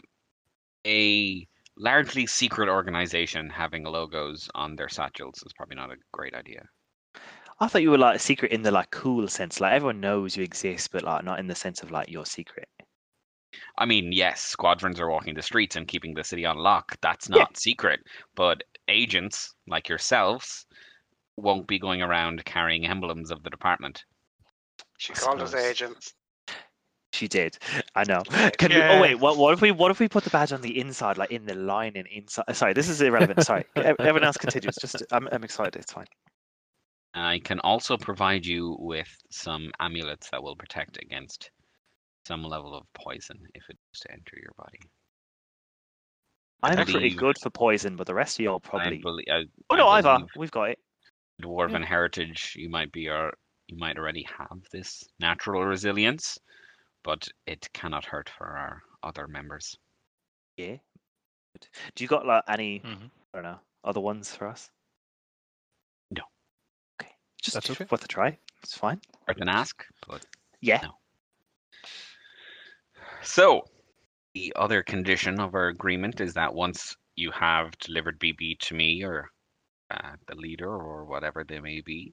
a 0.86 1.48
largely 1.76 2.26
secret 2.26 2.68
organization 2.68 3.50
having 3.50 3.84
logos 3.84 4.50
on 4.54 4.76
their 4.76 4.88
satchels 4.90 5.42
is 5.46 5.52
probably 5.54 5.76
not 5.76 5.92
a 5.92 5.96
great 6.12 6.34
idea. 6.34 6.68
I 7.58 7.66
thought 7.66 7.82
you 7.82 7.90
were 7.90 7.98
like 7.98 8.14
a 8.14 8.20
secret 8.20 8.52
in 8.52 8.62
the 8.62 8.70
like 8.70 8.92
cool 8.92 9.26
sense. 9.26 9.60
Like 9.60 9.72
everyone 9.72 9.98
knows 9.98 10.36
you 10.36 10.44
exist, 10.44 10.92
but 10.92 11.02
like 11.02 11.24
not 11.24 11.40
in 11.40 11.48
the 11.48 11.56
sense 11.56 11.82
of 11.82 11.90
like 11.90 12.08
you're 12.08 12.26
secret. 12.26 12.68
I 13.78 13.86
mean, 13.86 14.12
yes, 14.12 14.40
squadrons 14.40 14.98
are 14.98 15.08
walking 15.08 15.34
the 15.34 15.42
streets 15.42 15.76
and 15.76 15.86
keeping 15.86 16.14
the 16.14 16.24
city 16.24 16.44
on 16.44 16.56
lock. 16.56 16.96
That's 17.00 17.28
Yeah. 17.32 17.46
not 17.46 17.56
secret. 17.56 18.00
But 18.34 18.64
agents 18.88 19.54
like 19.66 19.88
yourselves 19.88 20.66
won't 21.36 21.66
be 21.66 21.78
going 21.78 22.02
around 22.02 22.44
carrying 22.44 22.86
emblems 22.86 23.30
of 23.30 23.42
the 23.42 23.50
department. 23.50 24.04
She 24.98 25.12
I 25.12 25.16
called 25.16 25.40
us 25.42 25.54
agents. 25.54 26.14
She 27.12 27.28
did. 27.28 27.56
I 27.94 28.02
know. 28.04 28.22
Can 28.58 28.70
we? 28.70 28.82
Oh 28.82 29.00
wait. 29.00 29.14
What? 29.16 29.36
What 29.36 29.54
if 29.54 29.60
we? 29.60 29.70
What 29.70 29.92
if 29.92 30.00
we 30.00 30.08
put 30.08 30.24
the 30.24 30.30
badge 30.30 30.52
on 30.52 30.62
the 30.62 30.80
inside, 30.80 31.16
like 31.16 31.30
in 31.30 31.46
the 31.46 31.54
lining 31.54 32.06
inside? 32.10 32.44
Sorry, 32.56 32.72
this 32.72 32.88
is 32.88 33.00
irrelevant. 33.00 33.44
Sorry. 33.44 33.64
Everyone 33.76 34.24
else 34.24 34.36
continues. 34.36 34.74
Just, 34.80 35.00
I'm, 35.12 35.28
I'm 35.30 35.44
excited. 35.44 35.76
It's 35.76 35.92
fine. 35.92 36.06
I 37.14 37.38
can 37.38 37.60
also 37.60 37.96
provide 37.96 38.44
you 38.44 38.76
with 38.80 39.08
some 39.30 39.70
amulets 39.78 40.28
that 40.30 40.42
will 40.42 40.56
protect 40.56 41.00
against 41.00 41.52
some 42.26 42.42
level 42.42 42.74
of 42.74 42.84
poison 42.94 43.38
if 43.54 43.62
it 43.68 43.78
was 43.92 44.00
to 44.00 44.10
enter 44.10 44.36
your 44.42 44.52
body. 44.56 44.80
I 46.62 46.70
I'm 46.74 46.86
pretty 46.86 47.10
good 47.10 47.36
for 47.38 47.50
poison, 47.50 47.96
but 47.96 48.06
the 48.06 48.14
rest 48.14 48.38
of 48.38 48.44
y'all 48.44 48.60
I 48.64 48.68
probably. 48.68 48.98
belie- 48.98 49.24
I- 49.30 49.44
Oh 49.70 49.74
I 49.74 49.78
no, 49.78 49.88
Ivor, 49.88 50.26
we've 50.36 50.50
got 50.50 50.70
it. 50.70 50.78
dwarven 51.42 51.84
heritage, 51.84 52.54
you 52.56 52.68
might 52.70 52.90
be 52.92 53.08
or 53.08 53.32
you 53.68 53.76
might 53.76 53.98
already 53.98 54.22
have 54.38 54.62
this 54.72 55.04
natural 55.20 55.64
resilience, 55.64 56.38
but 57.02 57.26
it 57.46 57.68
cannot 57.74 58.04
hurt 58.04 58.30
for 58.30 58.46
our 58.46 58.82
other 59.02 59.26
members. 59.26 59.76
Yeah. 60.56 60.76
Do 61.94 62.04
you 62.04 62.08
got 62.08 62.26
like 62.26 62.42
any? 62.48 62.80
Mhm. 62.80 63.10
I 63.32 63.36
don't 63.38 63.42
know. 63.44 63.60
Other 63.84 64.00
ones 64.00 64.34
for 64.34 64.46
us? 64.48 64.70
No. 66.10 66.22
Okay. 67.00 67.12
Just 67.42 67.54
That's 67.54 67.70
okay. 67.70 67.86
worth 67.90 68.04
a 68.04 68.08
try. 68.08 68.38
It's 68.62 68.76
fine. 68.76 69.00
Worth 69.28 69.40
an 69.40 69.48
ask, 69.48 69.84
but 70.06 70.24
Yeah. 70.60 70.80
No. 70.82 70.98
So, 73.22 73.66
the 74.34 74.52
other 74.56 74.82
condition 74.82 75.40
of 75.40 75.54
our 75.54 75.68
agreement 75.68 76.20
is 76.20 76.34
that 76.34 76.54
once 76.54 76.96
you 77.16 77.30
have 77.30 77.76
delivered 77.78 78.18
BB 78.18 78.58
to 78.58 78.74
me 78.74 79.04
or 79.04 79.30
uh, 79.90 80.12
the 80.26 80.34
leader 80.34 80.68
or 80.68 81.04
whatever 81.04 81.44
they 81.44 81.60
may 81.60 81.80
be, 81.80 82.12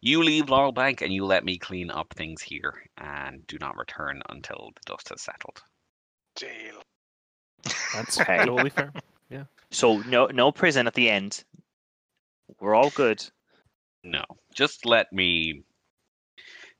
you 0.00 0.22
leave 0.22 0.48
Laurel 0.48 0.72
Bank 0.72 1.02
and 1.02 1.12
you 1.12 1.24
let 1.24 1.44
me 1.44 1.58
clean 1.58 1.90
up 1.90 2.12
things 2.14 2.42
here 2.42 2.74
and 2.96 3.46
do 3.46 3.58
not 3.60 3.76
return 3.76 4.22
until 4.30 4.70
the 4.74 4.80
dust 4.86 5.10
has 5.10 5.20
settled. 5.20 5.62
Deal. 6.36 6.82
That's 7.92 8.18
Okay. 8.20 8.38
totally 8.38 8.70
fair. 8.70 8.92
Yeah. 9.30 9.44
So 9.70 9.98
no, 10.08 10.26
no 10.26 10.50
prison 10.50 10.86
at 10.86 10.94
the 10.94 11.08
end. 11.10 11.44
We're 12.60 12.74
all 12.74 12.90
good. 12.90 13.24
No, 14.04 14.24
just 14.54 14.84
let 14.84 15.12
me. 15.12 15.62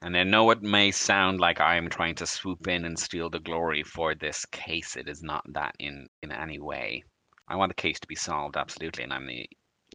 And 0.05 0.17
I 0.17 0.25
know 0.25 0.51
it 0.51 0.63
may 0.63 0.91
sound 0.91 1.39
like 1.39 1.61
I 1.61 1.77
am 1.77 1.89
trying 1.89 2.17
to 2.17 2.27
swoop 2.27 2.67
in 2.67 2.85
and 2.85 2.99
steal 2.99 3.31
the 3.31 3.39
glory 3.39 3.85
for 3.85 4.17
this 4.17 4.45
case. 4.47 4.97
It 4.97 5.09
is 5.09 5.23
not 5.23 5.45
that 5.53 5.77
in, 5.79 6.09
in 6.23 6.33
any 6.33 6.59
way. 6.59 7.05
I 7.47 7.55
want 7.55 7.71
the 7.71 7.81
case 7.81 8.01
to 8.01 8.09
be 8.09 8.17
solved, 8.17 8.57
absolutely, 8.57 9.05
and 9.05 9.13
I'm 9.13 9.27
the 9.27 9.49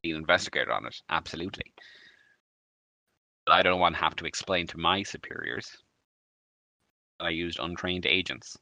lead 0.05 0.15
investigator 0.15 0.71
on 0.71 0.85
it, 0.85 0.95
absolutely. 1.09 1.73
But 3.45 3.55
I 3.55 3.63
don't 3.63 3.81
want 3.81 3.95
to 3.95 4.01
have 4.01 4.15
to 4.17 4.25
explain 4.25 4.65
to 4.67 4.77
my 4.77 5.03
superiors 5.03 5.69
that 7.19 7.25
I 7.25 7.29
used 7.29 7.59
untrained 7.59 8.05
agents. 8.05 8.55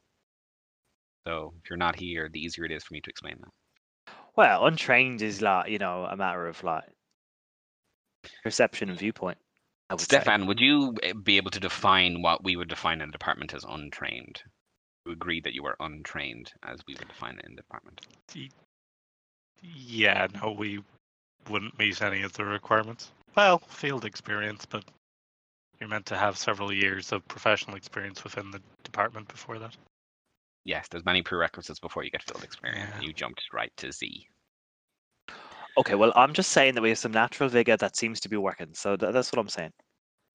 So 1.28 1.54
if 1.62 1.70
you're 1.70 1.76
not 1.76 1.94
here, 1.94 2.28
the 2.32 2.40
easier 2.40 2.64
it 2.64 2.72
is 2.72 2.82
for 2.82 2.94
me 2.94 3.00
to 3.02 3.10
explain 3.10 3.36
that. 3.40 4.14
Well, 4.36 4.66
untrained 4.66 5.22
is 5.22 5.42
like 5.42 5.70
you 5.70 5.78
know 5.78 6.06
a 6.10 6.16
matter 6.16 6.46
of 6.46 6.62
like 6.64 6.84
perception 8.42 8.90
and 8.90 8.98
viewpoint. 8.98 9.38
I 9.88 9.94
would 9.94 10.00
say. 10.00 10.06
Stefan, 10.06 10.46
would 10.46 10.60
you 10.60 10.96
eh, 11.02 11.12
be 11.12 11.36
able 11.36 11.50
to 11.52 11.60
define 11.60 12.22
what 12.22 12.42
we 12.42 12.56
would 12.56 12.68
define 12.68 13.00
in 13.00 13.08
the 13.08 13.12
department 13.12 13.54
as 13.54 13.64
untrained? 13.64 14.42
You 15.04 15.12
agree 15.12 15.40
that 15.40 15.54
you 15.54 15.64
are 15.66 15.76
untrained 15.78 16.52
as 16.62 16.80
we 16.86 16.94
would 16.94 17.08
define 17.08 17.38
it 17.38 17.44
in 17.44 17.54
the 17.54 17.62
department. 17.62 18.00
Yeah, 19.62 20.26
no, 20.42 20.52
we 20.52 20.82
wouldn't 21.48 21.78
meet 21.78 22.02
any 22.02 22.22
of 22.22 22.32
the 22.32 22.44
requirements. 22.44 23.10
Well, 23.36 23.58
field 23.58 24.04
experience, 24.04 24.66
but 24.66 24.84
you're 25.78 25.88
meant 25.88 26.06
to 26.06 26.16
have 26.16 26.38
several 26.38 26.72
years 26.72 27.12
of 27.12 27.26
professional 27.28 27.76
experience 27.76 28.24
within 28.24 28.50
the 28.50 28.60
department 28.82 29.28
before 29.28 29.58
that. 29.58 29.76
Yes, 30.64 30.88
there's 30.88 31.04
many 31.04 31.22
prerequisites 31.22 31.78
before 31.78 32.02
you 32.02 32.10
get 32.10 32.24
field 32.24 32.42
experience. 32.42 32.90
Yeah. 32.96 33.06
You 33.06 33.12
jumped 33.12 33.42
right 33.52 33.72
to 33.76 33.92
Z. 33.92 34.26
Okay, 35.78 35.94
well, 35.94 36.12
I'm 36.16 36.32
just 36.32 36.50
saying 36.50 36.74
that 36.74 36.82
we 36.82 36.88
have 36.88 36.98
some 36.98 37.12
natural 37.12 37.48
vigor 37.48 37.76
that 37.76 37.96
seems 37.96 38.20
to 38.20 38.28
be 38.28 38.36
working. 38.36 38.68
So 38.72 38.96
tha- 38.96 39.12
that's 39.12 39.30
what 39.32 39.38
I'm 39.38 39.48
saying. 39.48 39.72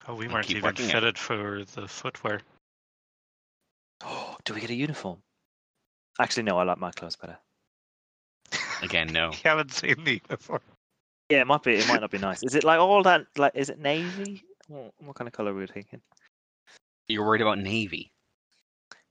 Oh, 0.08 0.16
we 0.16 0.28
weren't 0.28 0.48
keep 0.48 0.58
even 0.58 0.68
working 0.68 0.90
it. 0.90 0.92
fitted 0.92 1.18
for 1.18 1.64
the 1.76 1.88
footwear. 1.88 2.42
Do 4.46 4.54
we 4.54 4.62
get 4.62 4.70
a 4.70 4.76
uniform? 4.76 5.22
Actually, 6.20 6.44
no. 6.44 6.58
I 6.58 6.64
like 6.64 6.78
my 6.78 6.92
clothes 6.92 7.16
better. 7.16 7.38
Again, 8.82 9.08
no. 9.08 9.32
you 9.32 9.38
haven't 9.44 9.72
seen 9.72 10.04
the 10.04 10.22
uniform. 10.28 10.62
Yeah, 11.30 11.42
it 11.42 11.48
might 11.48 11.64
be. 11.64 11.76
It 11.76 11.88
might 11.88 12.02
not 12.02 12.12
be 12.12 12.18
nice. 12.18 12.44
Is 12.44 12.56
it 12.56 12.64
like 12.64 12.80
all 12.80 13.04
that? 13.04 13.26
Like, 13.38 13.54
is 13.56 13.70
it 13.70 13.80
navy? 13.80 14.44
What, 14.68 14.94
what 15.00 15.16
kind 15.16 15.28
of 15.28 15.34
color 15.34 15.54
were 15.54 15.62
we 15.62 15.68
thinking? 15.68 16.02
You're 17.08 17.26
worried 17.26 17.42
about 17.42 17.60
navy. 17.60 18.12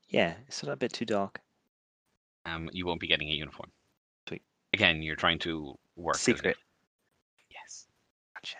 Yeah, 0.09 0.33
it's 0.47 0.63
a 0.63 0.75
bit 0.75 0.93
too 0.93 1.05
dark. 1.05 1.39
Um, 2.45 2.69
you 2.73 2.85
won't 2.85 2.99
be 2.99 3.07
getting 3.07 3.29
a 3.29 3.33
uniform. 3.33 3.71
Sweet. 4.27 4.41
Again, 4.73 5.01
you're 5.01 5.15
trying 5.15 5.39
to 5.39 5.77
work 5.95 6.15
Secret. 6.15 6.57
Yes. 7.49 7.87
Gotcha. 8.35 8.57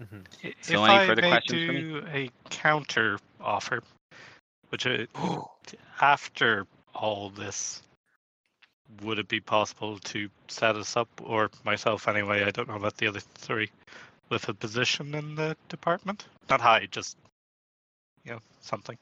Mhm. 0.00 0.26
I- 0.44 0.54
So 0.62 0.84
if 0.84 0.90
any 0.90 0.98
I 0.98 1.06
further 1.06 1.22
may 1.22 1.28
questions 1.30 1.66
for 1.66 1.72
me? 1.72 1.80
do 1.80 2.06
a 2.08 2.30
counter 2.50 3.18
offer, 3.40 3.82
which 4.70 4.86
I, 4.86 5.06
after 6.00 6.66
all 6.94 7.30
this, 7.30 7.82
would 9.02 9.18
it 9.18 9.28
be 9.28 9.40
possible 9.40 9.98
to 10.00 10.28
set 10.48 10.74
us 10.76 10.96
up, 10.96 11.08
or 11.22 11.50
myself 11.64 12.08
anyway? 12.08 12.42
I 12.44 12.50
don't 12.50 12.68
know 12.68 12.76
about 12.76 12.96
the 12.96 13.06
other 13.06 13.20
three, 13.20 13.70
with 14.30 14.48
a 14.48 14.54
position 14.54 15.14
in 15.14 15.34
the 15.36 15.56
department? 15.68 16.26
Not 16.48 16.60
high, 16.60 16.86
just 16.86 17.16
you 18.24 18.32
know 18.32 18.40
something. 18.60 18.98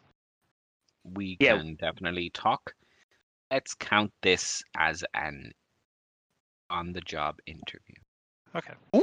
We 1.04 1.36
Yeah. 1.40 1.56
can 1.56 1.76
definitely 1.76 2.30
talk. 2.30 2.74
Let's 3.50 3.72
count 3.74 4.12
this 4.20 4.62
as 4.76 5.02
an 5.14 5.52
on-the-job 6.70 7.38
interview. 7.46 7.94
Okay. 8.56 8.72
Ooh! 8.96 9.02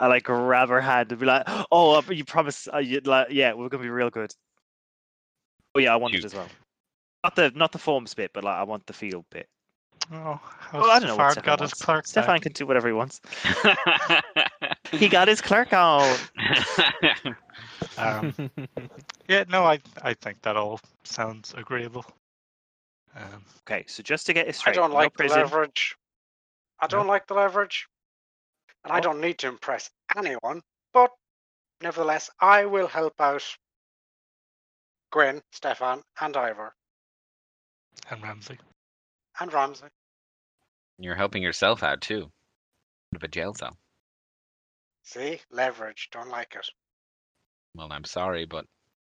I 0.00 0.06
like 0.06 0.24
grab 0.24 0.68
her 0.68 0.80
hand 0.80 1.10
and 1.10 1.20
be 1.20 1.26
like, 1.26 1.42
"Oh, 1.70 1.96
uh, 1.98 2.02
you 2.10 2.24
promise? 2.24 2.68
Uh, 2.72 2.78
you, 2.78 3.00
like, 3.00 3.28
yeah, 3.30 3.52
we're 3.52 3.68
gonna 3.68 3.82
be 3.82 3.90
real 3.90 4.10
good." 4.10 4.32
Oh 5.74 5.80
yeah, 5.80 5.92
I 5.92 5.96
want 5.96 6.14
it 6.14 6.24
as 6.24 6.34
well. 6.34 6.48
Not 7.24 7.36
the 7.36 7.50
not 7.54 7.72
the 7.72 7.78
forms 7.78 8.14
bit, 8.14 8.30
but 8.32 8.44
like 8.44 8.54
I 8.56 8.62
want 8.62 8.86
the 8.86 8.92
field 8.92 9.24
bit. 9.30 9.48
Oh, 10.12 10.40
Well, 10.72 10.90
I 10.90 10.98
don't 11.00 11.08
know 11.08 11.16
what 11.16 11.32
Stefan 11.32 11.32
Stefan 11.32 11.44
got 11.44 11.60
wants. 11.60 11.72
his 11.78 11.82
clerk 11.84 12.06
Stefan 12.06 12.34
back. 12.36 12.42
can 12.42 12.52
do 12.52 12.66
whatever 12.66 12.86
he 12.88 12.94
wants. 12.94 13.20
He 14.92 15.08
got 15.08 15.26
his 15.26 15.40
clerk 15.40 15.72
on. 15.72 16.16
Um, 17.98 18.32
yeah, 19.28 19.44
no, 19.48 19.64
I 19.64 19.80
I 20.02 20.14
think 20.14 20.40
that 20.42 20.56
all 20.56 20.80
sounds 21.04 21.52
agreeable. 21.56 22.04
Um, 23.14 23.44
Okay, 23.66 23.84
so 23.88 24.02
just 24.02 24.26
to 24.26 24.32
get 24.32 24.46
it 24.46 24.50
I 24.50 24.52
straight, 24.52 24.76
don't 24.76 24.92
like 24.92 25.12
the 25.12 25.16
prison. 25.24 25.40
leverage. 25.40 25.96
I 26.80 26.86
don't 26.86 27.06
like 27.06 27.26
the 27.26 27.34
leverage. 27.34 27.86
And 28.84 28.92
I 28.92 29.00
don't 29.00 29.20
need 29.20 29.38
to 29.38 29.48
impress 29.48 29.90
anyone, 30.16 30.62
but 30.92 31.10
nevertheless, 31.82 32.30
I 32.40 32.66
will 32.66 32.86
help 32.86 33.20
out 33.20 33.42
Gwen, 35.10 35.42
Stefan, 35.52 36.02
and 36.20 36.36
Ivor, 36.36 36.72
and 38.10 38.22
Ramsey. 38.22 38.58
and 39.40 39.52
Ramsey. 39.52 39.86
You're 40.98 41.16
helping 41.16 41.42
yourself 41.42 41.82
out 41.82 42.00
too. 42.00 42.22
Out 43.12 43.16
of 43.16 43.22
a 43.24 43.28
jail 43.28 43.54
cell. 43.54 43.76
See? 45.02 45.40
Leverage. 45.50 46.08
Don't 46.12 46.30
like 46.30 46.54
it. 46.54 46.68
Well, 47.74 47.88
I'm 47.92 48.04
sorry, 48.04 48.44
but 48.46 48.66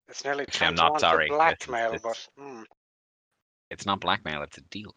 It's 0.08 0.24
nearly 0.24 0.44
Actually, 0.44 0.68
I'm 0.68 0.76
not 0.76 0.94
to 0.96 1.00
sorry. 1.00 1.26
This 1.30 1.34
is- 1.34 1.38
blackmail, 1.38 1.98
but 2.02 2.28
hmm, 2.38 2.64
it's 3.70 3.86
not 3.86 4.00
blackmail. 4.00 4.42
It's 4.44 4.58
a 4.58 4.62
deal. 4.62 4.96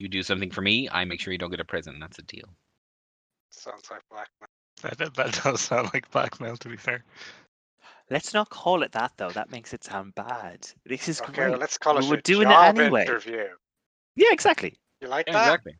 You 0.00 0.08
do 0.08 0.22
something 0.22 0.50
for 0.50 0.62
me, 0.62 0.88
I 0.90 1.04
make 1.04 1.20
sure 1.20 1.30
you 1.32 1.38
don't 1.38 1.50
go 1.50 1.56
to 1.58 1.64
prison. 1.64 1.98
That's 2.00 2.18
a 2.18 2.22
deal. 2.22 2.48
sounds 3.50 3.88
like 3.90 4.02
blackmail. 4.10 4.48
That, 4.98 5.14
that 5.14 5.42
does 5.44 5.60
sound 5.60 5.90
like 5.92 6.10
blackmail, 6.10 6.56
to 6.56 6.68
be 6.70 6.76
fair. 6.78 7.04
Let's 8.08 8.32
not 8.32 8.48
call 8.48 8.82
it 8.82 8.92
that 8.92 9.12
though. 9.18 9.28
That 9.28 9.50
makes 9.50 9.74
it 9.74 9.84
sound 9.84 10.14
bad. 10.14 10.66
This 10.86 11.06
is 11.06 11.20
Okay, 11.20 11.32
great. 11.34 11.50
well, 11.50 11.58
let's 11.58 11.76
call 11.76 11.98
We 11.98 12.06
it 12.06 12.08
were 12.08 12.16
a 12.16 12.22
doing 12.22 12.48
it 12.48 12.52
job 12.54 12.78
anyway. 12.78 13.02
interview. 13.02 13.44
Yeah, 14.16 14.28
exactly. 14.32 14.78
You 15.02 15.08
like 15.08 15.26
Yeah, 15.26 15.34
that? 15.34 15.44
exactly. 15.44 15.74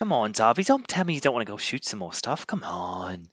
Come 0.00 0.12
on, 0.12 0.32
Darby. 0.32 0.64
Don't 0.64 0.86
tell 0.86 1.04
me 1.06 1.14
you 1.14 1.20
don't 1.20 1.32
want 1.32 1.46
to 1.46 1.50
go 1.50 1.56
shoot 1.56 1.86
some 1.86 1.98
more 2.00 2.12
stuff. 2.12 2.46
Come 2.46 2.62
on. 2.62 3.26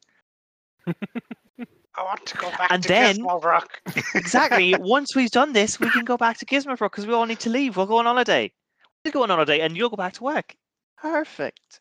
I 0.87 2.03
want 2.03 2.25
to 2.27 2.37
go 2.37 2.49
back 2.51 2.71
And 2.71 2.81
to 2.83 2.87
then- 2.87 3.17
Gizmo 3.17 3.43
Rock. 3.43 3.81
Exactly. 4.15 4.73
Once 4.79 5.15
we've 5.17 5.31
done 5.31 5.51
this, 5.51 5.79
we 5.81 5.89
can 5.89 6.05
go 6.05 6.15
back 6.15 6.37
to 6.37 6.45
Gizmo 6.45 6.79
Rock 6.79 6.93
because 6.93 7.05
we 7.07 7.13
all 7.13 7.25
need 7.25 7.39
to 7.41 7.49
leave. 7.49 7.75
We'll 7.75 7.87
go 7.87 7.97
on 7.97 8.05
holiday. 8.05 8.53
We'll 9.07 9.13
go 9.13 9.23
on 9.23 9.29
holiday, 9.29 9.61
and 9.61 9.77
you'll 9.77 9.89
go 9.89 9.95
back 9.95 10.11
to 10.13 10.23
work. 10.23 10.53
Perfect. 10.97 11.79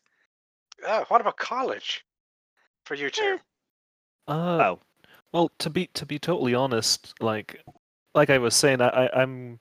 Uh, 0.86 1.04
what 1.08 1.20
about 1.20 1.36
college? 1.36 2.04
For 2.84 2.94
you 2.94 3.10
two. 3.10 3.38
Eh. 4.28 4.32
Uh, 4.32 4.76
Oh, 4.76 4.78
Well, 5.32 5.50
to 5.58 5.68
be 5.68 5.88
to 5.88 6.06
be 6.06 6.20
totally 6.20 6.54
honest, 6.54 7.14
like 7.20 7.60
like 8.14 8.30
I 8.30 8.38
was 8.38 8.54
saying, 8.54 8.80
I, 8.80 8.88
I 8.88 9.22
I'm 9.22 9.58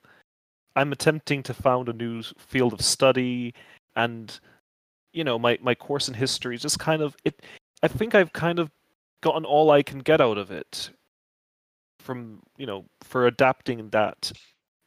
I'm 0.75 0.91
attempting 0.91 1.41
to 1.43 1.55
found 1.55 1.89
a 1.89 1.93
new 1.93 2.21
field 2.37 2.71
of 2.71 2.81
study, 2.81 3.55
and 3.95 4.39
you 5.11 5.23
know 5.23 5.39
my 5.39 5.57
my 5.59 5.73
course 5.73 6.07
in 6.07 6.13
history 6.13 6.55
is 6.55 6.61
just 6.61 6.77
kind 6.77 7.01
of 7.01 7.15
it. 7.25 7.41
I 7.81 7.87
think 7.87 8.13
I've 8.13 8.33
kind 8.33 8.59
of 8.59 8.69
gotten 9.21 9.43
all 9.43 9.71
I 9.71 9.81
can 9.81 9.99
get 9.99 10.21
out 10.21 10.37
of 10.37 10.51
it 10.51 10.91
from 11.99 12.43
you 12.57 12.67
know 12.67 12.85
for 13.01 13.25
adapting 13.25 13.89
that 13.89 14.31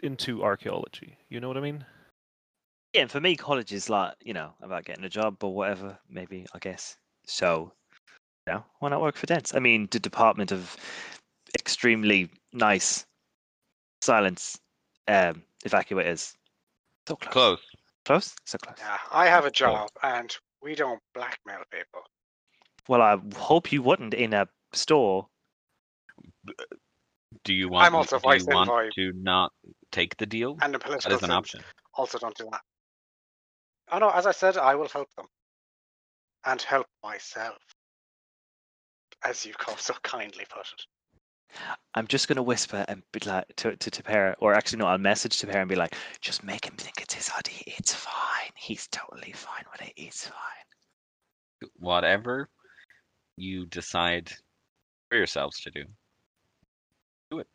into 0.00 0.44
archaeology. 0.44 1.16
You 1.28 1.40
know 1.40 1.48
what 1.48 1.56
I 1.56 1.60
mean? 1.60 1.84
Yeah. 2.92 3.02
And 3.02 3.10
for 3.10 3.20
me, 3.20 3.36
college 3.36 3.72
is 3.72 3.88
like 3.90 4.14
you 4.20 4.34
know 4.34 4.52
about 4.62 4.84
getting 4.84 5.04
a 5.04 5.08
job 5.08 5.42
or 5.42 5.54
whatever. 5.54 5.98
Maybe 6.08 6.46
I 6.54 6.58
guess. 6.58 6.96
So, 7.26 7.72
you 8.46 8.54
know, 8.54 8.64
why 8.78 8.88
not 8.88 9.02
work 9.02 9.16
for 9.16 9.26
Dents? 9.26 9.54
I 9.54 9.58
mean, 9.58 9.88
the 9.90 10.00
Department 10.00 10.50
of 10.52 10.76
extremely 11.54 12.30
nice 12.52 13.04
silence 14.00 14.58
um, 15.08 15.42
evacuators. 15.66 16.34
So 17.06 17.16
close. 17.16 17.32
Close. 17.32 17.58
Close. 18.04 18.34
So 18.44 18.58
close. 18.58 18.76
Yeah, 18.78 18.96
I 19.12 19.26
have 19.26 19.44
a 19.44 19.50
job, 19.50 19.90
and 20.02 20.34
we 20.62 20.74
don't 20.74 21.00
blackmail 21.14 21.62
people. 21.70 22.02
Well, 22.88 23.02
I 23.02 23.18
hope 23.36 23.70
you 23.70 23.82
wouldn't 23.82 24.14
in 24.14 24.32
a 24.32 24.48
store. 24.72 25.26
Do 27.44 27.52
you 27.52 27.68
want? 27.68 27.86
I'm 27.86 27.94
also 27.94 28.18
do 28.18 28.28
you 28.28 28.32
vice 28.32 28.46
want 28.46 28.70
envoy. 28.70 28.88
to 28.94 29.12
not 29.14 29.52
take 29.92 30.16
the 30.16 30.26
deal? 30.26 30.56
And 30.62 30.74
the 30.74 30.78
political 30.78 31.12
is 31.12 31.22
an 31.22 31.28
sense, 31.28 31.32
option. 31.32 31.60
also 31.94 32.18
don't 32.18 32.36
do 32.36 32.48
that. 32.50 32.62
Oh 33.90 33.98
no, 33.98 34.10
as 34.10 34.26
I 34.26 34.32
said, 34.32 34.56
I 34.56 34.74
will 34.74 34.88
help 34.88 35.08
them. 35.16 35.26
And 36.44 36.60
help 36.62 36.86
myself. 37.02 37.58
As 39.24 39.44
you 39.44 39.52
co- 39.54 39.74
so 39.78 39.94
kindly 40.02 40.44
put 40.48 40.66
it. 40.66 40.82
I'm 41.94 42.06
just 42.06 42.28
gonna 42.28 42.42
whisper 42.42 42.84
and 42.88 43.02
be 43.12 43.20
like 43.24 43.46
to 43.56 43.76
to 43.76 43.90
to 43.90 44.02
Per, 44.02 44.36
or 44.40 44.54
actually 44.54 44.78
no, 44.78 44.86
I'll 44.86 44.98
message 44.98 45.38
to 45.38 45.46
Per 45.46 45.58
and 45.58 45.68
be 45.68 45.76
like, 45.76 45.94
just 46.20 46.44
make 46.44 46.66
him 46.66 46.74
think 46.76 47.00
it's 47.00 47.14
his 47.14 47.30
idea. 47.36 47.62
It's 47.66 47.94
fine. 47.94 48.52
He's 48.56 48.86
totally 48.88 49.32
fine 49.32 49.64
with 49.72 49.82
it. 49.88 49.94
It's 49.96 50.26
fine. 50.28 51.70
Whatever 51.76 52.50
you 53.36 53.66
decide 53.66 54.30
for 55.08 55.16
yourselves 55.16 55.60
to 55.60 55.70
do, 55.70 55.84
do 57.30 57.38
it. 57.38 57.46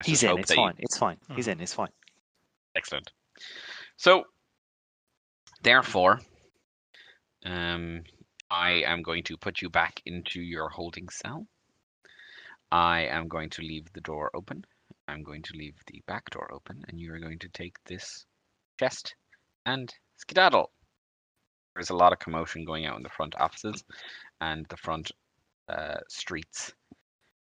Let's 0.00 0.08
He's 0.08 0.22
in. 0.22 0.38
It's 0.38 0.48
that 0.48 0.56
you- 0.56 0.62
fine. 0.62 0.74
It's 0.78 0.98
fine. 0.98 1.16
He's 1.34 1.46
hmm. 1.46 1.52
in. 1.52 1.60
It's 1.60 1.74
fine. 1.74 1.90
Excellent. 2.76 3.10
So, 3.96 4.24
therefore, 5.62 6.20
um, 7.44 8.02
I 8.50 8.82
am 8.86 9.02
going 9.02 9.24
to 9.24 9.36
put 9.36 9.60
you 9.60 9.68
back 9.68 10.00
into 10.06 10.40
your 10.40 10.68
holding 10.68 11.08
cell. 11.08 11.46
I 12.70 13.02
am 13.02 13.28
going 13.28 13.50
to 13.50 13.62
leave 13.62 13.92
the 13.92 14.00
door 14.00 14.30
open. 14.34 14.64
I'm 15.06 15.22
going 15.22 15.42
to 15.42 15.56
leave 15.56 15.74
the 15.86 16.02
back 16.06 16.28
door 16.30 16.52
open, 16.52 16.84
and 16.88 17.00
you 17.00 17.12
are 17.12 17.18
going 17.18 17.38
to 17.40 17.48
take 17.48 17.76
this 17.84 18.26
chest 18.78 19.14
and 19.64 19.92
skedaddle. 20.16 20.70
There's 21.74 21.90
a 21.90 21.96
lot 21.96 22.12
of 22.12 22.18
commotion 22.18 22.64
going 22.64 22.86
out 22.86 22.96
in 22.96 23.02
the 23.02 23.08
front 23.08 23.34
offices 23.38 23.84
and 24.40 24.66
the 24.68 24.76
front 24.76 25.10
uh, 25.68 25.98
streets. 26.08 26.72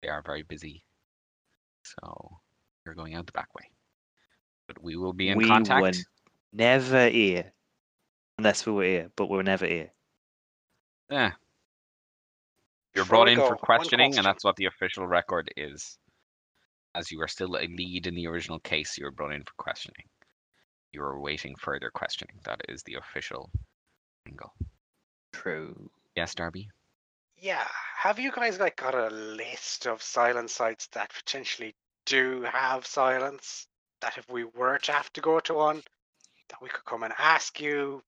They 0.02 0.08
are 0.08 0.22
very 0.22 0.42
busy. 0.42 0.84
So, 1.82 2.38
you're 2.84 2.94
going 2.94 3.14
out 3.14 3.26
the 3.26 3.32
back 3.32 3.54
way. 3.54 3.70
But 4.66 4.82
we 4.82 4.96
will 4.96 5.12
be 5.12 5.28
in 5.28 5.38
we 5.38 5.46
contact. 5.46 5.82
were 5.82 5.92
never 6.52 7.08
here, 7.08 7.52
unless 8.40 8.64
we 8.64 8.72
were 8.72 8.84
here, 8.84 9.10
but 9.16 9.28
we 9.28 9.36
were 9.36 9.42
never 9.42 9.66
here. 9.66 9.90
Yeah. 11.10 11.32
You're 12.94 13.04
Before 13.04 13.18
brought 13.18 13.28
in 13.28 13.36
go, 13.36 13.48
for 13.48 13.56
questioning, 13.56 14.12
question. 14.12 14.18
and 14.20 14.26
that's 14.26 14.44
what 14.44 14.56
the 14.56 14.64
official 14.64 15.06
record 15.06 15.52
is. 15.58 15.98
As 16.94 17.12
you 17.12 17.20
are 17.20 17.28
still 17.28 17.56
a 17.56 17.68
lead 17.68 18.06
in 18.06 18.14
the 18.14 18.26
original 18.26 18.58
case, 18.60 18.96
you 18.96 19.04
were 19.04 19.10
brought 19.10 19.34
in 19.34 19.42
for 19.42 19.52
questioning. 19.58 20.06
You 20.92 21.02
are 21.02 21.12
awaiting 21.12 21.54
further 21.56 21.90
questioning. 21.94 22.36
That 22.44 22.62
is 22.68 22.82
the 22.82 22.94
official 22.94 23.50
angle. 24.26 24.52
True. 25.34 25.90
Yes, 26.16 26.34
Darby? 26.34 26.68
Yeah. 27.36 27.66
Have 27.96 28.18
you 28.18 28.32
guys 28.32 28.58
like 28.58 28.76
got 28.76 28.94
a 28.94 29.14
list 29.14 29.86
of 29.86 30.02
silent 30.02 30.50
sites 30.50 30.88
that 30.92 31.12
potentially 31.12 31.74
do 32.06 32.42
have 32.50 32.86
silence? 32.86 33.66
That 34.00 34.16
if 34.16 34.24
we 34.30 34.44
were 34.44 34.78
to 34.78 34.92
have 34.92 35.12
to 35.12 35.20
go 35.20 35.40
to 35.40 35.54
one, 35.54 35.82
that 36.48 36.62
we 36.62 36.70
could 36.70 36.86
come 36.86 37.02
and 37.02 37.12
ask 37.18 37.60
you, 37.60 38.02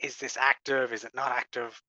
is 0.00 0.16
this 0.16 0.36
active? 0.36 0.92
Is 0.92 1.04
it 1.04 1.14
not 1.14 1.32
active? 1.32 1.80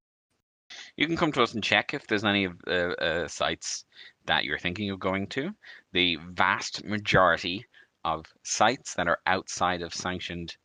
You 0.96 1.08
can 1.08 1.18
come 1.18 1.32
to 1.32 1.42
us 1.42 1.54
and 1.54 1.64
check 1.64 1.94
if 1.94 2.06
there's 2.06 2.24
any 2.24 2.46
of 2.46 2.54
uh, 2.68 2.94
uh, 3.02 3.28
sites 3.28 3.86
that 4.26 4.44
you're 4.44 4.60
thinking 4.60 4.92
of 4.92 5.00
going 5.00 5.28
to. 5.28 5.52
The 5.94 6.18
vast 6.32 6.84
majority 6.86 7.66
of 8.06 8.26
sites 8.44 8.94
that 8.96 9.08
are 9.08 9.20
outside 9.26 9.82
of 9.82 9.94
sanctioned 9.94 10.56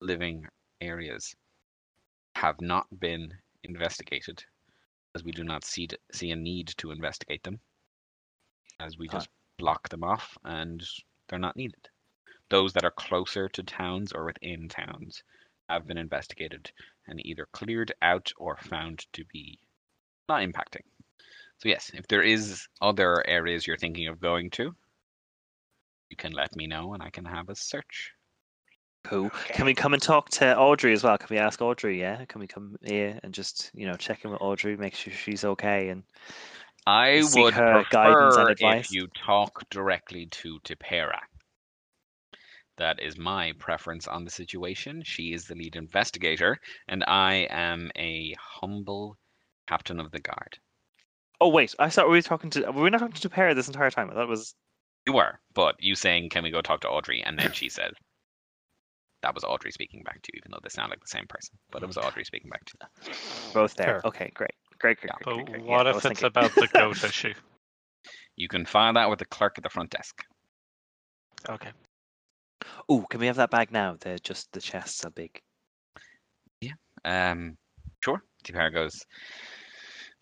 living 0.00 0.46
areas 0.80 1.34
have 2.34 2.60
not 2.60 2.86
been 3.00 3.32
investigated, 3.64 4.44
as 5.14 5.24
we 5.24 5.32
do 5.32 5.42
not 5.42 5.64
see 5.64 5.88
see 6.12 6.30
a 6.30 6.36
need 6.36 6.68
to 6.76 6.90
investigate 6.90 7.42
them, 7.42 7.58
as 8.78 8.98
we 8.98 9.08
just 9.08 9.28
block 9.58 9.88
them 9.88 10.04
off 10.04 10.36
and 10.44 10.86
they're 11.28 11.38
not 11.38 11.56
needed. 11.56 11.88
Those 12.50 12.74
that 12.74 12.84
are 12.84 12.90
closer 12.92 13.48
to 13.48 13.62
towns 13.62 14.12
or 14.12 14.26
within 14.26 14.68
towns 14.68 15.22
have 15.68 15.86
been 15.86 15.98
investigated 15.98 16.70
and 17.06 17.24
either 17.24 17.46
cleared 17.52 17.92
out 18.02 18.32
or 18.36 18.56
found 18.56 19.06
to 19.12 19.24
be 19.32 19.58
not 20.28 20.42
impacting. 20.42 20.82
So 21.58 21.68
yes, 21.68 21.90
if 21.94 22.06
there 22.08 22.22
is 22.22 22.66
other 22.80 23.26
areas 23.26 23.66
you're 23.66 23.78
thinking 23.78 24.08
of 24.08 24.20
going 24.20 24.50
to, 24.50 24.74
you 26.10 26.16
can 26.16 26.32
let 26.32 26.54
me 26.54 26.66
know 26.66 26.94
and 26.94 27.02
I 27.02 27.10
can 27.10 27.24
have 27.24 27.48
a 27.48 27.56
search. 27.56 28.12
Cool. 29.04 29.26
Okay. 29.26 29.54
Can 29.54 29.66
we 29.66 29.74
come 29.74 29.94
and 29.94 30.02
talk 30.02 30.30
to 30.30 30.56
Audrey 30.58 30.92
as 30.92 31.04
well? 31.04 31.16
Can 31.16 31.28
we 31.30 31.38
ask 31.38 31.62
Audrey? 31.62 32.00
Yeah. 32.00 32.24
Can 32.24 32.40
we 32.40 32.48
come 32.48 32.76
here 32.82 33.18
and 33.22 33.32
just 33.32 33.70
you 33.72 33.86
know 33.86 33.94
check 33.94 34.24
in 34.24 34.30
with 34.32 34.40
Audrey, 34.40 34.76
make 34.76 34.94
sure 34.94 35.12
she's 35.12 35.44
okay, 35.44 35.88
and 35.88 36.02
I 36.86 37.20
Seek 37.20 37.42
would 37.42 37.54
her 37.54 37.84
guidance 37.90 38.36
and 38.36 38.50
advice. 38.50 38.86
if 38.86 38.92
you 38.92 39.08
talk 39.24 39.68
directly 39.70 40.26
to 40.26 40.58
Tipera. 40.64 41.18
That 42.78 43.00
is 43.00 43.16
my 43.16 43.52
preference 43.58 44.06
on 44.06 44.24
the 44.24 44.30
situation. 44.30 45.02
She 45.04 45.32
is 45.32 45.46
the 45.46 45.54
lead 45.54 45.76
investigator, 45.76 46.58
and 46.88 47.02
I 47.08 47.46
am 47.50 47.90
a 47.96 48.34
humble 48.38 49.16
captain 49.66 49.98
of 49.98 50.10
the 50.12 50.20
guard. 50.20 50.58
oh 51.40 51.48
wait, 51.48 51.74
I 51.78 51.88
thought 51.90 52.08
we 52.08 52.16
were 52.18 52.22
talking 52.22 52.50
to 52.50 52.60
we 52.70 52.76
were 52.76 52.82
we 52.84 52.90
not 52.90 53.00
talking 53.00 53.14
to 53.14 53.30
Pera 53.30 53.54
this 53.54 53.68
entire 53.68 53.90
time? 53.90 54.10
That 54.14 54.28
was 54.28 54.54
You 55.06 55.14
were, 55.14 55.40
but 55.54 55.76
you 55.78 55.94
saying, 55.94 56.30
"Can 56.30 56.42
we 56.44 56.50
go 56.50 56.60
talk 56.62 56.80
to 56.82 56.88
Audrey?" 56.88 57.22
and 57.22 57.38
then 57.38 57.52
she 57.60 57.68
said, 57.70 57.92
"That 59.22 59.34
was 59.34 59.44
Audrey 59.44 59.72
speaking 59.72 60.02
back 60.02 60.20
to 60.22 60.30
you," 60.34 60.40
even 60.42 60.50
though 60.52 60.60
they 60.62 60.68
sound 60.68 60.90
like 60.90 61.00
the 61.00 61.06
same 61.08 61.26
person. 61.28 61.56
But 61.70 61.82
it 61.82 61.86
was 61.86 61.96
Audrey 61.96 62.24
speaking 62.24 62.50
back 62.50 62.64
to 62.66 62.74
you. 63.08 63.12
both 63.54 63.74
there. 63.74 64.00
Fair. 64.00 64.02
Okay, 64.04 64.30
great, 64.34 64.50
great, 64.78 64.98
great. 65.00 65.10
Yeah. 65.12 65.24
great, 65.24 65.36
But 65.36 65.46
great, 65.46 65.46
great. 65.46 65.64
Yeah, 65.64 65.76
what 65.76 65.86
I 65.86 65.90
if 65.90 65.96
it's 65.96 66.02
thinking- 66.06 66.26
about 66.26 66.54
the 66.54 66.68
goat 66.68 67.02
issue? 67.10 67.34
You 68.36 68.48
can 68.48 68.66
file 68.66 68.92
that 68.94 69.08
with 69.08 69.18
the 69.18 69.24
clerk 69.24 69.54
at 69.56 69.64
the 69.64 69.70
front 69.70 69.90
desk. 69.90 70.22
Okay. 71.48 71.70
Oh, 72.88 73.04
can 73.10 73.20
we 73.20 73.26
have 73.26 73.36
that 73.36 73.50
bag 73.50 73.72
now? 73.72 73.96
They're 74.00 74.18
just 74.18 74.52
the 74.52 74.60
chests 74.60 75.04
are 75.04 75.10
big. 75.10 75.40
Yeah. 76.60 76.72
Um, 77.04 77.56
sure. 78.02 78.22
Tipera 78.44 78.72
goes. 78.72 79.04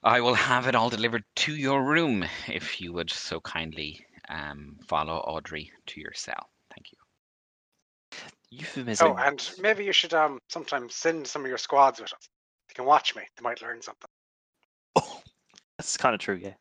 I 0.03 0.21
will 0.21 0.35
have 0.35 0.67
it 0.67 0.75
all 0.75 0.91
delivered 0.91 1.25
to 1.37 1.57
your 1.57 1.83
room 1.83 2.25
if 2.47 2.81
you 2.81 2.93
would 2.93 3.11
so 3.11 3.41
kindly 3.41 4.05
um, 4.29 4.77
follow 4.87 5.17
Audrey 5.17 5.71
to 5.87 6.01
your 6.01 6.13
cell. 6.15 6.51
Thank 6.75 6.93
you. 6.93 6.99
Euphemism. 8.51 9.09
Oh, 9.09 9.17
and 9.17 9.51
maybe 9.59 9.85
you 9.85 9.93
should 9.93 10.15
um 10.15 10.39
sometimes 10.49 10.95
send 10.95 11.27
some 11.27 11.43
of 11.43 11.49
your 11.49 11.59
squads 11.59 12.01
with 12.01 12.13
us. 12.13 12.29
They 12.69 12.75
can 12.75 12.85
watch 12.85 13.17
me. 13.17 13.23
They 13.37 13.43
might 13.43 13.63
learn 13.63 13.83
something. 13.83 14.09
Oh, 14.97 15.21
that's 15.79 15.97
kind 15.97 16.15
of 16.15 16.21
true. 16.21 16.37
Yeah. 16.37 16.55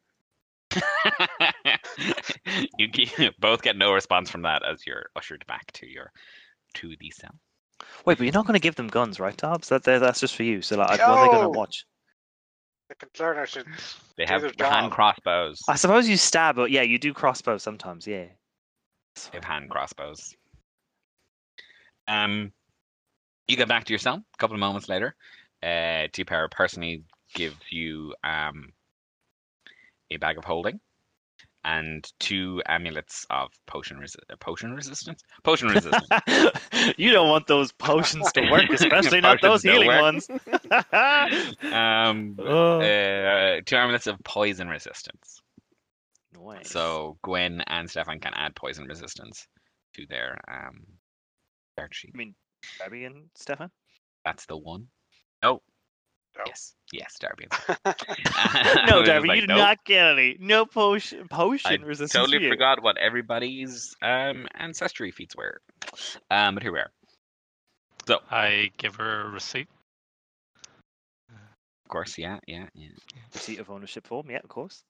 you 2.78 2.88
ge- 2.88 3.32
both 3.40 3.62
get 3.62 3.78
no 3.78 3.94
response 3.94 4.30
from 4.30 4.42
that 4.44 4.64
as 4.66 4.86
you're 4.86 5.06
ushered 5.16 5.46
back 5.48 5.72
to 5.74 5.88
your 5.88 6.12
to 6.76 6.96
the 7.00 7.12
cell. 7.12 7.36
Wait, 8.06 8.18
but 8.18 8.24
you're 8.24 8.34
not 8.34 8.46
going 8.46 8.54
to 8.56 8.60
give 8.60 8.76
them 8.76 8.88
guns, 8.88 9.20
right, 9.20 9.36
Dobbs? 9.38 9.70
That 9.70 9.84
that- 9.84 10.00
that's 10.02 10.20
just 10.20 10.36
for 10.36 10.44
you. 10.44 10.62
So 10.62 10.78
like, 10.78 10.90
what 10.90 11.02
are 11.02 11.26
they 11.26 11.32
going 11.32 11.44
to 11.54 11.58
watch? 11.58 11.86
They 12.90 12.96
can 12.96 13.10
learn 13.20 13.38
how 13.38 13.46
to. 13.46 13.64
They 14.18 14.26
Do 14.26 14.34
have 14.34 14.42
their 14.42 14.70
hand 14.70 14.86
job. 14.86 14.92
crossbows. 14.92 15.62
I 15.68 15.76
suppose 15.76 16.08
you 16.08 16.18
stab, 16.18 16.56
but 16.56 16.70
yeah, 16.72 16.82
you 16.82 17.00
do 17.00 17.14
crossbows 17.14 17.64
sometimes. 17.64 18.06
Yeah. 18.06 18.26
That's 19.16 19.30
They 19.30 19.38
have 19.38 19.44
hand 19.46 19.70
crossbows. 19.70 20.36
Um, 22.08 22.52
you 23.48 23.56
get 23.58 23.68
back 23.68 23.86
to 23.86 23.94
your 23.94 24.00
cell 24.00 24.16
a 24.16 24.38
couple 24.38 24.56
of 24.56 24.60
moments 24.60 24.90
later. 24.90 25.16
Uh, 25.62 26.08
Tipera 26.12 26.52
personally 26.52 27.04
gives 27.34 27.56
you 27.72 28.14
um 28.24 28.74
a 30.12 30.18
bag 30.18 30.38
of 30.38 30.44
holding 30.44 30.80
and 31.66 32.12
two 32.20 32.62
amulets 32.68 33.26
of 33.30 33.50
potion 33.68 33.98
resi- 33.98 34.16
uh, 34.30 34.36
potion 34.40 34.74
resistance. 34.74 35.24
Potion 35.44 35.70
resistance. 35.70 36.08
you 36.98 37.12
don't 37.12 37.30
want 37.30 37.48
those 37.48 37.72
potions 37.74 38.32
to 38.34 38.50
work, 38.52 38.70
especially 38.72 39.22
not 39.22 39.42
those 39.42 39.64
healing 39.64 39.88
work. 39.88 40.02
ones. 40.02 40.28
um, 41.72 42.36
Oh. 42.40 42.82
uh, 42.82 43.62
two 43.66 43.76
amulets 43.76 44.08
of 44.08 44.18
poison 44.24 44.68
resistance. 44.68 45.42
nice. 46.34 46.70
So 46.70 47.18
Gwen 47.24 47.62
and 47.68 47.90
Stefan 47.90 48.20
can 48.20 48.34
add 48.36 48.56
poison 48.56 48.86
resistance 48.86 49.48
to 49.96 50.06
their 50.08 50.38
um 50.50 50.82
character 51.78 51.96
sheet. 51.96 52.12
I 52.14 52.18
mean, 52.18 52.36
Debbie 52.80 53.06
and 53.06 53.30
Stefan. 53.36 53.72
That's 54.26 54.46
the 54.46 54.58
one. 54.58 54.88
No. 55.44 55.62
No. 56.38 56.44
Yes. 56.48 56.74
Yes, 56.92 57.16
Darby. 57.20 57.48
No, 58.88 59.04
Darby, 59.06 59.28
like, 59.28 59.36
you 59.36 59.42
did 59.42 59.50
nope. 59.50 59.58
not 59.58 59.86
get 59.86 60.08
any. 60.14 60.38
No 60.40 60.66
potion, 60.66 61.28
potion 61.28 61.84
resistance. 61.84 62.12
for 62.12 62.18
Totally 62.20 62.44
you. 62.44 62.50
forgot 62.50 62.82
what 62.82 62.98
everybody's 62.98 63.96
um 64.02 64.48
ancestry 64.56 65.12
feats 65.12 65.36
were. 65.36 65.62
Um, 66.32 66.56
but 66.56 66.64
here 66.64 66.72
we 66.74 66.80
are. 66.80 66.92
So, 68.08 68.20
I 68.30 68.72
give 68.78 68.96
her 68.96 69.22
a 69.22 69.30
receipt. 69.30 69.68
Of 71.30 71.90
course, 71.90 72.18
yeah, 72.18 72.40
yeah, 72.48 72.66
yeah. 72.74 72.90
Receipt 73.34 73.60
of 73.60 73.70
ownership 73.70 74.08
form. 74.08 74.30
Yeah, 74.30 74.40
of 74.44 74.50
course. 74.50 74.84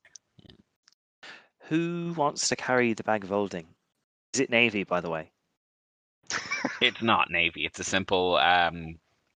Who 1.68 2.14
wants 2.18 2.50
to 2.50 2.56
carry 2.56 2.94
the 2.94 3.04
bag 3.04 3.24
of 3.24 3.30
holding? 3.30 3.66
Is 4.34 4.40
it 4.42 4.50
navy, 4.50 4.84
by 4.84 5.02
the 5.02 5.10
way? 5.10 5.32
It's 6.82 7.02
not 7.02 7.30
navy. 7.30 7.66
It's 7.66 7.80
a 7.80 7.84
simple 7.84 8.36
um, 8.38 8.96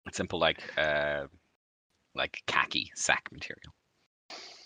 a 0.06 0.12
simple 0.12 0.38
like 0.38 0.60
uh, 0.78 1.26
like 2.14 2.42
khaki 2.46 2.90
sack 2.94 3.28
material. 3.32 3.74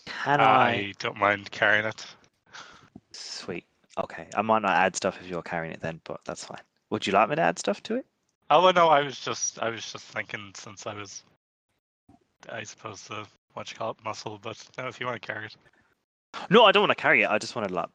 Can 0.07 0.41
I? 0.41 0.71
I 0.71 0.95
don't 0.99 1.19
mind 1.19 1.51
carrying 1.51 1.85
it. 1.85 2.05
Sweet. 3.13 3.65
Okay, 3.99 4.29
I 4.37 4.43
might 4.43 4.63
not 4.63 4.77
add 4.77 4.95
stuff 4.95 5.19
if 5.21 5.27
you're 5.27 5.43
carrying 5.43 5.73
it 5.73 5.81
then, 5.81 6.01
but 6.05 6.21
that's 6.25 6.45
fine. 6.45 6.63
Would 6.91 7.07
you 7.07 7.13
like 7.13 7.29
me 7.29 7.37
to 7.37 7.43
add 7.43 7.59
stuff 7.59 7.83
to 7.85 7.97
it? 7.97 8.07
Oh 8.51 8.63
well, 8.63 8.73
no, 8.73 8.89
I 8.89 9.03
was 9.03 9.19
just 9.19 9.61
I 9.61 9.69
was 9.69 9.91
just 9.91 10.05
thinking 10.05 10.53
since 10.55 10.87
I 10.87 10.95
was 10.95 11.23
I 12.51 12.63
suppose 12.63 13.03
the 13.03 13.27
what 13.55 13.71
you 13.71 13.77
call 13.77 13.91
it 13.91 14.05
muscle, 14.05 14.39
but 14.41 14.63
no, 14.79 14.87
if 14.89 15.01
you 15.01 15.07
want 15.07 15.21
to 15.21 15.27
carry 15.27 15.47
it. 15.47 15.57
No, 16.51 16.65
I 16.65 16.73
don't 16.73 16.83
want 16.83 16.97
to 16.97 17.03
carry 17.03 17.23
it. 17.23 17.31
I 17.31 17.39
just 17.39 17.57
want 17.57 17.69
to 17.69 17.75
like 17.75 17.89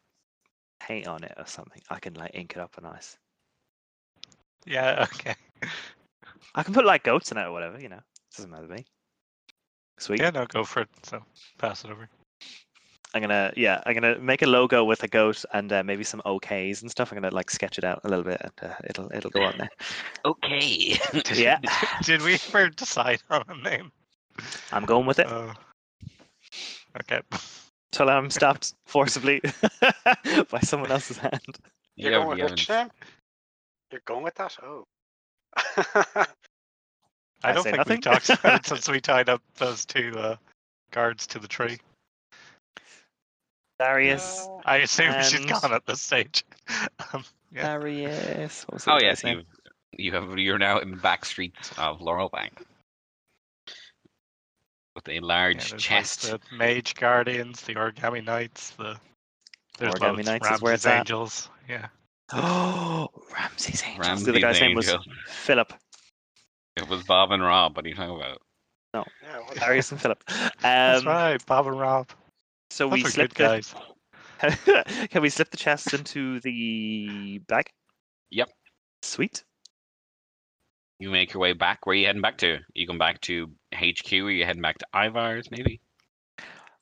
paint 0.80 1.08
on 1.08 1.24
it 1.24 1.34
or 1.38 1.46
something. 1.46 1.82
I 1.90 2.00
can 2.00 2.14
like 2.16 2.32
ink 2.34 2.54
it 2.56 2.60
up 2.60 2.78
a 2.78 2.82
nice. 2.82 3.18
Yeah, 4.66 5.08
okay. 5.16 5.36
I 6.56 6.64
can 6.64 6.74
put 6.74 6.86
like 6.86 7.04
goats 7.04 7.32
in 7.32 7.38
it 7.38 7.46
or 7.46 7.52
whatever. 7.52 7.80
You 7.80 7.90
know, 7.90 7.98
it 7.98 8.36
doesn't 8.36 8.52
matter 8.52 8.68
to 8.68 8.74
me. 8.74 8.86
Sweet. 10.00 10.20
Yeah, 10.20 10.32
no, 10.32 10.46
go 10.46 10.64
for 10.64 10.82
it. 10.82 10.90
So 11.04 11.24
pass 11.58 11.84
it 11.86 11.92
over. 11.92 12.10
I'm 13.16 13.22
gonna 13.22 13.54
yeah, 13.56 13.82
I'm 13.86 13.94
gonna 13.94 14.18
make 14.18 14.42
a 14.42 14.48
logo 14.48 14.84
with 14.84 15.04
a 15.04 15.08
goat 15.08 15.46
and 15.54 15.72
uh, 15.72 15.84
maybe 15.84 16.04
some 16.04 16.22
OKs 16.26 16.82
and 16.82 16.90
stuff. 16.90 17.12
I'm 17.12 17.18
gonna 17.22 17.34
like 17.34 17.52
sketch 17.52 17.78
it 17.78 17.84
out 17.84 18.02
a 18.04 18.10
little 18.10 18.24
bit 18.24 18.42
and 18.42 18.72
uh, 18.72 18.76
it'll 18.90 19.12
it'll 19.14 19.30
go 19.30 19.44
on 19.44 19.58
there. 19.58 19.70
Okay. 20.26 20.98
Yeah, 21.36 21.60
Did 22.04 22.22
we 22.24 22.34
ever 22.34 22.70
decide 22.70 23.22
on 23.30 23.44
a 23.48 23.56
name? 23.56 23.92
I'm 24.72 24.86
going 24.86 25.06
with 25.06 25.20
it 25.20 25.28
Uh, 25.28 25.54
okay. 27.02 27.22
till 27.92 28.10
I'm 28.10 28.32
stopped 28.32 28.74
forcibly 28.88 29.42
by 30.50 30.60
someone 30.62 30.92
else's 30.92 31.18
hand. 31.18 31.40
You 31.96 32.10
You're 32.10 32.14
have- 32.14 32.24
going 32.24 32.38
you 32.40 32.44
with 32.46 32.52
which 32.54 32.66
haven't- 32.68 32.88
name? 32.88 32.92
You're 33.92 34.02
going 34.06 34.24
with 34.24 34.34
that? 34.36 34.58
Oh. 34.64 34.86
I 37.44 37.50
I 37.50 37.54
don't 37.54 37.64
think 37.64 37.78
nothing. 37.78 37.96
we've 37.96 38.02
talked 38.02 38.30
about 38.40 38.60
it 38.60 38.66
since 38.66 38.90
we 38.90 39.02
tied 39.02 39.30
up 39.30 39.42
those 39.56 39.86
two 39.86 40.14
uh, 40.18 40.36
guards 40.92 41.28
to 41.28 41.40
the 41.40 41.48
tree. 41.48 41.78
Darius, 43.80 44.48
I 44.66 44.78
assume 44.78 45.22
she's 45.24 45.46
gone 45.46 45.74
at 45.74 45.86
this 45.86 46.02
stage. 46.02 46.46
um, 47.14 47.24
yeah. 47.52 47.64
Darius. 47.64 48.64
What 48.64 48.76
was 48.76 48.88
Oh 48.88 49.00
yes, 49.02 49.24
you 49.24 49.42
you 49.98 50.12
have 50.14 50.38
you're 50.38 50.58
now 50.58 50.80
in 50.80 50.92
the 50.92 50.98
back 50.98 51.26
streets 51.26 51.72
of 51.78 52.02
Laurel 52.02 52.30
Bank 52.30 52.66
with 54.96 55.08
a 55.08 55.16
Yeah, 55.16 55.20
large 55.22 55.72
like, 55.72 55.80
chest. 55.80 56.22
the 56.32 56.40
Mage 56.52 56.96
Guardians, 56.96 57.62
the 57.62 57.76
Origami 57.76 58.24
Knights, 58.24 58.72
the 58.72 58.98
there's 59.80 59.94
Origami 59.96 60.18
loads. 60.18 60.26
Knights 60.28 60.52
is 60.52 60.62
where 60.62 60.74
it's 60.74 60.86
Ramses 60.86 60.86
at. 60.86 60.98
Angels. 61.00 61.50
Yeah. 61.68 61.88
Oh, 62.32 63.10
Ramses 63.34 63.84
Angels. 63.84 64.08
Ramses 64.08 64.26
the 64.26 64.32
other 64.32 64.40
guy's 64.40 64.62
name 64.62 64.76
was 64.76 64.96
Philip. 65.28 65.74
It 66.76 66.88
was 66.90 67.04
Bob 67.04 67.32
and 67.32 67.44
Rob. 67.44 67.76
What 67.76 67.86
are 67.86 67.90
you 67.90 67.96
talking 67.96 68.16
about? 68.16 68.42
No, 68.94 69.06
Yeah, 69.22 69.40
what- 69.40 69.58
Darius 69.58 69.92
and 69.92 70.02
Philip. 70.02 70.24
That's 70.62 71.02
Um, 71.02 71.08
right, 71.08 71.46
Bob 71.46 71.68
and 71.68 71.80
Rob. 71.80 72.10
So 72.70 72.86
Those 72.90 72.94
we 72.94 73.06
are 73.06 73.10
slipped 73.10 73.36
good 73.36 73.64
the, 73.64 73.74
guys. 74.42 75.08
Can 75.10 75.22
we 75.22 75.30
slip 75.30 75.52
the 75.52 75.58
chests 75.58 75.94
into 75.94 76.40
the 76.42 77.40
bag? 77.48 77.70
Yep. 78.32 78.50
Sweet. 79.04 79.44
You 81.00 81.10
make 81.10 81.34
your 81.34 81.42
way 81.42 81.54
back. 81.54 81.86
Where 81.86 81.94
are 81.94 81.98
you 81.98 82.06
heading 82.08 82.22
back 82.22 82.38
to? 82.40 82.60
You 82.74 82.88
come 82.88 82.98
back 82.98 83.22
to 83.22 83.48
HQ? 83.74 84.12
Or 84.14 84.32
you 84.32 84.46
heading 84.46 84.62
back 84.62 84.78
to 84.80 84.88
Ivor's? 84.94 85.50
Maybe. 85.52 85.80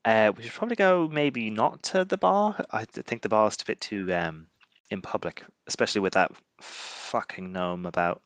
Uh, 0.05 0.31
we 0.35 0.43
should 0.43 0.53
probably 0.53 0.75
go 0.75 1.07
maybe 1.11 1.49
not 1.49 1.83
to 1.83 2.05
the 2.05 2.17
bar. 2.17 2.55
I 2.71 2.85
th- 2.85 3.05
think 3.05 3.21
the 3.21 3.29
bar 3.29 3.47
is 3.47 3.57
a 3.61 3.65
bit 3.65 3.79
too 3.81 4.11
um 4.13 4.47
in 4.89 5.01
public, 5.01 5.43
especially 5.67 6.01
with 6.01 6.13
that 6.13 6.31
fucking 6.61 7.51
gnome 7.51 7.85
about. 7.85 8.21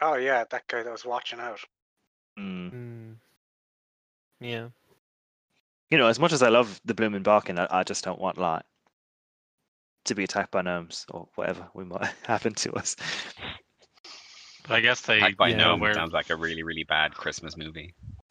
Oh 0.00 0.14
yeah, 0.16 0.44
that 0.50 0.66
guy 0.68 0.82
that 0.82 0.90
was 0.90 1.04
watching 1.04 1.38
out. 1.38 1.60
Mm. 2.38 2.72
Mm. 2.72 3.14
Yeah. 4.40 4.68
You 5.90 5.98
know, 5.98 6.08
as 6.08 6.18
much 6.18 6.32
as 6.32 6.42
I 6.42 6.48
love 6.48 6.80
the 6.84 6.94
blooming 6.94 7.22
barking, 7.22 7.58
I, 7.58 7.68
I 7.70 7.82
just 7.84 8.02
don't 8.02 8.20
want 8.20 8.38
like 8.38 8.62
to 10.06 10.14
be 10.14 10.24
attacked 10.24 10.50
by 10.50 10.62
gnomes 10.62 11.06
or 11.12 11.28
whatever 11.36 11.68
we 11.74 11.84
might 11.84 12.12
happen 12.26 12.54
to 12.54 12.72
us. 12.72 12.96
But 14.66 14.74
I 14.74 14.80
guess 14.80 15.02
they 15.02 15.18
Attacked 15.18 15.36
by 15.36 15.48
Yeah. 15.50 15.56
know 15.58 15.68
Gnome 15.72 15.80
where. 15.80 15.94
sounds 15.94 16.12
like 16.12 16.30
a 16.30 16.36
really, 16.36 16.62
really 16.62 16.84
bad 16.84 17.14
Christmas 17.14 17.56
movie. 17.56 17.94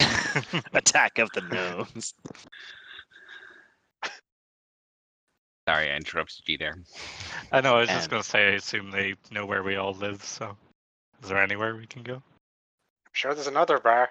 Attack 0.74 1.18
of 1.18 1.30
the 1.32 1.40
gnomes. 1.40 2.14
Sorry, 5.68 5.90
I 5.92 5.96
interrupted 5.96 6.48
you 6.48 6.58
there. 6.58 6.76
I 7.52 7.60
know. 7.60 7.76
I 7.76 7.80
was 7.80 7.88
just 7.88 8.04
And- 8.04 8.10
going 8.10 8.22
to 8.22 8.28
say. 8.28 8.48
I 8.48 8.50
assume 8.52 8.90
they 8.90 9.14
know 9.30 9.46
where 9.46 9.62
we 9.62 9.76
all 9.76 9.94
live. 9.94 10.22
So, 10.24 10.56
is 11.22 11.28
there 11.28 11.38
anywhere 11.38 11.76
we 11.76 11.86
can 11.86 12.02
go? 12.02 12.14
I'm 12.16 13.12
sure 13.12 13.34
there's 13.34 13.46
another 13.46 13.78
bar. 13.78 14.10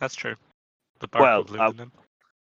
That's 0.00 0.14
true. 0.14 0.34
The 0.98 1.08
bar 1.08 1.22
Well, 1.22 1.44
called 1.44 1.60
I'll- 1.60 1.72
Luminanen. 1.74 1.90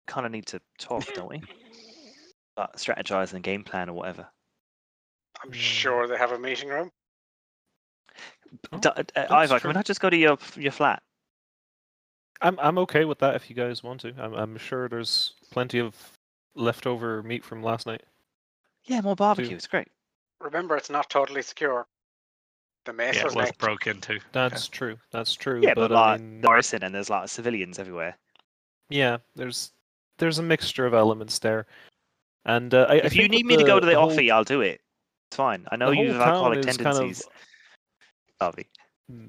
kind 0.07 0.25
of 0.25 0.31
need 0.31 0.45
to 0.47 0.59
talk, 0.77 1.05
don't 1.13 1.29
we? 1.29 1.41
About 2.57 2.75
strategizing 2.77 3.41
game 3.41 3.63
plan 3.63 3.89
or 3.89 3.93
whatever. 3.93 4.27
I'm 5.43 5.53
Yeah. 5.53 5.59
sure 5.59 6.07
they 6.07 6.17
have 6.17 6.31
a 6.31 6.39
meeting 6.39 6.69
room. 6.69 6.91
Oh, 8.71 8.77
D- 8.79 8.89
uh, 8.89 9.03
that's 9.13 9.31
Ivor, 9.31 9.59
can 9.59 9.67
we 9.69 9.73
not 9.73 9.85
just 9.85 9.99
go 9.99 10.09
to 10.09 10.15
your 10.15 10.37
your 10.55 10.71
flat? 10.71 11.01
I'm 12.41 12.57
I'm 12.59 12.77
okay 12.79 13.03
with 13.05 13.19
that 13.19 13.35
if 13.35 13.49
you 13.49 13.55
guys 13.55 13.83
want 13.83 14.01
to. 14.01 14.13
I'm 14.17 14.33
I'm 14.33 14.57
sure 14.57 14.87
there's 14.87 15.33
plenty 15.51 15.79
of 15.79 16.14
leftover 16.55 17.21
meat 17.23 17.43
from 17.43 17.61
last 17.63 17.85
night. 17.85 18.03
Yeah, 18.85 19.01
more 19.01 19.15
barbecue. 19.15 19.55
It's 19.55 19.67
great. 19.67 19.87
Remember, 20.41 20.75
it's 20.77 20.89
not 20.89 21.09
totally 21.09 21.41
secure. 21.41 21.87
The 22.85 22.93
mace 22.93 23.15
Yeah, 23.15 23.23
was 23.23 23.33
it 23.33 23.37
was 23.37 23.45
next. 23.47 23.57
broke 23.57 23.87
into. 23.87 24.19
That's 24.31 24.67
true. 24.67 24.97
That's 25.11 25.33
true. 25.33 25.59
Yeah, 25.63 25.73
but, 25.73 25.89
but 25.89 25.95
I 25.95 26.11
like 26.11 26.21
mean, 26.21 26.41
Morrison 26.41 26.83
and 26.83 26.93
there's 26.93 27.09
a 27.09 27.13
lot 27.13 27.23
of 27.23 27.29
civilians 27.31 27.79
everywhere. 27.79 28.15
yeah, 28.89 29.17
there's 29.35 29.71
there's 30.19 30.37
a 30.39 30.43
mixture 30.43 30.85
of 30.85 30.93
elements 30.93 31.39
there, 31.39 31.65
and 32.45 32.73
uh, 32.73 32.85
I, 32.87 32.93
I 32.93 32.95
if 32.97 33.15
you 33.15 33.27
need 33.27 33.45
with 33.47 33.57
me 33.57 33.63
to 33.63 33.63
go 33.63 33.79
to 33.79 33.85
the, 33.85 33.95
whole- 33.99 34.11
offie, 34.11 34.31
I'll 34.31 34.43
do 34.43 34.61
it. 34.61 34.81
It's 35.29 35.37
fine. 35.37 35.65
I 35.71 35.75
know 35.77 35.89
you 35.91 36.11
have 36.13 36.21
alcoholic 36.21 36.61
town 36.61 36.69
is 36.69 36.77
kind 36.77 36.87
of- 36.87 36.93
tendencies, 36.97 37.27
Harvey, 38.39 38.67
Hmm. 39.09 39.27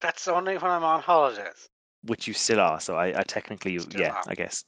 That's 0.00 0.26
only 0.28 0.54
when 0.56 0.70
I'm 0.70 0.82
on 0.84 1.02
holidays. 1.02 1.68
which 2.04 2.26
you 2.26 2.32
still 2.32 2.60
are. 2.60 2.80
So 2.80 2.96
I, 2.96 3.18
I 3.20 3.22
technically, 3.24 3.78
Still 3.78 4.00
yeah, 4.00 4.12
are. 4.12 4.22
I 4.28 4.34
guess. 4.34 4.64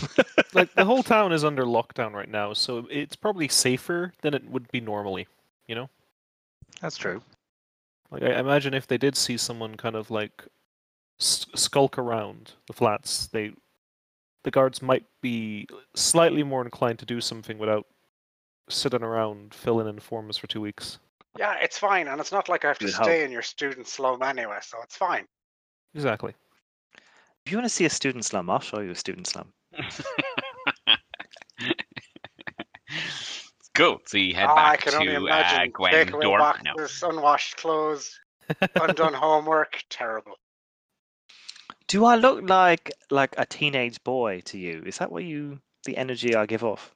like 0.54 0.72
the 0.74 0.84
whole 0.84 1.02
town 1.02 1.32
is 1.32 1.44
under 1.44 1.64
lockdown 1.64 2.12
right 2.12 2.30
now, 2.30 2.52
so 2.52 2.86
it's 2.90 3.16
probably 3.16 3.48
safer 3.48 4.12
than 4.22 4.34
it 4.34 4.44
would 4.50 4.70
be 4.70 4.80
normally. 4.80 5.26
You 5.66 5.74
know, 5.76 5.90
That's 6.80 6.96
true. 6.96 7.22
like 8.10 8.22
I 8.22 8.38
imagine 8.38 8.74
if 8.74 8.86
they 8.86 8.98
did 8.98 9.16
see 9.16 9.36
someone 9.36 9.76
kind 9.76 9.94
of 9.96 10.10
like 10.10 10.44
skulk 11.18 11.98
around 11.98 12.52
the 12.66 12.72
flats, 12.72 13.28
they 13.28 13.52
the 14.44 14.50
guards 14.50 14.82
might 14.82 15.04
be 15.20 15.68
slightly 15.94 16.42
more 16.42 16.62
inclined 16.64 16.98
to 16.98 17.06
do 17.06 17.20
something 17.20 17.58
without 17.58 17.86
sitting 18.68 19.02
around 19.02 19.54
filling 19.54 19.88
in 19.88 20.00
forms 20.00 20.36
for 20.36 20.46
two 20.48 20.60
weeks. 20.60 20.98
Yeah, 21.38 21.54
it's 21.62 21.78
fine, 21.78 22.08
and 22.08 22.20
it's 22.20 22.32
not 22.32 22.48
like 22.48 22.64
I 22.64 22.68
have 22.68 22.78
to 22.80 22.86
You'd 22.86 22.94
stay 22.94 23.18
hope. 23.20 23.26
in 23.26 23.30
your 23.32 23.42
student 23.42 23.86
slum 23.86 24.22
anyway, 24.22 24.58
so 24.60 24.78
it's 24.82 24.96
fine. 24.96 25.26
Exactly. 25.94 26.34
If 27.46 27.50
you 27.52 27.56
want 27.58 27.64
to 27.66 27.74
see 27.74 27.84
a 27.86 27.90
student 27.90 28.24
slum, 28.24 28.50
I'll 28.50 28.60
show 28.60 28.80
you 28.80 28.90
a 28.90 28.94
student 28.94 29.26
slum. 29.26 29.52
cool. 33.74 33.98
So 34.06 34.18
you 34.18 34.34
head 34.34 34.48
I 34.48 34.54
back 34.54 34.80
can 34.82 34.92
to 34.92 34.98
only 34.98 35.16
uh, 35.16 35.20
imagine 35.20 35.70
Gwen 35.72 35.92
takeaway 35.92 36.22
dorm. 36.22 36.40
No. 36.64 36.74
boxes, 36.76 37.02
unwashed 37.02 37.56
clothes, 37.56 38.18
undone 38.80 39.14
homework. 39.14 39.82
Terrible. 39.88 40.32
Do 41.88 42.04
I 42.04 42.16
look 42.16 42.48
like 42.48 42.92
like 43.10 43.34
a 43.38 43.46
teenage 43.46 44.02
boy 44.04 44.40
to 44.46 44.58
you? 44.58 44.82
Is 44.86 44.98
that 44.98 45.10
what 45.12 45.24
you 45.24 45.60
the 45.84 45.96
energy 45.96 46.34
I 46.34 46.46
give 46.46 46.64
off? 46.64 46.94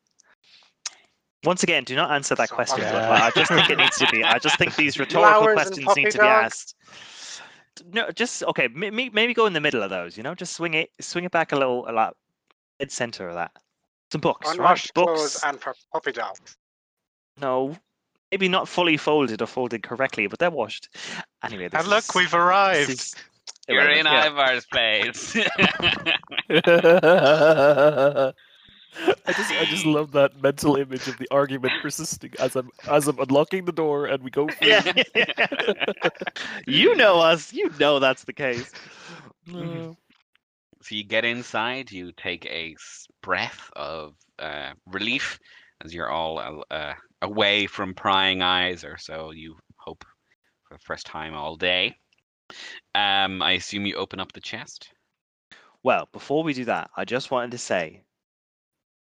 Once 1.45 1.63
again, 1.63 1.85
do 1.85 1.95
not 1.95 2.11
answer 2.11 2.35
that 2.35 2.49
So 2.49 2.55
question. 2.55 2.79
fucking- 2.81 2.93
but 2.99 3.23
I 3.23 3.31
just 3.31 3.51
think 3.53 3.71
it 3.71 3.79
needs 3.79 3.97
to 3.99 4.09
be. 4.11 4.25
I 4.25 4.39
just 4.39 4.59
think 4.59 4.75
these 4.75 4.99
rhetorical 4.99 5.43
Flowers 5.43 5.55
questions 5.55 5.97
need 5.97 6.11
to 6.11 6.19
be 6.19 6.27
asked. 6.27 6.75
No, 7.93 8.11
just 8.11 8.43
okay. 8.45 8.69
may- 8.69 8.91
may- 8.91 9.11
Maybe 9.11 9.35
go 9.35 9.47
in 9.47 9.53
the 9.53 9.61
middle 9.61 9.83
of 9.83 9.91
those. 9.91 10.17
You 10.17 10.23
know, 10.23 10.35
just 10.35 10.55
swing 10.55 10.75
it, 10.75 10.91
swing 11.01 11.25
it 11.25 11.31
back 11.31 11.53
a 11.53 11.57
little, 11.57 11.89
a 11.89 11.93
lot, 11.93 12.17
mid 12.81 12.91
center 12.93 13.29
of 13.29 13.35
that. 13.35 13.51
Some 14.13 14.21
books, 14.21 14.47
right? 14.49 14.57
Unwashed 14.57 14.95
Books. 14.95 15.13
clothes 15.13 15.41
and 15.45 15.61
pu- 15.61 15.73
puppy 15.93 16.13
dogs. 16.13 16.57
No, 17.41 17.77
maybe 18.31 18.49
not 18.49 18.69
fully 18.69 18.97
folded 18.97 19.43
or 19.43 19.47
folded 19.47 19.83
correctly, 19.83 20.27
but 20.27 20.39
they're 20.39 20.51
washed. 20.51 20.89
Anyway, 21.43 21.69
this 21.69 21.81
And 21.81 21.89
look, 21.89 22.05
is- 22.05 22.15
we've 22.15 22.35
arrived. 22.35 22.91
is 22.91 23.15
You're 23.69 23.81
in 23.91 24.07
irrelevant. 24.07 24.37
Yeah. 24.37 24.43
Ivor's 24.43 24.67
place. 24.67 25.37
I 29.27 29.33
just 29.33 29.51
I 29.51 29.65
just 29.67 29.85
love 29.85 30.13
that 30.13 30.41
mental 30.43 30.77
image 30.77 31.07
of 31.07 31.19
the 31.19 31.29
argument 31.31 31.75
persisting 31.83 32.33
as 32.39 32.57
I'm 32.57 32.71
as 32.89 33.07
I'm 33.09 33.19
unlocking 33.19 33.67
the 33.67 33.73
door 33.73 34.07
and 34.07 34.23
we 34.23 34.31
go 34.31 34.49
for 34.59 34.65
Yeah. 34.65 34.93
you 36.67 36.95
know 36.97 37.21
us. 37.21 37.53
You 37.53 37.71
know 37.79 37.99
that's 37.99 38.25
the 38.25 38.33
case. 38.33 38.71
Mm-hmm. 39.49 39.93
So 40.87 40.95
you 40.95 41.03
get 41.03 41.25
inside, 41.25 41.91
you 41.91 42.13
take 42.13 42.47
a 42.47 42.77
breath 43.21 43.69
of 43.75 44.15
uh, 44.39 44.71
relief 44.87 45.37
as 45.85 45.93
you're 45.93 46.09
all 46.09 46.63
uh, 46.71 46.95
away 47.23 47.67
from 47.67 47.93
prying 47.93 48.41
eyes, 48.41 48.85
or 48.85 48.97
so 48.97 49.33
you 49.33 49.57
hope 49.79 50.05
for 50.63 50.75
the 50.75 50.85
first 50.85 51.05
time 51.05 51.35
all 51.35 51.57
day. 51.57 51.97
Um, 52.95 53.43
I 53.43 53.53
assume 53.53 53.85
you 53.85 53.97
open 53.97 54.21
up 54.21 54.31
the 54.31 54.41
chest. 54.41 54.91
Well, 55.83 56.09
before 56.13 56.45
we 56.45 56.53
do 56.53 56.65
that, 56.67 56.89
I 56.97 57.05
just 57.05 57.33
wanted 57.33 57.51
to 57.51 57.59
say, 57.59 58.05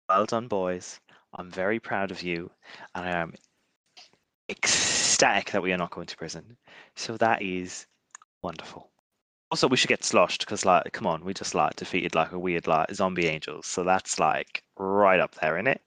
well 0.07 0.25
done, 0.25 0.47
boys. 0.47 1.01
I'm 1.33 1.51
very 1.51 1.81
proud 1.81 2.11
of 2.11 2.23
you, 2.23 2.49
and 2.95 3.05
I 3.05 3.11
am 3.11 3.33
ecstatic 4.47 5.51
that 5.51 5.63
we 5.63 5.73
are 5.73 5.77
not 5.77 5.91
going 5.91 6.07
to 6.07 6.15
prison. 6.15 6.55
So 6.95 7.17
that 7.17 7.41
is 7.41 7.87
wonderful. 8.41 8.92
Also, 9.53 9.67
we 9.67 9.77
should 9.77 9.87
get 9.87 10.03
sloshed 10.03 10.39
because, 10.43 10.65
like, 10.65 10.91
come 10.93 11.05
on, 11.05 11.23
we 11.23 11.31
just 11.31 11.53
like 11.53 11.75
defeated 11.75 12.15
like 12.15 12.31
a 12.31 12.39
weird 12.39 12.65
like 12.65 12.91
zombie 12.91 13.27
angels. 13.27 13.67
So 13.67 13.83
that's 13.83 14.17
like 14.17 14.63
right 14.79 15.19
up 15.19 15.35
there, 15.35 15.57
isn't 15.57 15.67
it? 15.67 15.79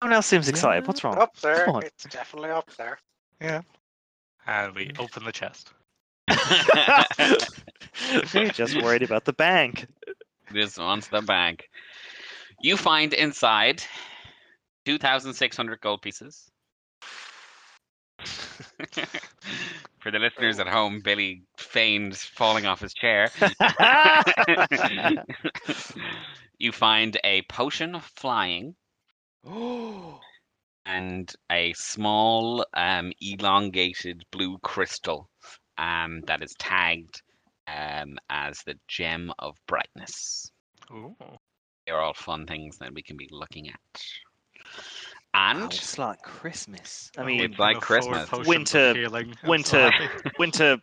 Everyone 0.00 0.16
else 0.16 0.26
seems 0.26 0.48
excited. 0.48 0.86
What's 0.86 1.04
wrong? 1.04 1.18
Up 1.18 1.36
there, 1.42 1.66
Come 1.66 1.76
on. 1.76 1.82
it's 1.84 2.04
definitely 2.04 2.48
up 2.48 2.70
there. 2.78 2.98
Yeah. 3.38 3.60
And 4.46 4.74
we 4.74 4.92
open 4.98 5.24
the 5.24 5.30
chest. 5.30 5.74
We're 8.32 8.48
just 8.52 8.80
worried 8.82 9.02
about 9.02 9.26
the 9.26 9.34
bank. 9.34 9.86
this 10.50 10.78
wants 10.78 11.08
the 11.08 11.20
bank. 11.20 11.68
You 12.62 12.78
find 12.78 13.12
inside 13.12 13.82
2,600 14.86 15.82
gold 15.82 16.00
pieces. 16.00 16.50
For 20.00 20.10
the 20.10 20.18
listeners 20.18 20.58
at 20.58 20.68
home, 20.68 21.00
Billy 21.02 21.42
feigned 21.58 22.16
falling 22.16 22.66
off 22.66 22.80
his 22.80 22.94
chair. 22.94 23.30
you 26.58 26.72
find 26.72 27.18
a 27.24 27.42
potion 27.42 27.94
of 27.94 28.04
flying 28.16 28.74
and 30.86 31.32
a 31.50 31.72
small 31.74 32.64
um, 32.74 33.12
elongated 33.20 34.22
blue 34.30 34.58
crystal 34.62 35.28
um, 35.78 36.20
that 36.26 36.42
is 36.42 36.54
tagged 36.58 37.22
um, 37.66 38.18
as 38.28 38.58
the 38.66 38.74
gem 38.88 39.32
of 39.38 39.56
brightness. 39.66 40.50
Ooh. 40.90 41.16
They're 41.86 42.00
all 42.00 42.14
fun 42.14 42.46
things 42.46 42.78
that 42.78 42.94
we 42.94 43.02
can 43.02 43.16
be 43.16 43.28
looking 43.30 43.68
at. 43.68 44.02
Wow, 45.34 45.50
And 45.50 45.72
it's 45.72 45.98
like 45.98 46.20
Christmas. 46.22 47.10
I 47.16 47.22
Oh, 47.22 47.24
mean, 47.24 47.40
It's 47.42 47.58
like 47.58 47.74
and 47.76 47.82
the 47.82 47.86
four 47.86 47.96
Christmas. 48.22 48.46
Winter- 48.48 48.94
healing. 48.94 49.28
I'm 49.28 49.34
so 49.42 49.48
winter- 49.48 49.92
winter, 50.38 50.76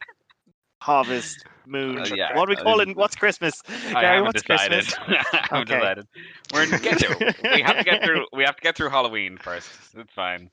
harvest, 0.82 1.44
moon. 1.66 2.00
Uh, 2.00 2.06
yeah, 2.16 2.36
what 2.36 2.48
are 2.48 2.52
we 2.52 2.56
calling? 2.56 2.94
What's 2.96 3.16
Christmas? 3.16 3.62
I 3.68 3.92
Gary, 3.94 4.06
haven't 4.06 4.24
what's 4.26 4.42
decided. 4.44 4.86
Christmas? 4.88 5.26
I 5.34 5.38
haven't 5.50 5.72
Okay. 5.72 5.80
decided. 5.80 6.08
We're 6.54 6.64
in, 6.64 6.70
get 6.82 7.00
to. 7.00 7.36
We 7.56 7.62
have 7.62 7.78
to 7.78 7.84
get 7.84 8.04
through. 8.04 8.26
We 8.34 8.44
have 8.44 8.56
to 8.56 8.62
get 8.62 8.78
through 8.78 8.90
Halloween 8.90 9.38
first. 9.38 9.70
It's 9.96 10.14
fine. 10.14 10.50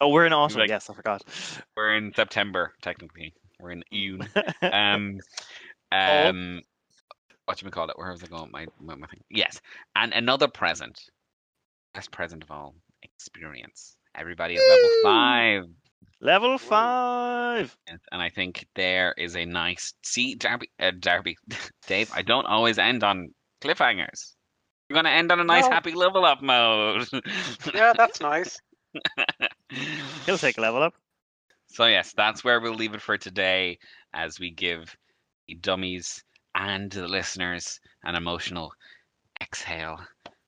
Oh, 0.00 0.08
we're 0.08 0.26
in 0.26 0.32
autumn. 0.32 0.60
Like- 0.60 0.68
yes, 0.68 0.90
I 0.90 0.94
forgot. 0.94 1.22
We're 1.76 1.96
in 1.96 2.12
September 2.14 2.74
technically. 2.82 3.32
We're 3.60 3.70
in 3.70 3.84
June. 3.92 4.28
Um, 4.62 5.18
Oh. 5.92 6.28
um, 6.28 6.60
what 7.44 7.62
you 7.62 7.70
call 7.70 7.88
it? 7.88 7.96
Where 7.96 8.10
was 8.10 8.22
I 8.24 8.26
going? 8.26 8.50
My, 8.50 8.66
my 8.80 8.96
my 8.96 9.06
thing. 9.06 9.20
Yes, 9.30 9.60
and 9.94 10.12
another 10.12 10.48
present. 10.48 11.00
Best 11.94 12.10
present 12.10 12.42
of 12.42 12.50
all. 12.50 12.74
Experience. 13.04 13.96
Everybody 14.14 14.54
is 14.54 14.62
level 14.68 14.90
five. 15.02 15.62
Level 16.20 16.58
five. 16.58 17.76
And 17.86 17.98
and 18.12 18.22
I 18.22 18.30
think 18.30 18.66
there 18.74 19.14
is 19.18 19.36
a 19.36 19.44
nice 19.44 19.94
see 20.02 20.34
Darby 20.34 20.70
uh, 20.80 20.92
Darby 20.98 21.36
Dave. 21.86 22.10
I 22.14 22.22
don't 22.22 22.46
always 22.46 22.78
end 22.78 23.04
on 23.04 23.28
cliffhangers. 23.62 24.32
You're 24.88 24.96
gonna 24.96 25.10
end 25.10 25.32
on 25.32 25.40
a 25.40 25.44
nice 25.44 25.64
No. 25.64 25.70
happy 25.72 25.92
level 25.92 26.24
up 26.24 26.42
mode. 26.42 27.06
Yeah, 27.74 27.92
that's 27.96 28.20
nice. 28.20 28.58
He'll 30.26 30.38
take 30.38 30.58
a 30.58 30.60
level 30.60 30.82
up. 30.82 30.94
so 31.68 31.86
yes, 31.86 32.12
that's 32.16 32.44
where 32.44 32.60
we'll 32.60 32.74
leave 32.74 32.94
it 32.94 33.02
for 33.02 33.18
today 33.18 33.78
as 34.12 34.38
we 34.38 34.50
give 34.50 34.96
dummies 35.60 36.22
and 36.54 36.90
the 36.92 37.08
listeners 37.08 37.80
an 38.04 38.14
emotional 38.14 38.72
exhale 39.42 39.98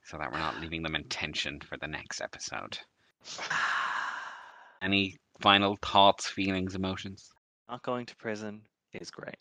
so 0.06 0.16
that 0.18 0.30
we're 0.32 0.38
not 0.38 0.60
leaving 0.60 0.82
them 0.82 0.94
in 0.94 1.04
tension 1.04 1.60
for 1.60 1.76
the 1.78 1.86
next 1.88 2.20
episode. 2.20 2.78
Any 4.82 5.16
final 5.40 5.76
thoughts, 5.82 6.28
feelings, 6.28 6.74
emotions? 6.74 7.28
Not 7.68 7.82
going 7.82 8.06
to 8.06 8.16
prison 8.16 8.62
is 8.92 9.10
great. 9.10 9.36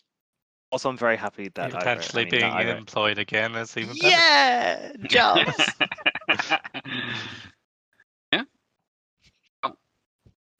Also, 0.71 0.89
I'm 0.89 0.97
very 0.97 1.17
happy 1.17 1.49
that 1.55 1.65
Ivor- 1.67 1.77
I 1.77 1.79
Potentially 1.79 2.23
mean, 2.23 2.31
being 2.31 2.49
not 2.51 2.65
employed 2.65 3.19
again 3.19 3.55
is 3.55 3.77
even 3.77 3.95
better. 3.95 4.09
Yeah, 4.09 4.91
jobs. 5.07 5.55
The 6.27 6.59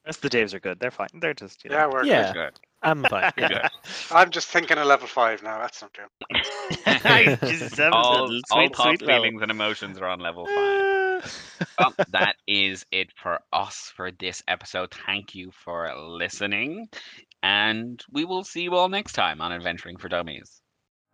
rest 0.05 0.23
of 0.23 0.29
the 0.29 0.29
Daves 0.29 0.53
are 0.53 0.59
good. 0.59 0.79
They're 0.79 0.91
fine. 0.91 1.07
They're 1.19 1.33
just 1.33 1.63
you 1.63 1.71
know. 1.71 1.77
Yeah, 1.77 1.87
we're 1.87 2.05
Yeah. 2.05 2.33
good. 2.33 2.59
Good. 2.85 2.91
I'm 2.91 3.03
fine. 3.03 3.31
Yeah. 3.37 3.69
I'm 4.11 4.29
just 4.29 4.47
thinking 4.47 4.77
of 4.77 4.85
level 4.85 5.07
five 5.07 5.43
now. 5.43 5.59
That's 5.59 5.81
not 5.81 5.93
true. 5.93 6.05
Just 7.49 7.75
seven 7.75 7.93
all, 7.93 8.11
little 8.11 8.41
all 8.51 8.59
sweet, 8.61 8.75
thoughts, 8.75 8.99
sweet 8.99 9.05
feelings, 9.05 9.41
and 9.41 9.51
emotions 9.51 9.97
are 9.99 10.05
on 10.05 10.19
level 10.19 10.45
five. 10.45 11.67
well, 11.79 11.93
that 12.09 12.35
is 12.47 12.85
it 12.91 13.09
for 13.21 13.39
us 13.53 13.91
for 13.95 14.11
this 14.11 14.43
episode. 14.47 14.93
Thank 15.05 15.35
you 15.35 15.51
for 15.51 15.91
listening, 15.97 16.87
and 17.43 18.03
we 18.11 18.25
will 18.25 18.43
see 18.43 18.63
you 18.63 18.75
all 18.75 18.89
next 18.89 19.13
time 19.13 19.41
on 19.41 19.51
Adventuring 19.51 19.97
for 19.97 20.09
Dummies. 20.09 20.61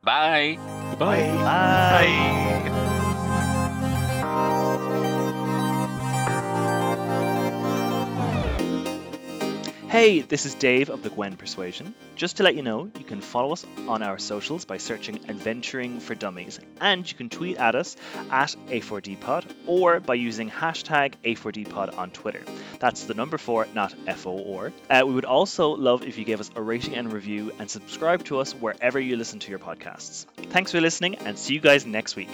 Bye. 0.03 0.57
Bye. 0.97 1.27
Bye. 1.43 2.87
Hey, 9.91 10.21
this 10.21 10.45
is 10.45 10.55
Dave 10.55 10.89
of 10.89 11.03
the 11.03 11.09
Gwen 11.09 11.35
Persuasion. 11.35 11.93
Just 12.15 12.37
to 12.37 12.43
let 12.43 12.55
you 12.55 12.61
know, 12.61 12.89
you 12.97 13.03
can 13.03 13.19
follow 13.19 13.51
us 13.51 13.65
on 13.89 14.01
our 14.01 14.17
socials 14.17 14.63
by 14.63 14.77
searching 14.77 15.19
Adventuring 15.27 15.99
for 15.99 16.15
Dummies, 16.15 16.61
and 16.79 17.05
you 17.05 17.17
can 17.17 17.27
tweet 17.27 17.57
at 17.57 17.75
us 17.75 17.97
at 18.29 18.55
A4DPod 18.69 19.43
or 19.67 19.99
by 19.99 20.13
using 20.13 20.49
hashtag 20.49 21.15
A4DPod 21.25 21.97
on 21.97 22.09
Twitter. 22.11 22.39
That's 22.79 23.03
the 23.03 23.15
number 23.15 23.37
four, 23.37 23.67
not 23.75 23.93
F 24.07 24.25
O 24.25 24.55
R. 24.59 24.71
Uh, 24.89 25.05
we 25.05 25.13
would 25.13 25.25
also 25.25 25.71
love 25.71 26.03
if 26.03 26.17
you 26.17 26.23
gave 26.23 26.39
us 26.39 26.49
a 26.55 26.61
rating 26.61 26.95
and 26.95 27.11
review 27.11 27.51
and 27.59 27.69
subscribe 27.69 28.23
to 28.25 28.39
us 28.39 28.53
wherever 28.53 28.97
you 28.97 29.17
listen 29.17 29.39
to 29.39 29.49
your 29.49 29.59
podcasts. 29.59 30.25
Thanks 30.51 30.71
for 30.71 30.79
listening, 30.79 31.15
and 31.15 31.37
see 31.37 31.53
you 31.53 31.59
guys 31.59 31.85
next 31.85 32.15
week. 32.15 32.29